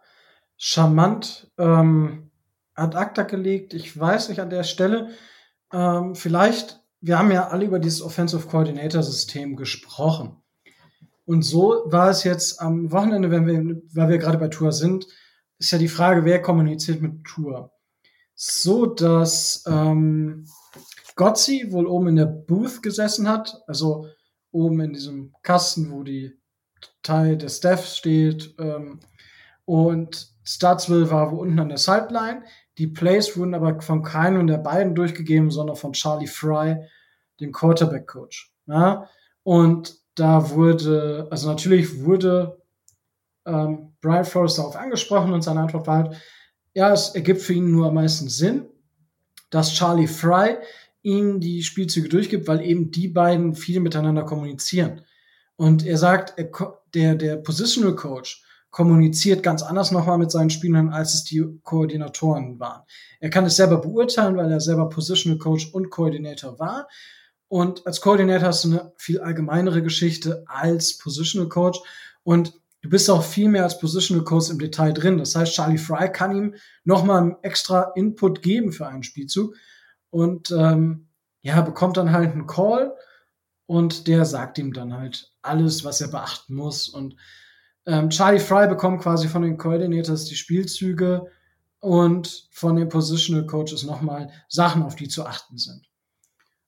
charmant 0.57 1.53
ähm, 1.59 2.31
ad 2.75 2.97
acta 2.97 3.23
gelegt. 3.23 3.75
Ich 3.75 3.99
weiß 3.99 4.31
nicht 4.31 4.41
an 4.41 4.51
der 4.51 4.65
Stelle, 4.65 5.11
ähm, 5.73 6.15
vielleicht, 6.15 6.81
wir 7.01 7.19
haben 7.19 7.31
ja 7.31 7.49
alle 7.49 7.67
über 7.67 7.79
dieses 7.79 8.03
Offensive 8.03 8.49
Coordinator 8.49 9.03
System 9.03 9.55
gesprochen. 9.55 10.43
Und 11.27 11.43
so 11.43 11.83
war 11.87 12.09
es 12.09 12.25
jetzt 12.25 12.61
am 12.61 12.91
Wochenende, 12.91 13.31
wenn 13.31 13.47
wir, 13.47 13.83
weil 13.93 14.09
wir 14.09 14.19
gerade 14.19 14.39
bei 14.39 14.49
Tour 14.49 14.73
sind, 14.73 15.07
ist 15.59 15.71
ja 15.73 15.79
die 15.79 15.89
Frage, 15.89 16.25
wer 16.25 16.41
kommuniziert 16.41 17.03
mit 17.03 17.25
Tour. 17.25 17.73
So, 18.35 18.87
dass 18.87 19.63
ähm, 19.67 20.47
Gotzi 21.17 21.67
wohl 21.71 21.87
oben 21.87 22.09
in 22.09 22.17
der 22.17 22.27
Booth 22.27 22.83
gesessen 22.83 23.29
hat, 23.29 23.63
also 23.67 24.07
oben 24.53 24.81
in 24.81 24.93
diesem 24.95 25.35
Kasten, 25.43 25.91
wo 25.91 26.03
die 26.03 26.39
Teil 27.03 27.37
des 27.37 27.59
Staff 27.59 27.87
steht. 27.87 28.55
Ähm, 28.59 29.01
und 29.65 30.29
Stutzville 30.45 31.11
war 31.11 31.33
wo 31.33 31.37
unten 31.37 31.59
an 31.59 31.69
der 31.69 31.79
Sideline. 31.79 32.43
Die 32.79 32.87
Plays 32.87 33.37
wurden 33.37 33.55
aber 33.55 33.81
von 33.81 34.03
keinem 34.03 34.47
der 34.47 34.59
beiden 34.59 34.95
durchgegeben, 34.95 35.51
sondern 35.51 35.77
von 35.77 35.93
Charlie 35.93 36.27
Fry, 36.27 36.77
dem 37.41 37.53
Quarterback-Coach. 37.53 38.53
Ja? 38.67 39.09
Und 39.43 39.97
da 40.15 40.51
wurde, 40.51 41.27
also 41.31 41.49
natürlich 41.49 42.05
wurde 42.05 42.63
ähm, 43.47 43.93
Brian 44.01 44.25
Forrest 44.25 44.59
darauf 44.59 44.77
angesprochen 44.77 45.33
und 45.33 45.43
seine 45.43 45.61
Antwort 45.61 45.87
war 45.87 45.97
halt, 45.97 46.17
ja, 46.75 46.93
es 46.93 47.15
ergibt 47.15 47.41
für 47.41 47.55
ihn 47.55 47.71
nur 47.71 47.87
am 47.87 47.95
meisten 47.95 48.29
Sinn, 48.29 48.67
dass 49.51 49.73
Charlie 49.73 50.07
Fry 50.07 50.57
ihm 51.03 51.41
die 51.41 51.63
Spielzüge 51.63 52.09
durchgibt, 52.09 52.49
weil 52.49 52.61
eben 52.63 52.91
die 52.91 53.09
beiden 53.09 53.55
viel 53.55 53.81
miteinander 53.81 54.25
kommunizieren. 54.25 55.03
Und 55.57 55.87
er 55.87 55.99
sagt, 55.99 56.35
er, 56.37 56.51
der, 56.95 57.15
der 57.15 57.37
Positional 57.37 57.97
Coach 57.97 58.43
kommuniziert 58.71 59.43
ganz 59.43 59.63
anders 59.63 59.91
nochmal 59.91 60.19
mit 60.19 60.31
seinen 60.31 60.51
Spielern, 60.51 60.91
als 60.91 61.15
es 61.15 61.25
die 61.25 61.43
Koordinatoren 61.63 62.61
waren. 62.61 62.83
Er 63.21 63.31
kann 63.31 63.47
es 63.47 63.57
selber 63.57 63.79
beurteilen, 63.79 64.37
weil 64.37 64.53
er 64.53 64.61
selber 64.61 64.91
Positional 64.91 65.39
Coach 65.39 65.73
und 65.73 65.89
Koordinator 65.89 66.59
war. 66.59 66.87
Und 67.49 67.87
als 67.87 68.01
Koordinator 68.01 68.49
hast 68.49 68.65
du 68.65 68.73
eine 68.73 68.93
viel 68.99 69.21
allgemeinere 69.21 69.83
Geschichte 69.83 70.45
als 70.47 70.99
Positional 70.99 71.49
Coach. 71.49 71.81
Und 72.23 72.53
du 72.83 72.91
bist 72.91 73.09
auch 73.09 73.23
viel 73.23 73.49
mehr 73.49 73.63
als 73.63 73.79
Positional 73.79 74.25
Coach 74.25 74.51
im 74.51 74.59
Detail 74.59 74.93
drin. 74.93 75.17
Das 75.17 75.35
heißt, 75.35 75.55
Charlie 75.55 75.79
Fry 75.79 76.11
kann 76.13 76.37
ihm 76.37 76.55
nochmal 76.85 77.37
extra 77.41 77.93
Input 77.95 78.43
geben 78.43 78.73
für 78.73 78.87
einen 78.89 79.05
Spielzug. 79.05 79.55
Und 80.11 80.51
ähm, 80.51 81.09
ja, 81.41 81.63
bekommt 81.63 81.97
dann 81.97 82.13
halt 82.13 82.33
einen 82.33 82.47
Call 82.47 82.93
und 83.67 84.07
der 84.07 84.25
sagt 84.25 84.59
ihm 84.59 84.73
dann 84.73 84.95
halt 84.95 85.33
alles, 85.43 85.85
was 85.85 86.01
er 86.01 86.09
beachten 86.09 86.55
muss. 86.55 86.89
Und 86.89 87.17
ähm, 87.87 88.11
Charlie 88.11 88.41
Fry 88.41 88.69
bekommt 88.69 89.03
quasi 89.03 89.29
von 89.29 89.43
den 89.43 89.59
Coordinators 89.59 90.25
die 90.25 90.37
Spielzüge 90.37 91.27
und 91.81 92.49
von 92.51 92.77
den 92.77 92.89
Positional 92.89 93.47
Coaches 93.47 93.85
nochmal 93.85 94.31
Sachen, 94.49 94.83
auf 94.83 94.97
die 94.97 95.09
zu 95.09 95.27
achten 95.27 95.59
sind. 95.59 95.89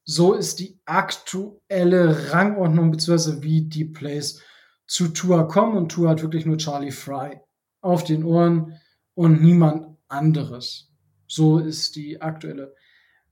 So 0.04 0.34
ist 0.34 0.58
die 0.58 0.80
aktuelle 0.86 2.32
Rangordnung, 2.32 2.90
beziehungsweise 2.90 3.42
wie 3.42 3.62
die 3.62 3.84
Plays 3.84 4.40
zu 4.86 5.08
Tour 5.08 5.48
kommen. 5.48 5.76
Und 5.76 5.90
Tour 5.90 6.08
hat 6.08 6.22
wirklich 6.22 6.46
nur 6.46 6.56
Charlie 6.56 6.92
Fry 6.92 7.40
auf 7.80 8.04
den 8.04 8.24
Ohren 8.24 8.80
und 9.14 9.42
niemand 9.42 9.98
anderes. 10.08 10.90
So 11.26 11.58
ist 11.58 11.96
die 11.96 12.22
aktuelle 12.22 12.74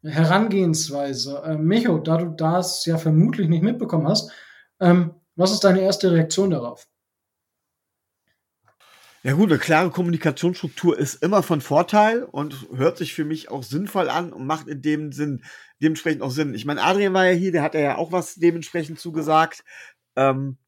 Herangehensweise. 0.07 1.43
Äh, 1.45 1.57
Micho, 1.57 1.99
da 1.99 2.19
du 2.19 2.27
das 2.31 2.85
ja 2.87 2.99
vermutlich 2.99 3.49
nicht 3.49 3.63
mitbekommen 3.63 4.09
hast, 4.09 4.31
ähm, 4.81 5.15
was 5.35 5.53
ist 5.53 5.65
deine 5.65 5.81
erste 5.81 6.13
Reaktion 6.13 6.51
darauf? 6.51 6.87
Ja 9.23 9.33
gut, 9.33 9.51
eine 9.51 9.59
klare 9.59 9.91
Kommunikationsstruktur 9.91 10.97
ist 10.97 11.21
immer 11.23 11.43
von 11.43 11.61
Vorteil 11.61 12.23
und 12.23 12.69
hört 12.73 12.97
sich 12.97 13.13
für 13.13 13.25
mich 13.25 13.51
auch 13.51 13.65
sinnvoll 13.65 14.09
an 14.09 14.33
und 14.33 14.47
macht 14.47 14.69
in 14.69 14.83
dem 14.83 15.11
Sinn 15.11 15.43
dementsprechend 15.83 16.23
auch 16.23 16.31
Sinn. 16.31 16.55
Ich 16.55 16.65
meine, 16.65 16.83
Adrian 16.83 17.13
war 17.13 17.27
ja 17.27 17.33
hier, 17.33 17.51
der 17.51 17.63
hat 17.63 17.75
ja 17.75 17.97
auch 17.97 18.13
was 18.13 18.37
dementsprechend 18.37 19.01
zugesagt. 19.01 19.65
Ähm, 20.15 20.59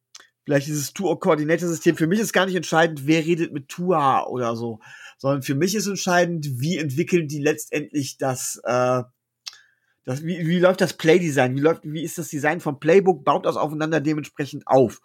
vielleicht 0.44 0.66
dieses 0.66 0.92
Tour-Koordinator-System. 0.92 1.96
Für 1.96 2.06
mich 2.06 2.20
ist 2.20 2.32
gar 2.32 2.46
nicht 2.46 2.56
entscheidend, 2.56 3.06
wer 3.06 3.24
redet 3.24 3.52
mit 3.52 3.68
Tua 3.68 4.24
oder 4.26 4.56
so, 4.56 4.80
sondern 5.18 5.42
für 5.42 5.54
mich 5.54 5.74
ist 5.74 5.86
entscheidend, 5.86 6.48
wie 6.58 6.78
entwickeln 6.78 7.28
die 7.28 7.40
letztendlich 7.40 8.16
das, 8.16 8.60
äh, 8.64 9.02
das 10.08 10.24
wie, 10.24 10.46
wie 10.46 10.58
läuft 10.58 10.80
das 10.80 10.94
Playdesign, 10.94 11.54
wie 11.54 11.92
wie 11.92 12.02
ist 12.02 12.16
das 12.16 12.28
Design 12.28 12.60
vom 12.60 12.80
Playbook, 12.80 13.26
baut 13.26 13.44
das 13.44 13.56
aufeinander 13.58 14.00
dementsprechend 14.00 14.66
auf. 14.66 15.02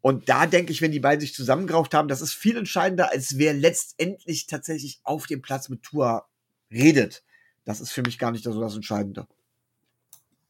Und 0.00 0.30
da 0.30 0.46
denke 0.46 0.72
ich, 0.72 0.80
wenn 0.80 0.90
die 0.90 1.00
beiden 1.00 1.20
sich 1.20 1.34
zusammengerauft 1.34 1.92
haben, 1.92 2.08
das 2.08 2.22
ist 2.22 2.32
viel 2.32 2.56
entscheidender, 2.56 3.12
als 3.12 3.36
wer 3.36 3.52
letztendlich 3.52 4.46
tatsächlich 4.46 5.00
auf 5.04 5.26
dem 5.26 5.42
Platz 5.42 5.68
mit 5.68 5.82
Tua 5.82 6.26
redet. 6.70 7.22
Das 7.66 7.82
ist 7.82 7.92
für 7.92 8.00
mich 8.00 8.18
gar 8.18 8.30
nicht 8.30 8.44
so 8.44 8.58
das 8.58 8.74
Entscheidende. 8.74 9.26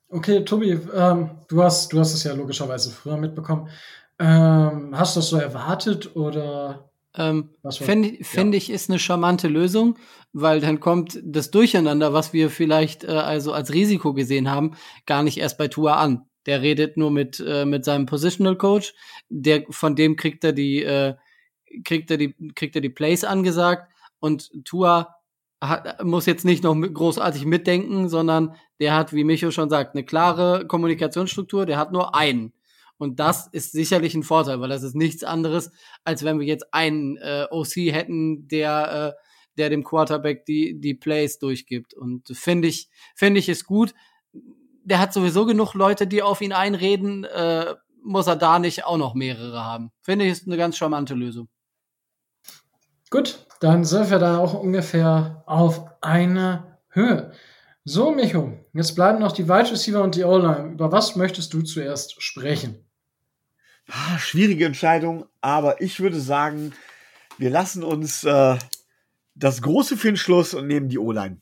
Okay, 0.09 0.45
Tobi, 0.45 0.79
ähm, 0.95 1.31
du 1.49 1.65
hast, 1.65 1.93
du 1.93 1.99
hast 1.99 2.15
es 2.15 2.23
ja 2.23 2.35
logischerweise 2.35 2.93
früher 2.93 3.17
mitbekommen. 3.17 3.69
Ähm, 4.21 4.97
hast 4.97 5.17
du 5.17 5.21
das 5.21 5.29
so 5.29 5.39
erwartet 5.39 6.15
oder? 6.15 6.92
Ähm, 7.15 7.51
Finde 7.71 8.25
find 8.25 8.55
ich, 8.55 8.71
ist 8.71 8.89
eine 8.89 8.99
charmante 8.99 9.49
Lösung, 9.49 9.99
weil 10.33 10.61
dann 10.61 10.81
kommt 10.81 11.21
das 11.23 11.51
Durcheinander, 11.51 12.13
was 12.13 12.33
wir 12.33 12.49
vielleicht 12.49 13.05
äh, 13.05 13.09
also 13.09 13.53
als 13.53 13.73
Risiko 13.73 14.15
gesehen 14.15 14.51
haben, 14.51 14.77
gar 15.05 15.23
nicht 15.23 15.39
erst 15.39 15.59
bei 15.59 15.69
Tua 15.69 15.97
an. 15.97 16.27
Der 16.47 16.63
redet 16.63 16.97
nur 16.97 17.11
mit, 17.11 17.43
äh, 17.47 17.67
mit 17.67 17.85
seinem 17.85 18.07
Positional 18.07 18.57
Coach, 18.57 18.95
der, 19.29 19.65
von 19.71 19.95
dem 19.95 20.17
kriegt 20.17 20.43
er 20.43 20.53
die, 20.53 20.83
äh, 20.83 21.15
kriegt 21.85 22.11
er 22.11 22.17
die, 22.17 22.35
kriegt 22.55 22.75
er 22.75 22.83
die 22.83 22.89
Plays 22.89 23.25
angesagt 23.25 23.91
und 24.19 24.51
Tua 24.65 25.15
hat, 25.63 26.03
muss 26.03 26.27
jetzt 26.27 26.45
nicht 26.45 26.65
noch 26.65 26.75
großartig 26.75 27.45
mitdenken, 27.45 28.09
sondern 28.09 28.57
der 28.81 28.95
hat, 28.95 29.13
wie 29.13 29.25
Micho 29.25 29.51
schon 29.51 29.71
sagt, 29.71 29.95
eine 29.95 30.05
klare 30.05 30.67
Kommunikationsstruktur, 30.67 31.67
der 31.67 31.79
hat 31.79 31.93
nur 31.93 32.15
einen. 32.15 32.53
Und 33.03 33.19
das 33.19 33.49
ist 33.49 33.73
sicherlich 33.73 34.15
ein 34.15 34.23
Vorteil, 34.23 34.61
weil 34.61 34.69
das 34.69 34.85
ist 34.85 34.95
nichts 34.95 35.25
anderes, 35.25 35.73
als 36.05 36.23
wenn 36.23 36.39
wir 36.39 36.47
jetzt 36.47 36.73
einen 36.73 37.17
äh, 37.17 37.49
OC 37.51 37.93
hätten, 37.93 38.47
der, 38.47 39.17
äh, 39.19 39.23
der 39.59 39.71
dem 39.71 39.83
Quarterback 39.83 40.47
die, 40.47 40.79
die 40.79 40.95
Plays 40.95 41.41
durchgibt. 41.41 41.95
Und 41.95 42.29
finde 42.29 42.69
ich, 42.69 42.91
finde 43.17 43.41
ich 43.41 43.49
ist 43.49 43.65
gut. 43.65 43.93
Der 44.85 45.01
hat 45.01 45.13
sowieso 45.13 45.47
genug 45.47 45.75
Leute, 45.75 46.07
die 46.07 46.23
auf 46.23 46.41
ihn 46.41 46.53
einreden, 46.53 47.25
äh, 47.25 47.75
muss 48.05 48.29
er 48.29 48.37
da 48.37 48.61
nicht 48.61 48.85
auch 48.85 48.99
noch 48.99 49.15
mehrere 49.15 49.65
haben. 49.65 49.91
Finde 50.01 50.25
ich 50.25 50.31
ist 50.31 50.47
eine 50.47 50.57
ganz 50.57 50.77
charmante 50.77 51.15
Lösung. 51.15 51.49
Gut, 53.11 53.49
dann 53.59 53.85
sind 53.85 54.11
wir 54.11 54.21
da 54.21 54.39
auch 54.39 54.55
ungefähr 54.55 55.43
auf 55.47 55.87
einer 56.01 56.79
Höhe. 56.91 57.33
So, 57.85 58.13
Micho, 58.13 58.53
jetzt 58.73 58.95
bleiben 58.95 59.19
noch 59.19 59.33
die 59.33 59.49
Wide 59.49 59.73
Receiver 59.73 60.05
und 60.05 60.15
die 60.15 60.23
O-Line. 60.23 60.75
Über 60.75 60.93
was 60.93 61.17
möchtest 61.17 61.53
du 61.53 61.63
zuerst 61.63 62.23
sprechen? 62.23 62.87
Ah, 63.95 64.19
schwierige 64.19 64.65
Entscheidung, 64.65 65.27
aber 65.43 65.83
ich 65.83 66.01
würde 66.01 66.19
sagen, 66.19 66.73
wir 67.37 67.51
lassen 67.51 67.85
uns 67.85 68.25
äh, 68.25 68.57
das 69.35 69.61
Große 69.61 69.99
für 69.99 70.09
den 70.09 70.17
Schluss 70.17 70.55
und 70.55 70.67
nehmen 70.67 70.89
die 70.89 70.99
O-Line. 70.99 71.37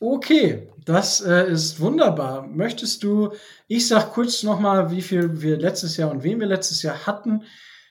Okay, 0.00 0.66
das 0.86 1.20
äh, 1.20 1.46
ist 1.46 1.80
wunderbar. 1.80 2.46
Möchtest 2.46 3.02
du, 3.02 3.34
ich 3.68 3.86
sag 3.86 4.14
kurz 4.14 4.42
nochmal, 4.42 4.90
wie 4.90 5.02
viel 5.02 5.42
wir 5.42 5.58
letztes 5.58 5.98
Jahr 5.98 6.10
und 6.10 6.22
wen 6.22 6.40
wir 6.40 6.46
letztes 6.46 6.82
Jahr 6.82 7.06
hatten. 7.06 7.42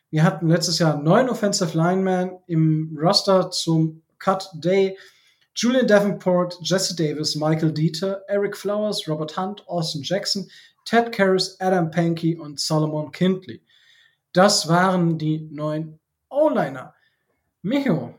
Wir 0.09 0.23
hatten 0.23 0.47
letztes 0.47 0.79
Jahr 0.79 0.99
neun 0.99 1.29
Offensive 1.29 1.77
Linemen 1.77 2.39
im 2.47 2.97
Roster 2.99 3.51
zum 3.51 4.01
Cut 4.17 4.49
Day. 4.55 4.97
Julian 5.55 5.85
Davenport, 5.85 6.57
Jesse 6.63 6.95
Davis, 6.95 7.35
Michael 7.35 7.71
Dieter, 7.71 8.23
Eric 8.27 8.57
Flowers, 8.57 9.07
Robert 9.07 9.37
Hunt, 9.37 9.67
Austin 9.67 10.01
Jackson, 10.01 10.49
Ted 10.83 11.11
Karras, 11.11 11.59
Adam 11.59 11.91
Pankey 11.91 12.35
und 12.35 12.59
Solomon 12.59 13.11
Kindley. 13.11 13.61
Das 14.33 14.67
waren 14.67 15.17
die 15.19 15.47
neun 15.51 15.99
O-Liner. 16.29 16.95
Micho, 17.61 18.15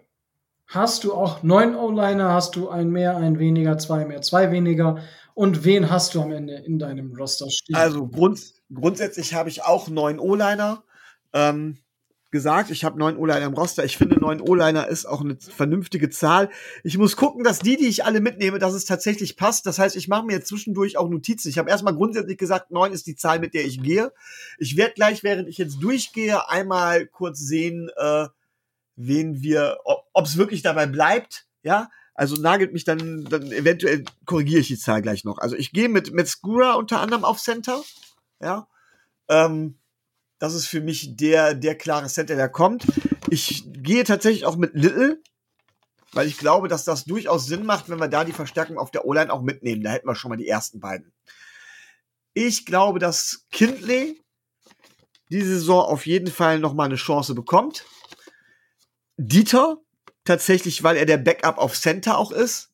hast 0.69 1.05
du 1.05 1.13
auch 1.13 1.43
neun 1.43 1.75
O-Liner? 1.75 2.33
Hast 2.33 2.55
du 2.55 2.69
ein 2.69 2.91
mehr, 2.91 3.17
ein 3.17 3.39
weniger, 3.41 3.77
zwei 3.79 4.05
mehr, 4.05 4.23
zwei 4.23 4.53
weniger? 4.53 5.03
Und 5.35 5.65
wen 5.65 5.91
hast 5.91 6.15
du 6.15 6.23
am 6.23 6.31
Ende 6.31 6.55
in 6.55 6.79
deinem 6.79 7.13
Roster 7.17 7.51
stehen? 7.51 7.75
Also 7.75 8.07
grund, 8.07 8.41
grundsätzlich 8.73 9.35
habe 9.35 9.49
ich 9.49 9.65
auch 9.65 9.89
neun 9.89 10.21
O-Liner 10.21 10.85
ähm, 11.33 11.79
gesagt. 12.31 12.71
Ich 12.71 12.85
habe 12.85 12.99
neun 12.99 13.17
O-Liner 13.17 13.47
im 13.47 13.55
Roster. 13.55 13.85
Ich 13.85 13.97
neun 14.25 14.41
O-Liner 14.41 14.89
ist 14.89 15.07
auch 15.07 15.21
eine 15.21 15.37
vernünftige 15.37 16.11
Zahl. 16.11 16.51
Ich 16.83 16.97
muss 16.99 17.17
gucken, 17.17 17.45
dass 17.45 17.59
die, 17.59 17.77
die 17.77 17.87
ich 17.87 18.05
alle 18.05 18.21
mitnehme, 18.21 18.59
dass 18.59 18.75
es 18.75 18.85
tatsächlich 18.85 19.37
passt. 19.37 19.67
Das 19.67 19.79
heißt, 19.79 19.97
ich 19.97 20.09
mache 20.09 20.25
mir 20.25 20.33
jetzt 20.33 20.49
zwischendurch 20.49 20.97
auch 20.97 21.09
Notizen. 21.09 21.49
Ich 21.49 21.59
habe 21.59 21.71
erstmal 21.71 21.95
grundsätzlich 21.95 22.39
gesagt, 22.39 22.71
neun 22.71 22.93
ist 22.93 23.07
die 23.07 23.17
Zahl, 23.17 23.39
mit 23.39 23.55
der 23.55 23.65
ich 23.65 23.83
gehe. 23.83 24.13
Ich 24.59 24.77
werde 24.77 24.95
gleich, 24.95 25.23
während 25.23 25.49
ich 25.49 25.59
jetzt 25.59 25.83
durchgehe, 25.83 26.49
einmal 26.49 27.07
kurz 27.07 27.39
sehen, 27.39 27.91
äh, 27.97 28.27
wen 28.97 29.43
wir, 29.43 29.79
ob 29.85 30.25
es 30.25 30.37
wirklich 30.37 30.63
dabei 30.63 30.87
bleibt. 30.87 31.47
Ja, 31.63 31.91
also 32.15 32.41
nagelt 32.41 32.73
mich 32.73 32.85
dann, 32.85 33.25
dann 33.25 33.51
eventuell 33.51 34.05
korrigiere 34.25 34.61
ich 34.61 34.69
die 34.69 34.79
Zahl 34.79 35.03
gleich 35.03 35.25
noch. 35.25 35.39
Also 35.39 35.57
ich 35.57 35.73
gehe 35.73 35.89
mit, 35.89 36.13
mit 36.13 36.29
Skura 36.29 36.75
unter 36.75 37.01
anderem 37.01 37.25
auf 37.25 37.41
Center. 37.41 37.83
Ja. 38.41 38.69
Ähm, 39.29 39.79
das 40.39 40.55
ist 40.55 40.67
für 40.67 40.81
mich 40.81 41.17
der, 41.17 41.55
der 41.55 41.75
klare 41.77 42.07
Center, 42.09 42.37
der 42.37 42.49
kommt. 42.49 42.85
Ich 43.31 43.65
gehe 43.85 44.05
tatsächlich 44.05 44.47
auch 44.47 44.57
mit 44.57 44.75
Little, 44.75 45.23
weil 46.13 46.27
ich 46.27 46.39
glaube, 46.39 46.69
dass 46.69 46.85
das 46.85 47.05
durchaus 47.05 47.47
Sinn 47.47 47.65
macht, 47.65 47.89
wenn 47.89 48.01
wir 48.01 48.09
da 48.09 48.25
die 48.25 48.33
Verstärkung 48.33 48.79
auf 48.79 48.91
der 48.91 49.05
O-Line 49.05 49.33
auch 49.33 49.43
mitnehmen. 49.43 49.83
Da 49.83 49.91
hätten 49.91 50.09
wir 50.09 50.17
schon 50.17 50.31
mal 50.31 50.37
die 50.37 50.49
ersten 50.49 50.81
beiden. 50.81 51.13
Ich 52.33 52.67
glaube, 52.67 52.99
dass 52.99 53.47
Kindley 53.53 54.21
diese 55.31 55.55
Saison 55.55 55.85
auf 55.85 56.07
jeden 56.07 56.31
Fall 56.31 56.59
noch 56.59 56.75
mal 56.75 56.85
eine 56.85 56.97
Chance 56.97 57.35
bekommt. 57.35 57.85
Dieter, 59.17 59.79
tatsächlich, 60.25 60.83
weil 60.83 60.97
er 60.97 61.07
der 61.07 61.19
Backup 61.19 61.59
auf 61.59 61.79
Center 61.79 62.19
auch 62.19 62.33
ist. 62.33 62.73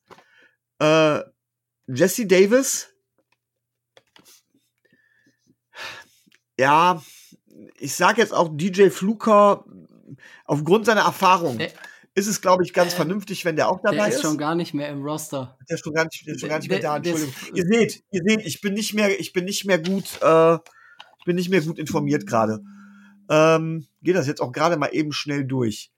Äh, 0.79 1.21
Jesse 1.87 2.25
Davis. 2.25 2.89
Ja, 6.57 7.01
ich 7.77 7.95
sag 7.95 8.17
jetzt 8.17 8.33
auch 8.33 8.49
DJ 8.51 8.89
Fluker, 8.89 9.65
aufgrund 10.51 10.85
seiner 10.85 11.01
Erfahrung 11.01 11.57
Der- 11.57 11.71
ist 12.13 12.27
es, 12.27 12.41
glaube 12.41 12.63
ich, 12.65 12.73
ganz 12.73 12.91
Äh, 12.93 12.95
vernünftig, 12.97 13.45
wenn 13.45 13.55
der 13.55 13.69
auch 13.69 13.79
dabei 13.81 13.95
Der 13.95 14.07
ist 14.09 14.15
ist. 14.15 14.21
schon 14.21 14.37
gar 14.37 14.53
nicht 14.53 14.73
mehr 14.73 14.89
im 14.89 15.01
Roster. 15.01 15.57
Der 15.69 15.75
ist 15.75 15.83
schon 15.83 15.93
gar 15.93 16.03
nicht, 16.03 16.27
der 16.27 16.33
ist 16.35 16.41
schon 16.41 16.49
gar 16.49 16.59
nicht 16.59 16.69
mehr 16.69 16.79
da, 16.79 16.97
ist- 16.97 17.07
Entschuldigung. 17.07 17.55
Ihr 17.55 17.65
seht, 17.65 18.03
ihr 18.11 18.21
seht, 18.27 18.45
ich 18.45 18.59
bin 18.61 18.73
nicht 18.73 18.93
mehr, 18.93 19.17
ich 19.19 19.31
bin 19.33 19.45
nicht 19.45 19.63
mehr 19.65 19.79
gut, 19.79 20.21
äh, 20.21 20.55
ich 20.55 21.25
bin 21.25 21.35
nicht 21.37 21.49
mehr 21.49 21.61
gut 21.61 21.79
informiert 21.79 22.27
gerade. 22.27 22.61
Ähm, 23.29 23.87
geht 24.01 24.15
das 24.15 24.27
jetzt 24.27 24.41
auch 24.41 24.51
gerade 24.51 24.75
mal 24.75 24.89
eben 24.93 25.13
schnell 25.13 25.45
durch. 25.45 25.91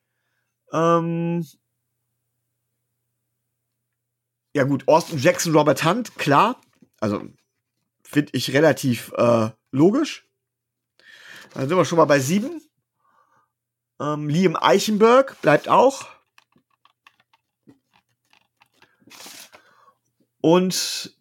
Ähm, 0.72 1.46
ja 4.56 4.64
gut, 4.66 4.88
Austin 4.88 5.18
Jackson, 5.18 5.56
Robert 5.56 5.84
Hunt, 5.84 6.16
klar. 6.16 6.62
Also 7.00 7.24
finde 8.04 8.32
ich 8.36 8.54
relativ 8.54 9.12
äh, 9.18 9.50
logisch. 9.72 10.28
Dann 11.56 11.68
sind 11.68 11.78
wir 11.78 11.86
schon 11.86 11.98
mal 11.98 12.06
bei 12.06 12.20
sieben. 12.20 12.62
Ähm, 14.00 14.30
Liam 14.30 14.56
Eichenberg 14.56 15.42
bleibt 15.42 15.70
auch. 15.70 16.08
Und 20.42 21.16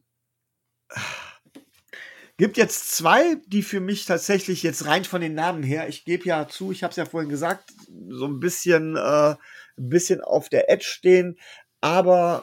gibt 2.38 2.56
jetzt 2.56 2.90
zwei, 2.90 3.36
die 3.46 3.62
für 3.62 3.78
mich 3.78 4.04
tatsächlich 4.04 4.64
jetzt 4.64 4.86
rein 4.86 5.04
von 5.04 5.20
den 5.20 5.34
Namen 5.34 5.62
her, 5.62 5.88
ich 5.88 6.04
gebe 6.04 6.24
ja 6.24 6.48
zu, 6.48 6.72
ich 6.72 6.82
habe 6.82 6.90
es 6.90 6.96
ja 6.96 7.04
vorhin 7.04 7.30
gesagt, 7.30 7.72
so 8.08 8.26
ein 8.26 8.40
bisschen, 8.40 8.96
äh, 8.96 9.36
ein 9.78 9.88
bisschen 9.88 10.20
auf 10.20 10.48
der 10.48 10.68
Edge 10.68 10.84
stehen, 10.84 11.38
aber 11.80 12.42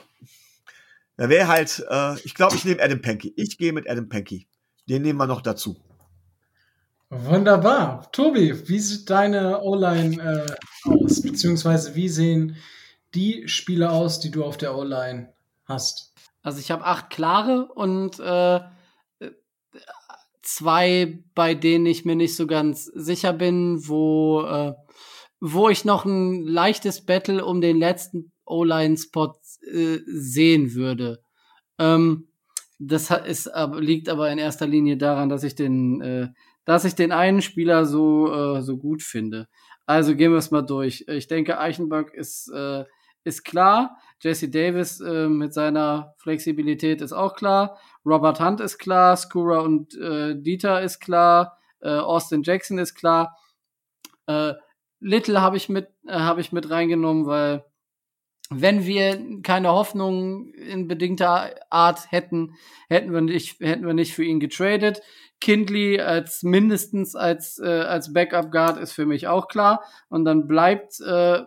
da 1.18 1.28
wäre 1.28 1.50
halt, 1.50 1.86
äh, 1.90 2.18
ich 2.22 2.34
glaube, 2.34 2.56
ich 2.56 2.64
nehme 2.64 2.82
Adam 2.82 3.02
Pankey. 3.02 3.34
Ich 3.36 3.58
gehe 3.58 3.74
mit 3.74 3.90
Adam 3.90 4.08
Pankey. 4.08 4.48
Den 4.88 5.02
nehmen 5.02 5.20
wir 5.20 5.28
noch 5.28 5.42
dazu. 5.42 5.76
Wunderbar. 7.10 8.12
Tobi, 8.12 8.68
wie 8.70 8.80
sieht 8.80 9.10
deine 9.10 9.62
O-Line 9.62 10.22
äh, 10.22 10.90
aus? 10.90 11.22
Beziehungsweise 11.22 11.96
wie 11.96 12.10
sehen 12.10 12.56
die 13.16 13.48
Spieler 13.48 13.92
aus, 13.94 14.20
die 14.20 14.30
du 14.30 14.44
auf 14.44 14.58
der 14.58 14.78
O-Line 14.78 15.34
hast? 15.66 16.14
Also 16.44 16.60
ich 16.60 16.70
habe 16.70 16.86
acht 16.86 17.10
klare 17.10 17.68
und 17.74 18.20
äh, 18.20 18.60
zwei, 20.44 21.24
bei 21.36 21.56
denen 21.56 21.86
ich 21.86 22.06
mir 22.06 22.16
nicht 22.16 22.36
so 22.36 22.48
ganz 22.48 22.86
sicher 22.86 23.34
bin, 23.34 23.88
wo, 23.88 24.44
äh, 24.44 24.74
wo 25.40 25.70
ich 25.70 25.86
noch 25.86 26.06
ein 26.06 26.44
leichtes 26.44 27.06
Battle 27.06 27.46
um 27.46 27.62
den 27.62 27.78
letzten 27.78 28.32
O-Line-Spot 28.46 29.34
äh, 29.72 30.00
sehen 30.06 30.74
würde. 30.74 31.22
Ähm, 31.78 32.28
das 32.80 33.12
ist, 33.12 33.50
liegt 33.76 34.10
aber 34.10 34.32
in 34.32 34.38
erster 34.38 34.66
Linie 34.66 34.98
daran, 34.98 35.30
dass 35.30 35.44
ich 35.44 35.56
den, 35.56 36.02
äh, 36.02 36.30
dass 36.70 36.86
ich 36.86 36.94
den 36.94 37.12
einen 37.12 37.42
Spieler 37.42 37.84
so, 37.84 38.32
äh, 38.32 38.62
so 38.62 38.78
gut 38.78 39.02
finde. 39.02 39.48
Also 39.88 40.16
gehen 40.16 40.32
wir 40.32 40.38
es 40.38 40.52
mal 40.52 40.62
durch. 40.62 41.04
Ich 41.08 41.26
denke, 41.26 41.60
Eichenberg 41.60 42.14
ist, 42.14 42.48
äh, 42.54 42.86
ist 43.24 43.44
klar. 43.44 43.98
Jesse 44.22 44.50
Davis 44.50 45.00
äh, 45.02 45.28
mit 45.30 45.52
seiner 45.52 46.14
Flexibilität 46.18 47.02
ist 47.02 47.12
auch 47.12 47.34
klar. 47.34 47.80
Robert 48.06 48.40
Hunt 48.40 48.62
ist 48.62 48.78
klar. 48.78 49.18
Skura 49.18 49.62
und 49.62 49.96
äh, 49.96 50.40
Dieter 50.40 50.84
ist 50.84 51.00
klar. 51.00 51.58
Äh, 51.80 51.90
Austin 51.90 52.44
Jackson 52.44 52.78
ist 52.78 52.94
klar. 52.94 53.36
Äh, 54.28 54.54
Little 55.00 55.42
habe 55.42 55.58
ich 55.58 55.70
mit 55.70 55.88
äh, 56.06 56.20
habe 56.20 56.40
ich 56.40 56.52
mit 56.52 56.70
reingenommen, 56.70 57.26
weil 57.26 57.66
wenn 58.52 58.86
wir 58.86 59.42
keine 59.42 59.72
Hoffnung 59.72 60.54
in 60.54 60.88
bedingter 60.88 61.56
Art 61.72 62.12
hätten, 62.12 62.54
hätten 62.90 63.12
wir 63.12 63.22
nicht 63.22 63.60
hätten 63.60 63.88
wir 63.88 63.96
nicht 63.96 64.14
für 64.14 64.24
ihn 64.24 64.40
getradet. 64.40 65.02
Kindley 65.42 66.00
als 66.02 66.44
mindestens 66.44 67.16
als 67.16 67.60
äh, 67.60 67.82
als 67.82 68.14
Backup 68.14 68.52
Guard 68.52 68.78
ist 68.78 68.94
für 68.94 69.06
mich 69.06 69.28
auch 69.28 69.48
klar. 69.48 69.84
Und 70.10 70.26
dann 70.26 70.48
bleibt 70.48 71.00
äh, 71.02 71.44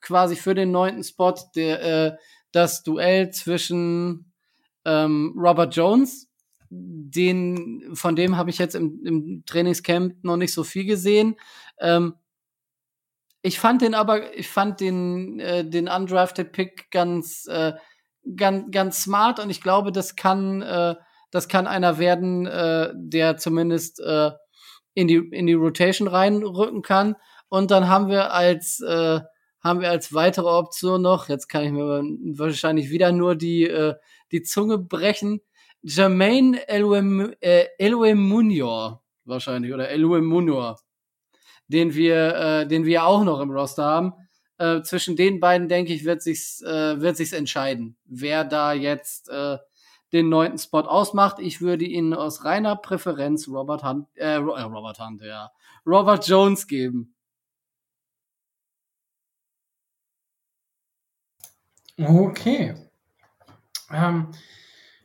quasi 0.00 0.36
für 0.36 0.54
den 0.54 0.70
neunten 0.70 1.04
Spot 1.04 1.34
der 1.54 1.82
äh, 1.82 2.16
das 2.52 2.82
Duell 2.82 3.30
zwischen 3.30 4.32
ähm, 4.84 5.34
Robert 5.36 5.74
Jones. 5.74 6.28
Den, 6.70 7.90
von 7.94 8.16
dem 8.16 8.36
habe 8.36 8.50
ich 8.50 8.58
jetzt 8.58 8.74
im, 8.74 9.04
im 9.04 9.44
Trainingscamp 9.46 10.24
noch 10.24 10.36
nicht 10.36 10.52
so 10.52 10.64
viel 10.64 10.84
gesehen. 10.84 11.36
Ähm, 11.78 12.14
ich 13.42 13.60
fand 13.60 13.82
den 13.82 13.94
aber, 13.94 14.36
ich 14.36 14.48
fand 14.48 14.80
den, 14.80 15.38
äh, 15.38 15.68
den 15.68 15.88
undrafted 15.88 16.52
Pick 16.52 16.90
ganz, 16.90 17.46
äh, 17.46 17.74
ganz, 18.36 18.70
ganz 18.70 19.02
smart. 19.02 19.38
Und 19.38 19.50
ich 19.50 19.60
glaube, 19.60 19.92
das 19.92 20.16
kann, 20.16 20.62
äh, 20.62 20.94
das 21.34 21.48
kann 21.48 21.66
einer 21.66 21.98
werden, 21.98 22.46
äh, 22.46 22.92
der 22.94 23.36
zumindest 23.38 23.98
äh, 23.98 24.30
in 24.94 25.08
die 25.08 25.16
in 25.16 25.48
die 25.48 25.54
Rotation 25.54 26.06
reinrücken 26.06 26.80
kann. 26.80 27.16
Und 27.48 27.72
dann 27.72 27.88
haben 27.88 28.08
wir 28.08 28.32
als 28.32 28.78
äh, 28.78 29.18
haben 29.60 29.80
wir 29.80 29.90
als 29.90 30.14
weitere 30.14 30.46
Option 30.46 31.02
noch, 31.02 31.28
jetzt 31.28 31.48
kann 31.48 31.64
ich 31.64 31.72
mir 31.72 32.04
wahrscheinlich 32.36 32.90
wieder 32.90 33.10
nur 33.10 33.34
die 33.34 33.64
äh, 33.64 33.94
die 34.30 34.42
Zunge 34.42 34.78
brechen, 34.78 35.40
Jermaine 35.82 36.68
Eluem, 36.68 37.34
äh, 37.40 37.64
Eluemunior 37.78 39.02
wahrscheinlich 39.24 39.74
oder 39.74 39.88
Eluemunor, 39.88 40.78
den 41.66 41.96
wir, 41.96 42.36
äh, 42.36 42.68
den 42.68 42.84
wir 42.84 43.06
auch 43.06 43.24
noch 43.24 43.40
im 43.40 43.50
Roster 43.50 43.82
haben. 43.82 44.12
Äh, 44.58 44.82
zwischen 44.82 45.16
den 45.16 45.40
beiden 45.40 45.68
denke 45.68 45.92
ich 45.92 46.04
wird 46.04 46.22
sich's, 46.22 46.62
äh, 46.62 47.00
wird 47.00 47.16
sich's 47.16 47.32
entscheiden, 47.32 47.96
wer 48.04 48.44
da 48.44 48.72
jetzt 48.72 49.28
äh, 49.30 49.58
den 50.14 50.28
neunten 50.28 50.58
Spot 50.58 50.80
ausmacht. 50.80 51.40
Ich 51.40 51.60
würde 51.60 51.84
ihnen 51.84 52.14
aus 52.14 52.44
reiner 52.44 52.76
Präferenz 52.76 53.48
Robert 53.48 53.82
Hunt, 53.82 54.06
äh, 54.14 54.36
äh 54.36 54.36
Robert 54.36 55.00
Hunt, 55.00 55.20
ja, 55.20 55.50
Robert 55.84 56.26
Jones 56.26 56.66
geben. 56.66 57.14
Okay. 61.98 62.74
Ähm, 63.90 64.30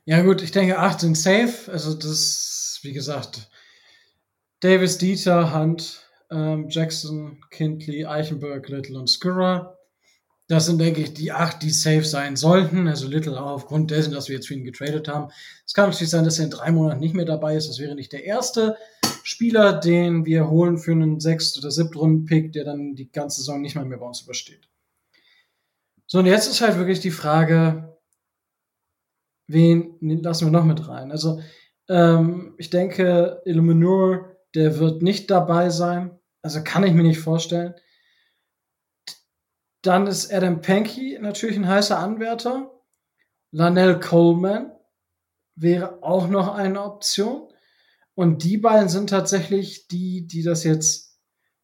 ja, 0.05 0.21
gut, 0.21 0.41
ich 0.41 0.51
denke, 0.51 0.79
acht 0.79 0.99
sind 0.99 1.17
safe. 1.17 1.71
Also, 1.71 1.95
das, 1.95 2.79
wie 2.83 2.93
gesagt, 2.93 3.49
Davis, 4.59 4.99
Dieter, 4.99 5.53
Hunt, 5.53 6.07
ähm, 6.29 6.67
Jackson, 6.69 7.43
Kindley, 7.49 8.05
Eichenberg, 8.05 8.67
Little 8.69 8.99
und 8.99 9.09
Skura. 9.09 9.78
Das 10.49 10.65
sind, 10.65 10.79
denke 10.79 11.01
ich, 11.01 11.13
die 11.13 11.31
acht, 11.31 11.61
die 11.61 11.69
safe 11.69 12.03
sein 12.03 12.35
sollten. 12.35 12.87
Also 12.87 13.07
Little 13.07 13.39
auch 13.39 13.51
aufgrund 13.51 13.91
dessen, 13.91 14.11
dass 14.11 14.29
wir 14.29 14.35
jetzt 14.35 14.47
für 14.47 14.55
ihn 14.55 14.63
getradet 14.63 15.07
haben. 15.07 15.31
Es 15.63 15.75
kann 15.75 15.87
natürlich 15.87 16.09
sein, 16.09 16.25
dass 16.25 16.39
er 16.39 16.45
in 16.45 16.51
drei 16.51 16.71
Monaten 16.71 16.99
nicht 16.99 17.13
mehr 17.13 17.25
dabei 17.25 17.55
ist. 17.55 17.69
Das 17.69 17.77
wäre 17.77 17.93
nicht 17.93 18.11
der 18.11 18.25
erste 18.25 18.75
Spieler, 19.23 19.79
den 19.79 20.25
wir 20.25 20.49
holen 20.49 20.79
für 20.79 20.91
einen 20.91 21.19
sechst- 21.19 21.59
oder 21.59 21.69
siebtrunden-Pick, 21.69 22.51
der 22.51 22.65
dann 22.65 22.95
die 22.95 23.11
ganze 23.11 23.41
Saison 23.41 23.61
nicht 23.61 23.75
mal 23.75 23.85
mehr 23.85 23.99
bei 23.99 24.07
uns 24.07 24.21
übersteht. 24.21 24.67
So, 26.07 26.17
und 26.17 26.25
jetzt 26.25 26.47
ist 26.47 26.61
halt 26.61 26.77
wirklich 26.77 26.99
die 26.99 27.11
Frage, 27.11 27.95
wen 29.45 29.97
lassen 30.01 30.47
wir 30.47 30.51
noch 30.51 30.65
mit 30.65 30.87
rein? 30.87 31.11
Also, 31.11 31.41
ähm, 31.89 32.55
ich 32.57 32.71
denke, 32.71 33.43
Illuminur, 33.45 34.35
der 34.55 34.79
wird 34.79 35.03
nicht 35.03 35.29
dabei 35.29 35.69
sein. 35.69 36.17
Also 36.41 36.63
kann 36.63 36.83
ich 36.83 36.93
mir 36.93 37.03
nicht 37.03 37.19
vorstellen. 37.19 37.75
Dann 39.81 40.07
ist 40.07 40.33
Adam 40.33 40.61
Pankey 40.61 41.17
natürlich 41.21 41.57
ein 41.57 41.67
heißer 41.67 41.97
Anwärter. 41.97 42.71
Lanell 43.51 43.99
Coleman 43.99 44.71
wäre 45.55 46.03
auch 46.03 46.27
noch 46.27 46.53
eine 46.53 46.83
Option. 46.83 47.51
Und 48.13 48.43
die 48.43 48.57
beiden 48.57 48.89
sind 48.89 49.09
tatsächlich 49.09 49.87
die, 49.87 50.27
die 50.27 50.43
das 50.43 50.63
jetzt 50.63 51.19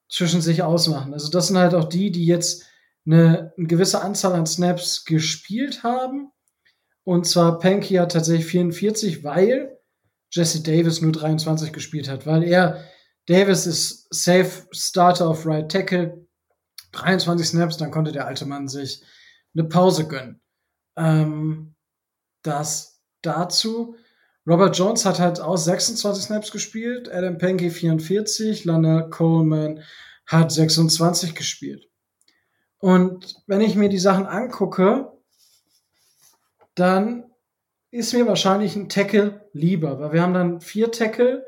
zwischen 0.10 0.42
sich 0.42 0.64
ausmachen. 0.64 1.14
Also 1.14 1.30
das 1.30 1.48
sind 1.48 1.58
halt 1.58 1.74
auch 1.74 1.90
die, 1.90 2.12
die 2.12 2.26
jetzt 2.26 2.66
eine, 3.06 3.54
eine 3.58 3.68
gewisse 3.68 4.02
Anzahl 4.02 4.34
an 4.34 4.46
Snaps 4.46 5.06
gespielt 5.06 5.84
haben 5.84 6.32
und 7.06 7.28
zwar 7.28 7.60
Panky 7.60 7.96
hat 7.96 8.12
tatsächlich 8.12 8.48
44, 8.48 9.24
weil 9.24 9.78
Jesse 10.32 10.64
Davis 10.64 11.02
nur 11.02 11.12
23 11.12 11.72
gespielt 11.72 12.10
hat, 12.10 12.26
weil 12.26 12.44
er, 12.44 12.84
Davis 13.28 13.68
ist 13.68 14.08
Safe 14.14 14.68
Starter 14.72 15.30
auf 15.30 15.46
Right 15.46 15.72
Tackle, 15.72 16.25
23 16.96 17.48
Snaps, 17.48 17.78
dann 17.78 17.92
konnte 17.92 18.12
der 18.12 18.28
alte 18.28 18.46
Mann 18.46 18.68
sich 18.68 19.04
eine 19.54 19.66
Pause 19.66 20.08
gönnen. 20.08 20.42
Ähm, 20.96 21.76
das 22.42 23.02
dazu. 23.22 23.96
Robert 24.48 24.78
Jones 24.78 25.06
hat 25.06 25.20
halt 25.20 25.40
aus 25.40 25.66
26 25.66 26.26
Snaps 26.26 26.52
gespielt, 26.52 27.12
Adam 27.12 27.38
Panky 27.38 27.72
44, 27.72 28.66
Lana 28.66 29.02
Coleman 29.04 29.82
hat 30.28 30.52
26 30.52 31.34
gespielt. 31.34 31.90
Und 32.78 33.36
wenn 33.48 33.62
ich 33.62 33.76
mir 33.76 33.90
die 33.90 33.98
Sachen 33.98 34.28
angucke, 34.28 35.12
dann 36.76 37.24
ist 37.90 38.14
mir 38.14 38.28
wahrscheinlich 38.28 38.76
ein 38.76 38.90
Tackle 38.90 39.50
lieber, 39.54 40.00
weil 40.00 40.14
wir 40.14 40.22
haben 40.22 40.34
dann 40.34 40.62
vier 40.62 40.92
Tackle 40.92 41.46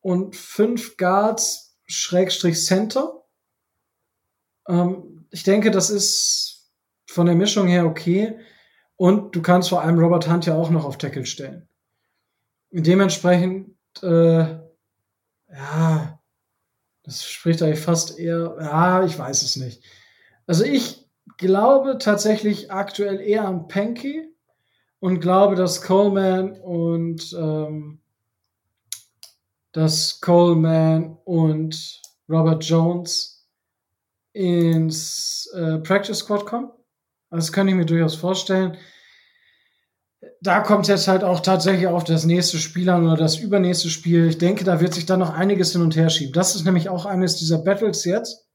und 0.00 0.34
fünf 0.34 0.96
Guards 0.96 1.78
Schrägstrich 1.86 2.64
Center. 2.64 3.19
Ähm, 4.70 5.26
ich 5.30 5.42
denke, 5.42 5.70
das 5.70 5.90
ist 5.90 6.70
von 7.06 7.26
der 7.26 7.34
Mischung 7.34 7.66
her 7.66 7.86
okay. 7.86 8.38
Und 8.96 9.34
du 9.34 9.42
kannst 9.42 9.70
vor 9.70 9.82
allem 9.82 9.98
Robert 9.98 10.30
Hunt 10.30 10.46
ja 10.46 10.54
auch 10.54 10.70
noch 10.70 10.84
auf 10.84 10.98
Tackle 10.98 11.26
stellen. 11.26 11.68
Dementsprechend, 12.70 13.74
äh, 14.02 14.58
ja, 15.52 16.20
das 17.02 17.24
spricht 17.24 17.62
eigentlich 17.62 17.80
fast 17.80 18.18
eher, 18.18 18.56
ja, 18.60 19.04
ich 19.04 19.18
weiß 19.18 19.42
es 19.42 19.56
nicht. 19.56 19.82
Also 20.46 20.64
ich 20.64 21.08
glaube 21.38 21.98
tatsächlich 21.98 22.70
aktuell 22.70 23.20
eher 23.20 23.46
an 23.46 23.66
Panky, 23.68 24.30
und 25.00 25.20
glaube, 25.20 25.56
dass 25.56 25.82
Coleman 25.82 26.52
und 26.60 27.34
ähm, 27.36 27.98
dass 29.72 30.20
Coleman 30.20 31.16
und 31.24 32.02
Robert 32.28 32.62
Jones 32.64 33.39
ins 34.32 35.50
äh, 35.54 35.78
Practice 35.78 36.18
Squad 36.18 36.46
kommen. 36.46 36.70
Also 37.30 37.46
das 37.46 37.52
kann 37.52 37.68
ich 37.68 37.74
mir 37.74 37.86
durchaus 37.86 38.14
vorstellen. 38.14 38.76
Da 40.42 40.60
kommt 40.60 40.88
jetzt 40.88 41.08
halt 41.08 41.24
auch 41.24 41.40
tatsächlich 41.40 41.86
auf 41.86 42.04
das 42.04 42.24
nächste 42.24 42.58
Spiel 42.58 42.90
an 42.90 43.06
oder 43.06 43.16
das 43.16 43.38
übernächste 43.38 43.88
Spiel. 43.88 44.28
Ich 44.28 44.38
denke, 44.38 44.64
da 44.64 44.80
wird 44.80 44.94
sich 44.94 45.06
dann 45.06 45.20
noch 45.20 45.30
einiges 45.30 45.72
hin 45.72 45.82
und 45.82 45.96
her 45.96 46.10
schieben. 46.10 46.32
Das 46.32 46.54
ist 46.54 46.64
nämlich 46.64 46.88
auch 46.88 47.06
eines 47.06 47.36
dieser 47.36 47.58
Battles 47.58 48.04
jetzt. 48.04 48.46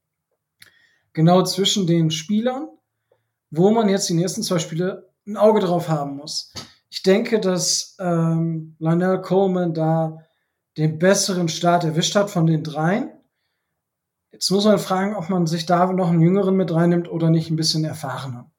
Genau 1.12 1.42
zwischen 1.42 1.86
den 1.86 2.10
Spielern, 2.10 2.68
wo 3.50 3.70
man 3.70 3.88
jetzt 3.88 4.08
die 4.08 4.14
nächsten 4.14 4.42
zwei 4.42 4.58
Spiele 4.58 5.08
ein 5.26 5.36
Auge 5.36 5.60
drauf 5.60 5.88
haben 5.88 6.16
muss. 6.16 6.52
Ich 6.90 7.02
denke, 7.02 7.40
dass 7.40 7.96
ähm, 7.98 8.76
Lionel 8.78 9.20
Coleman 9.22 9.74
da 9.74 10.18
den 10.76 10.98
besseren 10.98 11.48
Start 11.48 11.84
erwischt 11.84 12.14
hat 12.14 12.30
von 12.30 12.46
den 12.46 12.62
dreien. 12.62 13.15
Jetzt 14.36 14.50
muss 14.50 14.66
man 14.66 14.78
fragen, 14.78 15.16
ob 15.16 15.30
man 15.30 15.46
sich 15.46 15.64
da 15.64 15.90
noch 15.94 16.10
einen 16.10 16.20
Jüngeren 16.20 16.56
mit 16.56 16.70
reinnimmt 16.70 17.10
oder 17.10 17.30
nicht 17.30 17.50
ein 17.50 17.56
bisschen 17.56 17.86
erfahrener. 17.86 18.50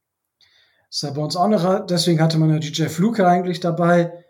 ist 0.89 1.03
ja 1.03 1.11
bei 1.11 1.21
uns 1.21 1.35
auch 1.35 1.47
noch, 1.47 1.85
deswegen 1.85 2.19
hatte 2.19 2.39
man 2.39 2.49
ja 2.49 2.57
die 2.57 2.71
Jeff 2.73 2.97
Luke 2.97 3.27
eigentlich 3.27 3.59
dabei, 3.59 4.25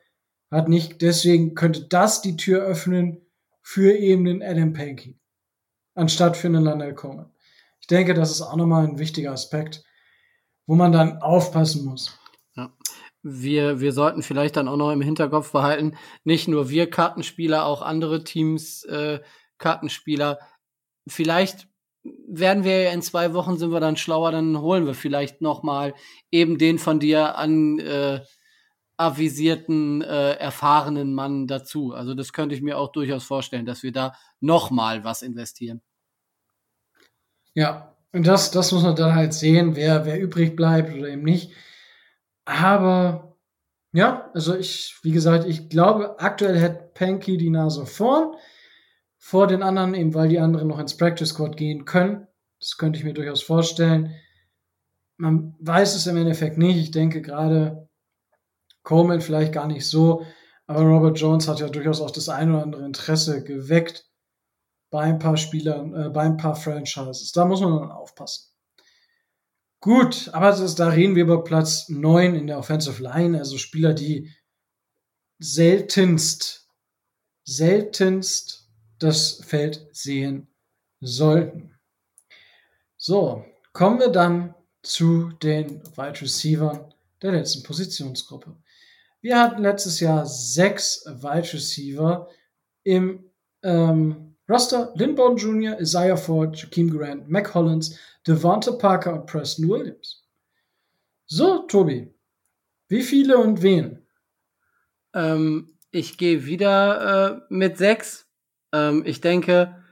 hat 0.52 0.68
nicht, 0.68 1.02
deswegen 1.02 1.56
könnte 1.56 1.88
das 1.88 2.22
die 2.22 2.36
Tür 2.36 2.64
öffnen 2.64 3.26
für 3.62 3.96
eben 3.96 4.26
den 4.26 4.44
Adam 4.44 4.74
Pankey, 4.74 5.22
anstatt 5.96 6.36
für 6.36 6.48
einen 6.48 6.66
Lionel 6.66 6.94
Coleman. 6.94 7.32
Ich 7.80 7.88
denke, 7.88 8.14
das 8.14 8.32
ist 8.32 8.42
auch 8.42 8.58
nochmal 8.58 8.86
ein 8.86 9.00
wichtiger 9.00 9.32
Aspekt, 9.32 9.86
wo 10.66 10.76
man 10.76 10.92
dann 10.92 11.22
aufpassen 11.22 11.86
muss. 11.86 12.20
Ja. 12.58 12.74
Wir, 13.24 13.80
wir 13.80 13.94
sollten 13.94 14.22
vielleicht 14.22 14.58
dann 14.58 14.68
auch 14.68 14.76
noch 14.76 14.92
im 14.92 15.02
Hinterkopf 15.02 15.54
behalten, 15.54 15.96
nicht 16.26 16.50
nur 16.50 16.70
wir 16.70 16.90
Kartenspieler, 16.90 17.66
auch 17.66 17.82
andere 17.82 18.26
Teams 18.26 18.84
äh, 18.84 19.22
Kartenspieler. 19.58 20.40
Vielleicht 21.08 21.68
werden 22.28 22.64
wir 22.64 22.84
ja 22.84 22.92
in 22.92 23.02
zwei 23.02 23.34
Wochen 23.34 23.58
sind 23.58 23.72
wir 23.72 23.80
dann 23.80 23.98
schlauer, 23.98 24.32
dann 24.32 24.62
holen 24.62 24.86
wir 24.86 24.94
vielleicht 24.94 25.42
noch 25.42 25.64
mal 25.64 25.94
eben 26.32 26.58
den 26.58 26.80
von 26.80 27.00
dir 27.00 27.38
an 27.38 27.80
äh, 27.80 28.22
avisierten, 28.98 30.02
äh, 30.02 30.34
erfahrenen 30.34 31.14
Mann 31.14 31.48
dazu. 31.48 31.94
Also 31.94 32.14
das 32.14 32.34
könnte 32.34 32.56
ich 32.56 32.62
mir 32.62 32.78
auch 32.78 32.92
durchaus 32.92 33.24
vorstellen, 33.24 33.66
dass 33.66 33.84
wir 33.84 33.92
da 33.92 34.14
noch 34.40 34.72
mal 34.72 35.04
was 35.04 35.22
investieren. 35.22 35.82
Ja, 37.54 37.96
und 38.12 38.26
das, 38.26 38.52
das 38.52 38.72
muss 38.72 38.84
man 38.84 38.96
dann 38.96 39.16
halt 39.16 39.34
sehen, 39.34 39.76
wer, 39.76 40.06
wer 40.06 40.20
übrig 40.20 40.56
bleibt 40.56 40.94
oder 40.94 41.10
eben 41.10 41.24
nicht. 41.24 41.52
Aber 42.46 43.38
ja, 43.94 44.30
also 44.34 44.56
ich, 44.56 44.96
wie 45.04 45.12
gesagt, 45.12 45.46
ich 45.46 45.70
glaube, 45.70 46.20
aktuell 46.20 46.62
hat 46.62 46.94
Panky 46.94 47.38
die 47.38 47.50
Nase 47.50 47.86
vorn. 47.86 48.36
Vor 49.28 49.48
den 49.48 49.62
anderen, 49.62 49.94
eben 49.94 50.14
weil 50.14 50.30
die 50.30 50.40
anderen 50.40 50.70
noch 50.70 50.80
ins 50.80 50.96
Practice 50.96 51.32
Squad 51.32 51.58
gehen 51.58 51.84
können. 51.84 52.28
Das 52.62 52.78
könnte 52.78 52.98
ich 52.98 53.04
mir 53.04 53.14
durchaus 53.14 53.44
vorstellen. 53.44 54.16
Man 55.18 55.54
weiß 55.60 55.96
es 55.96 56.08
im 56.08 56.16
Endeffekt 56.16 56.58
nicht. 56.58 56.78
Ich 56.78 56.92
denke 56.92 57.22
gerade 57.22 57.90
Coleman 58.84 59.20
vielleicht 59.20 59.52
gar 59.52 59.68
nicht 59.68 59.86
so, 59.86 60.26
aber 60.66 60.84
Robert 60.84 61.20
Jones 61.20 61.50
hat 61.50 61.60
ja 61.60 61.68
durchaus 61.68 62.00
auch 62.00 62.12
das 62.12 62.30
ein 62.30 62.52
oder 62.52 62.64
andere 62.64 62.86
Interesse 62.86 63.44
geweckt 63.44 64.10
bei 64.92 65.02
ein 65.02 65.20
paar 65.20 65.36
Spielern, 65.36 65.94
äh, 65.94 66.10
bei 66.10 66.22
ein 66.22 66.38
paar 66.38 66.56
Franchises. 66.56 67.34
Da 67.34 67.44
muss 67.44 67.60
man 67.60 67.78
dann 67.78 67.92
aufpassen. 67.92 68.54
Gut, 69.82 70.30
aber 70.32 70.52
das, 70.52 70.76
da 70.76 70.88
reden 70.88 71.16
wir 71.16 71.24
über 71.24 71.44
Platz 71.44 71.90
9 71.90 72.34
in 72.34 72.48
der 72.48 72.60
Offensive 72.60 73.04
Line, 73.04 73.38
also 73.38 73.58
Spieler, 73.58 73.94
die 73.94 74.34
seltenst, 75.38 76.70
seltenst 77.44 78.57
das 79.00 79.44
Feld 79.46 79.88
sehen 79.92 80.48
sollten. 81.00 81.78
So, 82.98 83.46
kommen 83.74 84.00
wir 84.00 84.10
dann 84.10 84.56
zu 84.82 85.32
den 85.44 85.82
Wide 85.96 86.22
Receivers 86.22 86.80
der 87.22 87.34
letzten 87.34 87.64
Positionsgruppe. 87.64 88.56
Wir 89.22 89.40
hatten 89.40 89.62
letztes 89.62 90.00
Jahr 90.00 90.26
sechs 90.26 91.06
Wide 91.06 91.54
Receiver 91.54 92.30
im 92.84 93.32
ähm, 93.64 94.36
Roster. 94.50 94.94
Lindborn 94.96 95.38
Jr., 95.38 95.80
Isaiah 95.80 96.18
Ford, 96.18 96.56
Jakeem 96.56 96.90
Grant, 96.90 97.30
Mac 97.30 97.54
Hollins, 97.54 98.00
Devonta 98.26 98.72
Parker 98.72 99.14
und 99.14 99.26
Preston 99.26 99.68
Williams. 99.68 100.24
So, 101.26 101.64
Tobi, 101.68 102.14
wie 102.88 103.04
viele 103.04 103.38
und 103.38 103.62
wen? 103.62 104.06
Ähm, 105.14 105.78
ich 105.92 106.18
gehe 106.18 106.46
wieder 106.46 107.42
äh, 107.50 107.54
mit 107.54 107.78
sechs. 107.78 108.27
Ähm, 108.74 109.04
ich 109.06 109.22
denke, 109.22 109.84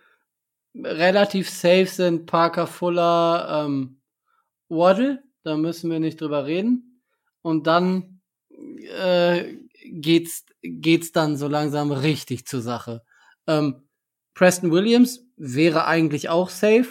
relativ 0.75 1.49
safe 1.49 1.87
sind 1.87 2.25
Parker, 2.25 2.67
Fuller, 2.67 3.65
ähm, 3.65 4.01
Waddle. 4.69 5.23
Da 5.43 5.57
müssen 5.57 5.91
wir 5.91 5.99
nicht 5.99 6.19
drüber 6.19 6.45
reden. 6.45 7.01
Und 7.41 7.67
dann 7.67 8.21
äh, 8.49 9.55
geht's, 9.83 10.45
geht's 10.61 11.11
dann 11.11 11.37
so 11.37 11.47
langsam 11.47 11.91
richtig 11.91 12.47
zur 12.47 12.61
Sache. 12.61 13.03
Ähm, 13.47 13.83
Preston 14.33 14.71
Williams 14.71 15.25
wäre 15.37 15.85
eigentlich 15.85 16.29
auch 16.29 16.49
safe. 16.49 16.87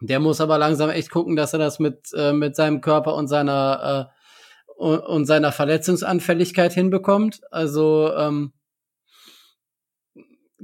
Der 0.00 0.18
muss 0.18 0.40
aber 0.40 0.58
langsam 0.58 0.90
echt 0.90 1.10
gucken, 1.10 1.36
dass 1.36 1.52
er 1.52 1.60
das 1.60 1.78
mit, 1.78 2.12
äh, 2.14 2.32
mit 2.32 2.56
seinem 2.56 2.80
Körper 2.80 3.14
und 3.14 3.28
seiner, 3.28 4.10
äh, 4.10 4.84
und 4.84 5.26
seiner 5.26 5.52
Verletzungsanfälligkeit 5.52 6.72
hinbekommt. 6.72 7.40
Also 7.52 8.12
ähm, 8.16 8.52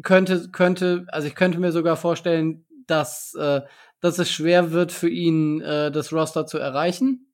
könnte, 0.03 0.51
könnte, 0.51 1.07
also 1.09 1.29
ich 1.29 1.35
könnte 1.35 1.59
mir 1.59 1.73
sogar 1.73 1.97
vorstellen, 1.97 2.67
dass, 2.87 3.35
äh, 3.35 3.63
dass 4.01 4.19
es 4.19 4.31
schwer 4.31 4.73
wird 4.73 4.93
für 4.93 5.09
ihn, 5.09 5.61
äh, 5.61 5.91
das 5.91 6.13
Roster 6.13 6.47
zu 6.47 6.59
erreichen. 6.59 7.33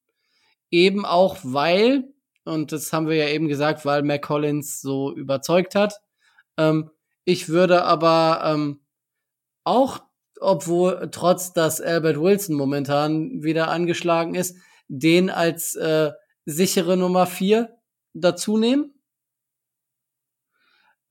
Eben 0.70 1.04
auch, 1.04 1.38
weil, 1.42 2.04
und 2.44 2.72
das 2.72 2.92
haben 2.92 3.08
wir 3.08 3.16
ja 3.16 3.28
eben 3.28 3.48
gesagt, 3.48 3.84
weil 3.84 4.02
Mac 4.02 4.22
Collins 4.22 4.80
so 4.80 5.14
überzeugt 5.14 5.74
hat. 5.74 6.00
Ähm, 6.56 6.90
ich 7.24 7.48
würde 7.48 7.84
aber 7.84 8.42
ähm, 8.44 8.80
auch 9.64 10.02
obwohl 10.40 11.08
trotz 11.10 11.52
dass 11.52 11.80
Albert 11.80 12.20
Wilson 12.20 12.56
momentan 12.56 13.42
wieder 13.42 13.68
angeschlagen 13.68 14.34
ist, 14.34 14.56
den 14.88 15.30
als 15.30 15.74
äh, 15.74 16.12
sichere 16.44 16.96
Nummer 16.96 17.26
vier 17.26 17.76
dazu 18.12 18.58
nehmen. 18.58 18.94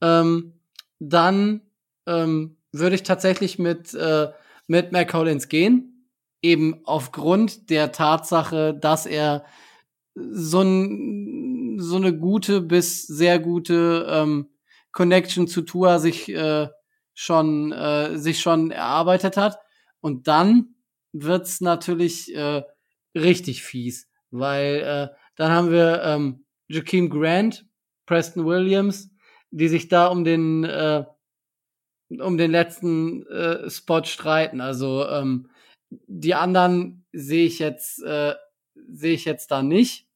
Ähm, 0.02 0.60
dann 1.00 1.62
ähm, 2.06 2.58
würde 2.72 2.96
ich 2.96 3.04
tatsächlich 3.04 3.60
mit, 3.60 3.94
äh, 3.94 4.30
mit 4.68 4.92
Mac 4.92 5.10
Collins 5.10 5.48
gehen. 5.48 6.10
Eben 6.42 6.82
aufgrund 6.86 7.70
der 7.70 7.92
Tatsache, 7.92 8.74
dass 8.74 9.06
er 9.06 9.46
so, 10.16 10.62
ein, 10.62 11.78
so 11.80 11.96
eine 11.96 12.18
gute 12.18 12.62
bis 12.62 13.08
sehr 13.08 13.40
gute 13.40 14.06
ähm, 14.10 14.50
Connection 14.92 15.48
zu 15.48 15.62
Tua 15.62 16.00
sich 16.00 16.30
äh, 16.30 16.68
schon 17.14 17.72
äh, 17.72 18.18
sich 18.18 18.40
schon 18.40 18.72
erarbeitet 18.72 19.38
hat. 19.38 19.60
Und 20.02 20.28
dann 20.28 20.76
wird's 21.14 21.62
natürlich 21.62 22.36
äh, 22.36 22.64
richtig 23.16 23.64
fies, 23.64 24.08
weil 24.32 24.82
äh, 25.12 25.16
dann 25.36 25.52
haben 25.52 25.72
wir 25.72 26.02
ähm, 26.04 26.46
Jakeem 26.68 27.10
Grant, 27.10 27.66
Preston 28.06 28.46
Williams, 28.46 29.10
die 29.54 29.68
sich 29.68 29.88
da 29.88 30.08
um 30.08 30.24
den 30.24 30.64
äh, 30.64 31.06
um 32.10 32.38
den 32.38 32.52
letzten 32.52 33.26
äh, 33.28 33.70
Spot 33.70 34.04
streiten. 34.04 34.62
Also 34.62 35.08
ähm, 35.08 35.50
die 35.90 36.36
anderen 36.36 37.06
sehe 37.12 37.46
ich 37.46 37.60
jetzt 37.60 38.02
äh, 38.04 38.36
sehe 38.90 39.14
ich 39.14 39.26
jetzt 39.26 39.52
da 39.52 39.64
nicht. 39.64 40.08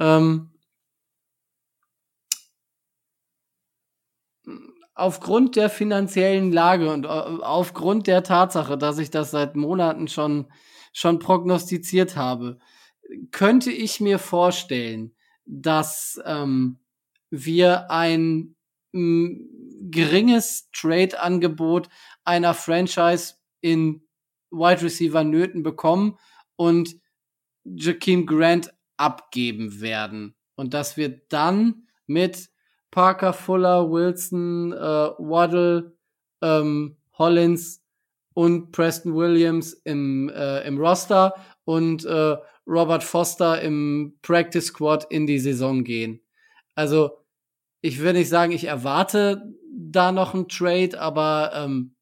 Ähm, 0.00 0.50
aufgrund 4.94 5.56
der 5.56 5.70
finanziellen 5.70 6.52
Lage 6.52 6.90
und 6.92 7.04
äh, 7.04 7.08
aufgrund 7.08 8.06
der 8.06 8.22
Tatsache, 8.22 8.78
dass 8.78 8.98
ich 8.98 9.10
das 9.10 9.30
seit 9.30 9.56
Monaten 9.56 10.08
schon, 10.08 10.46
schon 10.92 11.18
prognostiziert 11.18 12.16
habe, 12.16 12.58
könnte 13.30 13.70
ich 13.70 14.00
mir 14.00 14.18
vorstellen, 14.18 15.15
dass 15.46 16.20
ähm, 16.24 16.78
wir 17.30 17.90
ein 17.90 18.56
m, 18.92 19.48
geringes 19.90 20.68
Trade-Angebot 20.72 21.88
einer 22.24 22.54
Franchise 22.54 23.34
in 23.60 24.02
Wide 24.50 24.82
Receiver 24.82 25.24
Nöten 25.24 25.62
bekommen 25.62 26.18
und 26.56 26.96
Jakeem 27.64 28.26
Grant 28.26 28.72
abgeben 28.96 29.80
werden. 29.80 30.34
Und 30.54 30.74
dass 30.74 30.96
wir 30.96 31.20
dann 31.28 31.86
mit 32.06 32.48
Parker, 32.90 33.32
Fuller, 33.32 33.90
Wilson, 33.90 34.72
äh, 34.72 34.76
Waddle, 34.76 35.96
ähm, 36.42 36.96
Hollins 37.18 37.82
und 38.34 38.72
Preston 38.72 39.14
Williams 39.14 39.72
im, 39.84 40.28
äh, 40.28 40.66
im 40.66 40.78
Roster 40.78 41.34
und 41.64 42.04
äh, 42.04 42.36
Robert 42.66 43.04
Foster 43.04 43.60
im 43.62 44.18
Practice 44.22 44.66
Squad 44.66 45.06
in 45.10 45.26
die 45.26 45.38
Saison 45.38 45.84
gehen. 45.84 46.20
Also 46.74 47.18
ich 47.80 47.98
würde 47.98 48.18
nicht 48.18 48.28
sagen, 48.28 48.52
ich 48.52 48.64
erwarte 48.64 49.54
da 49.72 50.12
noch 50.12 50.34
einen 50.34 50.48
Trade, 50.48 51.00
aber 51.00 51.52
ähm, 51.54 51.94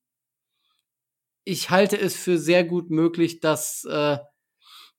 ich 1.45 1.70
halte 1.70 1.99
es 1.99 2.16
für 2.16 2.39
sehr 2.39 2.65
gut 2.65 2.91
möglich, 2.91 3.41
dass, 3.41 3.85
äh, 3.85 4.19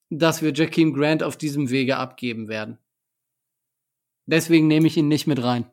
dass 0.09 0.41
wir 0.41 0.53
Jakeem 0.53 0.93
Grant 0.93 1.23
auf 1.23 1.37
diesem 1.37 1.69
Wege 1.69 1.97
abgeben 1.97 2.47
werden. 2.47 2.77
Deswegen 4.27 4.67
nehme 4.67 4.87
ich 4.87 4.97
ihn 4.97 5.07
nicht 5.07 5.27
mit 5.27 5.43
rein. 5.43 5.71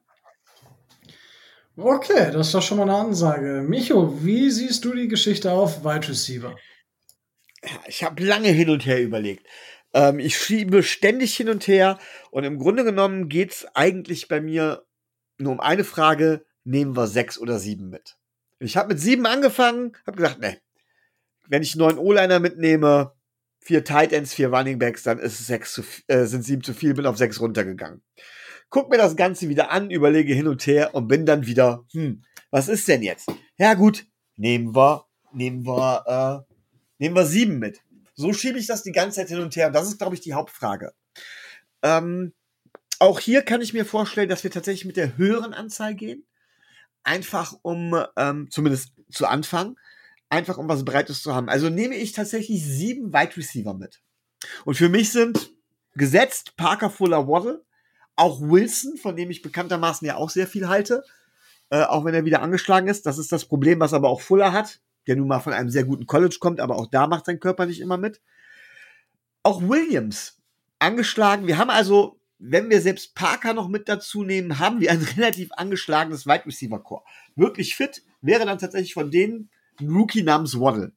Okay, 1.77 2.31
das 2.33 2.49
ist 2.49 2.55
doch 2.55 2.63
schon 2.63 2.79
mal 2.79 2.85
eine 2.85 2.97
Ansage. 2.97 3.65
Micho, 3.67 4.23
wie 4.23 4.51
siehst 4.51 4.85
du 4.85 4.95
die 4.95 5.09
Geschichte 5.09 5.51
auf 5.53 5.85
Wide 5.85 6.09
Receiver? 6.09 6.55
Ich 7.87 8.05
habe 8.05 8.23
lange 8.23 8.49
hin 8.49 8.69
und 8.69 8.85
her 8.85 9.01
überlegt. 9.01 9.47
Ähm, 9.95 10.19
ich 10.19 10.37
schiebe 10.37 10.83
ständig 10.83 11.37
hin 11.37 11.49
und 11.49 11.67
her 11.67 11.99
und 12.31 12.45
im 12.45 12.59
Grunde 12.59 12.85
genommen 12.85 13.29
geht's 13.29 13.67
eigentlich 13.75 14.29
bei 14.29 14.41
mir 14.41 14.85
nur 15.39 15.53
um 15.53 15.61
eine 15.61 15.85
Frage: 15.85 16.45
Nehmen 16.65 16.97
wir 16.97 17.07
sechs 17.07 17.39
oder 17.39 17.59
sieben 17.59 17.91
mit? 17.91 18.17
Ich 18.59 18.77
habe 18.77 18.89
mit 18.89 19.01
sieben 19.01 19.27
angefangen, 19.27 19.93
habe 20.07 20.17
gesagt, 20.17 20.41
ne, 20.41 20.59
wenn 21.49 21.63
ich 21.63 21.77
neun 21.77 21.99
O-Liner 21.99 22.39
mitnehme, 22.39 23.13
vier 23.59 23.85
Tight 23.85 24.13
Ends, 24.13 24.35
vier 24.35 24.53
Running 24.53 24.79
Backs, 24.79 25.03
dann 25.03 25.19
ist 25.19 25.41
es 25.41 25.47
sechs 25.47 25.73
zu, 25.73 25.83
äh, 26.07 26.27
sind 26.27 26.45
sieben 26.45 26.63
zu 26.63 26.73
viel, 26.73 26.95
bin 26.95 27.07
auf 27.07 27.17
sechs 27.19 27.41
runtergegangen 27.41 28.03
guck 28.73 28.91
mir 28.91 28.97
das 28.97 29.15
Ganze 29.15 29.49
wieder 29.49 29.71
an, 29.71 29.91
überlege 29.91 30.35
hin 30.35 30.49
und 30.49 30.67
her 30.67 30.95
und 30.95 31.07
bin 31.07 31.25
dann 31.25 31.47
wieder, 31.47 31.85
hm, 31.93 32.25
was 32.51 32.69
ist 32.69 32.89
denn 32.89 33.03
jetzt? 33.03 33.31
Ja 33.59 33.75
gut, 33.75 34.07
nehmen 34.37 34.75
wir, 34.75 35.05
nehmen 35.33 35.65
wir, 35.65 36.45
äh, 36.49 36.55
nehmen 36.99 37.15
wir 37.15 37.27
sieben 37.27 37.59
mit. 37.59 37.83
So 38.15 38.33
schiebe 38.33 38.59
ich 38.59 38.67
das 38.67 38.83
die 38.83 38.93
ganze 38.93 39.17
Zeit 39.17 39.29
hin 39.29 39.41
und 39.41 39.57
her 39.57 39.69
und 39.69 39.73
das 39.73 39.89
ist, 39.89 39.99
glaube 39.99 40.15
ich, 40.15 40.21
die 40.21 40.35
Hauptfrage. 40.35 40.93
Ähm, 41.83 42.33
auch 42.99 43.19
hier 43.19 43.43
kann 43.43 43.61
ich 43.61 43.73
mir 43.73 43.85
vorstellen, 43.85 44.29
dass 44.29 44.45
wir 44.45 44.51
tatsächlich 44.51 44.85
mit 44.85 44.97
der 44.97 45.17
höheren 45.17 45.55
Anzahl 45.55 45.95
gehen. 45.95 46.25
Einfach 47.05 47.55
um, 47.63 48.01
ähm, 48.17 48.49
zumindest 48.51 48.93
zu 49.11 49.27
Anfang, 49.27 49.77
einfach 50.29 50.57
um 50.57 50.69
was 50.69 50.85
Breites 50.85 51.23
zu 51.23 51.35
haben. 51.35 51.49
Also 51.49 51.69
nehme 51.69 51.97
ich 51.97 52.13
tatsächlich 52.13 52.65
sieben 52.65 53.13
Wide 53.13 53.37
Receiver 53.37 53.75
mit. 53.75 54.03
Und 54.65 54.77
für 54.77 54.89
mich 54.89 55.11
sind 55.11 55.51
gesetzt 55.95 56.57
Parker 56.57 56.91
Fuller 56.91 57.27
Waddle, 57.27 57.65
auch 58.17 58.41
Wilson, 58.41 58.97
von 58.97 59.17
dem 59.17 59.31
ich 59.31 59.43
bekanntermaßen 59.43 60.07
ja 60.07 60.17
auch 60.17 60.31
sehr 60.31 60.47
viel 60.47 60.69
halte, 60.69 61.03
äh, 61.71 61.83
auch 61.83 62.05
wenn 62.05 62.15
er 62.15 62.25
wieder 62.25 62.43
angeschlagen 62.43 62.87
ist. 62.87 63.07
Das 63.07 63.19
ist 63.19 63.33
das 63.33 63.47
Problem, 63.47 63.81
was 63.81 63.95
aber 63.95 64.09
auch 64.09 64.21
Fuller 64.21 64.53
hat, 64.53 64.81
der 65.07 65.17
nun 65.17 65.29
mal 65.29 65.41
von 65.41 65.53
einem 65.53 65.71
sehr 65.71 65.85
guten 65.85 66.07
College 66.07 66.37
kommt, 66.41 66.61
aber 66.61 66.77
auch 66.77 66.87
da 66.87 67.07
macht 67.07 67.27
sein 67.27 67.41
Körper 67.41 67.67
nicht 67.67 67.81
immer 67.81 67.97
mit. 67.97 68.21
Auch 69.43 69.63
Williams 69.63 70.41
angeschlagen. 70.79 71.47
Wir 71.47 71.59
haben 71.59 71.71
also 71.71 72.23
wenn 72.45 72.71
wir 72.71 72.81
selbst 72.81 73.15
Parker 73.15 73.55
noch 73.55 73.69
mit 73.69 73.89
dazu 73.89 74.25
nehmen, 74.25 74.59
haben 74.59 74.81
wir 74.81 74.91
ein 74.91 75.03
relativ 75.17 75.51
angeschlagenes 75.53 76.27
Wide 76.27 76.45
Receiver 76.47 76.83
Core. 76.83 77.05
Wirklich 77.37 77.77
fit 77.77 78.03
wäre 78.21 78.45
dann 78.45 78.59
tatsächlich 78.59 78.95
von 78.95 79.11
denen 79.11 79.51
ein 79.81 79.89
Rookie 79.89 80.23
namens 80.23 80.59
Waddle. 80.59 80.93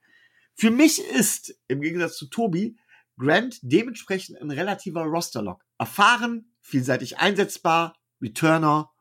Für 0.56 0.72
mich 0.72 1.00
ist, 1.00 1.56
im 1.68 1.82
Gegensatz 1.82 2.18
zu 2.18 2.28
Tobi, 2.28 2.78
Grant 3.18 3.60
dementsprechend 3.62 4.42
ein 4.42 4.52
relativer 4.52 5.04
Rosterlock. 5.04 5.64
Erfahren, 5.78 6.52
vielseitig 6.62 7.18
einsetzbar, 7.20 7.96
Returner, 8.22 8.92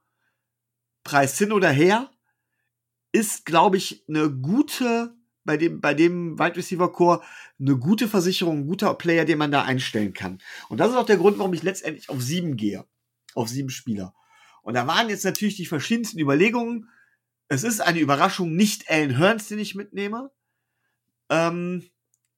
Preis 1.02 1.36
hin 1.38 1.52
oder 1.52 1.70
her, 1.70 2.10
ist, 3.14 3.46
glaube 3.46 3.76
ich, 3.76 4.04
eine 4.08 4.28
gute, 4.28 5.14
bei 5.44 5.56
dem, 5.56 5.80
bei 5.80 5.94
dem 5.94 6.36
Wide 6.36 6.56
Receiver 6.56 6.90
Core, 6.90 7.22
eine 7.60 7.78
gute 7.78 8.08
Versicherung, 8.08 8.58
ein 8.58 8.66
guter 8.66 8.92
Player, 8.94 9.24
den 9.24 9.38
man 9.38 9.52
da 9.52 9.62
einstellen 9.62 10.12
kann. 10.12 10.42
Und 10.68 10.78
das 10.78 10.90
ist 10.90 10.96
auch 10.96 11.06
der 11.06 11.18
Grund, 11.18 11.38
warum 11.38 11.54
ich 11.54 11.62
letztendlich 11.62 12.08
auf 12.08 12.20
sieben 12.20 12.56
gehe. 12.56 12.84
Auf 13.34 13.48
sieben 13.48 13.70
Spieler. 13.70 14.14
Und 14.62 14.74
da 14.74 14.88
waren 14.88 15.08
jetzt 15.10 15.24
natürlich 15.24 15.54
die 15.54 15.66
verschiedensten 15.66 16.18
Überlegungen. 16.18 16.88
Es 17.46 17.62
ist 17.62 17.80
eine 17.80 18.00
Überraschung, 18.00 18.56
nicht 18.56 18.90
Alan 18.90 19.16
Hearns, 19.16 19.46
den 19.46 19.60
ich 19.60 19.76
mitnehme. 19.76 20.32
Ähm, 21.30 21.88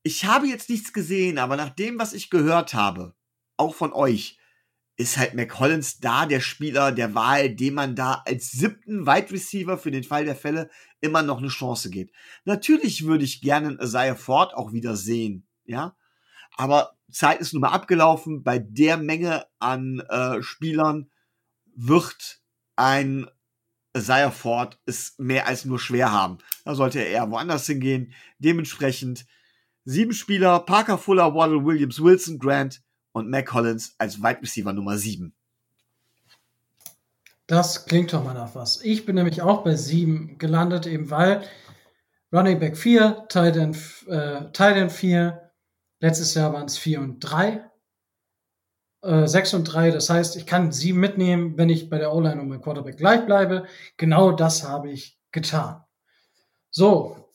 ich 0.03 0.27
habe 0.27 0.47
jetzt 0.47 0.69
nichts 0.69 0.93
gesehen, 0.93 1.39
aber 1.39 1.57
nach 1.57 1.71
dem, 1.71 1.99
was 1.99 2.13
ich 2.13 2.29
gehört 2.29 2.75
habe, 2.75 3.15
auch 3.57 3.75
von 3.75 3.95
euch, 3.95 4.36
ist 4.97 5.19
halt 5.19 5.35
McCollins 5.35 6.01
da 6.01 6.27
der 6.27 6.41
Spieler 6.41 6.91
der 6.91 7.15
Wahl, 7.15 7.55
dem 7.55 7.75
man 7.75 7.95
da 7.95 8.23
als 8.27 8.51
siebten 8.51 9.07
Wide 9.07 9.31
Receiver 9.31 9.77
für 9.77 9.91
den 9.91 10.05
Fall 10.05 10.25
der 10.25 10.37
Fälle 10.37 10.71
immer 11.01 11.23
noch 11.23 11.39
eine 11.39 11.49
Chance 11.49 11.91
geht. 11.91 12.13
Natürlich 12.45 13.05
würde 13.05 13.25
ich 13.25 13.43
gerne 13.43 13.79
Isaiah 13.81 14.17
Ford 14.17 14.55
auch 14.55 14.73
wieder 14.73 14.97
sehen, 14.97 15.47
ja. 15.65 15.97
Aber 16.57 16.97
Zeit 17.11 17.41
ist 17.41 17.53
nun 17.53 17.61
mal 17.61 17.73
abgelaufen. 17.73 18.43
Bei 18.43 18.59
der 18.59 18.97
Menge 18.97 19.45
an 19.59 20.01
äh, 20.09 20.43
Spielern 20.43 21.11
wird 21.75 22.41
ein 22.77 23.29
Isaiah 23.97 24.31
Ford 24.31 24.81
es 24.87 25.15
mehr 25.19 25.47
als 25.47 25.67
nur 25.67 25.79
schwer 25.79 26.13
haben. 26.13 26.39
Da 26.65 26.75
sollte 26.75 27.01
er 27.01 27.09
eher 27.09 27.31
woanders 27.31 27.67
hingehen. 27.67 28.13
Dementsprechend 28.39 29.27
sieben 29.85 30.13
Spieler, 30.13 30.61
Parker 30.61 30.99
Fuller, 30.99 31.35
Waddle, 31.35 31.65
Williams, 31.65 32.03
Wilson, 32.03 32.39
Grant, 32.39 32.83
und 33.17 33.31
Mac 33.31 33.47
Collins 33.47 33.95
als 33.97 34.23
Wide 34.23 34.43
Receiver 34.43 34.75
Nummer 34.75 34.99
7. 34.99 35.33
Das 37.47 37.87
klingt 37.87 38.13
doch 38.13 38.23
mal 38.23 38.35
nach 38.35 38.55
was. 38.55 38.83
Ich 38.83 39.07
bin 39.07 39.15
nämlich 39.15 39.41
auch 39.41 39.65
bei 39.65 39.75
7 39.75 40.37
gelandet, 40.37 40.87
eben 40.87 41.09
weil 41.09 41.43
Running 42.31 42.59
Back 42.59 42.77
4, 42.77 43.25
Tight 43.31 43.57
End, 43.57 43.79
äh, 44.09 44.53
Tight 44.53 44.77
End 44.77 44.93
4, 44.93 45.51
letztes 46.01 46.35
Jahr 46.35 46.53
waren 46.53 46.67
es 46.67 46.77
4 46.77 47.01
und 47.01 47.21
3. 47.21 47.65
Äh, 49.01 49.27
6 49.27 49.55
und 49.55 49.65
3, 49.65 49.93
das 49.93 50.11
heißt, 50.11 50.37
ich 50.37 50.45
kann 50.45 50.71
7 50.71 51.01
mitnehmen, 51.01 51.57
wenn 51.57 51.71
ich 51.71 51.89
bei 51.89 51.97
der 51.97 52.13
O-Line 52.13 52.43
und 52.43 52.51
beim 52.51 52.61
Quarterback 52.61 52.99
gleich 52.99 53.25
bleibe. 53.25 53.65
Genau 53.97 54.33
das 54.33 54.63
habe 54.63 54.91
ich 54.91 55.19
getan. 55.33 55.83
So, 56.71 57.31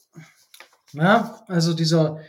ja, 0.94 1.44
also 1.48 1.74
dieser 1.74 2.20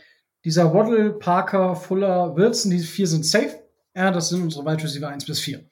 dieser 0.43 0.73
Waddle, 0.73 1.13
Parker, 1.13 1.75
Fuller, 1.75 2.35
Wilson, 2.35 2.71
die 2.71 2.79
vier 2.79 3.07
sind 3.07 3.25
safe. 3.25 3.63
Ja, 3.95 4.11
das 4.11 4.29
sind 4.29 4.41
unsere 4.41 4.65
Wide 4.65 4.83
Receiver 4.83 5.07
1 5.07 5.25
bis 5.25 5.39
4. 5.39 5.63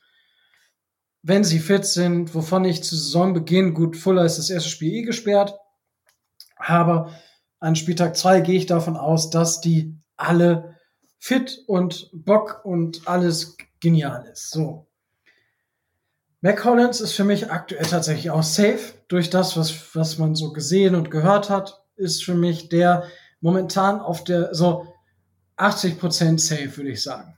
Wenn 1.23 1.43
sie 1.43 1.59
fit 1.59 1.85
sind, 1.85 2.33
wovon 2.33 2.65
ich 2.65 2.83
zu 2.83 2.95
Saisonbeginn, 2.95 3.73
gut, 3.73 3.97
Fuller 3.97 4.25
ist 4.25 4.37
das 4.37 4.49
erste 4.49 4.69
Spiel 4.69 4.93
eh 4.93 5.01
gesperrt, 5.03 5.55
aber 6.55 7.13
an 7.59 7.75
Spieltag 7.75 8.15
2 8.17 8.41
gehe 8.41 8.57
ich 8.57 8.65
davon 8.65 8.97
aus, 8.97 9.29
dass 9.29 9.61
die 9.61 9.95
alle 10.17 10.77
fit 11.19 11.63
und 11.67 12.09
Bock 12.13 12.61
und 12.63 13.07
alles 13.07 13.57
genial 13.79 14.25
ist. 14.31 14.49
So. 14.49 14.87
Mac 16.41 16.57
Collins 16.57 17.01
ist 17.01 17.13
für 17.13 17.23
mich 17.23 17.51
aktuell 17.51 17.85
tatsächlich 17.85 18.31
auch 18.31 18.41
safe. 18.41 18.79
Durch 19.07 19.29
das, 19.29 19.55
was, 19.57 19.95
was 19.95 20.17
man 20.17 20.33
so 20.33 20.53
gesehen 20.53 20.95
und 20.95 21.11
gehört 21.11 21.51
hat, 21.51 21.83
ist 21.95 22.23
für 22.23 22.33
mich 22.33 22.69
der, 22.69 23.03
momentan 23.41 23.99
auf 23.99 24.23
der, 24.23 24.55
so 24.55 24.87
80% 25.57 26.39
safe, 26.39 26.77
würde 26.77 26.91
ich 26.91 27.03
sagen. 27.03 27.37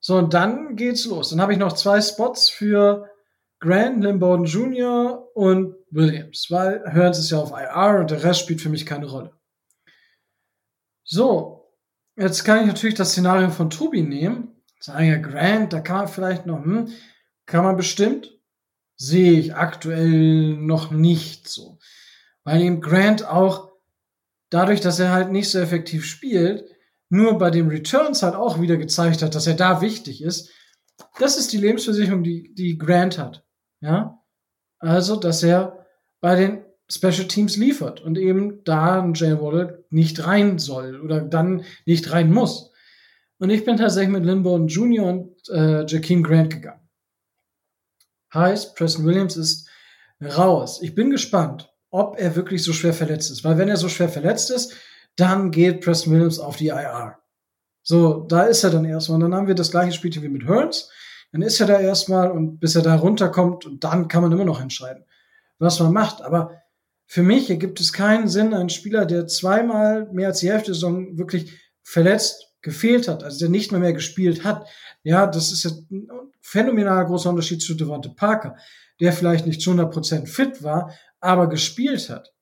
So, 0.00 0.16
und 0.16 0.34
dann 0.34 0.76
geht's 0.76 1.06
los. 1.06 1.30
Dann 1.30 1.40
habe 1.40 1.52
ich 1.52 1.58
noch 1.58 1.72
zwei 1.72 2.00
Spots 2.00 2.50
für 2.50 3.08
Grant, 3.58 4.04
Lynn 4.04 4.18
Bowden 4.18 4.44
Jr. 4.44 5.34
und 5.34 5.76
Williams, 5.90 6.50
weil 6.50 6.84
Hearns 6.86 7.18
ist 7.18 7.30
ja 7.30 7.38
auf 7.38 7.52
IR 7.52 8.00
und 8.00 8.10
der 8.10 8.22
Rest 8.22 8.40
spielt 8.40 8.60
für 8.60 8.68
mich 8.68 8.84
keine 8.84 9.06
Rolle. 9.06 9.32
So, 11.04 11.70
jetzt 12.16 12.44
kann 12.44 12.60
ich 12.60 12.66
natürlich 12.66 12.96
das 12.96 13.12
Szenario 13.12 13.50
von 13.50 13.70
Tobi 13.70 14.02
nehmen. 14.02 14.60
Sagen 14.80 15.06
ja, 15.06 15.16
Grant, 15.16 15.72
da 15.72 15.80
kann 15.80 15.96
man 15.96 16.08
vielleicht 16.08 16.44
noch, 16.44 16.62
hm, 16.62 16.88
kann 17.46 17.64
man 17.64 17.76
bestimmt. 17.76 18.30
Sehe 18.96 19.38
ich 19.38 19.54
aktuell 19.54 20.56
noch 20.56 20.90
nicht 20.90 21.48
so. 21.48 21.78
Weil 22.44 22.60
eben 22.60 22.80
Grant 22.80 23.26
auch 23.26 23.73
dadurch, 24.54 24.80
dass 24.80 25.00
er 25.00 25.10
halt 25.10 25.32
nicht 25.32 25.50
so 25.50 25.58
effektiv 25.58 26.04
spielt, 26.04 26.64
nur 27.08 27.38
bei 27.38 27.50
den 27.50 27.68
Returns 27.68 28.22
halt 28.22 28.36
auch 28.36 28.60
wieder 28.60 28.76
gezeigt 28.76 29.20
hat, 29.20 29.34
dass 29.34 29.48
er 29.48 29.54
da 29.54 29.80
wichtig 29.80 30.22
ist. 30.22 30.50
Das 31.18 31.36
ist 31.36 31.52
die 31.52 31.58
Lebensversicherung, 31.58 32.22
die, 32.22 32.54
die 32.54 32.78
Grant 32.78 33.18
hat. 33.18 33.44
Ja. 33.80 34.22
Also, 34.78 35.16
dass 35.16 35.42
er 35.42 35.84
bei 36.20 36.36
den 36.36 36.64
Special 36.88 37.26
Teams 37.26 37.56
liefert 37.56 38.00
und 38.00 38.16
eben 38.16 38.62
da 38.62 39.02
ein 39.02 39.14
Jay 39.14 39.40
Waddle 39.40 39.84
nicht 39.90 40.24
rein 40.24 40.60
soll 40.60 41.00
oder 41.00 41.20
dann 41.20 41.64
nicht 41.84 42.12
rein 42.12 42.30
muss. 42.30 42.70
Und 43.38 43.50
ich 43.50 43.64
bin 43.64 43.76
tatsächlich 43.76 44.12
mit 44.12 44.24
Lynn 44.24 44.44
Bowden 44.44 44.68
Jr. 44.68 45.06
und 45.06 45.48
äh, 45.48 45.84
Jakeem 45.84 46.22
Grant 46.22 46.50
gegangen. 46.50 46.88
Heißt, 48.32 48.76
Preston 48.76 49.04
Williams 49.04 49.36
ist 49.36 49.68
raus. 50.22 50.80
Ich 50.80 50.94
bin 50.94 51.10
gespannt 51.10 51.73
ob 51.94 52.18
er 52.18 52.34
wirklich 52.34 52.64
so 52.64 52.72
schwer 52.72 52.92
verletzt 52.92 53.30
ist. 53.30 53.44
Weil 53.44 53.56
wenn 53.56 53.68
er 53.68 53.76
so 53.76 53.88
schwer 53.88 54.08
verletzt 54.08 54.50
ist, 54.50 54.74
dann 55.14 55.52
geht 55.52 55.80
Preston 55.80 56.12
Williams 56.12 56.40
auf 56.40 56.56
die 56.56 56.66
IR. 56.66 57.18
So, 57.84 58.24
da 58.26 58.42
ist 58.42 58.64
er 58.64 58.70
dann 58.70 58.84
erstmal. 58.84 59.14
Und 59.14 59.20
dann 59.20 59.34
haben 59.34 59.46
wir 59.46 59.54
das 59.54 59.70
gleiche 59.70 59.92
Spiel 59.92 60.10
wie 60.20 60.28
mit 60.28 60.44
Hearns. 60.44 60.90
Dann 61.30 61.42
ist 61.42 61.60
er 61.60 61.68
da 61.68 61.78
erstmal 61.78 62.32
und 62.32 62.58
bis 62.58 62.74
er 62.74 62.82
da 62.82 62.96
runterkommt 62.96 63.64
und 63.64 63.84
dann 63.84 64.08
kann 64.08 64.22
man 64.22 64.32
immer 64.32 64.44
noch 64.44 64.60
entscheiden, 64.60 65.04
was 65.60 65.78
man 65.78 65.92
macht. 65.92 66.20
Aber 66.20 66.62
für 67.06 67.22
mich 67.22 67.48
ergibt 67.48 67.80
es 67.80 67.92
keinen 67.92 68.26
Sinn, 68.26 68.54
einen 68.54 68.70
Spieler, 68.70 69.06
der 69.06 69.28
zweimal 69.28 70.08
mehr 70.10 70.28
als 70.28 70.40
die 70.40 70.50
Hälfte 70.50 70.72
der 70.72 70.74
Saison 70.74 71.16
wirklich 71.16 71.52
verletzt, 71.84 72.56
gefehlt 72.60 73.06
hat, 73.06 73.22
also 73.22 73.38
der 73.38 73.50
nicht 73.50 73.70
mehr 73.70 73.80
mehr 73.80 73.92
gespielt 73.92 74.42
hat. 74.42 74.66
Ja, 75.04 75.28
das 75.28 75.52
ist 75.52 75.64
ein 75.64 76.08
phänomenal 76.40 77.06
großer 77.06 77.30
Unterschied 77.30 77.62
zu 77.62 77.74
Devonta 77.74 78.08
Parker, 78.08 78.56
der 78.98 79.12
vielleicht 79.12 79.46
nicht 79.46 79.60
zu 79.60 79.70
100% 79.70 80.26
fit 80.26 80.64
war, 80.64 80.92
aber 81.24 81.48
gespielt 81.48 82.10
hat. 82.10 82.32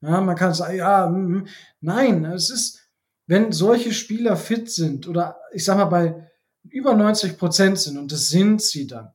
Ja, 0.00 0.20
man 0.20 0.36
kann 0.36 0.54
sagen, 0.54 0.76
ja, 0.76 1.06
mm, 1.06 1.46
nein, 1.80 2.24
es 2.24 2.50
ist, 2.50 2.90
wenn 3.26 3.52
solche 3.52 3.92
Spieler 3.92 4.36
fit 4.36 4.70
sind 4.70 5.06
oder 5.06 5.38
ich 5.52 5.64
sag 5.64 5.76
mal 5.76 5.84
bei 5.86 6.30
über 6.70 6.94
90 6.94 7.38
Prozent 7.38 7.78
sind 7.78 7.98
und 7.98 8.10
das 8.10 8.28
sind 8.28 8.62
sie 8.62 8.86
dann, 8.86 9.12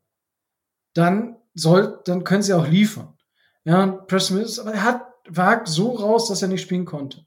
dann 0.93 1.37
soll, 1.53 2.01
dann 2.05 2.23
können 2.23 2.43
sie 2.43 2.53
auch 2.53 2.67
liefern. 2.67 3.17
Ja, 3.65 3.83
und 3.83 4.07
Preston 4.07 4.37
Willis, 4.37 4.59
aber 4.59 4.73
er 4.73 4.83
hat, 4.83 5.05
war 5.27 5.65
so 5.65 5.91
raus, 5.91 6.27
dass 6.27 6.41
er 6.41 6.47
nicht 6.47 6.61
spielen 6.61 6.85
konnte. 6.85 7.25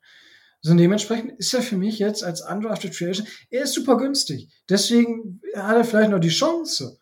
Also 0.65 0.77
dementsprechend 0.77 1.39
ist 1.39 1.53
er 1.55 1.63
für 1.63 1.77
mich 1.77 1.99
jetzt 1.99 2.23
als 2.23 2.41
undrafted 2.43 2.91
Agent, 3.03 3.29
er 3.51 3.65
ist 3.65 3.75
super 3.75 3.97
günstig. 3.97 4.49
Deswegen 4.69 5.41
hat 5.57 5.77
er 5.77 5.85
vielleicht 5.85 6.11
noch 6.11 6.21
die 6.21 6.29
Chance, 6.29 7.01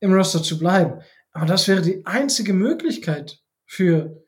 im 0.00 0.12
Roster 0.12 0.42
zu 0.42 0.58
bleiben. 0.58 1.00
Aber 1.32 1.46
das 1.46 1.68
wäre 1.68 1.82
die 1.82 2.04
einzige 2.04 2.52
Möglichkeit 2.52 3.39
für, 3.70 4.26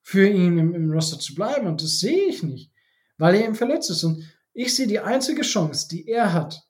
für 0.00 0.26
ihn 0.26 0.56
im, 0.56 0.74
im 0.74 0.90
Roster 0.90 1.18
zu 1.18 1.34
bleiben. 1.34 1.66
Und 1.66 1.82
das 1.82 2.00
sehe 2.00 2.28
ich 2.28 2.42
nicht, 2.42 2.72
weil 3.18 3.34
er 3.34 3.44
eben 3.44 3.54
verletzt 3.54 3.90
ist. 3.90 4.04
Und 4.04 4.24
ich 4.54 4.74
sehe 4.74 4.86
die 4.86 5.00
einzige 5.00 5.42
Chance, 5.42 5.86
die 5.88 6.08
er 6.08 6.32
hat, 6.32 6.62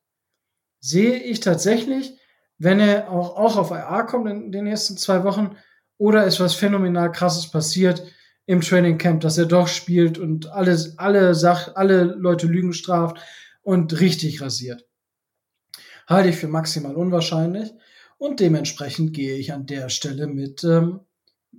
sehe 0.81 1.19
ich 1.19 1.39
tatsächlich, 1.39 2.19
wenn 2.59 2.81
er 2.81 3.13
auch, 3.13 3.37
auch 3.37 3.57
auf 3.57 3.71
IA 3.71 4.03
kommt 4.03 4.29
in 4.29 4.51
den 4.51 4.65
nächsten 4.65 4.97
zwei 4.97 5.23
Wochen 5.23 5.57
oder 5.99 6.25
ist 6.25 6.41
was 6.41 6.53
phänomenal 6.55 7.13
krasses 7.13 7.49
passiert 7.49 8.03
im 8.45 8.61
Training 8.61 8.99
Camp, 8.99 9.21
dass 9.21 9.39
er 9.39 9.47
doch 9.47 9.69
spielt 9.69 10.19
und 10.19 10.49
alles, 10.49 10.99
alle 10.99 11.37
Sach, 11.37 11.77
alle 11.77 12.03
Leute 12.03 12.49
Lügen 12.49 12.73
straft 12.73 13.19
und 13.63 14.01
richtig 14.01 14.43
rasiert. 14.43 14.85
Halte 16.09 16.31
ich 16.31 16.37
für 16.37 16.49
maximal 16.49 16.97
unwahrscheinlich 16.97 17.73
und 18.19 18.41
dementsprechend 18.41 19.13
gehe 19.13 19.37
ich 19.37 19.53
an 19.53 19.67
der 19.67 19.91
Stelle 19.91 20.27
mit 20.27 20.65
ähm, 20.65 21.03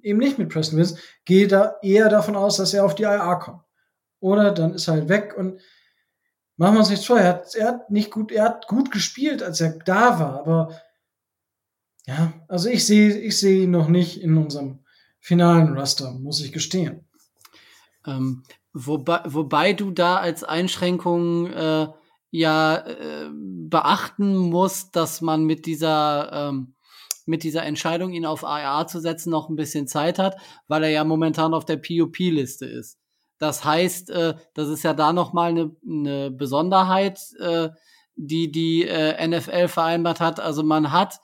eben 0.03 0.19
nicht 0.19 0.37
mit 0.37 0.49
Preston 0.49 0.77
Williams, 0.77 0.99
gehe 1.25 1.47
da 1.47 1.75
eher 1.81 2.09
davon 2.09 2.35
aus, 2.35 2.57
dass 2.57 2.73
er 2.73 2.85
auf 2.85 2.95
die 2.95 3.03
IA 3.03 3.35
kommt. 3.35 3.61
Oder 4.19 4.51
dann 4.51 4.73
ist 4.73 4.87
er 4.87 4.95
halt 4.95 5.09
weg 5.09 5.35
und 5.37 5.59
machen 6.57 6.75
wir 6.75 6.79
uns 6.79 6.89
nichts 6.89 7.05
vor. 7.05 7.19
Er 7.19 7.29
hat, 7.29 7.55
er 7.55 7.67
hat 7.67 7.89
nicht 7.89 8.11
gut, 8.11 8.31
er 8.31 8.45
hat 8.45 8.67
gut 8.67 8.91
gespielt, 8.91 9.41
als 9.41 9.61
er 9.61 9.79
da 9.85 10.19
war, 10.19 10.39
aber 10.39 10.81
ja, 12.05 12.33
also 12.47 12.69
ich 12.69 12.85
sehe, 12.85 13.17
ich 13.17 13.37
sehe 13.39 13.63
ihn 13.63 13.71
noch 13.71 13.87
nicht 13.87 14.21
in 14.21 14.37
unserem 14.37 14.79
finalen 15.19 15.77
Raster, 15.77 16.11
muss 16.13 16.41
ich 16.41 16.51
gestehen. 16.51 17.07
Ähm, 18.05 18.43
wobei, 18.73 19.21
wobei 19.25 19.73
du 19.73 19.91
da 19.91 20.17
als 20.17 20.43
Einschränkung 20.43 21.47
äh, 21.47 21.87
ja 22.31 22.75
äh, 22.77 23.29
beachten 23.31 24.35
muss, 24.35 24.91
dass 24.91 25.21
man 25.21 25.45
mit 25.45 25.65
dieser 25.65 26.49
ähm, 26.49 26.73
mit 27.25 27.43
dieser 27.43 27.63
Entscheidung, 27.63 28.11
ihn 28.13 28.25
auf 28.25 28.43
AR 28.43 28.87
zu 28.87 28.99
setzen, 28.99 29.29
noch 29.29 29.49
ein 29.49 29.55
bisschen 29.55 29.87
Zeit 29.87 30.19
hat, 30.19 30.37
weil 30.67 30.83
er 30.83 30.89
ja 30.89 31.03
momentan 31.03 31.53
auf 31.53 31.65
der 31.65 31.77
POP-Liste 31.77 32.65
ist. 32.65 32.97
Das 33.37 33.65
heißt, 33.65 34.09
äh, 34.11 34.35
das 34.53 34.69
ist 34.69 34.83
ja 34.83 34.93
da 34.93 35.13
noch 35.13 35.33
mal 35.33 35.49
eine, 35.49 35.75
eine 35.87 36.31
Besonderheit, 36.31 37.19
äh, 37.39 37.69
die 38.15 38.51
die 38.51 38.85
äh, 38.85 39.27
NFL 39.27 39.67
vereinbart 39.67 40.19
hat. 40.19 40.39
Also 40.39 40.63
man 40.63 40.91
hat 40.91 41.19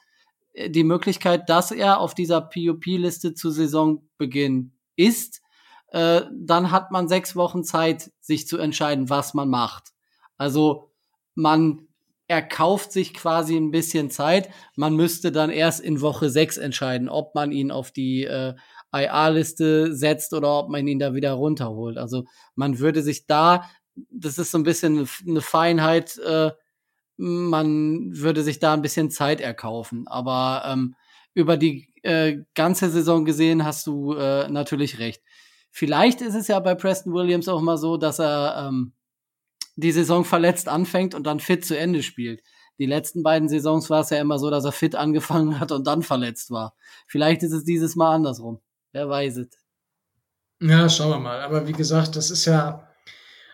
äh, 0.54 0.70
die 0.70 0.84
Möglichkeit, 0.84 1.50
dass 1.50 1.72
er 1.72 2.00
auf 2.00 2.16
dieser 2.16 2.42
POP-Liste 2.42 3.34
zu 3.34 3.52
Saisonbeginn 3.52 4.74
ist. 4.96 5.42
Äh, 5.90 6.24
dann 6.34 6.72
hat 6.72 6.92
man 6.92 7.08
sechs 7.08 7.36
Wochen 7.36 7.64
Zeit, 7.64 8.12
sich 8.20 8.48
zu 8.48 8.58
entscheiden, 8.58 9.10
was 9.10 9.34
man 9.34 9.50
macht. 9.50 9.94
Also 10.38 10.92
man 11.36 11.87
erkauft 12.28 12.92
sich 12.92 13.14
quasi 13.14 13.56
ein 13.56 13.72
bisschen 13.72 14.10
Zeit. 14.10 14.50
Man 14.76 14.96
müsste 14.96 15.32
dann 15.32 15.50
erst 15.50 15.80
in 15.80 16.02
Woche 16.02 16.30
sechs 16.30 16.58
entscheiden, 16.58 17.10
ob 17.10 17.36
man 17.36 17.52
ihn 17.52 17.72
auf 17.72 17.92
die 17.92 18.26
äh, 18.26 18.54
IA-Liste 18.94 19.94
setzt 19.96 20.34
oder 20.34 20.60
ob 20.60 20.70
man 20.70 20.88
ihn 20.88 21.00
da 21.00 21.14
wieder 21.14 21.34
runterholt. 21.34 21.98
Also 21.98 22.26
man 22.56 22.80
würde 22.80 23.02
sich 23.02 23.28
da, 23.28 23.70
das 23.96 24.38
ist 24.38 24.52
so 24.52 24.58
ein 24.58 24.64
bisschen 24.64 25.08
eine 25.28 25.42
Feinheit, 25.42 26.18
äh, 26.18 26.52
man 27.18 28.16
würde 28.16 28.44
sich 28.44 28.60
da 28.60 28.74
ein 28.74 28.82
bisschen 28.82 29.10
Zeit 29.10 29.42
erkaufen. 29.42 30.08
Aber 30.08 30.64
ähm, 30.66 30.96
über 31.34 31.58
die 31.58 31.94
äh, 32.04 32.44
ganze 32.56 32.90
Saison 32.90 33.26
gesehen 33.26 33.64
hast 33.64 33.88
du 33.88 34.14
äh, 34.14 34.48
natürlich 34.50 35.00
recht. 35.00 35.24
Vielleicht 35.72 36.22
ist 36.22 36.36
es 36.36 36.48
ja 36.48 36.60
bei 36.60 36.76
Preston 36.76 37.14
Williams 37.14 37.48
auch 37.48 37.62
mal 37.62 37.78
so, 37.78 37.98
dass 37.98 38.20
er 38.20 38.68
ähm, 38.68 38.94
die 39.78 39.92
Saison 39.92 40.26
verletzt 40.26 40.68
anfängt 40.68 41.16
und 41.16 41.26
dann 41.26 41.40
fit 41.40 41.64
zu 41.64 41.78
Ende 41.78 42.04
spielt. 42.04 42.42
Die 42.80 42.86
letzten 42.86 43.24
beiden 43.24 43.48
Saisons 43.48 43.90
war 43.90 44.02
es 44.02 44.10
ja 44.10 44.20
immer 44.20 44.40
so, 44.40 44.50
dass 44.50 44.66
er 44.66 44.72
fit 44.72 44.96
angefangen 44.96 45.60
hat 45.60 45.72
und 45.72 45.88
dann 45.88 46.04
verletzt 46.04 46.52
war. 46.52 46.76
Vielleicht 47.08 47.44
ist 47.44 47.54
es 47.54 47.64
dieses 47.64 47.96
Mal 47.96 48.16
andersrum. 48.16 48.60
Wer 48.92 49.08
weiß 49.08 49.38
es. 49.38 49.48
Ja, 50.60 50.90
schauen 50.90 51.12
wir 51.12 51.20
mal. 51.20 51.42
Aber 51.42 51.68
wie 51.68 51.74
gesagt, 51.74 52.16
das 52.16 52.32
ist 52.32 52.46
ja, 52.46 52.88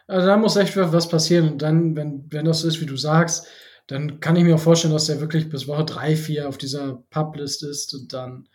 also 0.07 0.27
da 0.27 0.37
muss 0.37 0.55
echt 0.55 0.75
was 0.77 1.09
passieren. 1.09 1.53
Und 1.53 1.61
dann, 1.61 1.95
wenn, 1.95 2.25
wenn 2.31 2.45
das 2.45 2.61
so 2.61 2.67
ist, 2.67 2.79
wie 2.81 2.85
du 2.85 2.95
sagst, 2.95 3.47
dann 3.87 4.21
kann 4.21 4.37
ich 4.37 4.43
mir 4.45 4.55
auch 4.55 4.59
vorstellen, 4.59 4.93
dass 4.93 5.07
der 5.07 5.19
wirklich 5.19 5.49
bis 5.49 5.67
Woche 5.67 5.83
drei, 5.83 6.15
vier 6.15 6.47
auf 6.47 6.57
dieser 6.57 7.03
Publist 7.09 7.63
ist 7.63 7.93
und 7.93 8.13
dann, 8.13 8.47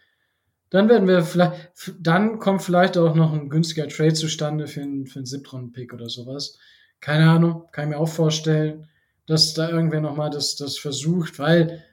dann 0.70 0.88
werden 0.88 1.06
wir 1.06 1.22
vielleicht, 1.22 1.72
dann 1.98 2.38
kommt 2.38 2.62
vielleicht 2.62 2.96
auch 2.96 3.14
noch 3.14 3.34
ein 3.34 3.50
günstiger 3.50 3.88
Trade 3.88 4.14
zustande 4.14 4.66
für 4.66 4.82
einen, 4.82 5.06
für 5.06 5.18
einen 5.18 5.26
Siebtrunden-Pick 5.26 5.92
oder 5.92 6.08
sowas. 6.08 6.58
Keine 7.00 7.30
Ahnung, 7.30 7.68
kann 7.72 7.84
ich 7.84 7.90
mir 7.90 7.98
auch 7.98 8.08
vorstellen, 8.08 8.88
dass 9.26 9.54
da 9.54 9.68
irgendwer 9.68 10.00
nochmal 10.00 10.30
das, 10.30 10.56
das 10.56 10.78
versucht, 10.78 11.38
weil 11.38 11.84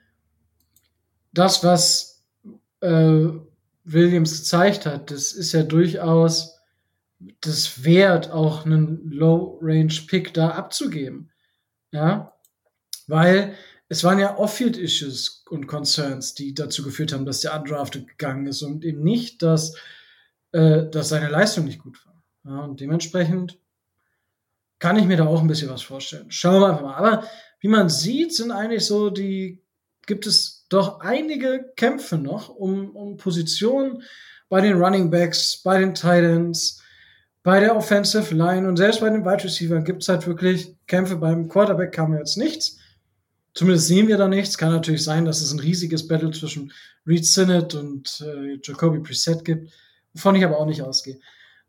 das, 1.32 1.62
was 1.62 2.24
äh, 2.80 3.28
Williams 3.84 4.38
gezeigt 4.38 4.86
hat, 4.86 5.10
das 5.10 5.32
ist 5.32 5.52
ja 5.52 5.62
durchaus 5.62 6.56
das 7.40 7.84
wert, 7.84 8.30
auch 8.30 8.66
einen 8.66 9.10
Low-Range-Pick 9.10 10.34
da 10.34 10.50
abzugeben. 10.50 11.30
Ja, 11.92 12.34
weil 13.06 13.54
es 13.88 14.02
waren 14.02 14.18
ja 14.18 14.36
Off-Field-Issues 14.36 15.44
und 15.48 15.66
Concerns, 15.66 16.34
die 16.34 16.54
dazu 16.54 16.82
geführt 16.82 17.12
haben, 17.12 17.24
dass 17.24 17.40
der 17.40 17.58
undrafted 17.58 18.08
gegangen 18.08 18.46
ist 18.46 18.62
und 18.62 18.84
eben 18.84 19.02
nicht, 19.02 19.42
dass, 19.42 19.76
äh, 20.52 20.84
dass 20.90 21.08
seine 21.08 21.28
Leistung 21.28 21.64
nicht 21.64 21.82
gut 21.82 22.04
war. 22.04 22.24
Ja, 22.44 22.64
und 22.64 22.80
dementsprechend 22.80 23.58
kann 24.78 24.98
ich 24.98 25.06
mir 25.06 25.16
da 25.16 25.26
auch 25.26 25.40
ein 25.40 25.48
bisschen 25.48 25.70
was 25.70 25.82
vorstellen. 25.82 26.30
Schauen 26.30 26.60
wir 26.60 26.68
einfach 26.68 26.82
mal. 26.82 26.94
Aber 26.94 27.24
wie 27.60 27.68
man 27.68 27.88
sieht, 27.88 28.34
sind 28.34 28.50
eigentlich 28.50 28.84
so 28.84 29.10
die, 29.10 29.62
gibt 30.06 30.26
es 30.26 30.66
doch 30.68 31.00
einige 31.00 31.72
Kämpfe 31.76 32.18
noch 32.18 32.48
um, 32.48 32.94
um 32.94 33.16
Positionen 33.16 34.02
bei 34.48 34.60
den 34.60 34.80
Running 34.80 35.10
Backs, 35.10 35.62
bei 35.62 35.78
den 35.78 35.94
Titans, 35.94 36.82
bei 37.42 37.60
der 37.60 37.76
Offensive 37.76 38.34
Line 38.34 38.68
und 38.68 38.76
selbst 38.76 39.00
bei 39.00 39.08
den 39.08 39.24
Wide 39.24 39.44
Receivers 39.44 39.84
gibt 39.84 40.02
es 40.02 40.08
halt 40.08 40.26
wirklich 40.26 40.74
Kämpfe. 40.86 41.16
Beim 41.16 41.48
Quarterback 41.48 41.92
kam 41.92 42.16
jetzt 42.16 42.36
nichts. 42.36 42.78
Zumindest 43.54 43.86
sehen 43.86 44.08
wir 44.08 44.18
da 44.18 44.28
nichts. 44.28 44.58
Kann 44.58 44.72
natürlich 44.72 45.04
sein, 45.04 45.24
dass 45.24 45.40
es 45.40 45.52
ein 45.52 45.60
riesiges 45.60 46.06
Battle 46.06 46.30
zwischen 46.32 46.72
Reed 47.06 47.24
Sinnett 47.24 47.74
und 47.74 48.20
äh, 48.20 48.58
Jacoby 48.62 48.98
Preset 48.98 49.44
gibt, 49.44 49.72
wovon 50.12 50.34
ich 50.34 50.44
aber 50.44 50.58
auch 50.58 50.66
nicht 50.66 50.82
ausgehe. 50.82 51.18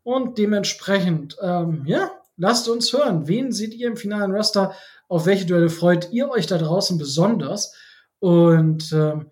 Und 0.02 0.36
dementsprechend, 0.36 1.36
ähm, 1.40 1.84
ja, 1.86 2.10
Lasst 2.38 2.68
uns 2.68 2.92
hören. 2.92 3.26
Wen 3.26 3.52
seht 3.52 3.74
ihr 3.74 3.88
im 3.88 3.96
finalen 3.96 4.34
Raster? 4.34 4.74
Auf 5.08 5.26
welche 5.26 5.44
Duelle 5.44 5.68
freut 5.68 6.10
ihr 6.12 6.30
euch 6.30 6.46
da 6.46 6.56
draußen 6.56 6.96
besonders? 6.96 7.74
Und 8.20 8.92
ähm, 8.92 9.30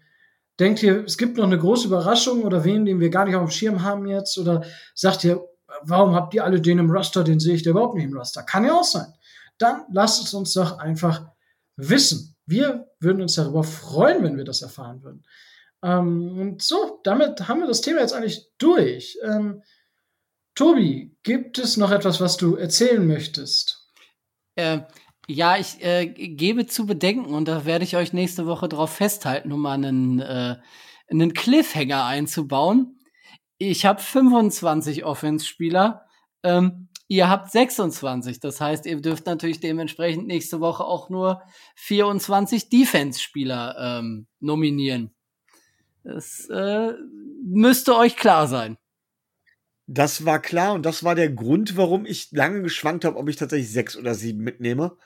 denkt 0.59 0.83
ihr, 0.83 1.05
es 1.05 1.17
gibt 1.17 1.37
noch 1.37 1.45
eine 1.45 1.59
große 1.59 1.87
Überraschung 1.87 2.43
oder 2.43 2.65
wen, 2.65 2.85
den 2.85 3.01
wir 3.01 3.11
gar 3.11 3.25
nicht 3.25 3.37
auf 3.37 3.49
dem 3.49 3.53
Schirm 3.53 3.83
haben 3.83 4.07
jetzt? 4.07 4.37
Oder 4.39 4.65
sagt 4.95 5.23
ihr, 5.25 5.41
warum 5.83 6.15
habt 6.15 6.35
ihr 6.35 6.45
alle 6.45 6.61
den 6.61 6.81
im 6.81 6.91
Raster? 6.91 7.23
Den 7.23 7.39
sehe 7.39 7.55
ich 7.55 7.63
da 7.63 7.71
überhaupt 7.71 7.95
nicht 7.95 8.05
im 8.05 8.17
Raster. 8.17 8.43
Kann 8.43 8.65
ja 8.65 8.75
auch 8.75 8.85
sein. 8.85 9.13
Dann 9.59 9.85
lasst 9.93 10.23
es 10.25 10.35
uns 10.35 10.53
doch 10.53 10.79
einfach 10.79 11.27
wissen. 11.77 12.37
Wir 12.45 12.89
würden 12.99 13.23
uns 13.23 13.35
darüber 13.35 13.63
freuen, 13.63 14.23
wenn 14.25 14.37
wir 14.37 14.45
das 14.45 14.63
erfahren 14.63 15.03
würden. 15.03 15.25
Ähm, 15.83 16.39
und 16.39 16.63
so, 16.63 17.01
damit 17.05 17.49
haben 17.49 17.61
wir 17.61 17.69
das 17.69 17.83
Thema 17.83 18.01
jetzt 18.01 18.15
eigentlich 18.15 18.51
durch. 18.59 19.19
Ähm, 19.23 19.63
Tobi, 20.57 21.15
gibt 21.23 21.59
es 21.59 21.77
noch 21.77 21.91
etwas, 21.91 22.21
was 22.21 22.39
du 22.39 22.57
erzählen 22.57 23.07
möchtest? 23.07 23.93
Äh, 24.57 24.81
ja, 25.29 25.59
ich 25.59 25.85
äh, 25.85 26.07
gebe 26.07 26.67
zu 26.67 26.87
bedenken 26.87 27.35
und 27.35 27.47
da 27.47 27.67
werde 27.67 27.85
ich 27.85 27.95
euch 27.97 28.15
nächste 28.15 28.47
Woche 28.47 28.67
drauf 28.67 28.91
festhalten, 28.91 29.53
um 29.53 29.61
mal 29.61 29.75
einen, 29.75 30.19
äh, 30.21 30.57
einen 31.11 31.35
Cliffhanger 31.35 32.07
einzubauen. 32.07 32.99
Ich 33.59 33.85
habe 33.85 34.01
25 34.01 35.05
Offense-Spieler, 35.05 36.07
ähm, 36.43 36.89
ihr 37.07 37.29
habt 37.29 37.51
26. 37.51 38.41
Das 38.41 38.59
heißt, 38.59 38.87
ihr 38.87 39.01
dürft 39.03 39.27
natürlich 39.27 39.61
dementsprechend 39.61 40.27
nächste 40.27 40.61
Woche 40.61 40.85
auch 40.85 41.11
nur 41.11 41.43
24 41.75 42.71
Defense-Spieler 42.71 43.77
ähm, 43.79 44.27
nominieren. 44.41 45.15
Das 46.03 46.49
äh, 46.49 46.93
müsste 47.45 47.95
euch 47.97 48.17
klar 48.17 48.47
sein. 48.47 48.79
Das 49.87 50.25
war 50.25 50.41
klar 50.41 50.75
und 50.75 50.85
das 50.85 51.05
war 51.05 51.15
der 51.15 51.31
Grund, 51.31 51.77
warum 51.77 52.07
ich 52.07 52.33
lange 52.33 52.63
geschwankt 52.63 53.05
habe, 53.05 53.17
ob 53.17 53.29
ich 53.29 53.37
tatsächlich 53.37 53.71
sechs 53.71 53.97
oder 53.97 54.15
sieben 54.15 54.41
mitnehme. 54.41 54.97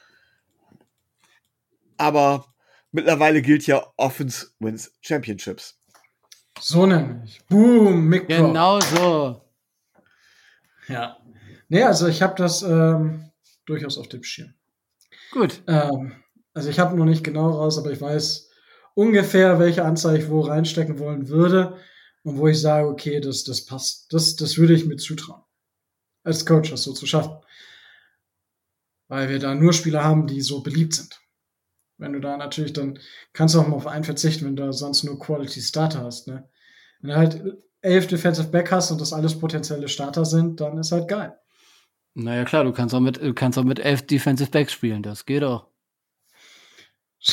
Aber 1.98 2.46
mittlerweile 2.90 3.42
gilt 3.42 3.66
ja 3.66 3.84
Offense 3.98 4.52
wins 4.58 4.92
Championships. 5.02 5.78
So 6.58 6.86
nämlich. 6.86 7.40
Boom, 7.48 8.06
Mick 8.06 8.28
Genau 8.28 8.80
so. 8.80 9.42
Ja. 10.88 11.18
Nee, 11.68 11.82
also 11.84 12.08
ich 12.08 12.22
habe 12.22 12.34
das 12.36 12.62
ähm, 12.62 13.30
durchaus 13.66 13.98
auf 13.98 14.08
dem 14.08 14.22
Schirm. 14.22 14.54
Gut. 15.30 15.62
Ähm, 15.66 16.12
also 16.54 16.70
ich 16.70 16.80
habe 16.80 16.96
noch 16.96 17.04
nicht 17.04 17.22
genau 17.22 17.50
raus, 17.50 17.78
aber 17.78 17.92
ich 17.92 18.00
weiß 18.00 18.50
ungefähr, 18.94 19.58
welche 19.58 19.84
Anzahl 19.84 20.16
ich 20.16 20.28
wo 20.28 20.40
reinstecken 20.40 20.98
wollen 20.98 21.28
würde 21.28 21.76
und 22.22 22.38
wo 22.38 22.48
ich 22.48 22.60
sage, 22.60 22.88
okay, 22.88 23.20
das, 23.20 23.44
das 23.44 23.64
passt. 23.64 24.12
Das, 24.12 24.36
das 24.36 24.58
würde 24.58 24.74
ich 24.74 24.86
mir 24.86 24.96
zutrauen. 24.96 25.42
Als 26.22 26.44
Coach 26.44 26.70
das 26.70 26.82
so 26.82 26.92
zu 26.92 27.06
schaffen. 27.06 27.38
Weil 29.08 29.28
wir 29.28 29.38
da 29.38 29.54
nur 29.54 29.72
Spieler 29.72 30.04
haben, 30.04 30.26
die 30.26 30.40
so 30.40 30.62
beliebt 30.62 30.94
sind. 30.94 31.20
Wenn 31.98 32.12
du 32.12 32.20
da 32.20 32.36
natürlich, 32.36 32.72
dann 32.72 32.98
kannst 33.32 33.54
du 33.54 33.60
auch 33.60 33.66
mal 33.66 33.76
auf 33.76 33.86
einen 33.86 34.04
verzichten, 34.04 34.46
wenn 34.46 34.56
du 34.56 34.72
sonst 34.72 35.04
nur 35.04 35.18
Quality 35.18 35.60
Starter 35.60 36.02
hast, 36.04 36.28
ne? 36.28 36.48
Wenn 37.00 37.10
du 37.10 37.16
halt 37.16 37.42
elf 37.82 38.06
Defensive 38.06 38.48
Back 38.48 38.70
hast 38.70 38.90
und 38.90 39.00
das 39.00 39.12
alles 39.12 39.38
potenzielle 39.38 39.88
Starter 39.88 40.24
sind, 40.24 40.60
dann 40.60 40.78
ist 40.78 40.92
halt 40.92 41.08
geil. 41.08 41.38
Naja, 42.14 42.44
klar, 42.44 42.64
du 42.64 42.72
kannst 42.72 42.94
auch 42.94 43.00
mit, 43.00 43.18
du 43.18 43.34
kannst 43.34 43.58
auch 43.58 43.64
mit 43.64 43.78
elf 43.78 44.06
Defensive 44.06 44.50
Backs 44.50 44.72
spielen, 44.72 45.02
das 45.02 45.26
geht 45.26 45.44
auch. 45.44 45.66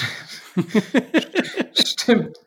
Stimmt. 1.74 2.38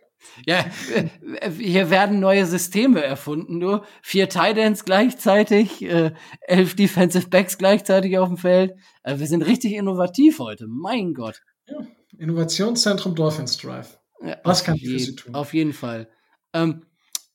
Ja, 0.46 0.64
äh, 0.94 1.50
hier 1.58 1.90
werden 1.90 2.20
neue 2.20 2.46
Systeme 2.46 3.02
erfunden, 3.02 3.58
nur 3.58 3.84
vier 4.02 4.28
Titans 4.28 4.84
gleichzeitig, 4.84 5.82
äh, 5.82 6.12
elf 6.42 6.76
Defensive 6.76 7.28
Backs 7.28 7.58
gleichzeitig 7.58 8.18
auf 8.18 8.28
dem 8.28 8.36
Feld. 8.36 8.74
Also 9.02 9.20
wir 9.20 9.26
sind 9.26 9.42
richtig 9.42 9.72
innovativ 9.72 10.38
heute, 10.38 10.66
mein 10.68 11.14
Gott. 11.14 11.40
Ja, 11.66 11.76
Innovationszentrum 12.18 13.14
Dolphins 13.14 13.56
Drive. 13.58 13.98
Ja, 14.22 14.36
Was 14.44 14.64
kann 14.64 14.76
ich 14.76 14.88
für 14.88 14.98
Sie 14.98 15.16
tun? 15.16 15.34
Auf 15.34 15.54
jeden 15.54 15.72
Fall. 15.72 16.10
Ähm, 16.52 16.82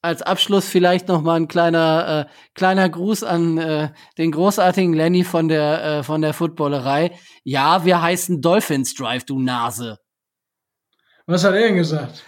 als 0.05 0.21
Abschluss 0.21 0.67
vielleicht 0.67 1.07
noch 1.07 1.23
mal 1.23 1.35
ein 1.35 1.47
kleiner 1.47 2.27
äh, 2.27 2.31
kleiner 2.53 2.87
Gruß 2.87 3.23
an 3.23 3.57
äh, 3.57 3.89
den 4.19 4.31
großartigen 4.31 4.93
Lenny 4.93 5.23
von 5.23 5.47
der 5.47 5.83
äh, 5.83 6.03
von 6.03 6.21
der 6.21 6.33
Footballerei. 6.33 7.17
Ja, 7.43 7.85
wir 7.85 8.01
heißen 8.01 8.41
Dolphins 8.41 8.93
Drive, 8.93 9.25
du 9.25 9.39
Nase. 9.39 9.97
Was 11.25 11.43
hat 11.43 11.55
er 11.55 11.61
denn 11.61 11.75
gesagt? 11.75 12.23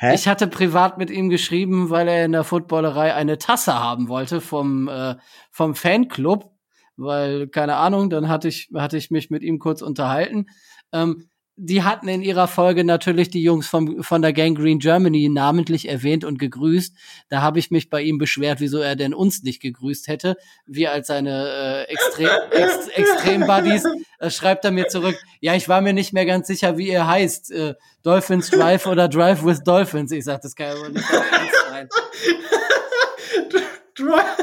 Hä? 0.00 0.14
Ich 0.14 0.28
hatte 0.28 0.46
privat 0.46 0.96
mit 0.96 1.10
ihm 1.10 1.28
geschrieben, 1.28 1.90
weil 1.90 2.06
er 2.06 2.24
in 2.24 2.30
der 2.30 2.44
Footballerei 2.44 3.14
eine 3.14 3.36
Tasse 3.36 3.74
haben 3.74 4.08
wollte 4.08 4.40
vom, 4.40 4.86
äh, 4.86 5.16
vom 5.50 5.74
Fanclub, 5.74 6.52
weil, 6.96 7.48
keine 7.48 7.74
Ahnung, 7.74 8.08
dann 8.08 8.28
hatte 8.28 8.46
ich, 8.46 8.70
hatte 8.74 8.96
ich 8.96 9.10
mich 9.10 9.28
mit 9.28 9.42
ihm 9.42 9.58
kurz 9.58 9.82
unterhalten. 9.82 10.46
Ähm, 10.92 11.28
die 11.60 11.82
hatten 11.82 12.06
in 12.06 12.22
ihrer 12.22 12.46
Folge 12.46 12.84
natürlich 12.84 13.30
die 13.30 13.42
Jungs 13.42 13.66
vom, 13.66 14.04
von 14.04 14.22
der 14.22 14.32
Gang 14.32 14.56
Green 14.56 14.78
Germany 14.78 15.28
namentlich 15.28 15.88
erwähnt 15.88 16.24
und 16.24 16.38
gegrüßt. 16.38 16.94
Da 17.28 17.42
habe 17.42 17.58
ich 17.58 17.72
mich 17.72 17.90
bei 17.90 18.00
ihm 18.00 18.16
beschwert, 18.16 18.60
wieso 18.60 18.78
er 18.78 18.94
denn 18.94 19.12
uns 19.12 19.42
nicht 19.42 19.60
gegrüßt 19.60 20.06
hätte. 20.06 20.36
Wir 20.66 20.92
als 20.92 21.08
seine 21.08 21.86
äh, 21.88 21.92
Extrem, 21.92 22.30
Ex, 22.52 22.88
Extrem-Buddies 22.88 23.84
äh, 24.20 24.30
schreibt 24.30 24.64
er 24.64 24.70
mir 24.70 24.86
zurück, 24.86 25.16
ja, 25.40 25.54
ich 25.54 25.68
war 25.68 25.80
mir 25.80 25.92
nicht 25.92 26.12
mehr 26.12 26.26
ganz 26.26 26.46
sicher, 26.46 26.78
wie 26.78 26.90
ihr 26.90 27.08
heißt. 27.08 27.50
Äh, 27.50 27.74
Dolphins 28.04 28.50
Drive 28.50 28.86
oder 28.86 29.08
Drive 29.08 29.44
with 29.44 29.64
Dolphins. 29.64 30.12
Ich 30.12 30.24
sag, 30.24 30.40
das 30.40 30.54
kann 30.54 30.68
ja 30.68 30.80
wohl 30.80 30.90
nicht 30.90 31.04
sein. 31.04 31.88
Drive, 33.96 34.36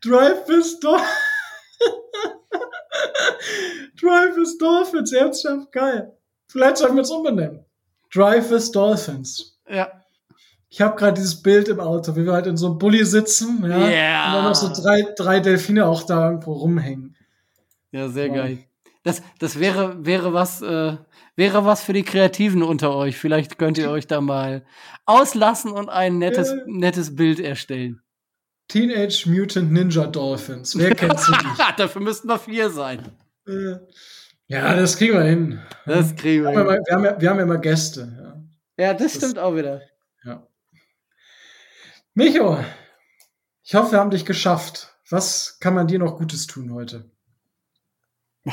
Drive 0.00 0.48
with 0.48 0.80
Dolphins. 0.80 1.31
Drive 4.00 4.36
with 4.36 4.58
Dolphins, 4.58 5.12
ernsthaft 5.12 5.72
geil. 5.72 6.12
Vielleicht 6.48 6.78
sollten 6.78 6.96
wir 6.96 7.02
es 7.02 7.10
umbenennen. 7.10 7.64
Drive 8.12 8.50
with 8.50 8.70
Dolphins. 8.72 9.58
Ja. 9.68 9.90
Ich 10.68 10.80
habe 10.80 10.96
gerade 10.96 11.14
dieses 11.14 11.42
Bild 11.42 11.68
im 11.68 11.80
Auto, 11.80 12.16
wie 12.16 12.24
wir 12.24 12.32
halt 12.32 12.46
in 12.46 12.56
so 12.56 12.66
einem 12.66 12.78
Bulli 12.78 13.04
sitzen, 13.04 13.62
ja, 13.64 13.88
Ja. 13.88 14.26
und 14.28 14.32
dann 14.34 14.44
noch 14.44 14.54
so 14.54 14.70
drei, 14.82 15.02
drei 15.16 15.40
Delfine 15.40 15.86
auch 15.86 16.02
da 16.04 16.30
irgendwo 16.30 16.52
rumhängen. 16.52 17.16
Ja, 17.90 18.08
sehr 18.08 18.28
Ja. 18.28 18.34
geil. 18.34 18.58
Das, 19.04 19.22
das 19.38 19.58
wäre, 19.58 20.04
wäre 20.04 20.32
was, 20.32 20.62
äh, 20.62 20.96
wäre 21.36 21.64
was 21.64 21.82
für 21.82 21.92
die 21.92 22.04
Kreativen 22.04 22.62
unter 22.62 22.94
euch. 22.94 23.18
Vielleicht 23.18 23.58
könnt 23.58 23.76
ihr 23.78 23.90
euch 23.90 24.06
da 24.06 24.20
mal 24.20 24.64
auslassen 25.06 25.72
und 25.72 25.88
ein 25.88 26.18
nettes, 26.18 26.50
Äh. 26.50 26.56
nettes 26.66 27.14
Bild 27.16 27.40
erstellen. 27.40 28.01
Teenage 28.72 29.26
Mutant 29.28 29.70
Ninja 29.70 30.06
Dolphins. 30.06 30.78
Wer 30.78 30.94
kennt 30.94 31.20
sie 31.20 31.30
nicht? 31.30 31.60
Dafür 31.76 32.00
müssten 32.00 32.26
wir 32.26 32.38
vier 32.38 32.70
sein. 32.70 33.06
Äh, 33.46 33.76
ja, 34.46 34.74
das 34.74 34.96
kriegen 34.96 35.12
wir 35.12 35.24
hin. 35.24 35.60
Das 35.84 36.16
kriegen 36.16 36.44
Wir 36.44 36.48
haben, 36.48 36.56
ja 36.56 36.64
wir. 36.64 36.64
mal, 36.64 36.80
wir, 36.86 36.94
haben 36.94 37.04
ja, 37.04 37.20
wir 37.20 37.30
haben 37.30 37.36
ja 37.36 37.42
immer 37.42 37.58
Gäste. 37.58 38.42
Ja. 38.78 38.86
Ja, 38.86 38.94
das 38.94 39.16
stimmt 39.16 39.38
auch 39.38 39.54
wieder. 39.54 39.82
Ja. 40.24 40.46
Micho, 42.14 42.64
ich 43.62 43.74
hoffe, 43.74 43.92
wir 43.92 43.98
haben 43.98 44.10
dich 44.10 44.24
geschafft. 44.24 44.96
Was 45.10 45.58
kann 45.60 45.74
man 45.74 45.86
dir 45.86 45.98
noch 45.98 46.16
Gutes 46.16 46.46
tun 46.46 46.72
heute? 46.72 47.10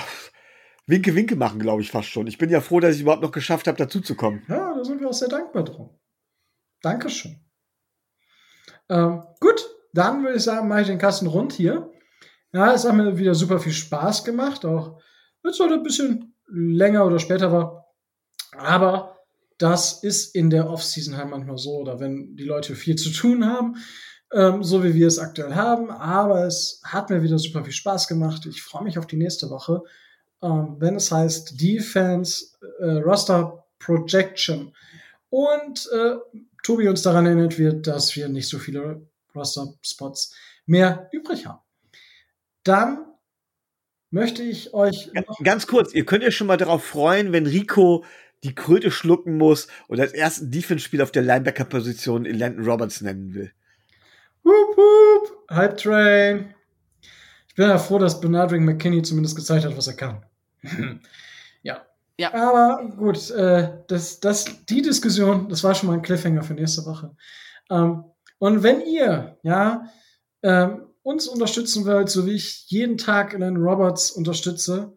Winke, 0.86 1.16
Winke 1.16 1.38
machen, 1.38 1.60
glaube 1.60 1.82
ich, 1.82 1.92
fast 1.92 2.10
schon. 2.10 2.28
Ich 2.28 2.38
bin 2.38 2.50
ja 2.50 2.60
froh, 2.60 2.82
dass 2.82 2.96
ich 2.96 3.04
überhaupt 3.04 3.24
noch 3.24 3.32
geschafft 3.32 3.68
habe, 3.68 3.78
dazuzukommen. 3.78 4.44
Ja, 4.50 4.74
da 4.76 4.84
sind 4.84 5.00
wir 5.00 5.08
auch 5.08 5.14
sehr 5.14 5.30
dankbar 5.30 5.64
drum. 5.64 5.98
Dankeschön. 6.82 7.40
Ähm, 8.90 9.24
gut, 9.40 9.79
dann 9.94 10.24
würde 10.24 10.38
ich 10.38 10.44
sagen, 10.44 10.68
mache 10.68 10.82
ich 10.82 10.88
den 10.88 10.98
Kasten 10.98 11.28
rund 11.28 11.54
hier. 11.54 11.92
Ja, 12.52 12.74
es 12.74 12.86
hat 12.86 12.96
mir 12.96 13.18
wieder 13.18 13.36
super 13.36 13.60
viel 13.60 13.74
Spaß 13.74 14.24
gemacht, 14.24 14.66
auch 14.66 15.00
wenn 15.44 15.52
es 15.52 15.60
heute 15.60 15.76
ein 15.76 15.84
bisschen 15.84 16.36
länger 16.48 17.06
oder 17.06 17.20
später 17.20 17.52
war. 17.52 17.86
Aber 18.58 19.18
das 19.58 20.04
ist 20.04 20.36
in 20.36 20.50
der 20.50 20.70
Off-Season 20.70 21.18
halt 21.18 21.30
manchmal 21.30 21.58
so, 21.58 21.78
oder 21.78 22.00
wenn 22.00 22.36
die 22.36 22.46
Leute 22.46 22.76
viel 22.76 22.96
zu 22.96 23.12
tun 23.12 23.46
haben, 23.46 23.76
ähm, 24.34 24.64
so 24.64 24.84
wie 24.84 24.94
wir 24.94 25.08
es 25.08 25.20
aktuell 25.20 25.54
haben. 25.54 25.92
Aber 25.92 26.46
es 26.46 26.82
hat 26.84 27.10
mir 27.10 27.22
wieder 27.22 27.38
super 27.38 27.64
viel 27.64 27.74
Spaß 27.74 28.08
gemacht. 28.08 28.46
Ich 28.46 28.62
freue 28.62 28.84
mich 28.84 28.98
auf 28.98 29.06
die 29.06 29.18
nächste 29.18 29.50
Woche, 29.50 29.84
ähm, 30.42 30.78
wenn 30.80 30.96
es 30.96 31.12
heißt 31.12 31.62
Defense 31.62 32.58
äh, 32.80 33.00
Roster 33.00 33.66
Projection. 33.80 34.74
Und 35.30 35.88
äh, 35.94 36.16
Tobi 36.64 36.88
uns 36.88 37.02
daran 37.02 37.26
erinnert 37.26 37.60
wird, 37.60 37.86
dass 37.86 38.16
wir 38.16 38.30
nicht 38.30 38.48
so 38.48 38.58
viele 38.58 39.09
Roster-Spots 39.40 40.36
mehr 40.66 41.10
übrig 41.12 41.46
haben. 41.46 41.60
Dann 42.64 43.06
möchte 44.12 44.44
ich 44.44 44.74
euch 44.74 45.12
Ganz, 45.14 45.28
ganz 45.44 45.68
kurz, 45.68 45.94
ihr 45.94 46.06
könnt 46.06 46.24
euch 46.24 46.36
schon 46.36 46.48
mal 46.48 46.58
darauf 46.58 46.84
freuen, 46.84 47.32
wenn 47.32 47.46
Rico 47.46 48.06
die 48.44 48.56
Kröte 48.56 48.92
schlucken 48.92 49.38
muss 49.38 49.68
und 49.88 50.00
als 50.00 50.14
ersten 50.14 50.52
Defense-Spieler 50.52 51.04
auf 51.04 51.12
der 51.12 51.24
Linebacker-Position 51.24 52.26
in 52.26 52.38
Landon 52.38 52.66
Roberts 52.66 53.02
nennen 53.02 53.34
will. 53.34 53.52
Whoop, 54.44 54.78
whoop, 54.78 55.50
Hype 55.52 55.78
Train. 55.78 56.54
Ich 57.48 57.56
bin 57.56 57.68
ja 57.68 57.78
froh, 57.78 58.00
dass 58.00 58.22
Bernardrick 58.22 58.62
McKinney 58.62 59.02
zumindest 59.02 59.36
gezeigt 59.36 59.66
hat, 59.66 59.76
was 59.76 59.88
er 59.88 59.96
kann. 59.96 60.26
ja. 61.64 61.86
Ja. 62.18 62.34
Aber 62.34 62.90
gut, 62.98 63.30
äh, 63.32 63.70
das, 63.88 64.20
das, 64.20 64.66
die 64.66 64.82
Diskussion, 64.82 65.50
das 65.50 65.64
war 65.64 65.76
schon 65.76 65.88
mal 65.88 65.94
ein 65.96 66.02
Cliffhanger 66.02 66.44
für 66.44 66.54
nächste 66.54 66.86
Woche. 66.86 67.16
Ähm, 67.70 68.06
und 68.40 68.64
wenn 68.64 68.82
ihr, 68.82 69.38
ja, 69.44 69.86
ähm, 70.42 70.88
uns 71.04 71.28
unterstützen 71.28 71.86
wollt, 71.86 72.10
so 72.10 72.26
wie 72.26 72.34
ich 72.34 72.66
jeden 72.68 72.98
Tag 72.98 73.32
den 73.32 73.58
Roberts 73.58 74.12
unterstütze, 74.12 74.94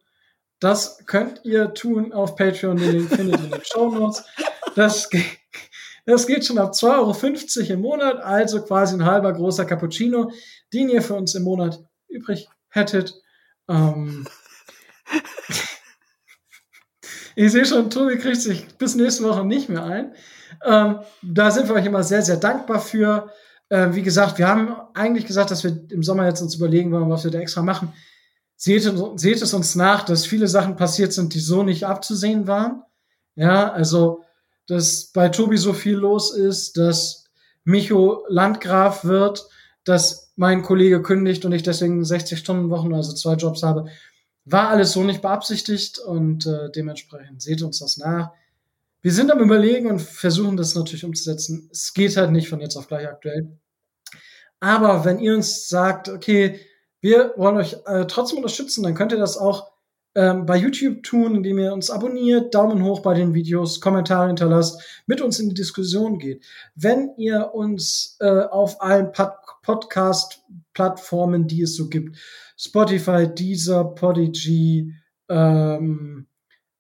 das 0.61 1.05
könnt 1.07 1.41
ihr 1.45 1.75
tun 1.75 2.13
auf 2.13 2.37
Patreon. 2.37 2.77
Den 2.77 3.09
findet 3.09 3.41
ihr 3.41 3.45
in 3.45 3.51
den 3.51 3.65
Show 3.65 3.91
Notes. 3.91 4.25
Das, 4.77 5.11
das 6.07 6.27
geht 6.27 6.45
schon 6.45 6.59
ab 6.59 6.73
2,50 6.73 7.61
Euro 7.61 7.73
im 7.73 7.81
Monat, 7.81 8.21
also 8.21 8.63
quasi 8.63 8.95
ein 8.95 9.05
halber 9.05 9.33
großer 9.33 9.65
Cappuccino, 9.65 10.31
den 10.73 10.89
ihr 10.89 11.03
für 11.03 11.15
uns 11.15 11.35
im 11.35 11.43
Monat 11.43 11.83
übrig 12.09 12.49
hättet. 12.69 13.21
Ähm 13.69 14.27
ich 17.35 17.53
sehe 17.53 17.65
schon, 17.65 17.91
Tobi 17.91 18.19
kriegt 18.19 18.41
sich 18.41 18.67
bis 18.79 18.95
nächste 18.95 19.25
Woche 19.25 19.45
nicht 19.45 19.69
mehr 19.69 19.85
ein. 19.85 20.13
Ähm, 20.65 21.01
da 21.23 21.51
sind 21.51 21.69
wir 21.69 21.75
euch 21.75 21.87
immer 21.87 22.03
sehr, 22.03 22.23
sehr 22.23 22.37
dankbar 22.37 22.81
für. 22.81 23.31
Äh, 23.69 23.89
wie 23.93 24.03
gesagt, 24.03 24.39
wir 24.39 24.49
haben 24.49 24.75
eigentlich 24.95 25.27
gesagt, 25.27 25.51
dass 25.51 25.65
wir 25.65 25.77
im 25.91 26.03
Sommer 26.03 26.27
jetzt 26.27 26.43
uns 26.43 26.55
überlegen 26.55 26.93
wollen, 26.93 27.11
was 27.11 27.25
wir 27.25 27.31
da 27.31 27.39
extra 27.39 27.63
machen. 27.63 27.93
Seht, 28.57 28.83
seht 29.17 29.43
es 29.43 29.55
uns 29.55 29.75
nach, 29.75 30.05
dass 30.05 30.27
viele 30.27 30.47
Sachen 30.47 30.77
passiert 30.77 31.13
sind, 31.13 31.35
die 31.35 31.41
so 31.41 31.63
nicht 31.63 31.85
abzusehen 31.85 32.47
waren. 32.47 32.83
Ja, 33.35 33.73
also, 33.73 34.23
dass 34.69 35.11
bei 35.13 35.31
Tobi 35.31 35.57
so 35.57 35.73
viel 35.73 35.97
los 35.97 36.35
ist, 36.35 36.77
dass 36.77 37.25
Micho 37.65 38.25
Landgraf 38.29 39.05
wird, 39.05 39.49
dass 39.85 40.33
mein 40.37 40.63
Kollege 40.63 41.03
kündigt 41.03 41.45
und 41.45 41.53
ich 41.53 41.63
deswegen 41.63 42.03
60-Stunden-Wochen, 42.03 42.95
also 42.95 43.15
zwei 43.15 43.35
Jobs 43.35 43.63
habe, 43.63 43.87
war 44.45 44.69
alles 44.69 44.93
so 44.93 45.05
nicht 45.05 45.23
beabsichtigt 45.23 45.99
und 45.99 46.47
äh, 46.47 46.71
dementsprechend 46.75 47.43
seht 47.43 47.63
uns 47.63 47.79
das 47.79 47.97
nach. 47.97 48.33
Wir 49.01 49.13
sind 49.13 49.33
am 49.33 49.41
Überlegen 49.41 49.89
und 49.89 50.01
versuchen 50.01 50.57
das 50.57 50.75
natürlich 50.75 51.05
umzusetzen. 51.05 51.69
Es 51.73 51.93
geht 51.93 52.17
halt 52.17 52.31
nicht 52.31 52.49
von 52.49 52.61
jetzt 52.61 52.77
auf 52.77 52.89
gleich 52.89 53.09
aktuell. 53.09 53.49
Aber 54.61 55.05
wenn 55.05 55.19
ihr 55.19 55.35
uns 55.35 55.69
sagt, 55.69 56.09
okay, 56.09 56.61
wir 57.01 57.35
wollen 57.37 57.57
euch 57.57 57.77
äh, 57.87 58.07
trotzdem 58.07 58.39
unterstützen, 58.39 58.85
dann 58.85 58.95
könnt 58.95 59.11
ihr 59.11 59.19
das 59.19 59.37
auch 59.37 59.73
ähm, 60.15 60.47
bei 60.47 60.57
YouTube 60.57 61.03
tun, 61.03 61.35
indem 61.35 61.59
ihr 61.59 61.73
uns 61.73 61.91
abonniert, 61.91 62.55
Daumen 62.55 62.85
hoch 62.85 63.01
bei 63.01 63.15
den 63.15 63.35
Videos, 63.35 63.81
Kommentare 63.81 64.29
hinterlasst, 64.29 64.81
mit 65.07 65.21
uns 65.21 65.41
in 65.41 65.49
die 65.49 65.55
Diskussion 65.55 66.19
geht. 66.19 66.45
Wenn 66.75 67.11
ihr 67.17 67.55
uns 67.55 68.17
äh, 68.21 68.43
auf 68.43 68.81
allen 68.83 69.13
Pod 69.13 69.33
Podcast-Plattformen, 69.63 71.47
die 71.47 71.63
es 71.63 71.77
so 71.77 71.89
gibt, 71.89 72.19
Spotify, 72.65 73.27
Deezer, 73.27 73.85
Podigy, 73.85 74.95
ähm, 75.29 76.27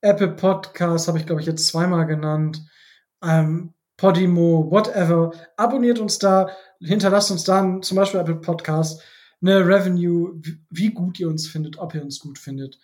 Apple 0.01 0.29
Podcast 0.29 1.09
habe 1.09 1.19
ich, 1.19 1.27
glaube 1.27 1.41
ich, 1.41 1.47
jetzt 1.47 1.67
zweimal 1.67 2.07
genannt, 2.07 2.63
ähm, 3.23 3.75
Podimo, 3.97 4.71
whatever. 4.71 5.33
Abonniert 5.57 5.99
uns 5.99 6.19
da, 6.19 6.51
hinterlasst 6.81 7.31
uns 7.33 7.45
dann 7.45 7.83
zum 7.83 7.97
Beispiel 7.97 8.21
Apple 8.21 8.37
Podcast 8.37 9.03
eine 9.41 9.67
Revenue, 9.67 10.33
wie- 10.37 10.61
wie 10.71 10.91
gut 10.91 11.19
ihr 11.19 11.29
uns 11.29 11.49
findet, 11.49 11.79
ob 11.79 11.95
ihr 11.95 12.03
uns 12.03 12.21
gut 12.21 12.39
findet. 12.39 12.79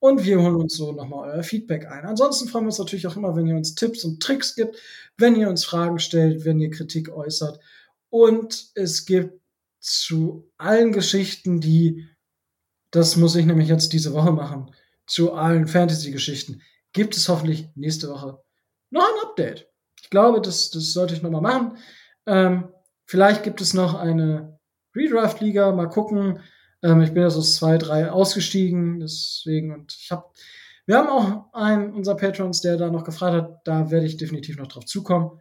Und 0.00 0.24
wir 0.24 0.40
holen 0.40 0.56
uns 0.56 0.76
so 0.76 0.90
nochmal 0.92 1.30
euer 1.30 1.42
Feedback 1.44 1.86
ein. 1.86 2.04
Ansonsten 2.04 2.48
freuen 2.48 2.64
wir 2.64 2.68
uns 2.70 2.78
natürlich 2.78 3.06
auch 3.06 3.16
immer, 3.16 3.36
wenn 3.36 3.46
ihr 3.46 3.56
uns 3.56 3.74
Tipps 3.76 4.04
und 4.04 4.20
Tricks 4.22 4.56
gibt, 4.56 4.76
wenn 5.18 5.36
ihr 5.36 5.48
uns 5.48 5.64
Fragen 5.64 5.98
stellt, 6.00 6.44
wenn 6.44 6.58
ihr 6.58 6.70
Kritik 6.70 7.10
äußert. 7.10 7.60
Und 8.08 8.70
es 8.74 9.06
gibt 9.06 9.40
zu 9.78 10.50
allen 10.58 10.92
Geschichten, 10.92 11.60
die, 11.60 12.08
das 12.90 13.16
muss 13.16 13.36
ich 13.36 13.46
nämlich 13.46 13.68
jetzt 13.68 13.92
diese 13.92 14.12
Woche 14.12 14.32
machen, 14.32 14.74
zu 15.06 15.32
allen 15.32 15.66
Fantasy-Geschichten, 15.66 16.62
gibt 16.92 17.16
es 17.16 17.28
hoffentlich 17.28 17.68
nächste 17.74 18.08
Woche 18.08 18.42
noch 18.90 19.02
ein 19.02 19.28
Update. 19.28 19.68
Ich 20.02 20.10
glaube, 20.10 20.40
das, 20.40 20.70
das 20.70 20.92
sollte 20.92 21.14
ich 21.14 21.22
nochmal 21.22 21.40
machen. 21.40 21.78
Ähm, 22.26 22.68
vielleicht 23.06 23.42
gibt 23.42 23.60
es 23.60 23.74
noch 23.74 23.94
eine 23.94 24.58
Redraft-Liga, 24.94 25.72
mal 25.72 25.88
gucken. 25.88 26.40
Ähm, 26.82 27.00
ich 27.02 27.12
bin 27.12 27.22
ja 27.22 27.30
so 27.30 27.42
zwei, 27.42 27.78
drei 27.78 28.10
ausgestiegen, 28.10 29.00
deswegen 29.00 29.72
und 29.72 29.96
ich 29.98 30.10
habe, 30.10 30.24
wir 30.86 30.98
haben 30.98 31.08
auch 31.08 31.52
einen 31.52 31.92
unserer 31.92 32.16
Patrons, 32.16 32.60
der 32.60 32.76
da 32.76 32.90
noch 32.90 33.04
gefragt 33.04 33.34
hat, 33.34 33.60
da 33.64 33.90
werde 33.90 34.06
ich 34.06 34.16
definitiv 34.16 34.56
noch 34.56 34.66
drauf 34.66 34.86
zukommen. 34.86 35.40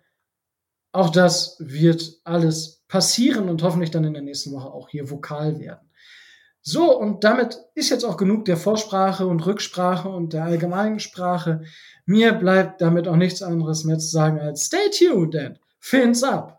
Auch 0.91 1.09
das 1.09 1.57
wird 1.59 2.19
alles 2.23 2.84
passieren 2.88 3.49
und 3.49 3.61
hoffentlich 3.61 3.91
dann 3.91 4.03
in 4.03 4.13
der 4.13 4.23
nächsten 4.23 4.51
Woche 4.51 4.69
auch 4.69 4.89
hier 4.89 5.09
vokal 5.09 5.59
werden. 5.59 5.88
So, 6.61 6.98
und 6.99 7.23
damit 7.23 7.57
ist 7.73 7.90
jetzt 7.90 8.03
auch 8.03 8.18
genug 8.18 8.45
der 8.45 8.57
Vorsprache 8.57 9.26
und 9.26 9.45
Rücksprache 9.45 10.10
und 10.10 10.34
der 10.34 10.44
allgemeinen 10.44 10.99
Sprache. 10.99 11.61
Mir 12.06 12.34
bleibt 12.34 12.81
damit 12.81 13.07
auch 13.07 13.15
nichts 13.15 13.41
anderes 13.41 13.86
mehr 13.86 13.98
zu 13.98 14.07
sagen 14.07 14.40
als 14.40 14.65
stay 14.65 14.90
tuned 14.91 15.36
and 15.36 15.60
fins 15.80 16.23
up. 16.23 16.59